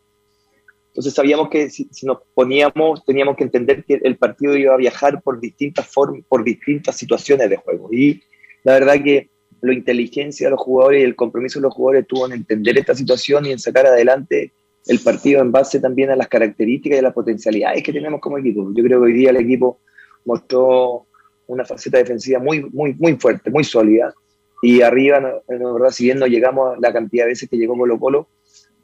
Entonces 0.97 1.13
sabíamos 1.13 1.49
que 1.49 1.69
si, 1.69 1.87
nos 2.07 2.17
poníamos, 2.33 3.05
teníamos 3.05 3.37
que 3.37 3.43
entender 3.43 3.85
que 3.85 3.99
el 4.01 4.17
partido 4.17 4.57
iba 4.57 4.73
a 4.73 4.77
viajar 4.77 5.21
por 5.21 5.39
distintas 5.39 5.85
formas, 5.85 6.23
por 6.27 6.43
distintas 6.43 6.97
situaciones 6.97 7.51
de 7.51 7.57
juego. 7.57 7.89
Y 7.91 8.23
la 8.63 8.73
verdad 8.73 8.95
que 9.03 9.29
la 9.61 9.75
inteligencia 9.75 10.47
de 10.47 10.51
los 10.51 10.59
jugadores 10.59 11.01
y 11.01 11.03
el 11.03 11.15
compromiso 11.15 11.59
de 11.59 11.63
los 11.63 11.73
jugadores 11.75 12.07
tuvo 12.07 12.25
en 12.25 12.33
entender 12.33 12.79
esta 12.79 12.95
situación 12.95 13.45
y 13.45 13.51
en 13.51 13.59
sacar 13.59 13.85
adelante 13.85 14.53
el 14.87 14.97
partido 14.97 15.39
en 15.41 15.51
base 15.51 15.79
también 15.79 16.09
a 16.09 16.15
las 16.15 16.29
características 16.29 16.95
y 16.95 16.99
a 16.99 17.03
las 17.03 17.13
potencialidades 17.13 17.83
que 17.83 17.93
tenemos 17.93 18.19
como 18.19 18.39
equipo. 18.39 18.67
Yo 18.73 18.83
creo 18.83 18.99
que 18.99 19.05
hoy 19.05 19.13
día 19.13 19.29
el 19.29 19.37
equipo 19.37 19.79
mostró 20.25 21.05
una 21.45 21.63
faceta 21.63 21.99
defensiva 21.99 22.39
muy, 22.39 22.63
muy, 22.71 22.95
muy 22.95 23.17
fuerte, 23.17 23.51
muy 23.51 23.63
sólida. 23.63 24.15
Y 24.63 24.81
arriba, 24.81 25.19
la 25.19 25.73
verdad, 25.73 25.91
si 25.91 26.05
bien 26.05 26.17
no 26.17 26.25
llegamos 26.25 26.75
a 26.75 26.79
la 26.79 26.91
cantidad 26.91 27.25
de 27.25 27.33
veces 27.33 27.47
que 27.47 27.57
llegó 27.57 27.77
Colo 27.77 27.99
Colo, 27.99 28.29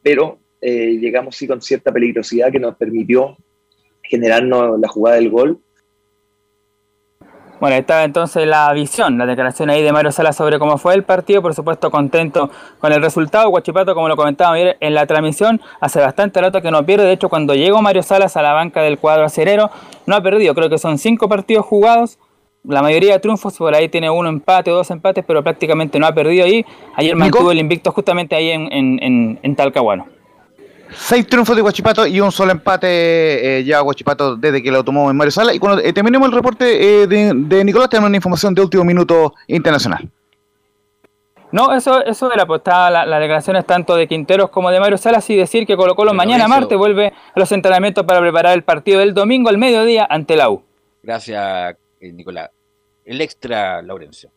pero 0.04 0.43
eh, 0.64 0.98
llegamos 1.00 1.36
sí 1.36 1.46
con 1.46 1.62
cierta 1.62 1.92
peligrosidad 1.92 2.52
que 2.52 2.60
nos 2.60 2.76
permitió 2.76 3.36
generarnos 4.02 4.80
la 4.80 4.88
jugada 4.88 5.18
del 5.18 5.30
gol. 5.30 5.60
Bueno, 7.60 7.78
está 7.78 8.04
entonces 8.04 8.46
la 8.46 8.74
visión, 8.74 9.18
la 9.18 9.26
declaración 9.26 9.70
ahí 9.70 9.82
de 9.82 9.94
Mario 9.94 10.12
Sala 10.12 10.34
sobre 10.34 10.60
cómo 10.60 10.78
fue 10.78 10.96
el 10.96 11.04
partido, 11.04 11.42
por 11.42 11.54
supuesto 11.54 11.90
contento 11.90 12.50
con 12.80 12.92
el 12.92 13.02
resultado. 13.02 13.50
Guachipato, 13.50 13.96
como 13.96 14.10
lo 14.10 14.18
comentaba 14.18 14.56
ayer 14.56 14.76
en 14.82 14.94
la 14.94 15.06
transmisión, 15.06 15.62
hace 15.80 16.02
bastante 16.02 16.42
rato 16.42 16.62
que 16.62 16.72
no 16.72 16.86
pierde. 16.86 17.06
De 17.06 17.14
hecho, 17.14 17.30
cuando 17.30 17.56
llegó 17.56 17.82
Mario 17.82 18.04
Salas 18.04 18.36
a 18.36 18.42
la 18.42 18.52
banca 18.52 18.82
del 18.82 18.98
cuadro 18.98 19.24
acerero, 19.24 19.70
no 20.06 20.16
ha 20.16 20.22
perdido. 20.22 20.54
Creo 20.54 20.70
que 20.70 20.78
son 20.78 20.98
cinco 20.98 21.30
partidos 21.30 21.66
jugados, 21.66 22.20
la 22.66 22.82
mayoría 22.82 23.14
de 23.14 23.20
triunfos, 23.20 23.58
por 23.58 23.74
ahí 23.74 23.88
tiene 23.88 24.10
uno 24.10 24.28
empate 24.28 24.70
o 24.72 24.76
dos 24.76 24.92
empates, 24.92 25.24
pero 25.26 25.42
prácticamente 25.42 26.00
no 26.00 26.08
ha 26.08 26.14
perdido 26.14 26.44
ahí. 26.46 26.66
Ayer 26.96 27.16
mantuvo 27.16 27.52
el 27.52 27.60
invicto 27.60 27.92
justamente 27.94 28.36
ahí 28.36 28.50
en, 28.50 28.72
en, 28.74 29.02
en, 29.02 29.40
en 29.42 29.56
Talcahuano. 29.56 30.13
Seis 30.96 31.28
triunfos 31.28 31.56
de 31.56 31.62
Guachipato 31.62 32.06
y 32.08 32.20
un 32.20 32.32
solo 32.32 32.52
empate 32.52 33.60
eh, 33.60 33.64
ya 33.64 33.80
Guachipato 33.80 34.36
desde 34.36 34.62
que 34.62 34.72
lo 34.72 34.84
tomó 34.84 35.10
en 35.10 35.18
Mario 35.18 35.32
Sala. 35.32 35.54
Y 35.54 35.60
cuando 35.60 35.82
eh, 35.82 35.94
terminemos 35.94 36.28
el 36.28 36.34
reporte 36.34 37.04
eh, 37.04 37.08
de, 37.08 37.32
de, 37.34 37.64
Nicolás, 37.64 37.90
tenemos 37.90 38.10
una 38.10 38.18
información 38.18 38.54
de 38.54 38.62
último 38.62 38.84
minuto 38.84 39.34
internacional. 39.48 40.10
No, 41.52 41.72
eso, 41.72 42.04
eso 42.04 42.30
de 42.30 42.36
la 42.36 42.46
postada, 42.46 42.90
las 42.90 43.08
la 43.08 43.20
declaraciones 43.20 43.66
tanto 43.66 43.96
de 43.96 44.08
Quinteros 44.08 44.50
como 44.50 44.72
de 44.72 44.80
Mario 44.80 44.98
Salas 44.98 45.30
y 45.30 45.36
decir 45.36 45.68
que 45.68 45.78
Colo 45.78 45.96
Colo 45.96 46.14
mañana 46.14 46.48
martes 46.48 46.78
vuelve 46.78 47.08
a 47.08 47.40
los 47.40 47.52
entrenamientos 47.52 48.06
para 48.06 48.20
preparar 48.20 48.54
el 48.54 48.64
partido 48.64 49.00
del 49.00 49.14
domingo 49.14 49.50
al 49.50 49.60
mediodía 49.60 50.08
ante 50.10 50.36
la 50.36 50.50
U. 50.50 50.64
Gracias, 51.04 51.76
Nicolás. 52.02 52.50
El 53.06 53.22
extra, 53.22 53.82
Laurencio. 53.82 54.32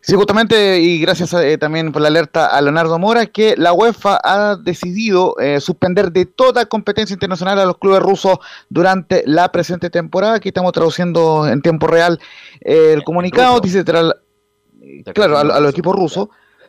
Sí, 0.00 0.14
justamente, 0.14 0.80
y 0.80 1.00
gracias 1.00 1.34
eh, 1.34 1.58
también 1.58 1.92
por 1.92 2.00
la 2.00 2.08
alerta 2.08 2.46
a 2.46 2.60
Leonardo 2.62 2.98
Mora, 2.98 3.26
que 3.26 3.56
la 3.58 3.72
UEFA 3.72 4.18
ha 4.22 4.56
decidido 4.56 5.38
eh, 5.38 5.60
suspender 5.60 6.12
de 6.12 6.24
toda 6.24 6.66
competencia 6.66 7.12
internacional 7.12 7.58
a 7.58 7.66
los 7.66 7.78
clubes 7.78 8.00
rusos 8.00 8.38
durante 8.70 9.22
la 9.26 9.50
presente 9.52 9.90
temporada. 9.90 10.34
Aquí 10.34 10.48
estamos 10.48 10.72
traduciendo 10.72 11.46
en 11.48 11.60
tiempo 11.60 11.88
real 11.88 12.20
eh, 12.60 12.92
el 12.94 13.02
comunicado, 13.02 13.60
dice, 13.60 13.84
tras, 13.84 14.14
claro, 15.14 15.36
a, 15.36 15.40
a 15.40 15.60
los 15.60 15.72
equipos 15.72 15.94
rusos. 15.94 16.28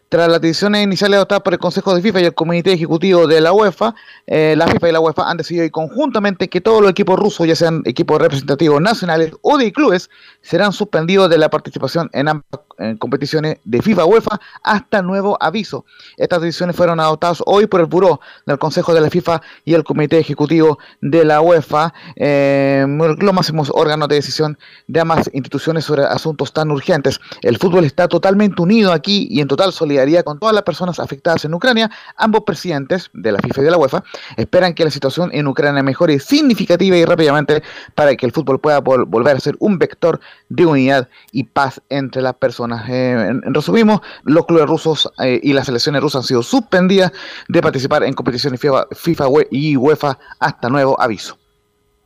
Tras 0.10 0.27
las 0.27 0.41
decisiones 0.41 0.84
iniciales 0.84 1.18
adoptadas 1.18 1.43
por 1.43 1.53
el 1.53 1.60
Consejo 1.60 1.93
de 1.93 2.01
FIFA 2.01 2.22
y 2.22 2.26
el 2.26 2.34
Comité 2.34 2.73
Ejecutivo 2.73 3.27
de 3.27 3.41
la 3.41 3.53
UEFA, 3.53 3.93
eh, 4.26 4.56
la 4.57 4.68
FIFA 4.68 4.89
y 4.89 4.91
la 4.91 4.99
UEFA 4.99 5.30
han 5.30 5.38
decidido 5.38 5.64
hoy 5.65 5.69
conjuntamente 5.69 6.47
que 6.47 6.61
todos 6.61 6.81
los 6.81 6.89
equipos 6.89 7.19
rusos, 7.19 7.45
ya 7.45 7.56
sean 7.56 7.84
equipos 7.85 8.19
representativos 8.19 8.81
nacionales 8.81 9.34
o 9.43 9.60
de 9.60 9.72
clubes, 9.72 10.10
serán 10.41 10.73
suspendidos 10.73 11.30
de 11.30 11.38
la 11.38 11.51
participación 11.51 12.10
en 12.14 12.27
ambas 12.27 12.61
en 12.80 12.97
competiciones 12.97 13.57
de 13.64 13.81
FIFA 13.81 14.06
UEFA 14.06 14.39
hasta 14.64 15.01
nuevo 15.01 15.38
aviso. 15.39 15.85
Estas 16.18 16.41
decisiones 16.41 16.76
fueron 16.76 16.99
adoptadas 16.99 17.43
hoy 17.45 17.68
por 17.68 17.81
el 17.81 17.85
Buró 17.85 18.22
del 18.45 18.57
Consejo 18.57 18.93
de 18.93 19.01
la 19.01 19.10
FIFA 19.10 19.41
y 19.65 19.73
el 19.73 19.84
Comité 19.84 20.18
Ejecutivo 20.18 20.80
de 21.01 21.26
la 21.26 21.41
UEFA, 21.41 21.93
eh, 22.15 22.85
los 22.88 23.34
máximos 23.34 23.72
órganos 23.73 24.07
de 24.07 24.15
decisión 24.15 24.57
de 24.88 24.99
ambas 24.99 25.30
instituciones 25.34 25.85
sobre 25.85 26.03
asuntos 26.03 26.53
tan 26.53 26.72
urgentes. 26.72 27.19
El 27.41 27.57
fútbol 27.57 27.85
está 27.85 28.07
totalmente 28.07 28.61
unido 28.61 28.91
aquí 28.91 29.27
y 29.30 29.41
en 29.41 29.47
total 29.47 29.73
solidaridad 29.73 30.23
con 30.23 30.39
todas 30.39 30.56
las 30.56 30.64
personas 30.64 30.99
afectadas 30.99 31.45
en 31.45 31.53
Ucrania. 31.53 31.91
Ambos 32.15 32.43
presidentes 32.43 33.10
de 33.14 33.31
la 33.31 33.39
FIFA 33.39 33.61
y 33.61 33.64
de 33.65 33.72
la 33.72 33.77
UEFA 33.77 34.03
esperan 34.38 34.73
que 34.73 34.84
la 34.84 34.91
situación 34.91 35.30
en 35.34 35.47
Ucrania 35.47 35.84
mejore 35.84 36.19
significativa 36.19 36.95
y 36.95 37.06
rápidamente 37.06 37.64
para 37.95 38.15
que 38.15 38.26
el 38.26 38.31
fútbol 38.31 38.60
pueda 38.60 38.80
vol 38.80 39.06
volver 39.06 39.38
a 39.38 39.39
ser 39.39 39.56
un 39.60 39.77
vector 39.77 40.19
de 40.49 40.65
unidad 40.65 41.10
y 41.31 41.43
paz 41.43 41.81
entre 41.89 42.22
las 42.22 42.35
personas. 42.35 42.69
Eh, 42.90 43.12
en, 43.12 43.41
en, 43.46 43.54
resumimos, 43.54 44.02
los 44.24 44.46
clubes 44.46 44.66
rusos 44.66 45.12
eh, 45.24 45.40
y 45.41 45.54
las 45.54 45.66
selecciones 45.66 46.02
rusas 46.02 46.24
han 46.24 46.28
sido 46.28 46.44
suspendidas 46.44 47.12
de 47.48 47.62
participar 47.62 48.04
en 48.04 48.14
competiciones 48.14 48.60
FIFA, 48.60 48.88
FIFA 48.91 49.26
y 49.52 49.78
UEFA 49.78 50.18
hasta 50.40 50.70
nuevo 50.70 51.00
aviso. 51.00 51.38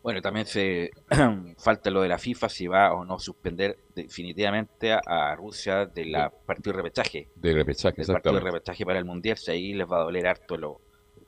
Bueno, 0.03 0.21
también 0.21 0.45
se 0.45 0.91
falta 1.57 1.89
lo 1.89 2.01
de 2.01 2.09
la 2.09 2.17
FIFA 2.17 2.49
si 2.49 2.67
va 2.67 2.93
o 2.93 3.05
no 3.05 3.19
suspender 3.19 3.77
definitivamente 3.95 4.91
a, 4.91 4.99
a 5.05 5.35
Rusia 5.35 5.85
de 5.85 6.05
la 6.05 6.29
partido 6.29 6.73
de 6.73 6.77
repechaje. 6.83 7.29
De 7.35 7.53
repechaje, 7.53 8.01
el 8.01 8.07
partido 8.07 8.35
de 8.35 8.41
repechaje 8.41 8.85
para 8.85 8.99
el 8.99 9.05
mundial, 9.05 9.37
si 9.37 9.51
ahí 9.51 9.73
les 9.73 9.89
va 9.89 10.01
a 10.01 10.03
doler 10.03 10.27
harto 10.27 10.57
lo, 10.57 10.81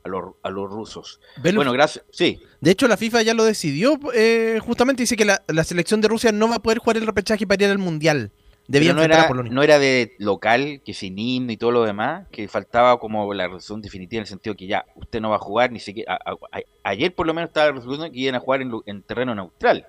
a, 0.04 0.08
los, 0.08 0.34
a 0.42 0.50
los 0.50 0.70
rusos. 0.70 1.20
Bueno, 1.42 1.72
gracias. 1.72 2.04
Sí. 2.10 2.38
De 2.60 2.70
hecho, 2.70 2.86
la 2.86 2.98
FIFA 2.98 3.22
ya 3.22 3.32
lo 3.32 3.44
decidió. 3.44 3.98
Eh, 4.14 4.58
justamente 4.62 5.04
dice 5.04 5.16
que 5.16 5.24
la, 5.24 5.42
la, 5.48 5.64
selección 5.64 6.02
de 6.02 6.08
Rusia 6.08 6.30
no 6.30 6.48
va 6.48 6.56
a 6.56 6.62
poder 6.62 6.78
jugar 6.78 6.98
el 6.98 7.06
repechaje 7.06 7.46
para 7.46 7.64
ir 7.64 7.70
al 7.70 7.78
mundial. 7.78 8.30
Debía 8.68 8.92
no 8.92 9.02
era, 9.02 9.28
no 9.28 9.62
era 9.62 9.78
de 9.78 10.14
local, 10.18 10.80
que 10.84 10.92
sin 10.92 11.18
himno 11.18 11.52
y 11.52 11.56
todo 11.56 11.70
lo 11.70 11.84
demás, 11.84 12.26
que 12.32 12.48
faltaba 12.48 12.98
como 12.98 13.32
la 13.32 13.44
resolución 13.44 13.80
definitiva 13.80 14.18
en 14.18 14.22
el 14.22 14.28
sentido 14.28 14.56
que 14.56 14.66
ya 14.66 14.84
usted 14.96 15.20
no 15.20 15.30
va 15.30 15.36
a 15.36 15.40
jugar 15.40 15.70
ni 15.70 15.78
siquiera. 15.78 16.14
A, 16.14 16.32
a, 16.32 16.36
a, 16.52 16.60
ayer 16.82 17.14
por 17.14 17.26
lo 17.26 17.34
menos 17.34 17.48
estaba 17.48 17.70
resolución 17.70 18.10
que 18.10 18.18
iban 18.18 18.34
a 18.34 18.40
jugar 18.40 18.62
en, 18.62 18.72
en 18.86 19.02
terreno 19.02 19.34
neutral. 19.34 19.86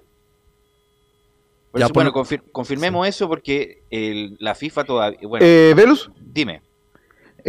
Por 1.72 1.80
ya, 1.80 1.86
eso, 1.86 1.94
bueno, 1.94 2.12
confir, 2.14 2.44
confirmemos 2.52 3.06
sí. 3.06 3.10
eso 3.10 3.28
porque 3.28 3.84
el, 3.90 4.38
la 4.40 4.54
FIFA 4.54 4.84
todavía. 4.84 5.20
Bueno, 5.28 5.45
eh, 5.45 5.74
¿Velus? 5.76 6.12
Dime. 6.20 6.62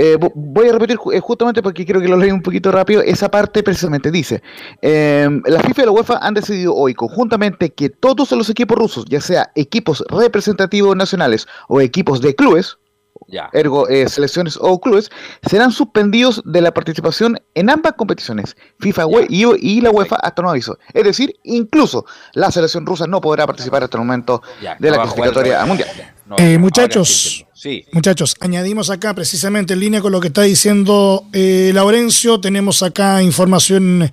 Eh, 0.01 0.17
voy 0.17 0.69
a 0.69 0.73
repetir 0.73 0.97
justamente 0.97 1.61
porque 1.61 1.85
quiero 1.85 2.01
que 2.01 2.07
lo 2.07 2.17
leí 2.17 2.31
un 2.31 2.41
poquito 2.41 2.71
rápido. 2.71 3.03
Esa 3.03 3.29
parte 3.29 3.65
precisamente 3.65 4.13
dice: 4.13 4.41
eh, 4.81 5.29
La 5.47 5.59
FIFA 5.59 5.83
y 5.83 5.85
la 5.87 5.91
UEFA 5.91 6.19
han 6.19 6.35
decidido 6.35 6.73
hoy 6.73 6.95
conjuntamente 6.95 7.71
que 7.71 7.91
todos 7.91 8.31
los 8.31 8.49
equipos 8.49 8.79
rusos, 8.79 9.07
ya 9.09 9.21
sea 9.21 9.51
equipos 9.57 10.05
representativos 10.09 10.95
nacionales 10.95 11.49
o 11.67 11.81
equipos 11.81 12.21
de 12.21 12.33
clubes, 12.37 12.79
ya. 13.27 13.51
ergo 13.53 13.89
eh, 13.89 14.09
selecciones 14.09 14.59
o 14.61 14.81
clubes, 14.81 15.11
serán 15.49 15.73
suspendidos 15.73 16.43
de 16.45 16.61
la 16.61 16.73
participación 16.73 17.41
en 17.55 17.71
ambas 17.71 17.95
competiciones, 17.95 18.57
FIFA 18.81 19.05
y, 19.29 19.45
y, 19.61 19.81
la 19.81 19.91
UEFA 19.91 20.17
hasta 20.17 20.43
no 20.43 20.51
aviso. 20.51 20.79
Es 20.93 21.05
decir, 21.05 21.35
incluso 21.45 22.05
la 22.35 22.51
selección 22.51 22.87
rusa 22.87 23.07
no 23.07 23.21
podrá 23.21 23.47
participar 23.47 23.83
hasta 23.85 23.97
el 23.97 24.05
momento 24.05 24.43
ya, 24.63 24.77
de 24.79 24.91
no 24.91 24.97
la 24.97 25.03
clasificatoria 25.03 25.65
mundial. 25.67 25.89
No, 26.29 26.37
eh, 26.39 26.59
muchachos, 26.59 27.47
sí. 27.55 27.87
muchachos, 27.93 28.37
añadimos 28.41 28.91
acá 28.91 29.15
precisamente 29.15 29.73
en 29.73 29.81
línea 29.81 30.03
con 30.03 30.13
lo 30.13 30.21
que 30.21 30.27
está 30.27 30.43
diciendo 30.43 31.25
eh, 31.33 31.71
Laurencio, 31.73 32.39
tenemos 32.39 32.83
acá 32.83 33.23
información 33.23 34.11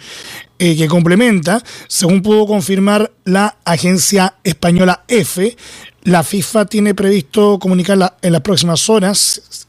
eh, 0.58 0.78
que 0.78 0.88
complementa, 0.88 1.62
según 1.90 2.22
pudo 2.22 2.48
confirmar 2.48 3.12
la 3.26 3.58
agencia 3.66 4.36
española 4.46 5.04
F, 5.10 5.58
la 6.06 6.24
FIFA 6.24 6.66
tiene 6.66 6.94
previsto 6.94 7.60
comunicarla 7.60 8.16
en 8.22 8.32
las 8.32 8.42
próximas 8.42 8.90
horas, 8.90 9.68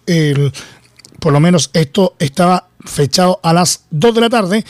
por 1.18 1.32
lo 1.32 1.40
menos 1.40 1.70
esto 1.72 2.14
estaba 2.18 2.68
fechado 2.84 3.40
a 3.42 3.52
las 3.52 3.86
2 3.90 4.14
de 4.14 4.20
la 4.20 4.30
tarde, 4.30 4.64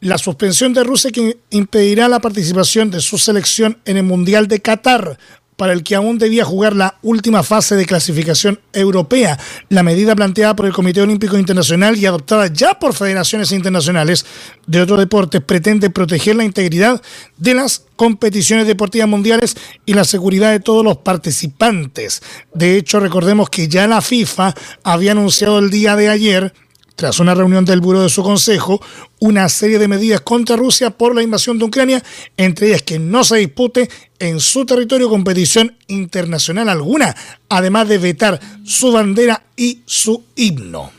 la 0.00 0.18
suspensión 0.18 0.74
de 0.74 0.84
Rusia 0.84 1.12
que 1.12 1.38
impedirá 1.50 2.08
la 2.08 2.20
participación 2.20 2.90
de 2.90 3.00
su 3.00 3.18
selección 3.18 3.78
en 3.84 3.96
el 3.96 4.02
Mundial 4.02 4.48
de 4.48 4.60
Qatar 4.60 5.16
para 5.56 5.72
el 5.72 5.82
que 5.82 5.94
aún 5.94 6.18
debía 6.18 6.44
jugar 6.44 6.74
la 6.74 6.98
última 7.02 7.42
fase 7.42 7.76
de 7.76 7.86
clasificación 7.86 8.60
europea. 8.72 9.38
La 9.68 9.82
medida 9.82 10.16
planteada 10.16 10.56
por 10.56 10.66
el 10.66 10.72
Comité 10.72 11.02
Olímpico 11.02 11.38
Internacional 11.38 11.96
y 11.96 12.06
adoptada 12.06 12.46
ya 12.48 12.78
por 12.78 12.94
federaciones 12.94 13.52
internacionales 13.52 14.24
de 14.66 14.80
otros 14.80 14.98
deportes 14.98 15.40
pretende 15.40 15.90
proteger 15.90 16.36
la 16.36 16.44
integridad 16.44 17.00
de 17.36 17.54
las 17.54 17.84
competiciones 17.96 18.66
deportivas 18.66 19.08
mundiales 19.08 19.56
y 19.86 19.94
la 19.94 20.04
seguridad 20.04 20.50
de 20.50 20.60
todos 20.60 20.84
los 20.84 20.98
participantes. 20.98 22.22
De 22.54 22.76
hecho, 22.76 23.00
recordemos 23.00 23.50
que 23.50 23.68
ya 23.68 23.86
la 23.86 24.00
FIFA 24.00 24.54
había 24.82 25.12
anunciado 25.12 25.58
el 25.58 25.70
día 25.70 25.96
de 25.96 26.08
ayer 26.08 26.52
tras 26.94 27.20
una 27.20 27.34
reunión 27.34 27.64
del 27.64 27.80
Buró 27.80 28.02
de 28.02 28.08
su 28.08 28.22
Consejo, 28.22 28.80
una 29.20 29.48
serie 29.48 29.78
de 29.78 29.88
medidas 29.88 30.20
contra 30.20 30.56
Rusia 30.56 30.90
por 30.90 31.14
la 31.14 31.22
invasión 31.22 31.58
de 31.58 31.64
Ucrania, 31.64 32.02
entre 32.36 32.68
ellas 32.68 32.82
que 32.82 32.98
no 32.98 33.24
se 33.24 33.36
dispute 33.36 33.88
en 34.18 34.40
su 34.40 34.66
territorio 34.66 35.08
competición 35.08 35.76
internacional 35.88 36.68
alguna, 36.68 37.14
además 37.48 37.88
de 37.88 37.98
vetar 37.98 38.40
su 38.64 38.92
bandera 38.92 39.42
y 39.56 39.82
su 39.86 40.24
himno. 40.36 40.90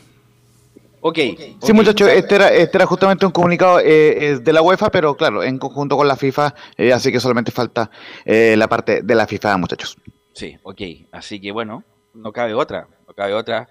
Ok. 1.05 1.19
Sí, 1.61 1.73
muchachos, 1.73 2.07
este 2.07 2.35
era, 2.35 2.47
este 2.53 2.77
era 2.77 2.85
justamente 2.85 3.25
un 3.25 3.33
comunicado 3.33 3.81
eh, 3.83 4.39
de 4.41 4.53
la 4.53 4.61
UEFA, 4.61 4.89
pero 4.89 5.17
claro, 5.17 5.43
en 5.43 5.57
conjunto 5.57 5.97
con 5.97 6.07
la 6.07 6.15
FIFA, 6.15 6.55
eh, 6.77 6.93
así 6.93 7.11
que 7.11 7.19
solamente 7.19 7.51
falta 7.51 7.91
eh, 8.23 8.55
la 8.57 8.69
parte 8.69 9.01
de 9.01 9.15
la 9.15 9.27
FIFA, 9.27 9.57
muchachos. 9.57 9.97
Sí, 10.33 10.57
ok. 10.63 10.81
Así 11.11 11.41
que 11.41 11.51
bueno, 11.51 11.83
no 12.13 12.31
cabe 12.31 12.53
otra, 12.53 12.87
no 13.05 13.13
cabe 13.13 13.33
otra. 13.33 13.67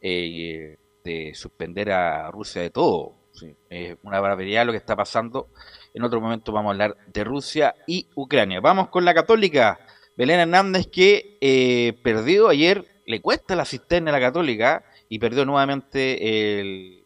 Eh, 0.00 0.76
de 1.08 1.34
suspender 1.34 1.90
a 1.90 2.30
Rusia 2.30 2.62
de 2.62 2.70
todo. 2.70 3.14
Sí, 3.32 3.54
es 3.70 3.96
una 4.02 4.20
barbaridad 4.20 4.66
lo 4.66 4.72
que 4.72 4.78
está 4.78 4.96
pasando. 4.96 5.48
En 5.94 6.02
otro 6.02 6.20
momento 6.20 6.52
vamos 6.52 6.70
a 6.70 6.72
hablar 6.72 6.96
de 7.06 7.24
Rusia 7.24 7.74
y 7.86 8.08
Ucrania. 8.14 8.60
Vamos 8.60 8.88
con 8.88 9.04
la 9.04 9.14
católica. 9.14 9.78
Belén 10.16 10.40
Hernández 10.40 10.88
que 10.88 11.38
eh, 11.40 11.98
perdió 12.02 12.48
ayer, 12.48 12.84
le 13.06 13.20
cuesta 13.20 13.54
la 13.54 13.64
cisterna 13.64 14.10
a 14.10 14.12
la 14.12 14.20
católica 14.20 14.84
y 15.08 15.18
perdió 15.18 15.44
nuevamente 15.44 16.60
el, 16.60 17.04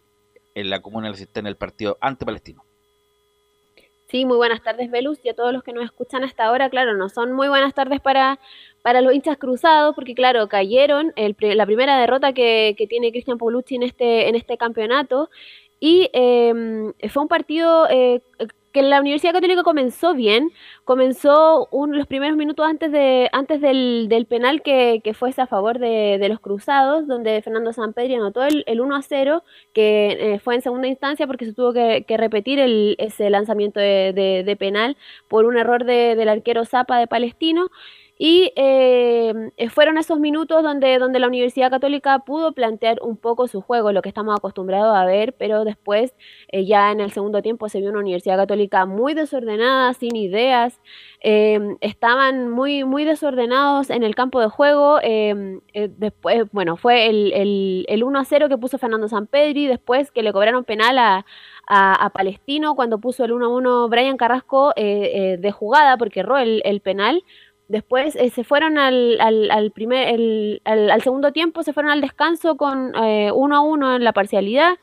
en 0.54 0.70
la 0.70 0.80
comuna 0.80 1.06
de 1.06 1.12
la 1.12 1.18
cisterna 1.18 1.48
el 1.48 1.56
partido 1.56 1.98
ante 2.00 2.24
Palestino. 2.24 2.64
Sí, 4.12 4.26
muy 4.26 4.36
buenas 4.36 4.62
tardes, 4.62 4.90
Velus, 4.90 5.24
y 5.24 5.30
a 5.30 5.34
todos 5.34 5.54
los 5.54 5.62
que 5.62 5.72
nos 5.72 5.86
escuchan 5.86 6.22
hasta 6.22 6.44
ahora. 6.44 6.68
Claro, 6.68 6.94
no 6.94 7.08
son 7.08 7.32
muy 7.32 7.48
buenas 7.48 7.72
tardes 7.72 7.98
para, 7.98 8.38
para 8.82 9.00
los 9.00 9.14
hinchas 9.14 9.38
cruzados, 9.38 9.94
porque 9.94 10.14
claro, 10.14 10.48
cayeron 10.48 11.14
el, 11.16 11.34
la 11.40 11.64
primera 11.64 11.98
derrota 11.98 12.34
que, 12.34 12.74
que 12.76 12.86
tiene 12.86 13.10
Cristian 13.10 13.38
Paulucci 13.38 13.76
en 13.76 13.84
este, 13.84 14.28
en 14.28 14.34
este 14.34 14.58
campeonato. 14.58 15.30
Y 15.80 16.10
eh, 16.12 16.92
fue 17.08 17.22
un 17.22 17.28
partido 17.28 17.88
eh, 17.88 18.20
que 18.72 18.82
la 18.82 19.00
Universidad 19.00 19.32
Católica 19.32 19.62
comenzó 19.62 20.14
bien, 20.14 20.50
comenzó 20.84 21.68
un, 21.70 21.96
los 21.96 22.06
primeros 22.06 22.36
minutos 22.36 22.66
antes 22.66 22.90
de 22.90 23.28
antes 23.32 23.60
del, 23.60 24.06
del 24.08 24.26
penal 24.26 24.62
que, 24.62 25.00
que 25.04 25.14
fuese 25.14 25.42
a 25.42 25.46
favor 25.46 25.78
de, 25.78 26.18
de, 26.18 26.28
los 26.28 26.40
Cruzados, 26.40 27.06
donde 27.06 27.42
Fernando 27.42 27.72
Sampedri 27.72 28.14
anotó 28.14 28.42
el, 28.44 28.64
el 28.66 28.80
1 28.80 28.96
a 28.96 29.02
0, 29.02 29.44
que 29.74 30.34
eh, 30.34 30.38
fue 30.38 30.54
en 30.54 30.62
segunda 30.62 30.88
instancia 30.88 31.26
porque 31.26 31.44
se 31.44 31.52
tuvo 31.52 31.72
que, 31.72 32.04
que 32.06 32.16
repetir 32.16 32.58
el, 32.58 32.96
ese 32.98 33.30
lanzamiento 33.30 33.80
de, 33.80 34.12
de, 34.14 34.42
de, 34.44 34.56
penal 34.56 34.96
por 35.28 35.44
un 35.44 35.56
error 35.58 35.84
del 35.84 36.28
arquero 36.28 36.64
Zapa 36.64 36.98
de 36.98 37.06
Palestino. 37.06 37.70
Y 38.24 38.52
eh, 38.54 39.50
fueron 39.70 39.98
esos 39.98 40.20
minutos 40.20 40.62
donde, 40.62 40.96
donde 41.00 41.18
la 41.18 41.26
Universidad 41.26 41.72
Católica 41.72 42.20
pudo 42.20 42.52
plantear 42.52 43.00
un 43.02 43.16
poco 43.16 43.48
su 43.48 43.60
juego, 43.62 43.90
lo 43.90 44.00
que 44.00 44.10
estamos 44.10 44.36
acostumbrados 44.36 44.96
a 44.96 45.04
ver, 45.04 45.34
pero 45.36 45.64
después, 45.64 46.14
eh, 46.46 46.64
ya 46.64 46.92
en 46.92 47.00
el 47.00 47.10
segundo 47.10 47.42
tiempo, 47.42 47.68
se 47.68 47.80
vio 47.80 47.90
una 47.90 47.98
Universidad 47.98 48.36
Católica 48.36 48.86
muy 48.86 49.14
desordenada, 49.14 49.92
sin 49.94 50.14
ideas, 50.14 50.80
eh, 51.24 51.58
estaban 51.80 52.48
muy, 52.48 52.84
muy 52.84 53.04
desordenados 53.04 53.90
en 53.90 54.04
el 54.04 54.14
campo 54.14 54.40
de 54.40 54.46
juego. 54.46 55.00
Eh, 55.02 55.58
eh, 55.72 55.90
después, 55.96 56.44
bueno, 56.52 56.76
fue 56.76 57.08
el, 57.08 57.32
el, 57.32 57.86
el 57.88 58.04
1 58.04 58.20
a 58.20 58.24
0 58.24 58.48
que 58.48 58.56
puso 58.56 58.78
Fernando 58.78 59.08
Sampedri, 59.08 59.66
después 59.66 60.12
que 60.12 60.22
le 60.22 60.32
cobraron 60.32 60.62
penal 60.64 60.96
a, 60.98 61.26
a, 61.66 62.10
Palestino 62.10 62.76
cuando 62.76 62.98
puso 62.98 63.24
el 63.24 63.32
1 63.32 63.46
a 63.46 63.48
1 63.48 63.88
Brian 63.88 64.16
Carrasco 64.16 64.72
de 64.76 65.52
jugada 65.52 65.96
porque 65.96 66.20
erró 66.20 66.38
el 66.38 66.80
penal. 66.84 67.24
Después 67.72 68.16
eh, 68.16 68.28
se 68.28 68.44
fueron 68.44 68.76
al, 68.76 69.18
al, 69.18 69.50
al 69.50 69.70
primer, 69.70 70.08
el, 70.08 70.60
al, 70.66 70.90
al, 70.90 71.00
segundo 71.00 71.32
tiempo, 71.32 71.62
se 71.62 71.72
fueron 71.72 71.90
al 71.90 72.02
descanso 72.02 72.58
con 72.58 72.94
1 72.94 72.96
eh, 73.02 73.28
a 73.30 73.60
1 73.60 73.96
en 73.96 74.04
la 74.04 74.12
parcialidad. 74.12 74.74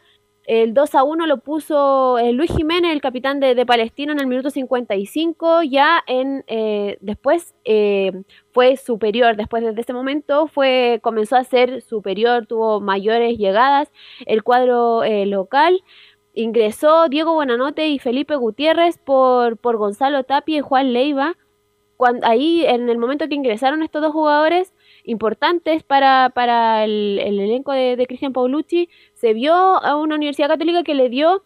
El 0.48 0.74
2 0.74 0.96
a 0.96 1.04
1 1.04 1.28
lo 1.28 1.38
puso 1.38 2.18
eh, 2.18 2.34
Luis 2.34 2.52
Jiménez, 2.52 2.92
el 2.92 3.00
capitán 3.02 3.40
de, 3.40 3.54
de, 3.54 3.66
Palestino, 3.68 4.12
en 4.12 4.20
el 4.20 4.26
minuto 4.26 4.50
55. 4.50 5.62
Ya 5.62 6.04
en 6.08 6.44
eh, 6.48 6.98
después 7.02 7.54
eh, 7.64 8.24
fue 8.54 8.76
superior. 8.76 9.36
Después 9.36 9.64
desde 9.64 9.82
ese 9.82 9.94
momento 9.94 10.48
fue 10.48 11.00
comenzó 11.04 11.36
a 11.36 11.44
ser 11.44 11.84
superior, 11.84 12.48
tuvo 12.48 12.82
mayores 12.82 13.38
llegadas. 13.38 13.92
El 14.26 14.42
cuadro 14.42 15.04
local 15.26 15.84
ingresó 16.34 17.08
Diego 17.08 17.36
Buenanote 17.36 17.88
y 17.88 18.00
Felipe 18.00 18.36
Gutiérrez 18.36 18.98
por, 18.98 19.58
por 19.58 19.78
Gonzalo 19.78 20.24
Tapia 20.24 20.58
y 20.58 20.62
Juan 20.62 20.92
Leiva 20.92 21.36
cuando, 22.00 22.26
ahí 22.26 22.66
en 22.66 22.88
el 22.88 22.98
momento 22.98 23.28
que 23.28 23.36
ingresaron 23.36 23.84
estos 23.84 24.02
dos 24.02 24.14
jugadores 24.14 24.74
importantes 25.04 25.84
para, 25.84 26.32
para 26.34 26.86
el, 26.86 27.20
el 27.20 27.42
elenco 27.42 27.74
de, 27.74 27.98
de 27.98 28.08
Cristian 28.08 28.32
Paulucci, 28.32 28.88
se 29.16 29.34
vio 29.34 29.54
a 29.54 29.98
una 29.98 30.16
universidad 30.16 30.48
católica 30.48 30.84
que 30.84 30.94
le 30.94 31.10
dio 31.10 31.44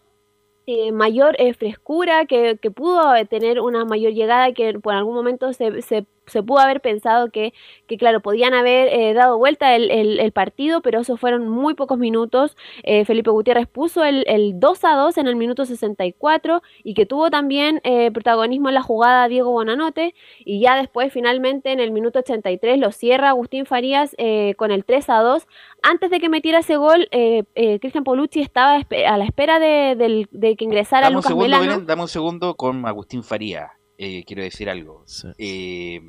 eh, 0.67 0.91
mayor 0.91 1.35
eh, 1.39 1.55
frescura, 1.55 2.27
que, 2.27 2.55
pudo 2.69 3.01
tener 3.25 3.61
una 3.61 3.83
mayor 3.83 4.13
llegada, 4.13 4.53
que 4.53 4.77
por 4.79 4.93
algún 4.93 5.15
momento 5.15 5.53
se, 5.53 5.81
se 5.81 6.05
se 6.25 6.41
pudo 6.43 6.59
haber 6.59 6.81
pensado 6.81 7.29
que, 7.29 7.53
que 7.87 7.97
claro, 7.97 8.21
podían 8.21 8.53
haber 8.53 8.87
eh, 8.89 9.13
dado 9.13 9.37
vuelta 9.37 9.75
el, 9.75 9.91
el, 9.91 10.19
el, 10.19 10.31
partido, 10.31 10.81
pero 10.81 11.01
eso 11.01 11.17
fueron 11.17 11.47
muy 11.49 11.73
pocos 11.73 11.97
minutos. 11.97 12.55
Eh, 12.83 13.05
Felipe 13.05 13.29
Gutiérrez 13.29 13.67
puso 13.67 14.03
el, 14.03 14.23
el, 14.27 14.59
2 14.59 14.83
a 14.85 14.95
2 14.95 15.17
en 15.17 15.27
el 15.27 15.35
minuto 15.35 15.65
64 15.65 16.61
y 16.83 16.93
que 16.93 17.05
tuvo 17.05 17.29
también 17.29 17.81
eh, 17.83 18.11
protagonismo 18.11 18.69
en 18.69 18.75
la 18.75 18.81
jugada 18.81 19.27
Diego 19.27 19.51
Bonanote 19.51 20.15
y 20.39 20.61
ya 20.61 20.75
después 20.77 21.11
finalmente 21.11 21.71
en 21.71 21.79
el 21.79 21.91
minuto 21.91 22.19
83 22.19 22.79
lo 22.79 22.91
cierra 22.91 23.29
Agustín 23.29 23.65
Farías 23.65 24.15
eh, 24.17 24.55
con 24.57 24.71
el 24.71 24.85
3 24.85 25.09
a 25.09 25.19
2. 25.19 25.47
Antes 25.81 26.09
de 26.11 26.19
que 26.19 26.29
metiera 26.29 26.59
ese 26.59 26.77
gol, 26.77 27.09
Cristian 27.53 28.05
Polucci 28.05 28.39
estaba 28.39 28.75
a 28.75 29.17
la 29.17 29.25
espera 29.25 29.59
de, 29.59 29.95
de, 29.97 30.27
de 30.31 30.55
que 30.55 30.63
ingresara 30.63 31.07
dame 31.07 31.15
Lucas 31.15 31.25
un 31.25 31.29
segundo, 31.29 31.47
Melano. 31.47 31.71
Belén, 31.71 31.85
dame 31.85 32.01
un 32.03 32.07
segundo 32.07 32.55
con 32.55 32.85
Agustín 32.85 33.21
Farías 33.21 33.82
eh, 33.97 34.23
quiero 34.25 34.43
decir 34.43 34.69
algo. 34.69 35.03
Sí. 35.05 35.27
Eh, 35.37 36.01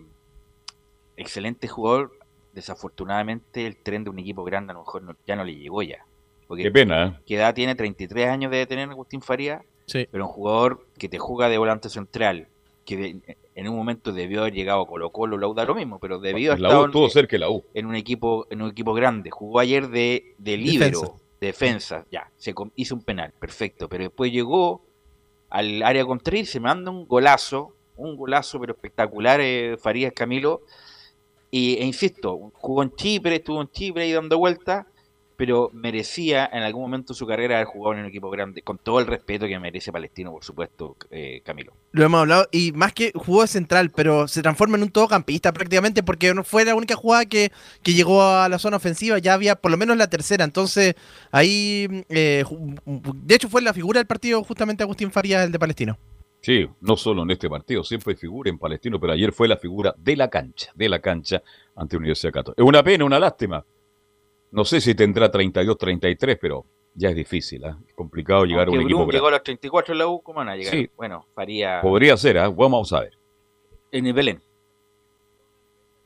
excelente 1.17 1.69
jugador. 1.69 2.13
Desafortunadamente, 2.53 3.67
el 3.67 3.77
tren 3.77 4.05
de 4.05 4.11
un 4.11 4.19
equipo 4.19 4.45
grande 4.45 4.71
a 4.71 4.75
lo 4.75 4.81
mejor 4.81 5.03
no, 5.03 5.17
ya 5.27 5.37
no 5.37 5.45
le 5.45 5.57
llegó 5.57 5.83
ya. 5.83 6.07
Porque 6.47 6.63
Qué 6.65 6.71
pena. 6.71 7.07
¿eh? 7.07 7.21
¿Qué 7.27 7.37
edad 7.37 7.55
tiene? 7.55 7.75
33 7.75 8.29
años 8.29 8.51
de 8.51 8.67
tener 8.67 8.89
Agustín 8.89 9.23
Faría. 9.23 9.63
Sí. 9.87 10.07
Pero 10.11 10.25
un 10.27 10.31
jugador 10.31 10.87
que 10.99 11.09
te 11.09 11.19
juega 11.19 11.49
de 11.49 11.59
volante 11.59 11.89
central, 11.89 12.49
que 12.85 12.97
de, 12.97 13.37
en 13.55 13.69
un 13.69 13.77
momento 13.77 14.13
debió 14.13 14.43
haber 14.43 14.55
llegado 14.55 14.83
a 14.83 14.87
Colo 14.87 15.11
Colo, 15.11 15.37
la 15.37 15.47
U 15.49 15.55
da 15.55 15.65
lo 15.65 15.75
mismo, 15.75 15.99
pero 15.99 16.19
debió 16.21 16.53
haber 16.53 16.61
la 16.61 16.81
U 16.81 16.91
tuvo 16.91 17.09
cerca 17.11 17.37
la 17.39 17.51
U. 17.51 17.65
En 17.75 17.87
un 17.87 17.95
equipo, 17.95 18.47
en 18.51 18.63
un 18.63 18.71
equipo 18.71 18.95
grande. 18.95 19.31
Jugó 19.31 19.61
ayer 19.61 19.89
de, 19.89 20.35
de 20.39 20.57
libero, 20.57 21.01
defensa. 21.41 21.97
defensa. 22.01 22.07
Ya, 22.11 22.31
se 22.37 22.55
hizo 22.77 22.95
un 22.95 23.03
penal, 23.03 23.33
perfecto. 23.39 23.89
Pero 23.89 24.05
después 24.05 24.33
llegó 24.33 24.83
al 25.55 25.85
área 25.85 26.05
contraria 26.05 26.43
y 26.43 26.47
se 26.47 26.59
manda 26.59 26.91
un 26.91 27.07
golazo, 27.07 27.77
un 27.95 28.17
golazo 28.17 28.59
pero 28.59 28.73
espectacular 28.73 29.41
eh, 29.41 29.77
Farías 29.81 30.13
Camilo. 30.13 30.63
Y, 31.53 31.77
e 31.77 31.85
insisto, 31.85 32.51
jugó 32.55 32.83
en 32.83 32.93
Chipre, 32.97 33.37
estuvo 33.37 33.63
en 33.63 33.71
Chipre 33.71 34.03
ahí 34.03 34.13
dando 34.13 34.37
vueltas, 34.37 34.85
pero 35.37 35.71
merecía 35.73 36.49
en 36.53 36.63
algún 36.63 36.83
momento 36.83 37.13
de 37.13 37.19
su 37.19 37.27
carrera 37.27 37.57
haber 37.57 37.67
jugado 37.67 37.95
en 37.95 38.01
un 38.01 38.07
equipo 38.07 38.31
grande, 38.31 38.63
con 38.63 38.79
todo 38.79 39.01
el 39.01 39.07
respeto 39.07 39.47
que 39.47 39.59
merece 39.59 39.93
Palestino, 39.93 40.31
por 40.33 40.45
supuesto, 40.45 40.97
eh, 41.11 41.43
Camilo. 41.45 41.73
Lo 41.93 42.05
hemos 42.05 42.21
hablado, 42.21 42.49
y 42.53 42.73
más 42.73 42.93
que 42.93 43.13
jugó 43.15 43.43
de 43.43 43.49
central, 43.49 43.91
pero 43.91 44.29
se 44.29 44.43
transforma 44.43 44.77
en 44.77 44.85
un 44.85 44.91
todocampista 44.91 45.53
prácticamente, 45.53 46.03
porque 46.03 46.35
no 46.35 46.45
fue 46.45 46.65
la 46.65 46.75
única 46.75 46.95
jugada 46.95 47.27
que, 47.27 47.51
que 47.83 47.95
llegó 47.95 48.23
a 48.23 48.49
la 48.49 48.59
zona 48.59 48.77
ofensiva, 48.77 49.19
ya 49.19 49.35
había 49.35 49.57
por 49.57 49.71
lo 49.71 49.77
menos 49.77 49.97
la 49.97 50.09
tercera, 50.09 50.45
entonces 50.45 50.95
ahí, 51.31 52.05
eh, 52.09 52.45
de 52.87 53.35
hecho 53.35 53.49
fue 53.49 53.63
la 53.63 53.73
figura 53.73 54.01
del 54.01 54.07
partido 54.07 54.43
justamente 54.45 54.83
Agustín 54.83 55.11
Farías, 55.11 55.45
el 55.45 55.53
de 55.53 55.59
Palestino. 55.59 55.99
Sí, 56.45 56.69
no 56.83 56.95
solo 56.95 57.23
en 57.23 57.31
este 57.31 57.49
partido, 57.49 57.83
siempre 57.83 58.15
figura 58.17 58.51
en 58.51 58.59
Palestino, 58.59 59.01
pero 59.01 59.15
ayer 59.15 59.33
fue 59.33 59.49
la 59.49 59.57
figura 59.57 59.95
de 59.97 60.15
la 60.15 60.29
cancha, 60.29 60.71
de 60.75 60.91
la 60.91 60.99
cancha 60.99 61.43
ante 61.75 61.97
Universidad 61.97 62.35
Católica. 62.35 62.63
Es 62.63 62.69
una 62.69 62.83
pena, 62.83 63.07
una 63.07 63.19
lástima. 63.19 63.65
No 64.55 64.65
sé 64.65 64.81
si 64.81 64.95
tendrá 64.95 65.29
32, 65.33 65.77
33, 65.77 66.39
pero 66.41 66.65
ya 66.95 67.09
es 67.09 67.17
difícil, 67.17 67.65
¿eh? 67.65 67.75
es 67.89 67.95
complicado 67.95 68.45
llegar 68.45 68.69
Aunque 68.69 68.77
a 68.77 68.81
un 68.83 68.87
equipo 68.87 69.11
llegó 69.11 69.27
a 69.27 69.33
los 69.33 69.43
34 69.43 69.93
en 69.95 69.99
la 69.99 70.07
U, 70.07 70.23
¿cómo 70.23 70.39
van 70.39 70.51
a 70.51 70.55
llegar? 70.55 70.73
Sí. 70.73 70.89
Bueno, 70.97 71.27
Faría... 71.35 71.81
Podría 71.81 72.17
ser, 72.17 72.37
¿eh? 72.37 72.49
vamos 72.57 72.93
a 72.93 73.01
ver. 73.01 73.19
En 73.91 74.07
el 74.07 74.13
Belén. 74.13 74.41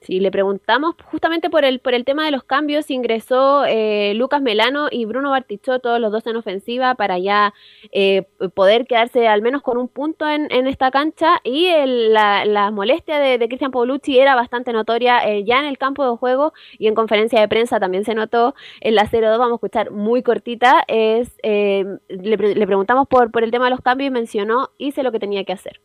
Sí, 0.01 0.20
le 0.20 0.31
preguntamos 0.31 0.95
justamente 1.11 1.51
por 1.51 1.65
el, 1.65 1.81
por 1.81 1.93
el 1.93 2.05
tema 2.05 2.25
de 2.25 2.31
los 2.31 2.45
cambios, 2.45 2.89
ingresó 2.89 3.65
eh, 3.66 4.12
Lucas 4.15 4.41
Melano 4.41 4.87
y 4.91 5.05
Bruno 5.07 5.31
Bartichotto, 5.31 5.99
los 5.99 6.12
dos 6.12 6.25
en 6.29 6.37
ofensiva, 6.37 6.95
para 6.95 7.19
ya 7.19 7.53
eh, 7.91 8.23
poder 8.55 8.87
quedarse 8.87 9.27
al 9.27 9.43
menos 9.43 9.61
con 9.61 9.77
un 9.77 9.89
punto 9.89 10.29
en, 10.29 10.51
en 10.53 10.69
esta 10.69 10.93
cancha. 10.93 11.41
Y 11.43 11.69
la, 11.85 12.45
la, 12.45 12.70
molestia 12.70 13.19
de, 13.19 13.39
de 13.39 13.49
Cristian 13.49 13.73
Paulucci 13.73 14.19
era 14.19 14.37
bastante 14.37 14.73
notoria 14.73 15.19
eh, 15.29 15.45
ya 15.45 15.59
en 15.59 15.66
el 15.66 15.79
campo 15.79 16.09
de 16.09 16.16
juego 16.16 16.53
y 16.79 16.87
en 16.87 16.95
conferencia 16.95 17.41
de 17.41 17.49
prensa 17.49 17.81
también 17.81 18.05
se 18.05 18.15
notó. 18.15 18.55
En 18.81 18.95
la 18.95 19.05
0-2 19.05 19.37
vamos 19.39 19.53
a 19.53 19.55
escuchar 19.57 19.91
muy 19.91 20.23
cortita. 20.23 20.85
Es, 20.87 21.29
eh, 21.43 21.85
le, 22.09 22.37
le 22.37 22.66
preguntamos 22.66 23.09
por, 23.09 23.33
por 23.33 23.43
el 23.43 23.51
tema 23.51 23.65
de 23.65 23.73
los 23.73 23.81
cambios 23.81 24.09
y 24.09 24.11
mencionó, 24.12 24.70
hice 24.79 25.03
lo 25.03 25.11
que 25.11 25.19
tenía 25.19 25.43
que 25.43 25.53
hacer. 25.53 25.81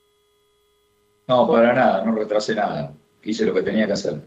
No, 1.27 1.47
para 1.47 1.73
nada, 1.73 2.03
no 2.05 2.13
retrasé 2.13 2.53
nada 2.53 2.93
hice 3.23 3.45
lo 3.45 3.53
que 3.53 3.61
tenía 3.61 3.87
que 3.87 3.93
hacer. 3.93 4.21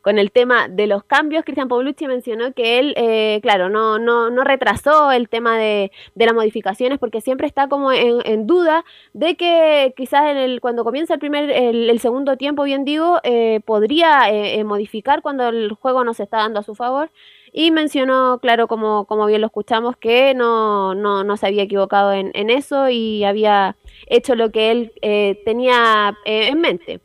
Con 0.00 0.18
el 0.18 0.30
tema 0.30 0.68
de 0.68 0.86
los 0.86 1.04
cambios, 1.04 1.44
Cristian 1.44 1.68
Paulucci 1.68 2.06
mencionó 2.06 2.52
que 2.54 2.78
él, 2.78 2.94
eh, 2.96 3.40
claro, 3.42 3.68
no, 3.68 3.98
no, 3.98 4.30
no 4.30 4.44
retrasó 4.44 5.10
el 5.10 5.28
tema 5.28 5.58
de, 5.58 5.90
de, 6.14 6.24
las 6.24 6.34
modificaciones 6.34 6.98
porque 6.98 7.20
siempre 7.20 7.46
está 7.46 7.68
como 7.68 7.92
en, 7.92 8.46
duda 8.46 8.84
de 9.12 9.36
que 9.36 9.92
quizás 9.96 10.30
en 10.30 10.36
el, 10.36 10.60
cuando 10.60 10.84
comienza 10.84 11.14
el 11.14 11.20
primer, 11.20 11.50
el, 11.50 11.90
el 11.90 11.98
segundo 11.98 12.36
tiempo, 12.36 12.62
bien 12.62 12.84
digo, 12.84 13.18
eh, 13.24 13.60
podría 13.66 14.30
eh, 14.30 14.62
modificar 14.64 15.20
cuando 15.20 15.48
el 15.48 15.72
juego 15.72 16.04
no 16.04 16.14
se 16.14 16.22
está 16.22 16.38
dando 16.38 16.60
a 16.60 16.62
su 16.62 16.74
favor 16.74 17.10
y 17.52 17.70
mencionó, 17.70 18.38
claro, 18.40 18.68
como, 18.68 19.04
como 19.06 19.26
bien 19.26 19.40
lo 19.40 19.46
escuchamos, 19.46 19.96
que 19.96 20.34
no, 20.34 20.94
no, 20.94 21.24
no 21.24 21.36
se 21.36 21.46
había 21.46 21.62
equivocado 21.62 22.12
en, 22.12 22.30
en, 22.34 22.50
eso 22.50 22.88
y 22.88 23.24
había 23.24 23.76
hecho 24.06 24.34
lo 24.34 24.50
que 24.50 24.70
él 24.70 24.92
eh, 25.02 25.40
tenía 25.44 26.16
eh, 26.24 26.48
en 26.48 26.60
mente. 26.60 27.00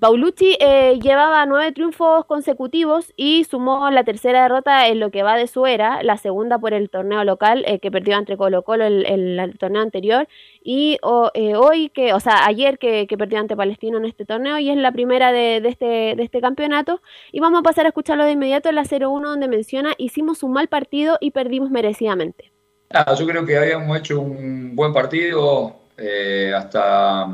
Paulucci 0.00 0.56
eh, 0.60 0.98
llevaba 0.98 1.44
nueve 1.44 1.72
triunfos 1.72 2.24
consecutivos 2.24 3.12
y 3.16 3.44
sumó 3.44 3.90
la 3.90 4.02
tercera 4.02 4.44
derrota 4.44 4.88
en 4.88 4.98
lo 4.98 5.10
que 5.10 5.22
va 5.22 5.36
de 5.36 5.46
su 5.46 5.66
era, 5.66 6.02
la 6.02 6.16
segunda 6.16 6.58
por 6.58 6.72
el 6.72 6.88
torneo 6.88 7.22
local 7.22 7.64
eh, 7.66 7.80
que 7.80 7.90
perdió 7.90 8.16
ante 8.16 8.38
Colo 8.38 8.62
Colo 8.62 8.86
el, 8.86 9.04
el, 9.04 9.58
torneo 9.58 9.82
anterior 9.82 10.26
y 10.64 10.98
eh, 11.34 11.54
hoy 11.54 11.90
que, 11.90 12.14
o 12.14 12.20
sea, 12.20 12.46
ayer 12.46 12.78
que, 12.78 13.06
perdió 13.18 13.40
ante 13.40 13.54
Palestino 13.54 13.98
en 13.98 14.06
este 14.06 14.24
torneo 14.24 14.58
y 14.58 14.70
es 14.70 14.78
la 14.78 14.90
primera 14.90 15.32
de, 15.32 15.56
este, 15.58 16.20
este 16.22 16.40
campeonato 16.40 17.02
y 17.30 17.40
vamos 17.40 17.60
a 17.60 17.62
pasar 17.62 17.84
a 17.84 17.88
escucharlo 17.88 18.24
de 18.24 18.32
inmediato 18.32 18.70
en 18.70 18.76
la 18.76 18.84
0-1 18.84 19.22
donde 19.22 19.48
menciona 19.48 19.92
hicimos 19.98 20.42
un 20.42 20.54
mal 20.54 20.68
partido 20.68 21.18
y 21.20 21.32
perdimos 21.32 21.70
merecidamente. 21.70 22.50
Yo 23.18 23.26
creo 23.26 23.44
que 23.44 23.58
habíamos 23.58 23.98
hecho 23.98 24.18
un 24.18 24.74
buen 24.74 24.94
partido 24.94 25.76
hasta 26.56 27.28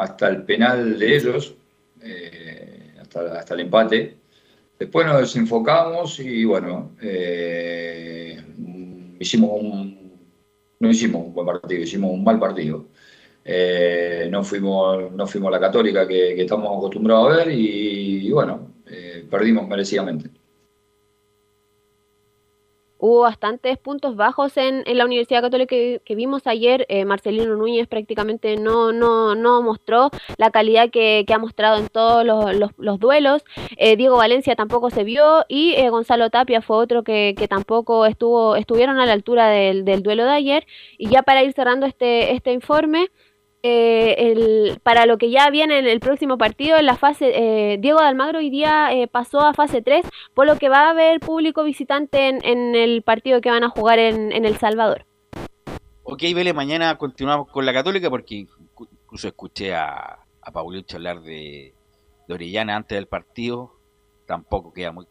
hasta 0.00 0.28
el 0.28 0.42
penal 0.44 0.98
de 0.98 1.16
ellos, 1.16 1.54
eh, 2.02 2.94
hasta, 3.00 3.38
hasta, 3.38 3.54
el 3.54 3.60
empate. 3.60 4.16
Después 4.78 5.06
nos 5.06 5.20
desenfocamos 5.20 6.18
y 6.20 6.44
bueno, 6.44 6.92
eh, 7.02 8.40
hicimos 9.18 9.50
un, 9.60 10.00
no 10.80 10.90
hicimos 10.90 11.26
un 11.26 11.34
buen 11.34 11.46
partido, 11.46 11.82
hicimos 11.82 12.10
un 12.12 12.24
mal 12.24 12.38
partido. 12.38 12.86
Eh, 13.44 14.28
no, 14.30 14.44
fuimos, 14.44 15.12
no 15.12 15.26
fuimos 15.26 15.50
la 15.50 15.60
católica 15.60 16.06
que, 16.06 16.40
estamos 16.40 16.76
acostumbrados 16.76 17.32
a 17.32 17.36
ver 17.36 17.52
y, 17.52 18.30
bueno, 18.30 18.72
eh, 18.86 19.26
perdimos 19.30 19.66
merecidamente. 19.68 20.30
Hubo 23.00 23.22
bastantes 23.22 23.78
puntos 23.78 24.14
bajos 24.14 24.56
en, 24.56 24.84
la 24.86 25.04
Universidad 25.04 25.40
Católica 25.40 25.70
que, 25.70 26.14
vimos 26.14 26.46
ayer. 26.46 26.86
Eh, 26.88 27.04
Marcelino 27.04 27.56
Núñez 27.56 27.88
prácticamente 27.88 28.56
no, 28.56 28.92
no, 28.92 29.34
no 29.34 29.62
mostró 29.62 30.10
la 30.36 30.50
calidad 30.50 30.90
que, 30.90 31.24
ha 31.32 31.38
mostrado 31.38 31.78
en 31.78 31.88
todos 31.88 32.24
los, 32.24 33.00
duelos. 33.00 33.42
Diego 33.96 34.16
Valencia 34.16 34.54
tampoco 34.54 34.90
se 34.90 35.04
vio 35.04 35.44
y 35.48 35.74
Gonzalo 35.88 36.30
Tapia 36.30 36.60
fue 36.60 36.76
otro 36.76 37.02
que, 37.02 37.34
tampoco 37.48 38.04
estuvo, 38.06 38.56
estuvieron 38.56 38.98
a 38.98 39.06
la 39.06 39.12
altura 39.12 39.48
del, 39.48 39.84
del, 39.84 40.02
duelo 40.02 40.24
de 40.24 40.32
ayer. 40.32 40.66
Y 40.98 41.08
ya 41.08 41.22
para 41.22 41.42
ir 41.42 41.52
cerrando 41.52 41.86
este, 41.86 42.32
este 42.32 42.52
informe, 42.52 43.10
eh, 43.62 44.14
el, 44.18 44.80
para 44.82 45.04
lo 45.04 45.18
que 45.18 45.30
ya 45.30 45.50
viene 45.50 45.78
en 45.78 45.86
el 45.86 46.00
próximo 46.00 46.38
partido, 46.38 46.78
en 46.78 46.86
la 46.86 46.96
fase, 46.96 47.32
eh, 47.34 47.76
Diego 47.78 48.00
de 48.00 48.06
Almagro 48.06 48.38
hoy 48.38 48.48
día 48.48 48.90
eh, 48.92 49.06
pasó 49.06 49.40
a 49.40 49.52
fase 49.52 49.82
3, 49.82 50.06
por 50.32 50.46
lo 50.46 50.56
que 50.56 50.70
va 50.70 50.86
a 50.86 50.90
haber 50.90 51.20
público 51.20 51.62
visitante 51.62 52.28
en, 52.28 52.74
el 52.74 53.02
partido 53.02 53.42
que 53.42 53.50
van 53.50 53.64
a 53.64 53.68
jugar 53.68 53.98
en, 53.98 54.32
El 54.32 54.56
Salvador. 54.56 55.04
Ok, 56.04 56.22
Vélez, 56.34 56.54
mañana 56.54 56.96
continuamos 56.96 57.48
con 57.48 57.66
la 57.66 57.74
Católica 57.74 58.08
porque 58.08 58.46
incluso 59.04 59.28
escuché 59.28 59.74
a, 59.74 60.20
a 60.40 60.52
Paulucho 60.52 60.96
hablar 60.96 61.20
de, 61.20 61.74
de, 62.26 62.34
Orellana 62.34 62.76
antes 62.76 62.96
del 62.96 63.06
partido. 63.06 63.74
Tampoco 64.26 64.72
queda 64.72 64.90
muy. 64.90 65.06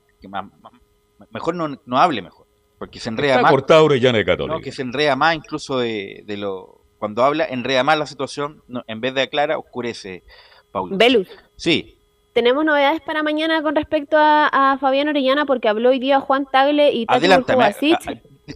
mejor 1.29 1.53
no, 1.53 1.79
no 1.85 1.97
hable 1.99 2.23
mejor, 2.23 2.47
porque 2.79 2.99
se 2.99 3.09
enreda 3.09 3.41
más. 3.41 3.51
cortado 3.51 3.85
Orellana 3.85 4.17
de 4.17 4.25
Católica. 4.25 4.55
No, 4.55 4.61
que 4.61 4.71
se 4.71 4.81
enreda 4.81 5.15
más 5.15 5.35
incluso 5.35 5.77
de, 5.77 6.23
de 6.25 6.37
lo 6.37 6.78
cuando 6.99 7.23
habla, 7.23 7.45
enreda 7.45 7.83
más 7.83 7.97
la 7.97 8.05
situación, 8.05 8.61
en 8.87 9.01
vez 9.01 9.15
de 9.15 9.21
aclara, 9.21 9.57
oscurece, 9.57 10.23
Paula. 10.71 10.97
Velus. 10.97 11.27
Sí. 11.55 11.97
Tenemos 12.33 12.63
novedades 12.63 13.01
para 13.01 13.23
mañana 13.23 13.63
con 13.63 13.75
respecto 13.75 14.17
a, 14.19 14.77
Fabián 14.79 15.07
Orellana, 15.07 15.45
porque 15.45 15.67
habló 15.69 15.89
hoy 15.89 15.99
día 15.99 16.19
Juan 16.19 16.45
Tagle 16.45 16.91
y 16.91 17.05
Tati 17.05 17.17
Adelántame, 17.17 17.73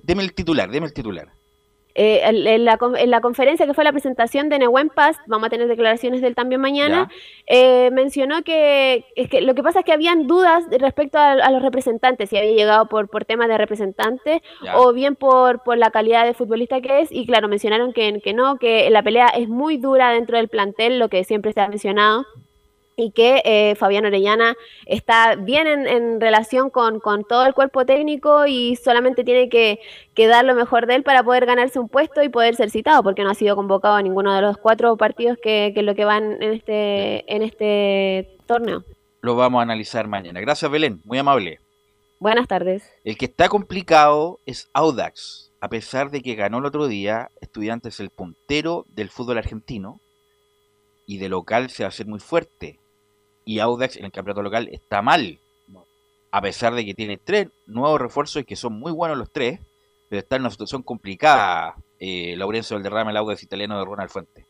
deme 0.04 0.24
el 0.24 0.34
titular, 0.34 0.70
deme 0.70 0.88
el 0.88 0.94
titular. 0.94 1.30
Eh, 1.96 2.22
en, 2.24 2.66
la, 2.66 3.22
conferencia 3.22 3.68
que 3.68 3.74
fue 3.76 3.84
la 3.84 3.92
presentación 3.92 4.50
de 4.50 4.58
Nehuen 4.58 4.90
Paz, 4.90 5.18
vamos 5.28 5.48
a 5.48 5.50
tener 5.52 5.68
declaraciones 5.68 6.22
de 6.22 6.28
él 6.28 6.36
también 6.36 6.60
mañana, 6.60 7.10
eh, 7.46 7.92
mencionó 7.92 8.42
que, 8.44 9.06
es 9.16 9.30
que 9.30 9.42
lo 9.42 9.54
que 9.54 9.62
pasa 9.62 9.80
es 9.80 9.86
que 9.86 9.94
habían 9.94 10.26
dudas 10.26 10.64
respecto 10.72 11.20
a, 11.20 11.52
los 11.52 11.62
representantes, 11.62 12.30
si 12.30 12.38
había 12.38 12.52
llegado 12.52 12.88
por, 12.88 13.10
por 13.10 13.26
temas 13.26 13.48
de 13.48 13.58
representante 13.60 14.42
o 14.76 14.92
bien 14.92 15.16
por, 15.16 15.62
por 15.64 15.78
la 15.78 15.92
calidad 15.92 16.26
de 16.26 16.34
futbolista 16.34 16.82
que 16.82 17.02
es, 17.02 17.12
y 17.12 17.28
claro, 17.28 17.48
mencionaron 17.48 17.94
que, 17.94 18.20
que 18.22 18.34
no, 18.34 18.58
que 18.58 18.90
la 18.90 19.04
pelea 19.04 19.28
es 19.28 19.48
muy 19.48 19.78
dura 19.78 20.10
dentro 20.10 20.38
del 20.38 20.50
plantel, 20.50 20.98
lo 20.98 21.10
que 21.10 21.24
siempre 21.24 21.54
se 21.54 21.62
ha 21.62 21.68
mencionado 21.68 22.26
y 22.96 23.12
que 23.12 23.42
eh, 23.46 23.76
Fabián 23.76 24.06
Orellana 24.06 24.56
está 24.86 25.36
bien 25.36 25.68
en, 25.68 26.22
relación 26.22 26.70
con, 26.70 27.02
todo 27.28 27.46
el 27.46 27.54
cuerpo 27.54 27.86
técnico 27.86 28.46
y 28.46 28.76
solamente 28.76 29.24
tiene 29.24 29.50
que, 29.50 29.80
dar 30.28 30.46
lo 30.46 30.56
mejor 30.56 30.88
de 30.88 30.96
él 30.96 31.04
para 31.04 31.24
poder 31.24 31.46
ganarse 31.46 31.80
un 31.80 31.90
puesto 31.90 32.24
y 32.24 32.30
poder 32.30 32.56
ser 32.56 32.70
citado, 32.70 33.04
porque 33.04 33.24
no 33.24 33.32
ha 33.32 33.36
sido 33.36 33.56
convocado 33.56 33.96
a 33.96 34.02
ninguno 34.02 34.34
de 34.34 34.42
los 34.42 34.58
cuatro 34.58 34.96
partidos 34.98 35.38
que, 35.42 35.72
que 35.74 35.82
lo 35.82 35.96
que 35.96 36.06
van 36.06 36.42
en 36.42 36.54
este, 36.54 37.34
en 37.34 37.44
este 37.44 38.38
torneo. 38.46 38.84
Lo 39.22 39.36
vamos 39.36 39.60
a 39.60 39.64
analizar 39.64 40.08
mañana. 40.08 40.42
Gracias, 40.42 40.70
Belén, 40.70 41.02
muy 41.06 41.18
amable. 41.18 41.60
Buenas 42.20 42.48
tardes. 42.48 42.90
El 43.04 43.18
que 43.18 43.26
está 43.26 43.50
complicado 43.50 44.40
es 44.46 44.70
Audax, 44.74 45.52
a 45.60 45.70
pesar 45.70 46.10
de 46.12 46.22
que 46.22 46.36
ganó 46.36 46.60
el 46.60 46.66
otro 46.66 46.88
día, 46.88 47.30
Estudiantes 47.42 48.00
el 48.00 48.10
puntero 48.10 48.86
del 48.90 49.10
fútbol 49.10 49.38
argentino 49.38 50.00
y 51.06 51.18
de 51.18 51.30
local 51.30 51.70
se 51.70 51.84
va 51.84 51.88
a 51.88 51.90
hacer 51.90 52.08
muy 52.08 52.20
fuerte 52.20 52.80
y 53.46 53.60
Audax 53.60 53.98
en 53.98 54.06
el 54.06 54.12
campeonato 54.12 54.42
local 54.42 54.70
está 54.72 55.02
mal. 55.02 55.40
A 56.32 56.42
pesar 56.42 56.74
de 56.74 56.84
que 56.84 56.94
tiene 56.94 57.18
tres 57.18 57.50
nuevos 57.68 58.02
refuerzos 58.02 58.42
y 58.42 58.46
que 58.46 58.56
son 58.56 58.74
muy 58.74 58.92
buenos 58.92 59.18
los 59.18 59.32
tres, 59.32 59.60
pero 60.10 60.20
está 60.20 60.36
en 60.36 60.42
una 60.44 60.52
situación 60.52 60.82
complicada 60.82 61.76
eh, 62.00 62.36
Laurencio 62.38 62.76
Valderrama, 62.76 63.12
el 63.12 63.18
Audax 63.18 63.44
italiano 63.44 63.78
de 63.78 63.86
Ronald 63.86 64.10
Fuente. 64.10 64.46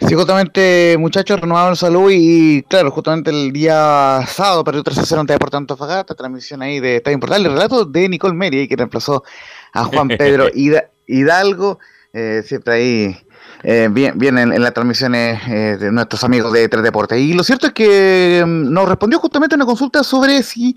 Sí, 0.00 0.14
justamente, 0.14 0.96
muchachos, 0.96 1.40
renovaron 1.40 1.74
salud 1.74 2.10
y, 2.12 2.62
claro, 2.62 2.92
justamente 2.92 3.30
el 3.30 3.52
día 3.52 4.20
sábado 4.28 4.62
perdió 4.62 4.84
3 4.84 4.98
a 4.98 5.04
0 5.04 5.20
ante 5.22 5.32
Deportes 5.32 5.58
Antofagasta, 5.58 6.14
transmisión 6.14 6.62
ahí 6.62 6.78
de 6.78 6.96
Estadio 6.96 7.18
Portal, 7.18 7.44
el 7.44 7.52
relato 7.52 7.84
de 7.84 8.08
Nicole 8.08 8.34
Meri, 8.34 8.68
que 8.68 8.76
reemplazó 8.76 9.24
a 9.72 9.84
Juan 9.84 10.06
Pedro 10.18 10.46
Hidalgo, 10.54 11.80
eh, 12.12 12.42
siempre 12.44 12.74
ahí 12.74 13.16
eh, 13.62 13.88
bien, 13.90 14.18
bien 14.18 14.38
en, 14.38 14.62
las 14.62 14.72
transmisiones 14.72 15.40
eh, 15.48 15.76
de 15.78 15.92
nuestros 15.92 16.22
amigos 16.24 16.52
de 16.52 16.68
Tres 16.68 16.82
Deportes. 16.82 17.18
Y 17.18 17.32
lo 17.32 17.42
cierto 17.42 17.66
es 17.66 17.72
que 17.72 18.42
mm, 18.46 18.72
nos 18.72 18.88
respondió 18.88 19.18
justamente 19.18 19.56
una 19.56 19.66
consulta 19.66 20.04
sobre 20.04 20.42
si 20.42 20.76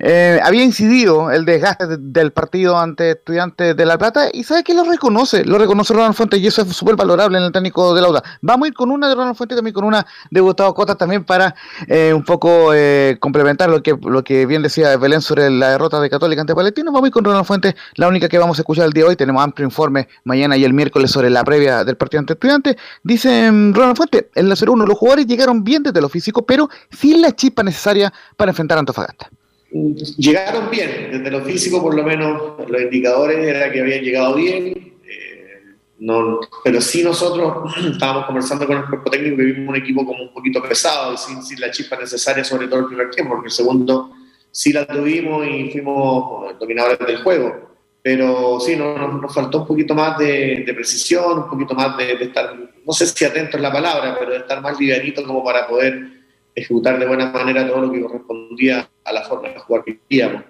eh, 0.00 0.40
había 0.42 0.64
incidido 0.64 1.30
el 1.30 1.44
desgaste 1.44 1.98
del 1.98 2.32
partido 2.32 2.78
ante 2.78 3.10
Estudiantes 3.10 3.76
de 3.76 3.86
La 3.86 3.98
Plata 3.98 4.28
y 4.32 4.44
sabe 4.44 4.64
que 4.64 4.72
lo 4.72 4.84
reconoce, 4.84 5.44
lo 5.44 5.58
reconoce 5.58 5.92
Ronald 5.92 6.14
Fuentes 6.14 6.40
y 6.40 6.46
eso 6.46 6.62
es 6.62 6.68
súper 6.74 6.96
valorable 6.96 7.36
en 7.36 7.44
el 7.44 7.52
técnico 7.52 7.94
de 7.94 8.00
Lauda. 8.00 8.22
Vamos 8.40 8.64
a 8.64 8.68
ir 8.68 8.74
con 8.74 8.90
una 8.90 9.08
de 9.08 9.14
Ronald 9.14 9.36
Fuentes 9.36 9.56
y 9.56 9.58
también 9.58 9.74
con 9.74 9.84
una 9.84 10.06
de 10.30 10.40
Gustavo 10.40 10.72
Cota 10.72 10.94
también 10.94 11.24
para 11.24 11.54
eh, 11.86 12.12
un 12.14 12.24
poco 12.24 12.72
eh, 12.74 13.18
complementar 13.20 13.68
lo 13.68 13.82
que, 13.82 13.94
lo 14.02 14.24
que 14.24 14.46
bien 14.46 14.62
decía 14.62 14.96
Belén 14.96 15.20
sobre 15.20 15.50
la 15.50 15.70
derrota 15.70 16.00
de 16.00 16.08
Católica 16.08 16.40
ante 16.40 16.54
Palestino. 16.54 16.92
Vamos 16.92 17.04
a 17.04 17.08
ir 17.08 17.12
con 17.12 17.24
Ronald 17.24 17.44
Fuentes, 17.44 17.74
la 17.96 18.08
única 18.08 18.28
que 18.28 18.38
vamos 18.38 18.58
a 18.58 18.62
escuchar 18.62 18.86
el 18.86 18.92
día 18.92 19.04
de 19.04 19.10
hoy. 19.10 19.16
Tenemos 19.16 19.42
amplio 19.42 19.66
informe 19.66 20.08
mañana 20.24 20.56
y 20.56 20.64
el 20.64 20.72
miércoles 20.72 21.10
sobre 21.10 21.28
la 21.28 21.44
previa 21.44 21.84
del 21.84 21.98
partido 21.98 22.20
ante 22.20 22.32
Estudiantes. 22.32 22.76
Dice 23.02 23.52
mm, 23.52 23.74
Ronald 23.74 23.96
Fuentes, 23.96 24.26
en 24.34 24.48
la 24.48 24.54
0-1 24.54 24.86
los 24.86 24.96
jugadores 24.96 25.26
llegaron 25.26 25.62
bien 25.62 25.82
desde 25.82 26.00
lo 26.00 26.08
físico, 26.08 26.46
pero 26.46 26.70
sin 26.90 27.20
la 27.20 27.32
chispa 27.32 27.62
necesaria 27.62 28.10
para 28.36 28.52
enfrentar 28.52 28.78
a 28.78 28.80
Antofagasta 28.80 29.30
llegaron 29.72 30.70
bien, 30.70 31.10
desde 31.12 31.30
lo 31.30 31.42
físico 31.42 31.80
por 31.80 31.94
lo 31.94 32.02
menos 32.02 32.58
los 32.68 32.82
indicadores 32.82 33.38
era 33.38 33.70
que 33.70 33.80
habían 33.80 34.02
llegado 34.02 34.34
bien, 34.34 34.98
eh, 35.04 35.62
no, 35.98 36.40
pero 36.64 36.80
sí 36.80 37.04
nosotros 37.04 37.72
estábamos 37.92 38.26
conversando 38.26 38.66
con 38.66 38.78
el 38.78 38.84
cuerpo 38.86 39.10
técnico 39.10 39.36
que 39.36 39.44
vimos 39.44 39.68
un 39.68 39.76
equipo 39.76 40.04
como 40.04 40.22
un 40.22 40.32
poquito 40.32 40.62
pesado 40.62 41.16
sin, 41.16 41.42
sin, 41.42 41.60
la 41.60 41.70
chispa 41.70 41.96
necesaria, 41.96 42.42
sobre 42.42 42.66
todo 42.66 42.80
el 42.80 42.86
primer 42.86 43.10
tiempo, 43.10 43.34
porque 43.34 43.48
el 43.48 43.52
segundo 43.52 44.12
sí 44.50 44.72
la 44.72 44.86
tuvimos 44.86 45.46
y 45.46 45.70
fuimos 45.70 46.58
dominadores 46.58 46.98
del 47.06 47.22
juego. 47.22 47.70
Pero 48.02 48.58
sí, 48.60 48.76
nos, 48.76 49.20
nos 49.20 49.34
faltó 49.34 49.58
un 49.58 49.66
poquito 49.66 49.94
más 49.94 50.16
de, 50.16 50.64
precisión, 50.74 51.40
un 51.40 51.50
poquito 51.50 51.74
más 51.74 51.98
de, 51.98 52.16
de, 52.16 52.24
estar, 52.24 52.56
no 52.56 52.92
sé 52.94 53.06
si 53.06 53.26
atento 53.26 53.58
es 53.58 53.62
la 53.62 53.70
palabra, 53.70 54.16
pero 54.18 54.32
de 54.32 54.38
estar 54.38 54.62
más 54.62 54.80
livianito 54.80 55.22
como 55.22 55.44
para 55.44 55.68
poder 55.68 56.19
ejecutar 56.54 56.98
de 56.98 57.06
buena 57.06 57.30
manera 57.30 57.66
todo 57.66 57.82
lo 57.82 57.92
que 57.92 58.02
correspondía 58.02 58.88
a 59.04 59.12
la 59.12 59.22
forma 59.22 59.48
de 59.48 59.58
jugar 59.58 59.84
que 59.84 59.98
queríamos. 60.08 60.44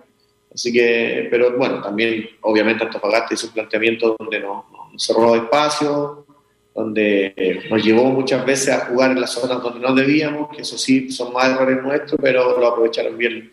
Así 0.52 0.72
que, 0.72 1.28
pero 1.30 1.56
bueno, 1.56 1.80
también 1.80 2.28
obviamente 2.40 2.84
Antofagasta 2.84 3.34
hizo 3.34 3.46
un 3.46 3.52
planteamiento 3.52 4.16
donde 4.18 4.40
nos, 4.40 4.64
cerró 4.96 5.36
espacio, 5.36 6.26
donde 6.74 7.62
nos 7.70 7.82
llevó 7.84 8.04
muchas 8.06 8.44
veces 8.44 8.74
a 8.74 8.86
jugar 8.86 9.12
en 9.12 9.20
las 9.20 9.32
zonas 9.32 9.62
donde 9.62 9.80
no 9.80 9.94
debíamos, 9.94 10.48
que 10.54 10.62
eso 10.62 10.76
sí 10.76 11.10
son 11.10 11.32
más 11.32 11.50
errores 11.50 11.82
nuestros, 11.82 12.18
pero 12.20 12.58
lo 12.58 12.66
aprovecharon 12.66 13.16
bien 13.16 13.50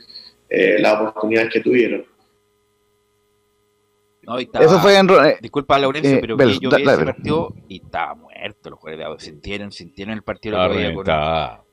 eh, 0.49 0.77
las 0.79 0.99
oportunidades 0.99 1.53
que 1.53 1.59
tuvieron. 1.59 2.05
eso 4.59 4.79
fue 4.79 4.97
en, 4.97 5.09
eh, 5.09 5.37
Disculpa, 5.39 5.77
Laurencio, 5.77 6.15
eh, 6.15 6.19
pero 6.19 6.37
yo 6.37 6.69
vi 6.71 6.83
ese 6.83 7.05
partido 7.05 7.53
y 7.67 7.83
estaba 7.83 8.15
muerto 8.15 8.71
los 8.71 8.79
jugadores. 8.79 9.23
Sintieron, 9.23 9.71
sintieron 9.71 10.15
el 10.15 10.23
partido. 10.23 10.57
Lo 10.57 11.63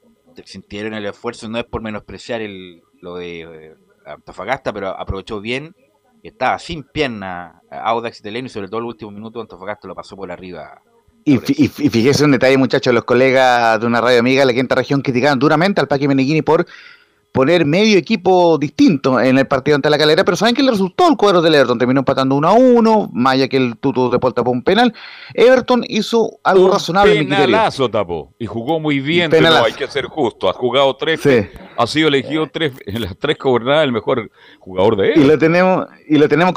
sintieron 0.44 0.94
el 0.94 1.06
esfuerzo, 1.06 1.48
no 1.48 1.58
es 1.58 1.64
por 1.64 1.82
menospreciar 1.82 2.40
el, 2.40 2.82
lo 3.00 3.16
de 3.16 3.40
eh, 3.40 3.74
Antofagasta, 4.06 4.72
pero 4.72 4.88
aprovechó 4.88 5.40
bien, 5.40 5.74
estaba 6.22 6.58
sin 6.58 6.84
pierna 6.84 7.62
Audax 7.70 8.22
y 8.24 8.28
y 8.38 8.48
sobre 8.48 8.68
todo 8.68 8.78
el 8.78 8.86
último 8.86 9.10
minuto 9.10 9.40
Antofagasta 9.40 9.88
lo 9.88 9.94
pasó 9.94 10.16
por 10.16 10.30
arriba. 10.30 10.80
Y, 11.26 11.36
y, 11.36 11.68
fíjese 11.68 12.24
un 12.24 12.32
detalle, 12.32 12.58
muchachos, 12.58 12.92
los 12.92 13.04
colegas 13.04 13.80
de 13.80 13.86
una 13.86 14.00
radio 14.02 14.20
amiga 14.20 14.42
de 14.42 14.46
la 14.46 14.52
quinta 14.52 14.74
región 14.74 15.00
criticaban 15.00 15.38
duramente 15.38 15.80
al 15.80 15.88
Paqui 15.88 16.06
Meneghini 16.06 16.42
por 16.42 16.66
poner 17.34 17.66
medio 17.66 17.98
equipo 17.98 18.56
distinto 18.58 19.18
en 19.18 19.36
el 19.36 19.48
partido 19.48 19.74
ante 19.74 19.90
la 19.90 19.98
calera, 19.98 20.24
pero 20.24 20.36
saben 20.36 20.54
que 20.54 20.62
le 20.62 20.70
resultó 20.70 21.08
el 21.08 21.16
cuadro 21.16 21.42
del 21.42 21.56
Everton, 21.56 21.80
terminó 21.80 21.98
empatando 22.02 22.36
1 22.36 22.48
a 22.48 22.52
1, 22.52 23.10
más 23.12 23.34
allá 23.34 23.48
que 23.48 23.56
el 23.56 23.76
Tuto 23.76 24.08
de 24.08 24.20
tapó 24.20 24.52
un 24.52 24.62
penal. 24.62 24.94
Everton 25.34 25.84
hizo 25.88 26.38
algo 26.44 26.70
razonable. 26.70 27.24
Penalazo 27.24 27.90
tapó 27.90 28.32
y 28.38 28.46
jugó 28.46 28.78
muy 28.78 29.00
bien, 29.00 29.32
pero 29.32 29.48
hay 29.64 29.72
que 29.72 29.88
ser 29.88 30.04
justo, 30.04 30.48
ha 30.48 30.52
jugado 30.52 30.94
tres, 30.94 31.20
ha 31.76 31.86
sido 31.86 32.08
elegido 32.08 32.46
tres, 32.52 32.72
en 32.86 33.02
las 33.02 33.16
tres 33.16 33.36
jornadas 33.38 33.84
el 33.84 33.92
mejor 33.92 34.30
jugador 34.58 34.96
de 34.96 35.12
él. 35.12 35.22
Y 35.22 35.24
lo 35.24 35.38
tenemos, 35.38 35.86
y 36.08 36.18
lo 36.18 36.28
tenemos 36.28 36.54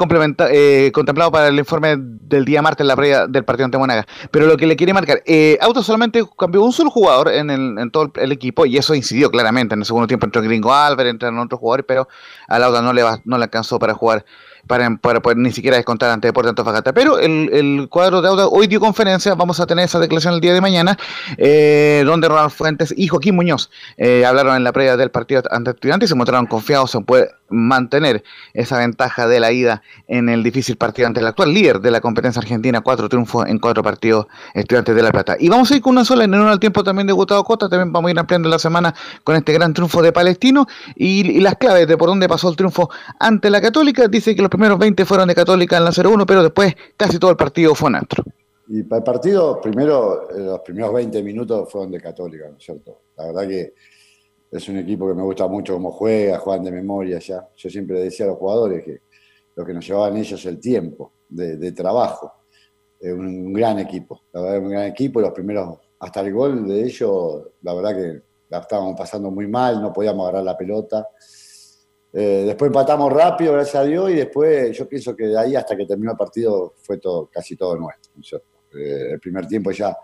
eh, 0.50 0.90
contemplado 0.92 1.30
para 1.30 1.48
el 1.48 1.58
informe 1.58 1.96
del 1.98 2.44
día 2.44 2.62
martes 2.62 2.82
en 2.82 2.88
la 2.88 2.96
previa 2.96 3.26
del 3.26 3.44
partido 3.44 3.66
ante 3.66 3.78
Monaga. 3.78 4.06
Pero 4.30 4.46
lo 4.46 4.56
que 4.56 4.66
le 4.66 4.76
quiere 4.76 4.92
marcar, 4.92 5.22
eh, 5.26 5.58
Auto 5.60 5.82
solamente 5.82 6.22
cambió 6.38 6.62
un 6.62 6.72
solo 6.72 6.90
jugador 6.90 7.28
en, 7.32 7.50
el, 7.50 7.78
en 7.78 7.90
todo 7.90 8.12
el 8.16 8.32
equipo 8.32 8.66
y 8.66 8.76
eso 8.76 8.94
incidió 8.94 9.30
claramente 9.30 9.74
en 9.74 9.80
el 9.80 9.86
segundo 9.86 10.06
tiempo 10.06 10.26
entre 10.26 10.42
Gringo 10.42 10.72
Álvarez, 10.72 11.10
entran 11.10 11.38
otros 11.38 11.60
jugadores, 11.60 11.84
pero 11.86 12.08
a 12.46 12.58
Lauda 12.58 12.82
no 12.82 12.92
le, 12.92 13.02
va, 13.02 13.20
no 13.24 13.38
le 13.38 13.44
alcanzó 13.44 13.78
para 13.78 13.94
jugar 13.94 14.24
para, 14.68 15.20
poder 15.20 15.36
ni 15.38 15.50
siquiera 15.50 15.76
descontar 15.76 16.10
ante 16.10 16.28
Deportes 16.28 16.50
Antofagasta. 16.50 16.92
Pero 16.92 17.18
el, 17.18 17.88
cuadro 17.90 18.22
de 18.22 18.28
Auda 18.28 18.46
hoy 18.46 18.66
dio 18.66 18.78
conferencia, 18.78 19.34
vamos 19.34 19.58
a 19.58 19.66
tener 19.66 19.86
esa 19.86 19.98
declaración 19.98 20.34
el 20.34 20.40
día 20.40 20.54
de 20.54 20.60
mañana, 20.60 20.96
eh, 21.36 22.02
donde 22.06 22.28
Ronald 22.28 22.50
Fuentes 22.50 22.94
y 22.96 23.08
Joaquín 23.08 23.34
Muñoz 23.34 23.70
eh, 23.96 24.24
hablaron 24.24 24.54
en 24.54 24.64
la 24.64 24.72
previa 24.72 24.96
del 24.96 25.10
partido 25.10 25.42
ante 25.50 25.70
estudiantes 25.70 26.08
y 26.08 26.10
se 26.10 26.14
mostraron 26.14 26.46
confiados 26.46 26.94
en 26.94 27.04
poder 27.04 27.34
mantener 27.50 28.22
esa 28.52 28.78
ventaja 28.78 29.26
de 29.26 29.40
la 29.40 29.52
ida 29.52 29.82
en 30.06 30.28
el 30.28 30.42
difícil 30.42 30.76
partido 30.76 31.08
ante 31.08 31.20
el 31.20 31.26
actual 31.26 31.52
líder 31.54 31.80
de 31.80 31.90
la 31.90 32.00
competencia 32.00 32.40
argentina, 32.40 32.80
cuatro 32.80 33.08
triunfos 33.08 33.46
en 33.46 33.58
cuatro 33.58 33.82
partidos 33.82 34.26
estudiantes 34.54 34.94
de 34.94 35.02
La 35.02 35.10
Plata. 35.10 35.36
Y 35.38 35.48
vamos 35.48 35.70
a 35.70 35.76
ir 35.76 35.82
con 35.82 35.92
una 35.92 36.04
sola 36.04 36.24
en 36.24 36.34
uno 36.34 36.50
al 36.50 36.60
tiempo 36.60 36.84
también 36.84 37.06
de 37.06 37.12
Gustavo 37.12 37.44
Cota, 37.44 37.68
también 37.68 37.92
vamos 37.92 38.08
a 38.08 38.12
ir 38.12 38.18
ampliando 38.18 38.48
la 38.48 38.58
semana 38.58 38.94
con 39.24 39.36
este 39.36 39.52
gran 39.52 39.72
triunfo 39.72 40.02
de 40.02 40.12
Palestino 40.12 40.66
y, 40.94 41.30
y 41.30 41.40
las 41.40 41.56
claves 41.56 41.88
de 41.88 41.96
por 41.96 42.08
dónde 42.08 42.28
pasó 42.28 42.48
el 42.50 42.56
triunfo 42.56 42.90
ante 43.18 43.50
la 43.50 43.60
Católica. 43.60 44.08
Dice 44.08 44.34
que 44.34 44.42
los 44.42 44.50
primeros 44.58 44.78
20 44.80 45.04
fueron 45.04 45.28
de 45.28 45.36
Católica 45.36 45.76
en 45.76 45.84
la 45.84 45.92
0-1, 45.92 46.24
pero 46.26 46.42
después 46.42 46.74
casi 46.96 47.20
todo 47.20 47.30
el 47.30 47.36
partido 47.36 47.76
fue 47.76 47.92
neutro. 47.92 48.24
Y 48.66 48.82
para 48.82 48.98
el 48.98 49.04
partido, 49.04 49.60
primero, 49.60 50.28
eh, 50.30 50.40
los 50.40 50.60
primeros 50.62 50.92
20 50.94 51.22
minutos 51.22 51.70
fueron 51.70 51.92
de 51.92 52.00
Católica, 52.00 52.48
¿no 52.50 52.56
es 52.56 52.64
cierto? 52.64 53.02
La 53.16 53.26
verdad 53.26 53.46
que 53.46 53.74
es 54.50 54.68
un 54.68 54.78
equipo 54.78 55.06
que 55.06 55.14
me 55.14 55.22
gusta 55.22 55.46
mucho 55.46 55.74
cómo 55.74 55.92
juega, 55.92 56.38
juegan 56.38 56.64
de 56.64 56.72
memoria 56.72 57.20
ya. 57.20 57.48
Yo 57.56 57.70
siempre 57.70 58.00
decía 58.00 58.26
a 58.26 58.30
los 58.30 58.38
jugadores 58.38 58.84
que 58.84 59.02
lo 59.54 59.64
que 59.64 59.72
nos 59.72 59.86
llevaban 59.86 60.16
ellos 60.16 60.44
el 60.44 60.58
tiempo 60.58 61.12
de, 61.28 61.70
trabajo. 61.70 62.32
Es 62.98 63.12
un, 63.12 63.52
gran 63.52 63.78
equipo, 63.78 64.22
la 64.32 64.40
verdad, 64.40 64.58
un 64.58 64.70
gran 64.70 64.86
equipo. 64.86 65.20
Los 65.20 65.30
primeros, 65.30 65.78
hasta 66.00 66.20
el 66.20 66.34
gol 66.34 66.66
de 66.66 66.82
ellos, 66.82 67.44
la 67.62 67.74
verdad 67.74 67.94
que 67.94 68.22
la 68.48 68.58
estábamos 68.58 68.96
pasando 68.98 69.30
muy 69.30 69.46
mal, 69.46 69.80
no 69.80 69.92
podíamos 69.92 70.24
agarrar 70.24 70.42
la 70.42 70.56
pelota. 70.56 71.06
Eh, 72.12 72.44
después 72.46 72.68
empatamos 72.68 73.12
rápido, 73.12 73.52
gracias 73.52 73.76
a 73.76 73.84
Dios, 73.84 74.10
y 74.10 74.14
después 74.14 74.76
yo 74.76 74.88
pienso 74.88 75.14
que 75.14 75.26
de 75.26 75.38
ahí 75.38 75.54
hasta 75.54 75.76
que 75.76 75.84
terminó 75.84 76.12
el 76.12 76.16
partido 76.16 76.74
fue 76.76 76.98
todo, 76.98 77.28
casi 77.30 77.56
todo 77.56 77.76
nuestro. 77.76 78.12
Eh, 78.74 79.12
el 79.12 79.20
primer 79.20 79.46
tiempo 79.46 79.70
ya, 79.70 79.96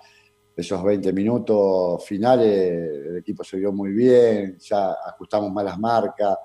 esos 0.54 0.82
20 0.84 1.12
minutos 1.12 2.04
finales, 2.04 3.06
el 3.06 3.18
equipo 3.18 3.42
se 3.42 3.56
vio 3.56 3.72
muy 3.72 3.90
bien, 3.92 4.58
ya 4.58 4.92
ajustamos 5.06 5.50
más 5.52 5.64
las 5.64 5.78
marcas. 5.78 6.36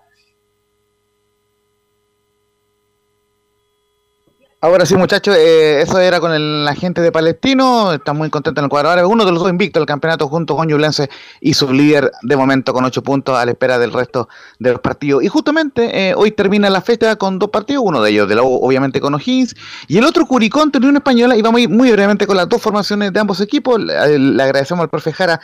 Ahora 4.61 4.85
sí, 4.85 4.93
muchachos, 4.97 5.37
eh, 5.37 5.81
eso 5.83 5.99
era 5.99 6.19
con 6.19 6.33
el 6.33 6.67
agente 6.67 6.99
de 6.99 7.13
Palestino. 7.13 7.93
Está 7.93 8.11
muy 8.11 8.29
contento 8.29 8.59
en 8.59 8.65
el 8.65 8.69
cuadro 8.69 8.89
árabe. 8.89 9.07
Uno 9.07 9.23
de 9.23 9.31
los 9.31 9.41
dos 9.41 9.49
invictos 9.49 9.79
del 9.79 9.87
campeonato 9.87 10.27
junto 10.27 10.57
con 10.57 10.67
Yulense 10.67 11.09
y 11.39 11.53
su 11.53 11.71
líder 11.71 12.11
de 12.23 12.35
momento 12.35 12.73
con 12.73 12.83
ocho 12.83 13.01
puntos 13.01 13.37
a 13.37 13.45
la 13.45 13.51
espera 13.51 13.79
del 13.79 13.93
resto 13.93 14.27
de 14.59 14.73
los 14.73 14.81
partidos. 14.81 15.23
Y 15.23 15.29
justamente 15.29 16.09
eh, 16.09 16.13
hoy 16.13 16.31
termina 16.31 16.69
la 16.69 16.81
fecha 16.81 17.15
con 17.15 17.39
dos 17.39 17.51
partidos. 17.51 17.85
Uno 17.85 18.01
de 18.01 18.11
ellos, 18.11 18.27
de 18.27 18.35
la 18.35 18.43
U, 18.43 18.59
obviamente 18.61 18.99
con 18.99 19.13
O'Higgins, 19.13 19.55
y 19.87 19.97
el 19.97 20.03
otro 20.03 20.25
Curicón, 20.25 20.73
Unión 20.75 20.97
Española. 20.97 21.37
Y 21.37 21.41
vamos 21.41 21.59
a 21.59 21.61
ir 21.61 21.69
muy 21.69 21.89
brevemente 21.93 22.27
con 22.27 22.35
las 22.35 22.49
dos 22.49 22.61
formaciones 22.61 23.13
de 23.13 23.19
ambos 23.21 23.39
equipos. 23.39 23.79
Le, 23.79 24.19
le 24.19 24.43
agradecemos 24.43 24.83
al 24.83 24.89
profe 24.89 25.13
Jara 25.13 25.39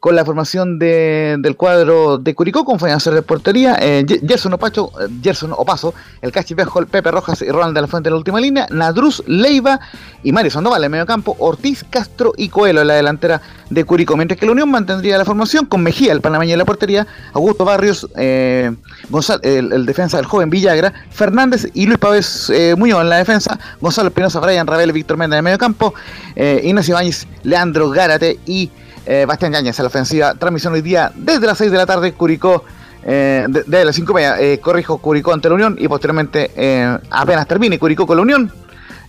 con 0.00 0.14
la 0.14 0.24
formación 0.24 0.78
de, 0.78 1.36
del 1.38 1.56
cuadro 1.56 2.18
de 2.18 2.34
Curicó, 2.34 2.64
con 2.64 2.78
hacer 2.88 3.14
de 3.14 3.22
portería, 3.22 3.76
eh, 3.80 4.04
Gerson 4.26 4.52
Opacho, 4.52 4.92
Gerson 5.22 5.52
Opaso, 5.56 5.94
el 6.20 6.30
Cachi 6.30 6.54
Bejol, 6.54 6.86
Pepe 6.86 7.10
Rojas 7.10 7.42
y 7.42 7.50
Ronald 7.50 7.74
de 7.74 7.80
la 7.80 7.86
Fuente 7.86 8.08
en 8.08 8.12
la 8.12 8.18
última 8.18 8.40
línea, 8.40 8.66
Nadruz, 8.70 9.22
Leiva 9.26 9.80
y 10.22 10.32
Mario 10.32 10.50
Sandoval 10.50 10.84
en 10.84 10.90
medio 10.90 11.06
campo, 11.06 11.36
Ortiz, 11.38 11.84
Castro 11.88 12.32
y 12.36 12.48
Coelho 12.48 12.82
en 12.82 12.86
la 12.86 12.94
delantera 12.94 13.40
de 13.70 13.84
Curicó, 13.84 14.16
mientras 14.16 14.38
que 14.38 14.46
la 14.46 14.52
Unión 14.52 14.70
mantendría 14.70 15.16
la 15.16 15.24
formación 15.24 15.64
con 15.64 15.82
Mejía, 15.82 16.12
el 16.12 16.20
panameño 16.20 16.52
en 16.52 16.58
la 16.58 16.64
portería, 16.64 17.06
Augusto 17.32 17.64
Barrios, 17.64 18.06
eh, 18.16 18.70
el, 19.42 19.86
defensa 19.86 20.18
del 20.18 20.26
joven 20.26 20.50
Villagra, 20.50 20.92
Fernández 21.10 21.66
y 21.72 21.86
Luis 21.86 21.98
Pávez 21.98 22.50
eh, 22.50 22.74
Muñoz 22.76 23.00
en 23.00 23.08
la 23.08 23.16
defensa, 23.16 23.58
Gonzalo 23.80 24.08
Espinosa, 24.08 24.38
Brian 24.40 24.66
Ravel, 24.66 24.92
Víctor 24.92 25.16
Méndez 25.16 25.36
en 25.36 25.38
el 25.38 25.44
medio 25.44 25.58
campo, 25.58 25.94
Ignacio 26.36 26.92
Ibáñez, 26.92 27.26
Leandro 27.42 27.90
Gárate 27.90 28.38
y 28.46 28.70
eh, 29.08 29.24
Bastián 29.26 29.52
Yañez 29.52 29.78
en 29.78 29.84
la 29.84 29.88
ofensiva. 29.88 30.34
Transmisión 30.34 30.74
hoy 30.74 30.82
día 30.82 31.10
desde 31.14 31.46
las 31.46 31.56
6 31.56 31.72
de 31.72 31.78
la 31.78 31.86
tarde, 31.86 32.12
Curicó, 32.12 32.64
eh, 33.02 33.46
desde 33.48 33.78
de 33.78 33.84
las 33.86 33.96
5 33.96 34.12
y 34.12 34.14
media, 34.14 34.40
eh, 34.40 34.60
corrijo, 34.60 34.98
Curicó 34.98 35.32
ante 35.32 35.48
la 35.48 35.54
Unión 35.54 35.76
y 35.78 35.88
posteriormente, 35.88 36.50
eh, 36.54 36.98
apenas 37.10 37.48
termine 37.48 37.78
Curicó 37.78 38.06
con 38.06 38.18
la 38.18 38.22
Unión, 38.22 38.52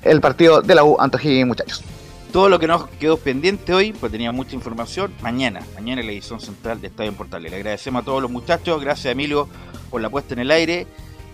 el 0.01 0.21
partido 0.21 0.61
de 0.61 0.73
la 0.73 0.85
U 0.85 0.95
Antojí, 0.99 1.43
muchachos. 1.43 1.83
Todo 2.31 2.47
lo 2.47 2.59
que 2.59 2.67
nos 2.67 2.87
quedó 2.91 3.17
pendiente 3.17 3.73
hoy, 3.73 3.91
pues 3.91 4.11
tenía 4.11 4.31
mucha 4.31 4.55
información, 4.55 5.11
mañana, 5.21 5.61
mañana 5.75 5.99
en 5.99 6.07
la 6.07 6.13
edición 6.13 6.39
central 6.39 6.79
de 6.79 6.87
Estadio 6.87 7.11
en. 7.13 7.49
Le 7.49 7.57
agradecemos 7.57 8.03
a 8.03 8.05
todos 8.05 8.21
los 8.21 8.31
muchachos, 8.31 8.79
gracias 8.81 9.11
Emilio 9.11 9.49
por 9.89 9.99
la 9.99 10.09
puesta 10.09 10.33
en 10.33 10.39
el 10.39 10.51
aire, 10.51 10.87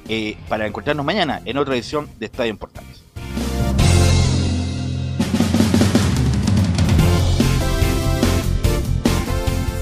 eh, 0.08 0.38
para 0.50 0.66
encontrarnos 0.66 1.06
mañana 1.06 1.42
en 1.46 1.58
otra 1.58 1.76
edición 1.76 2.10
de 2.18 2.26
Estadio 2.28 2.58
Portales. 2.58 3.05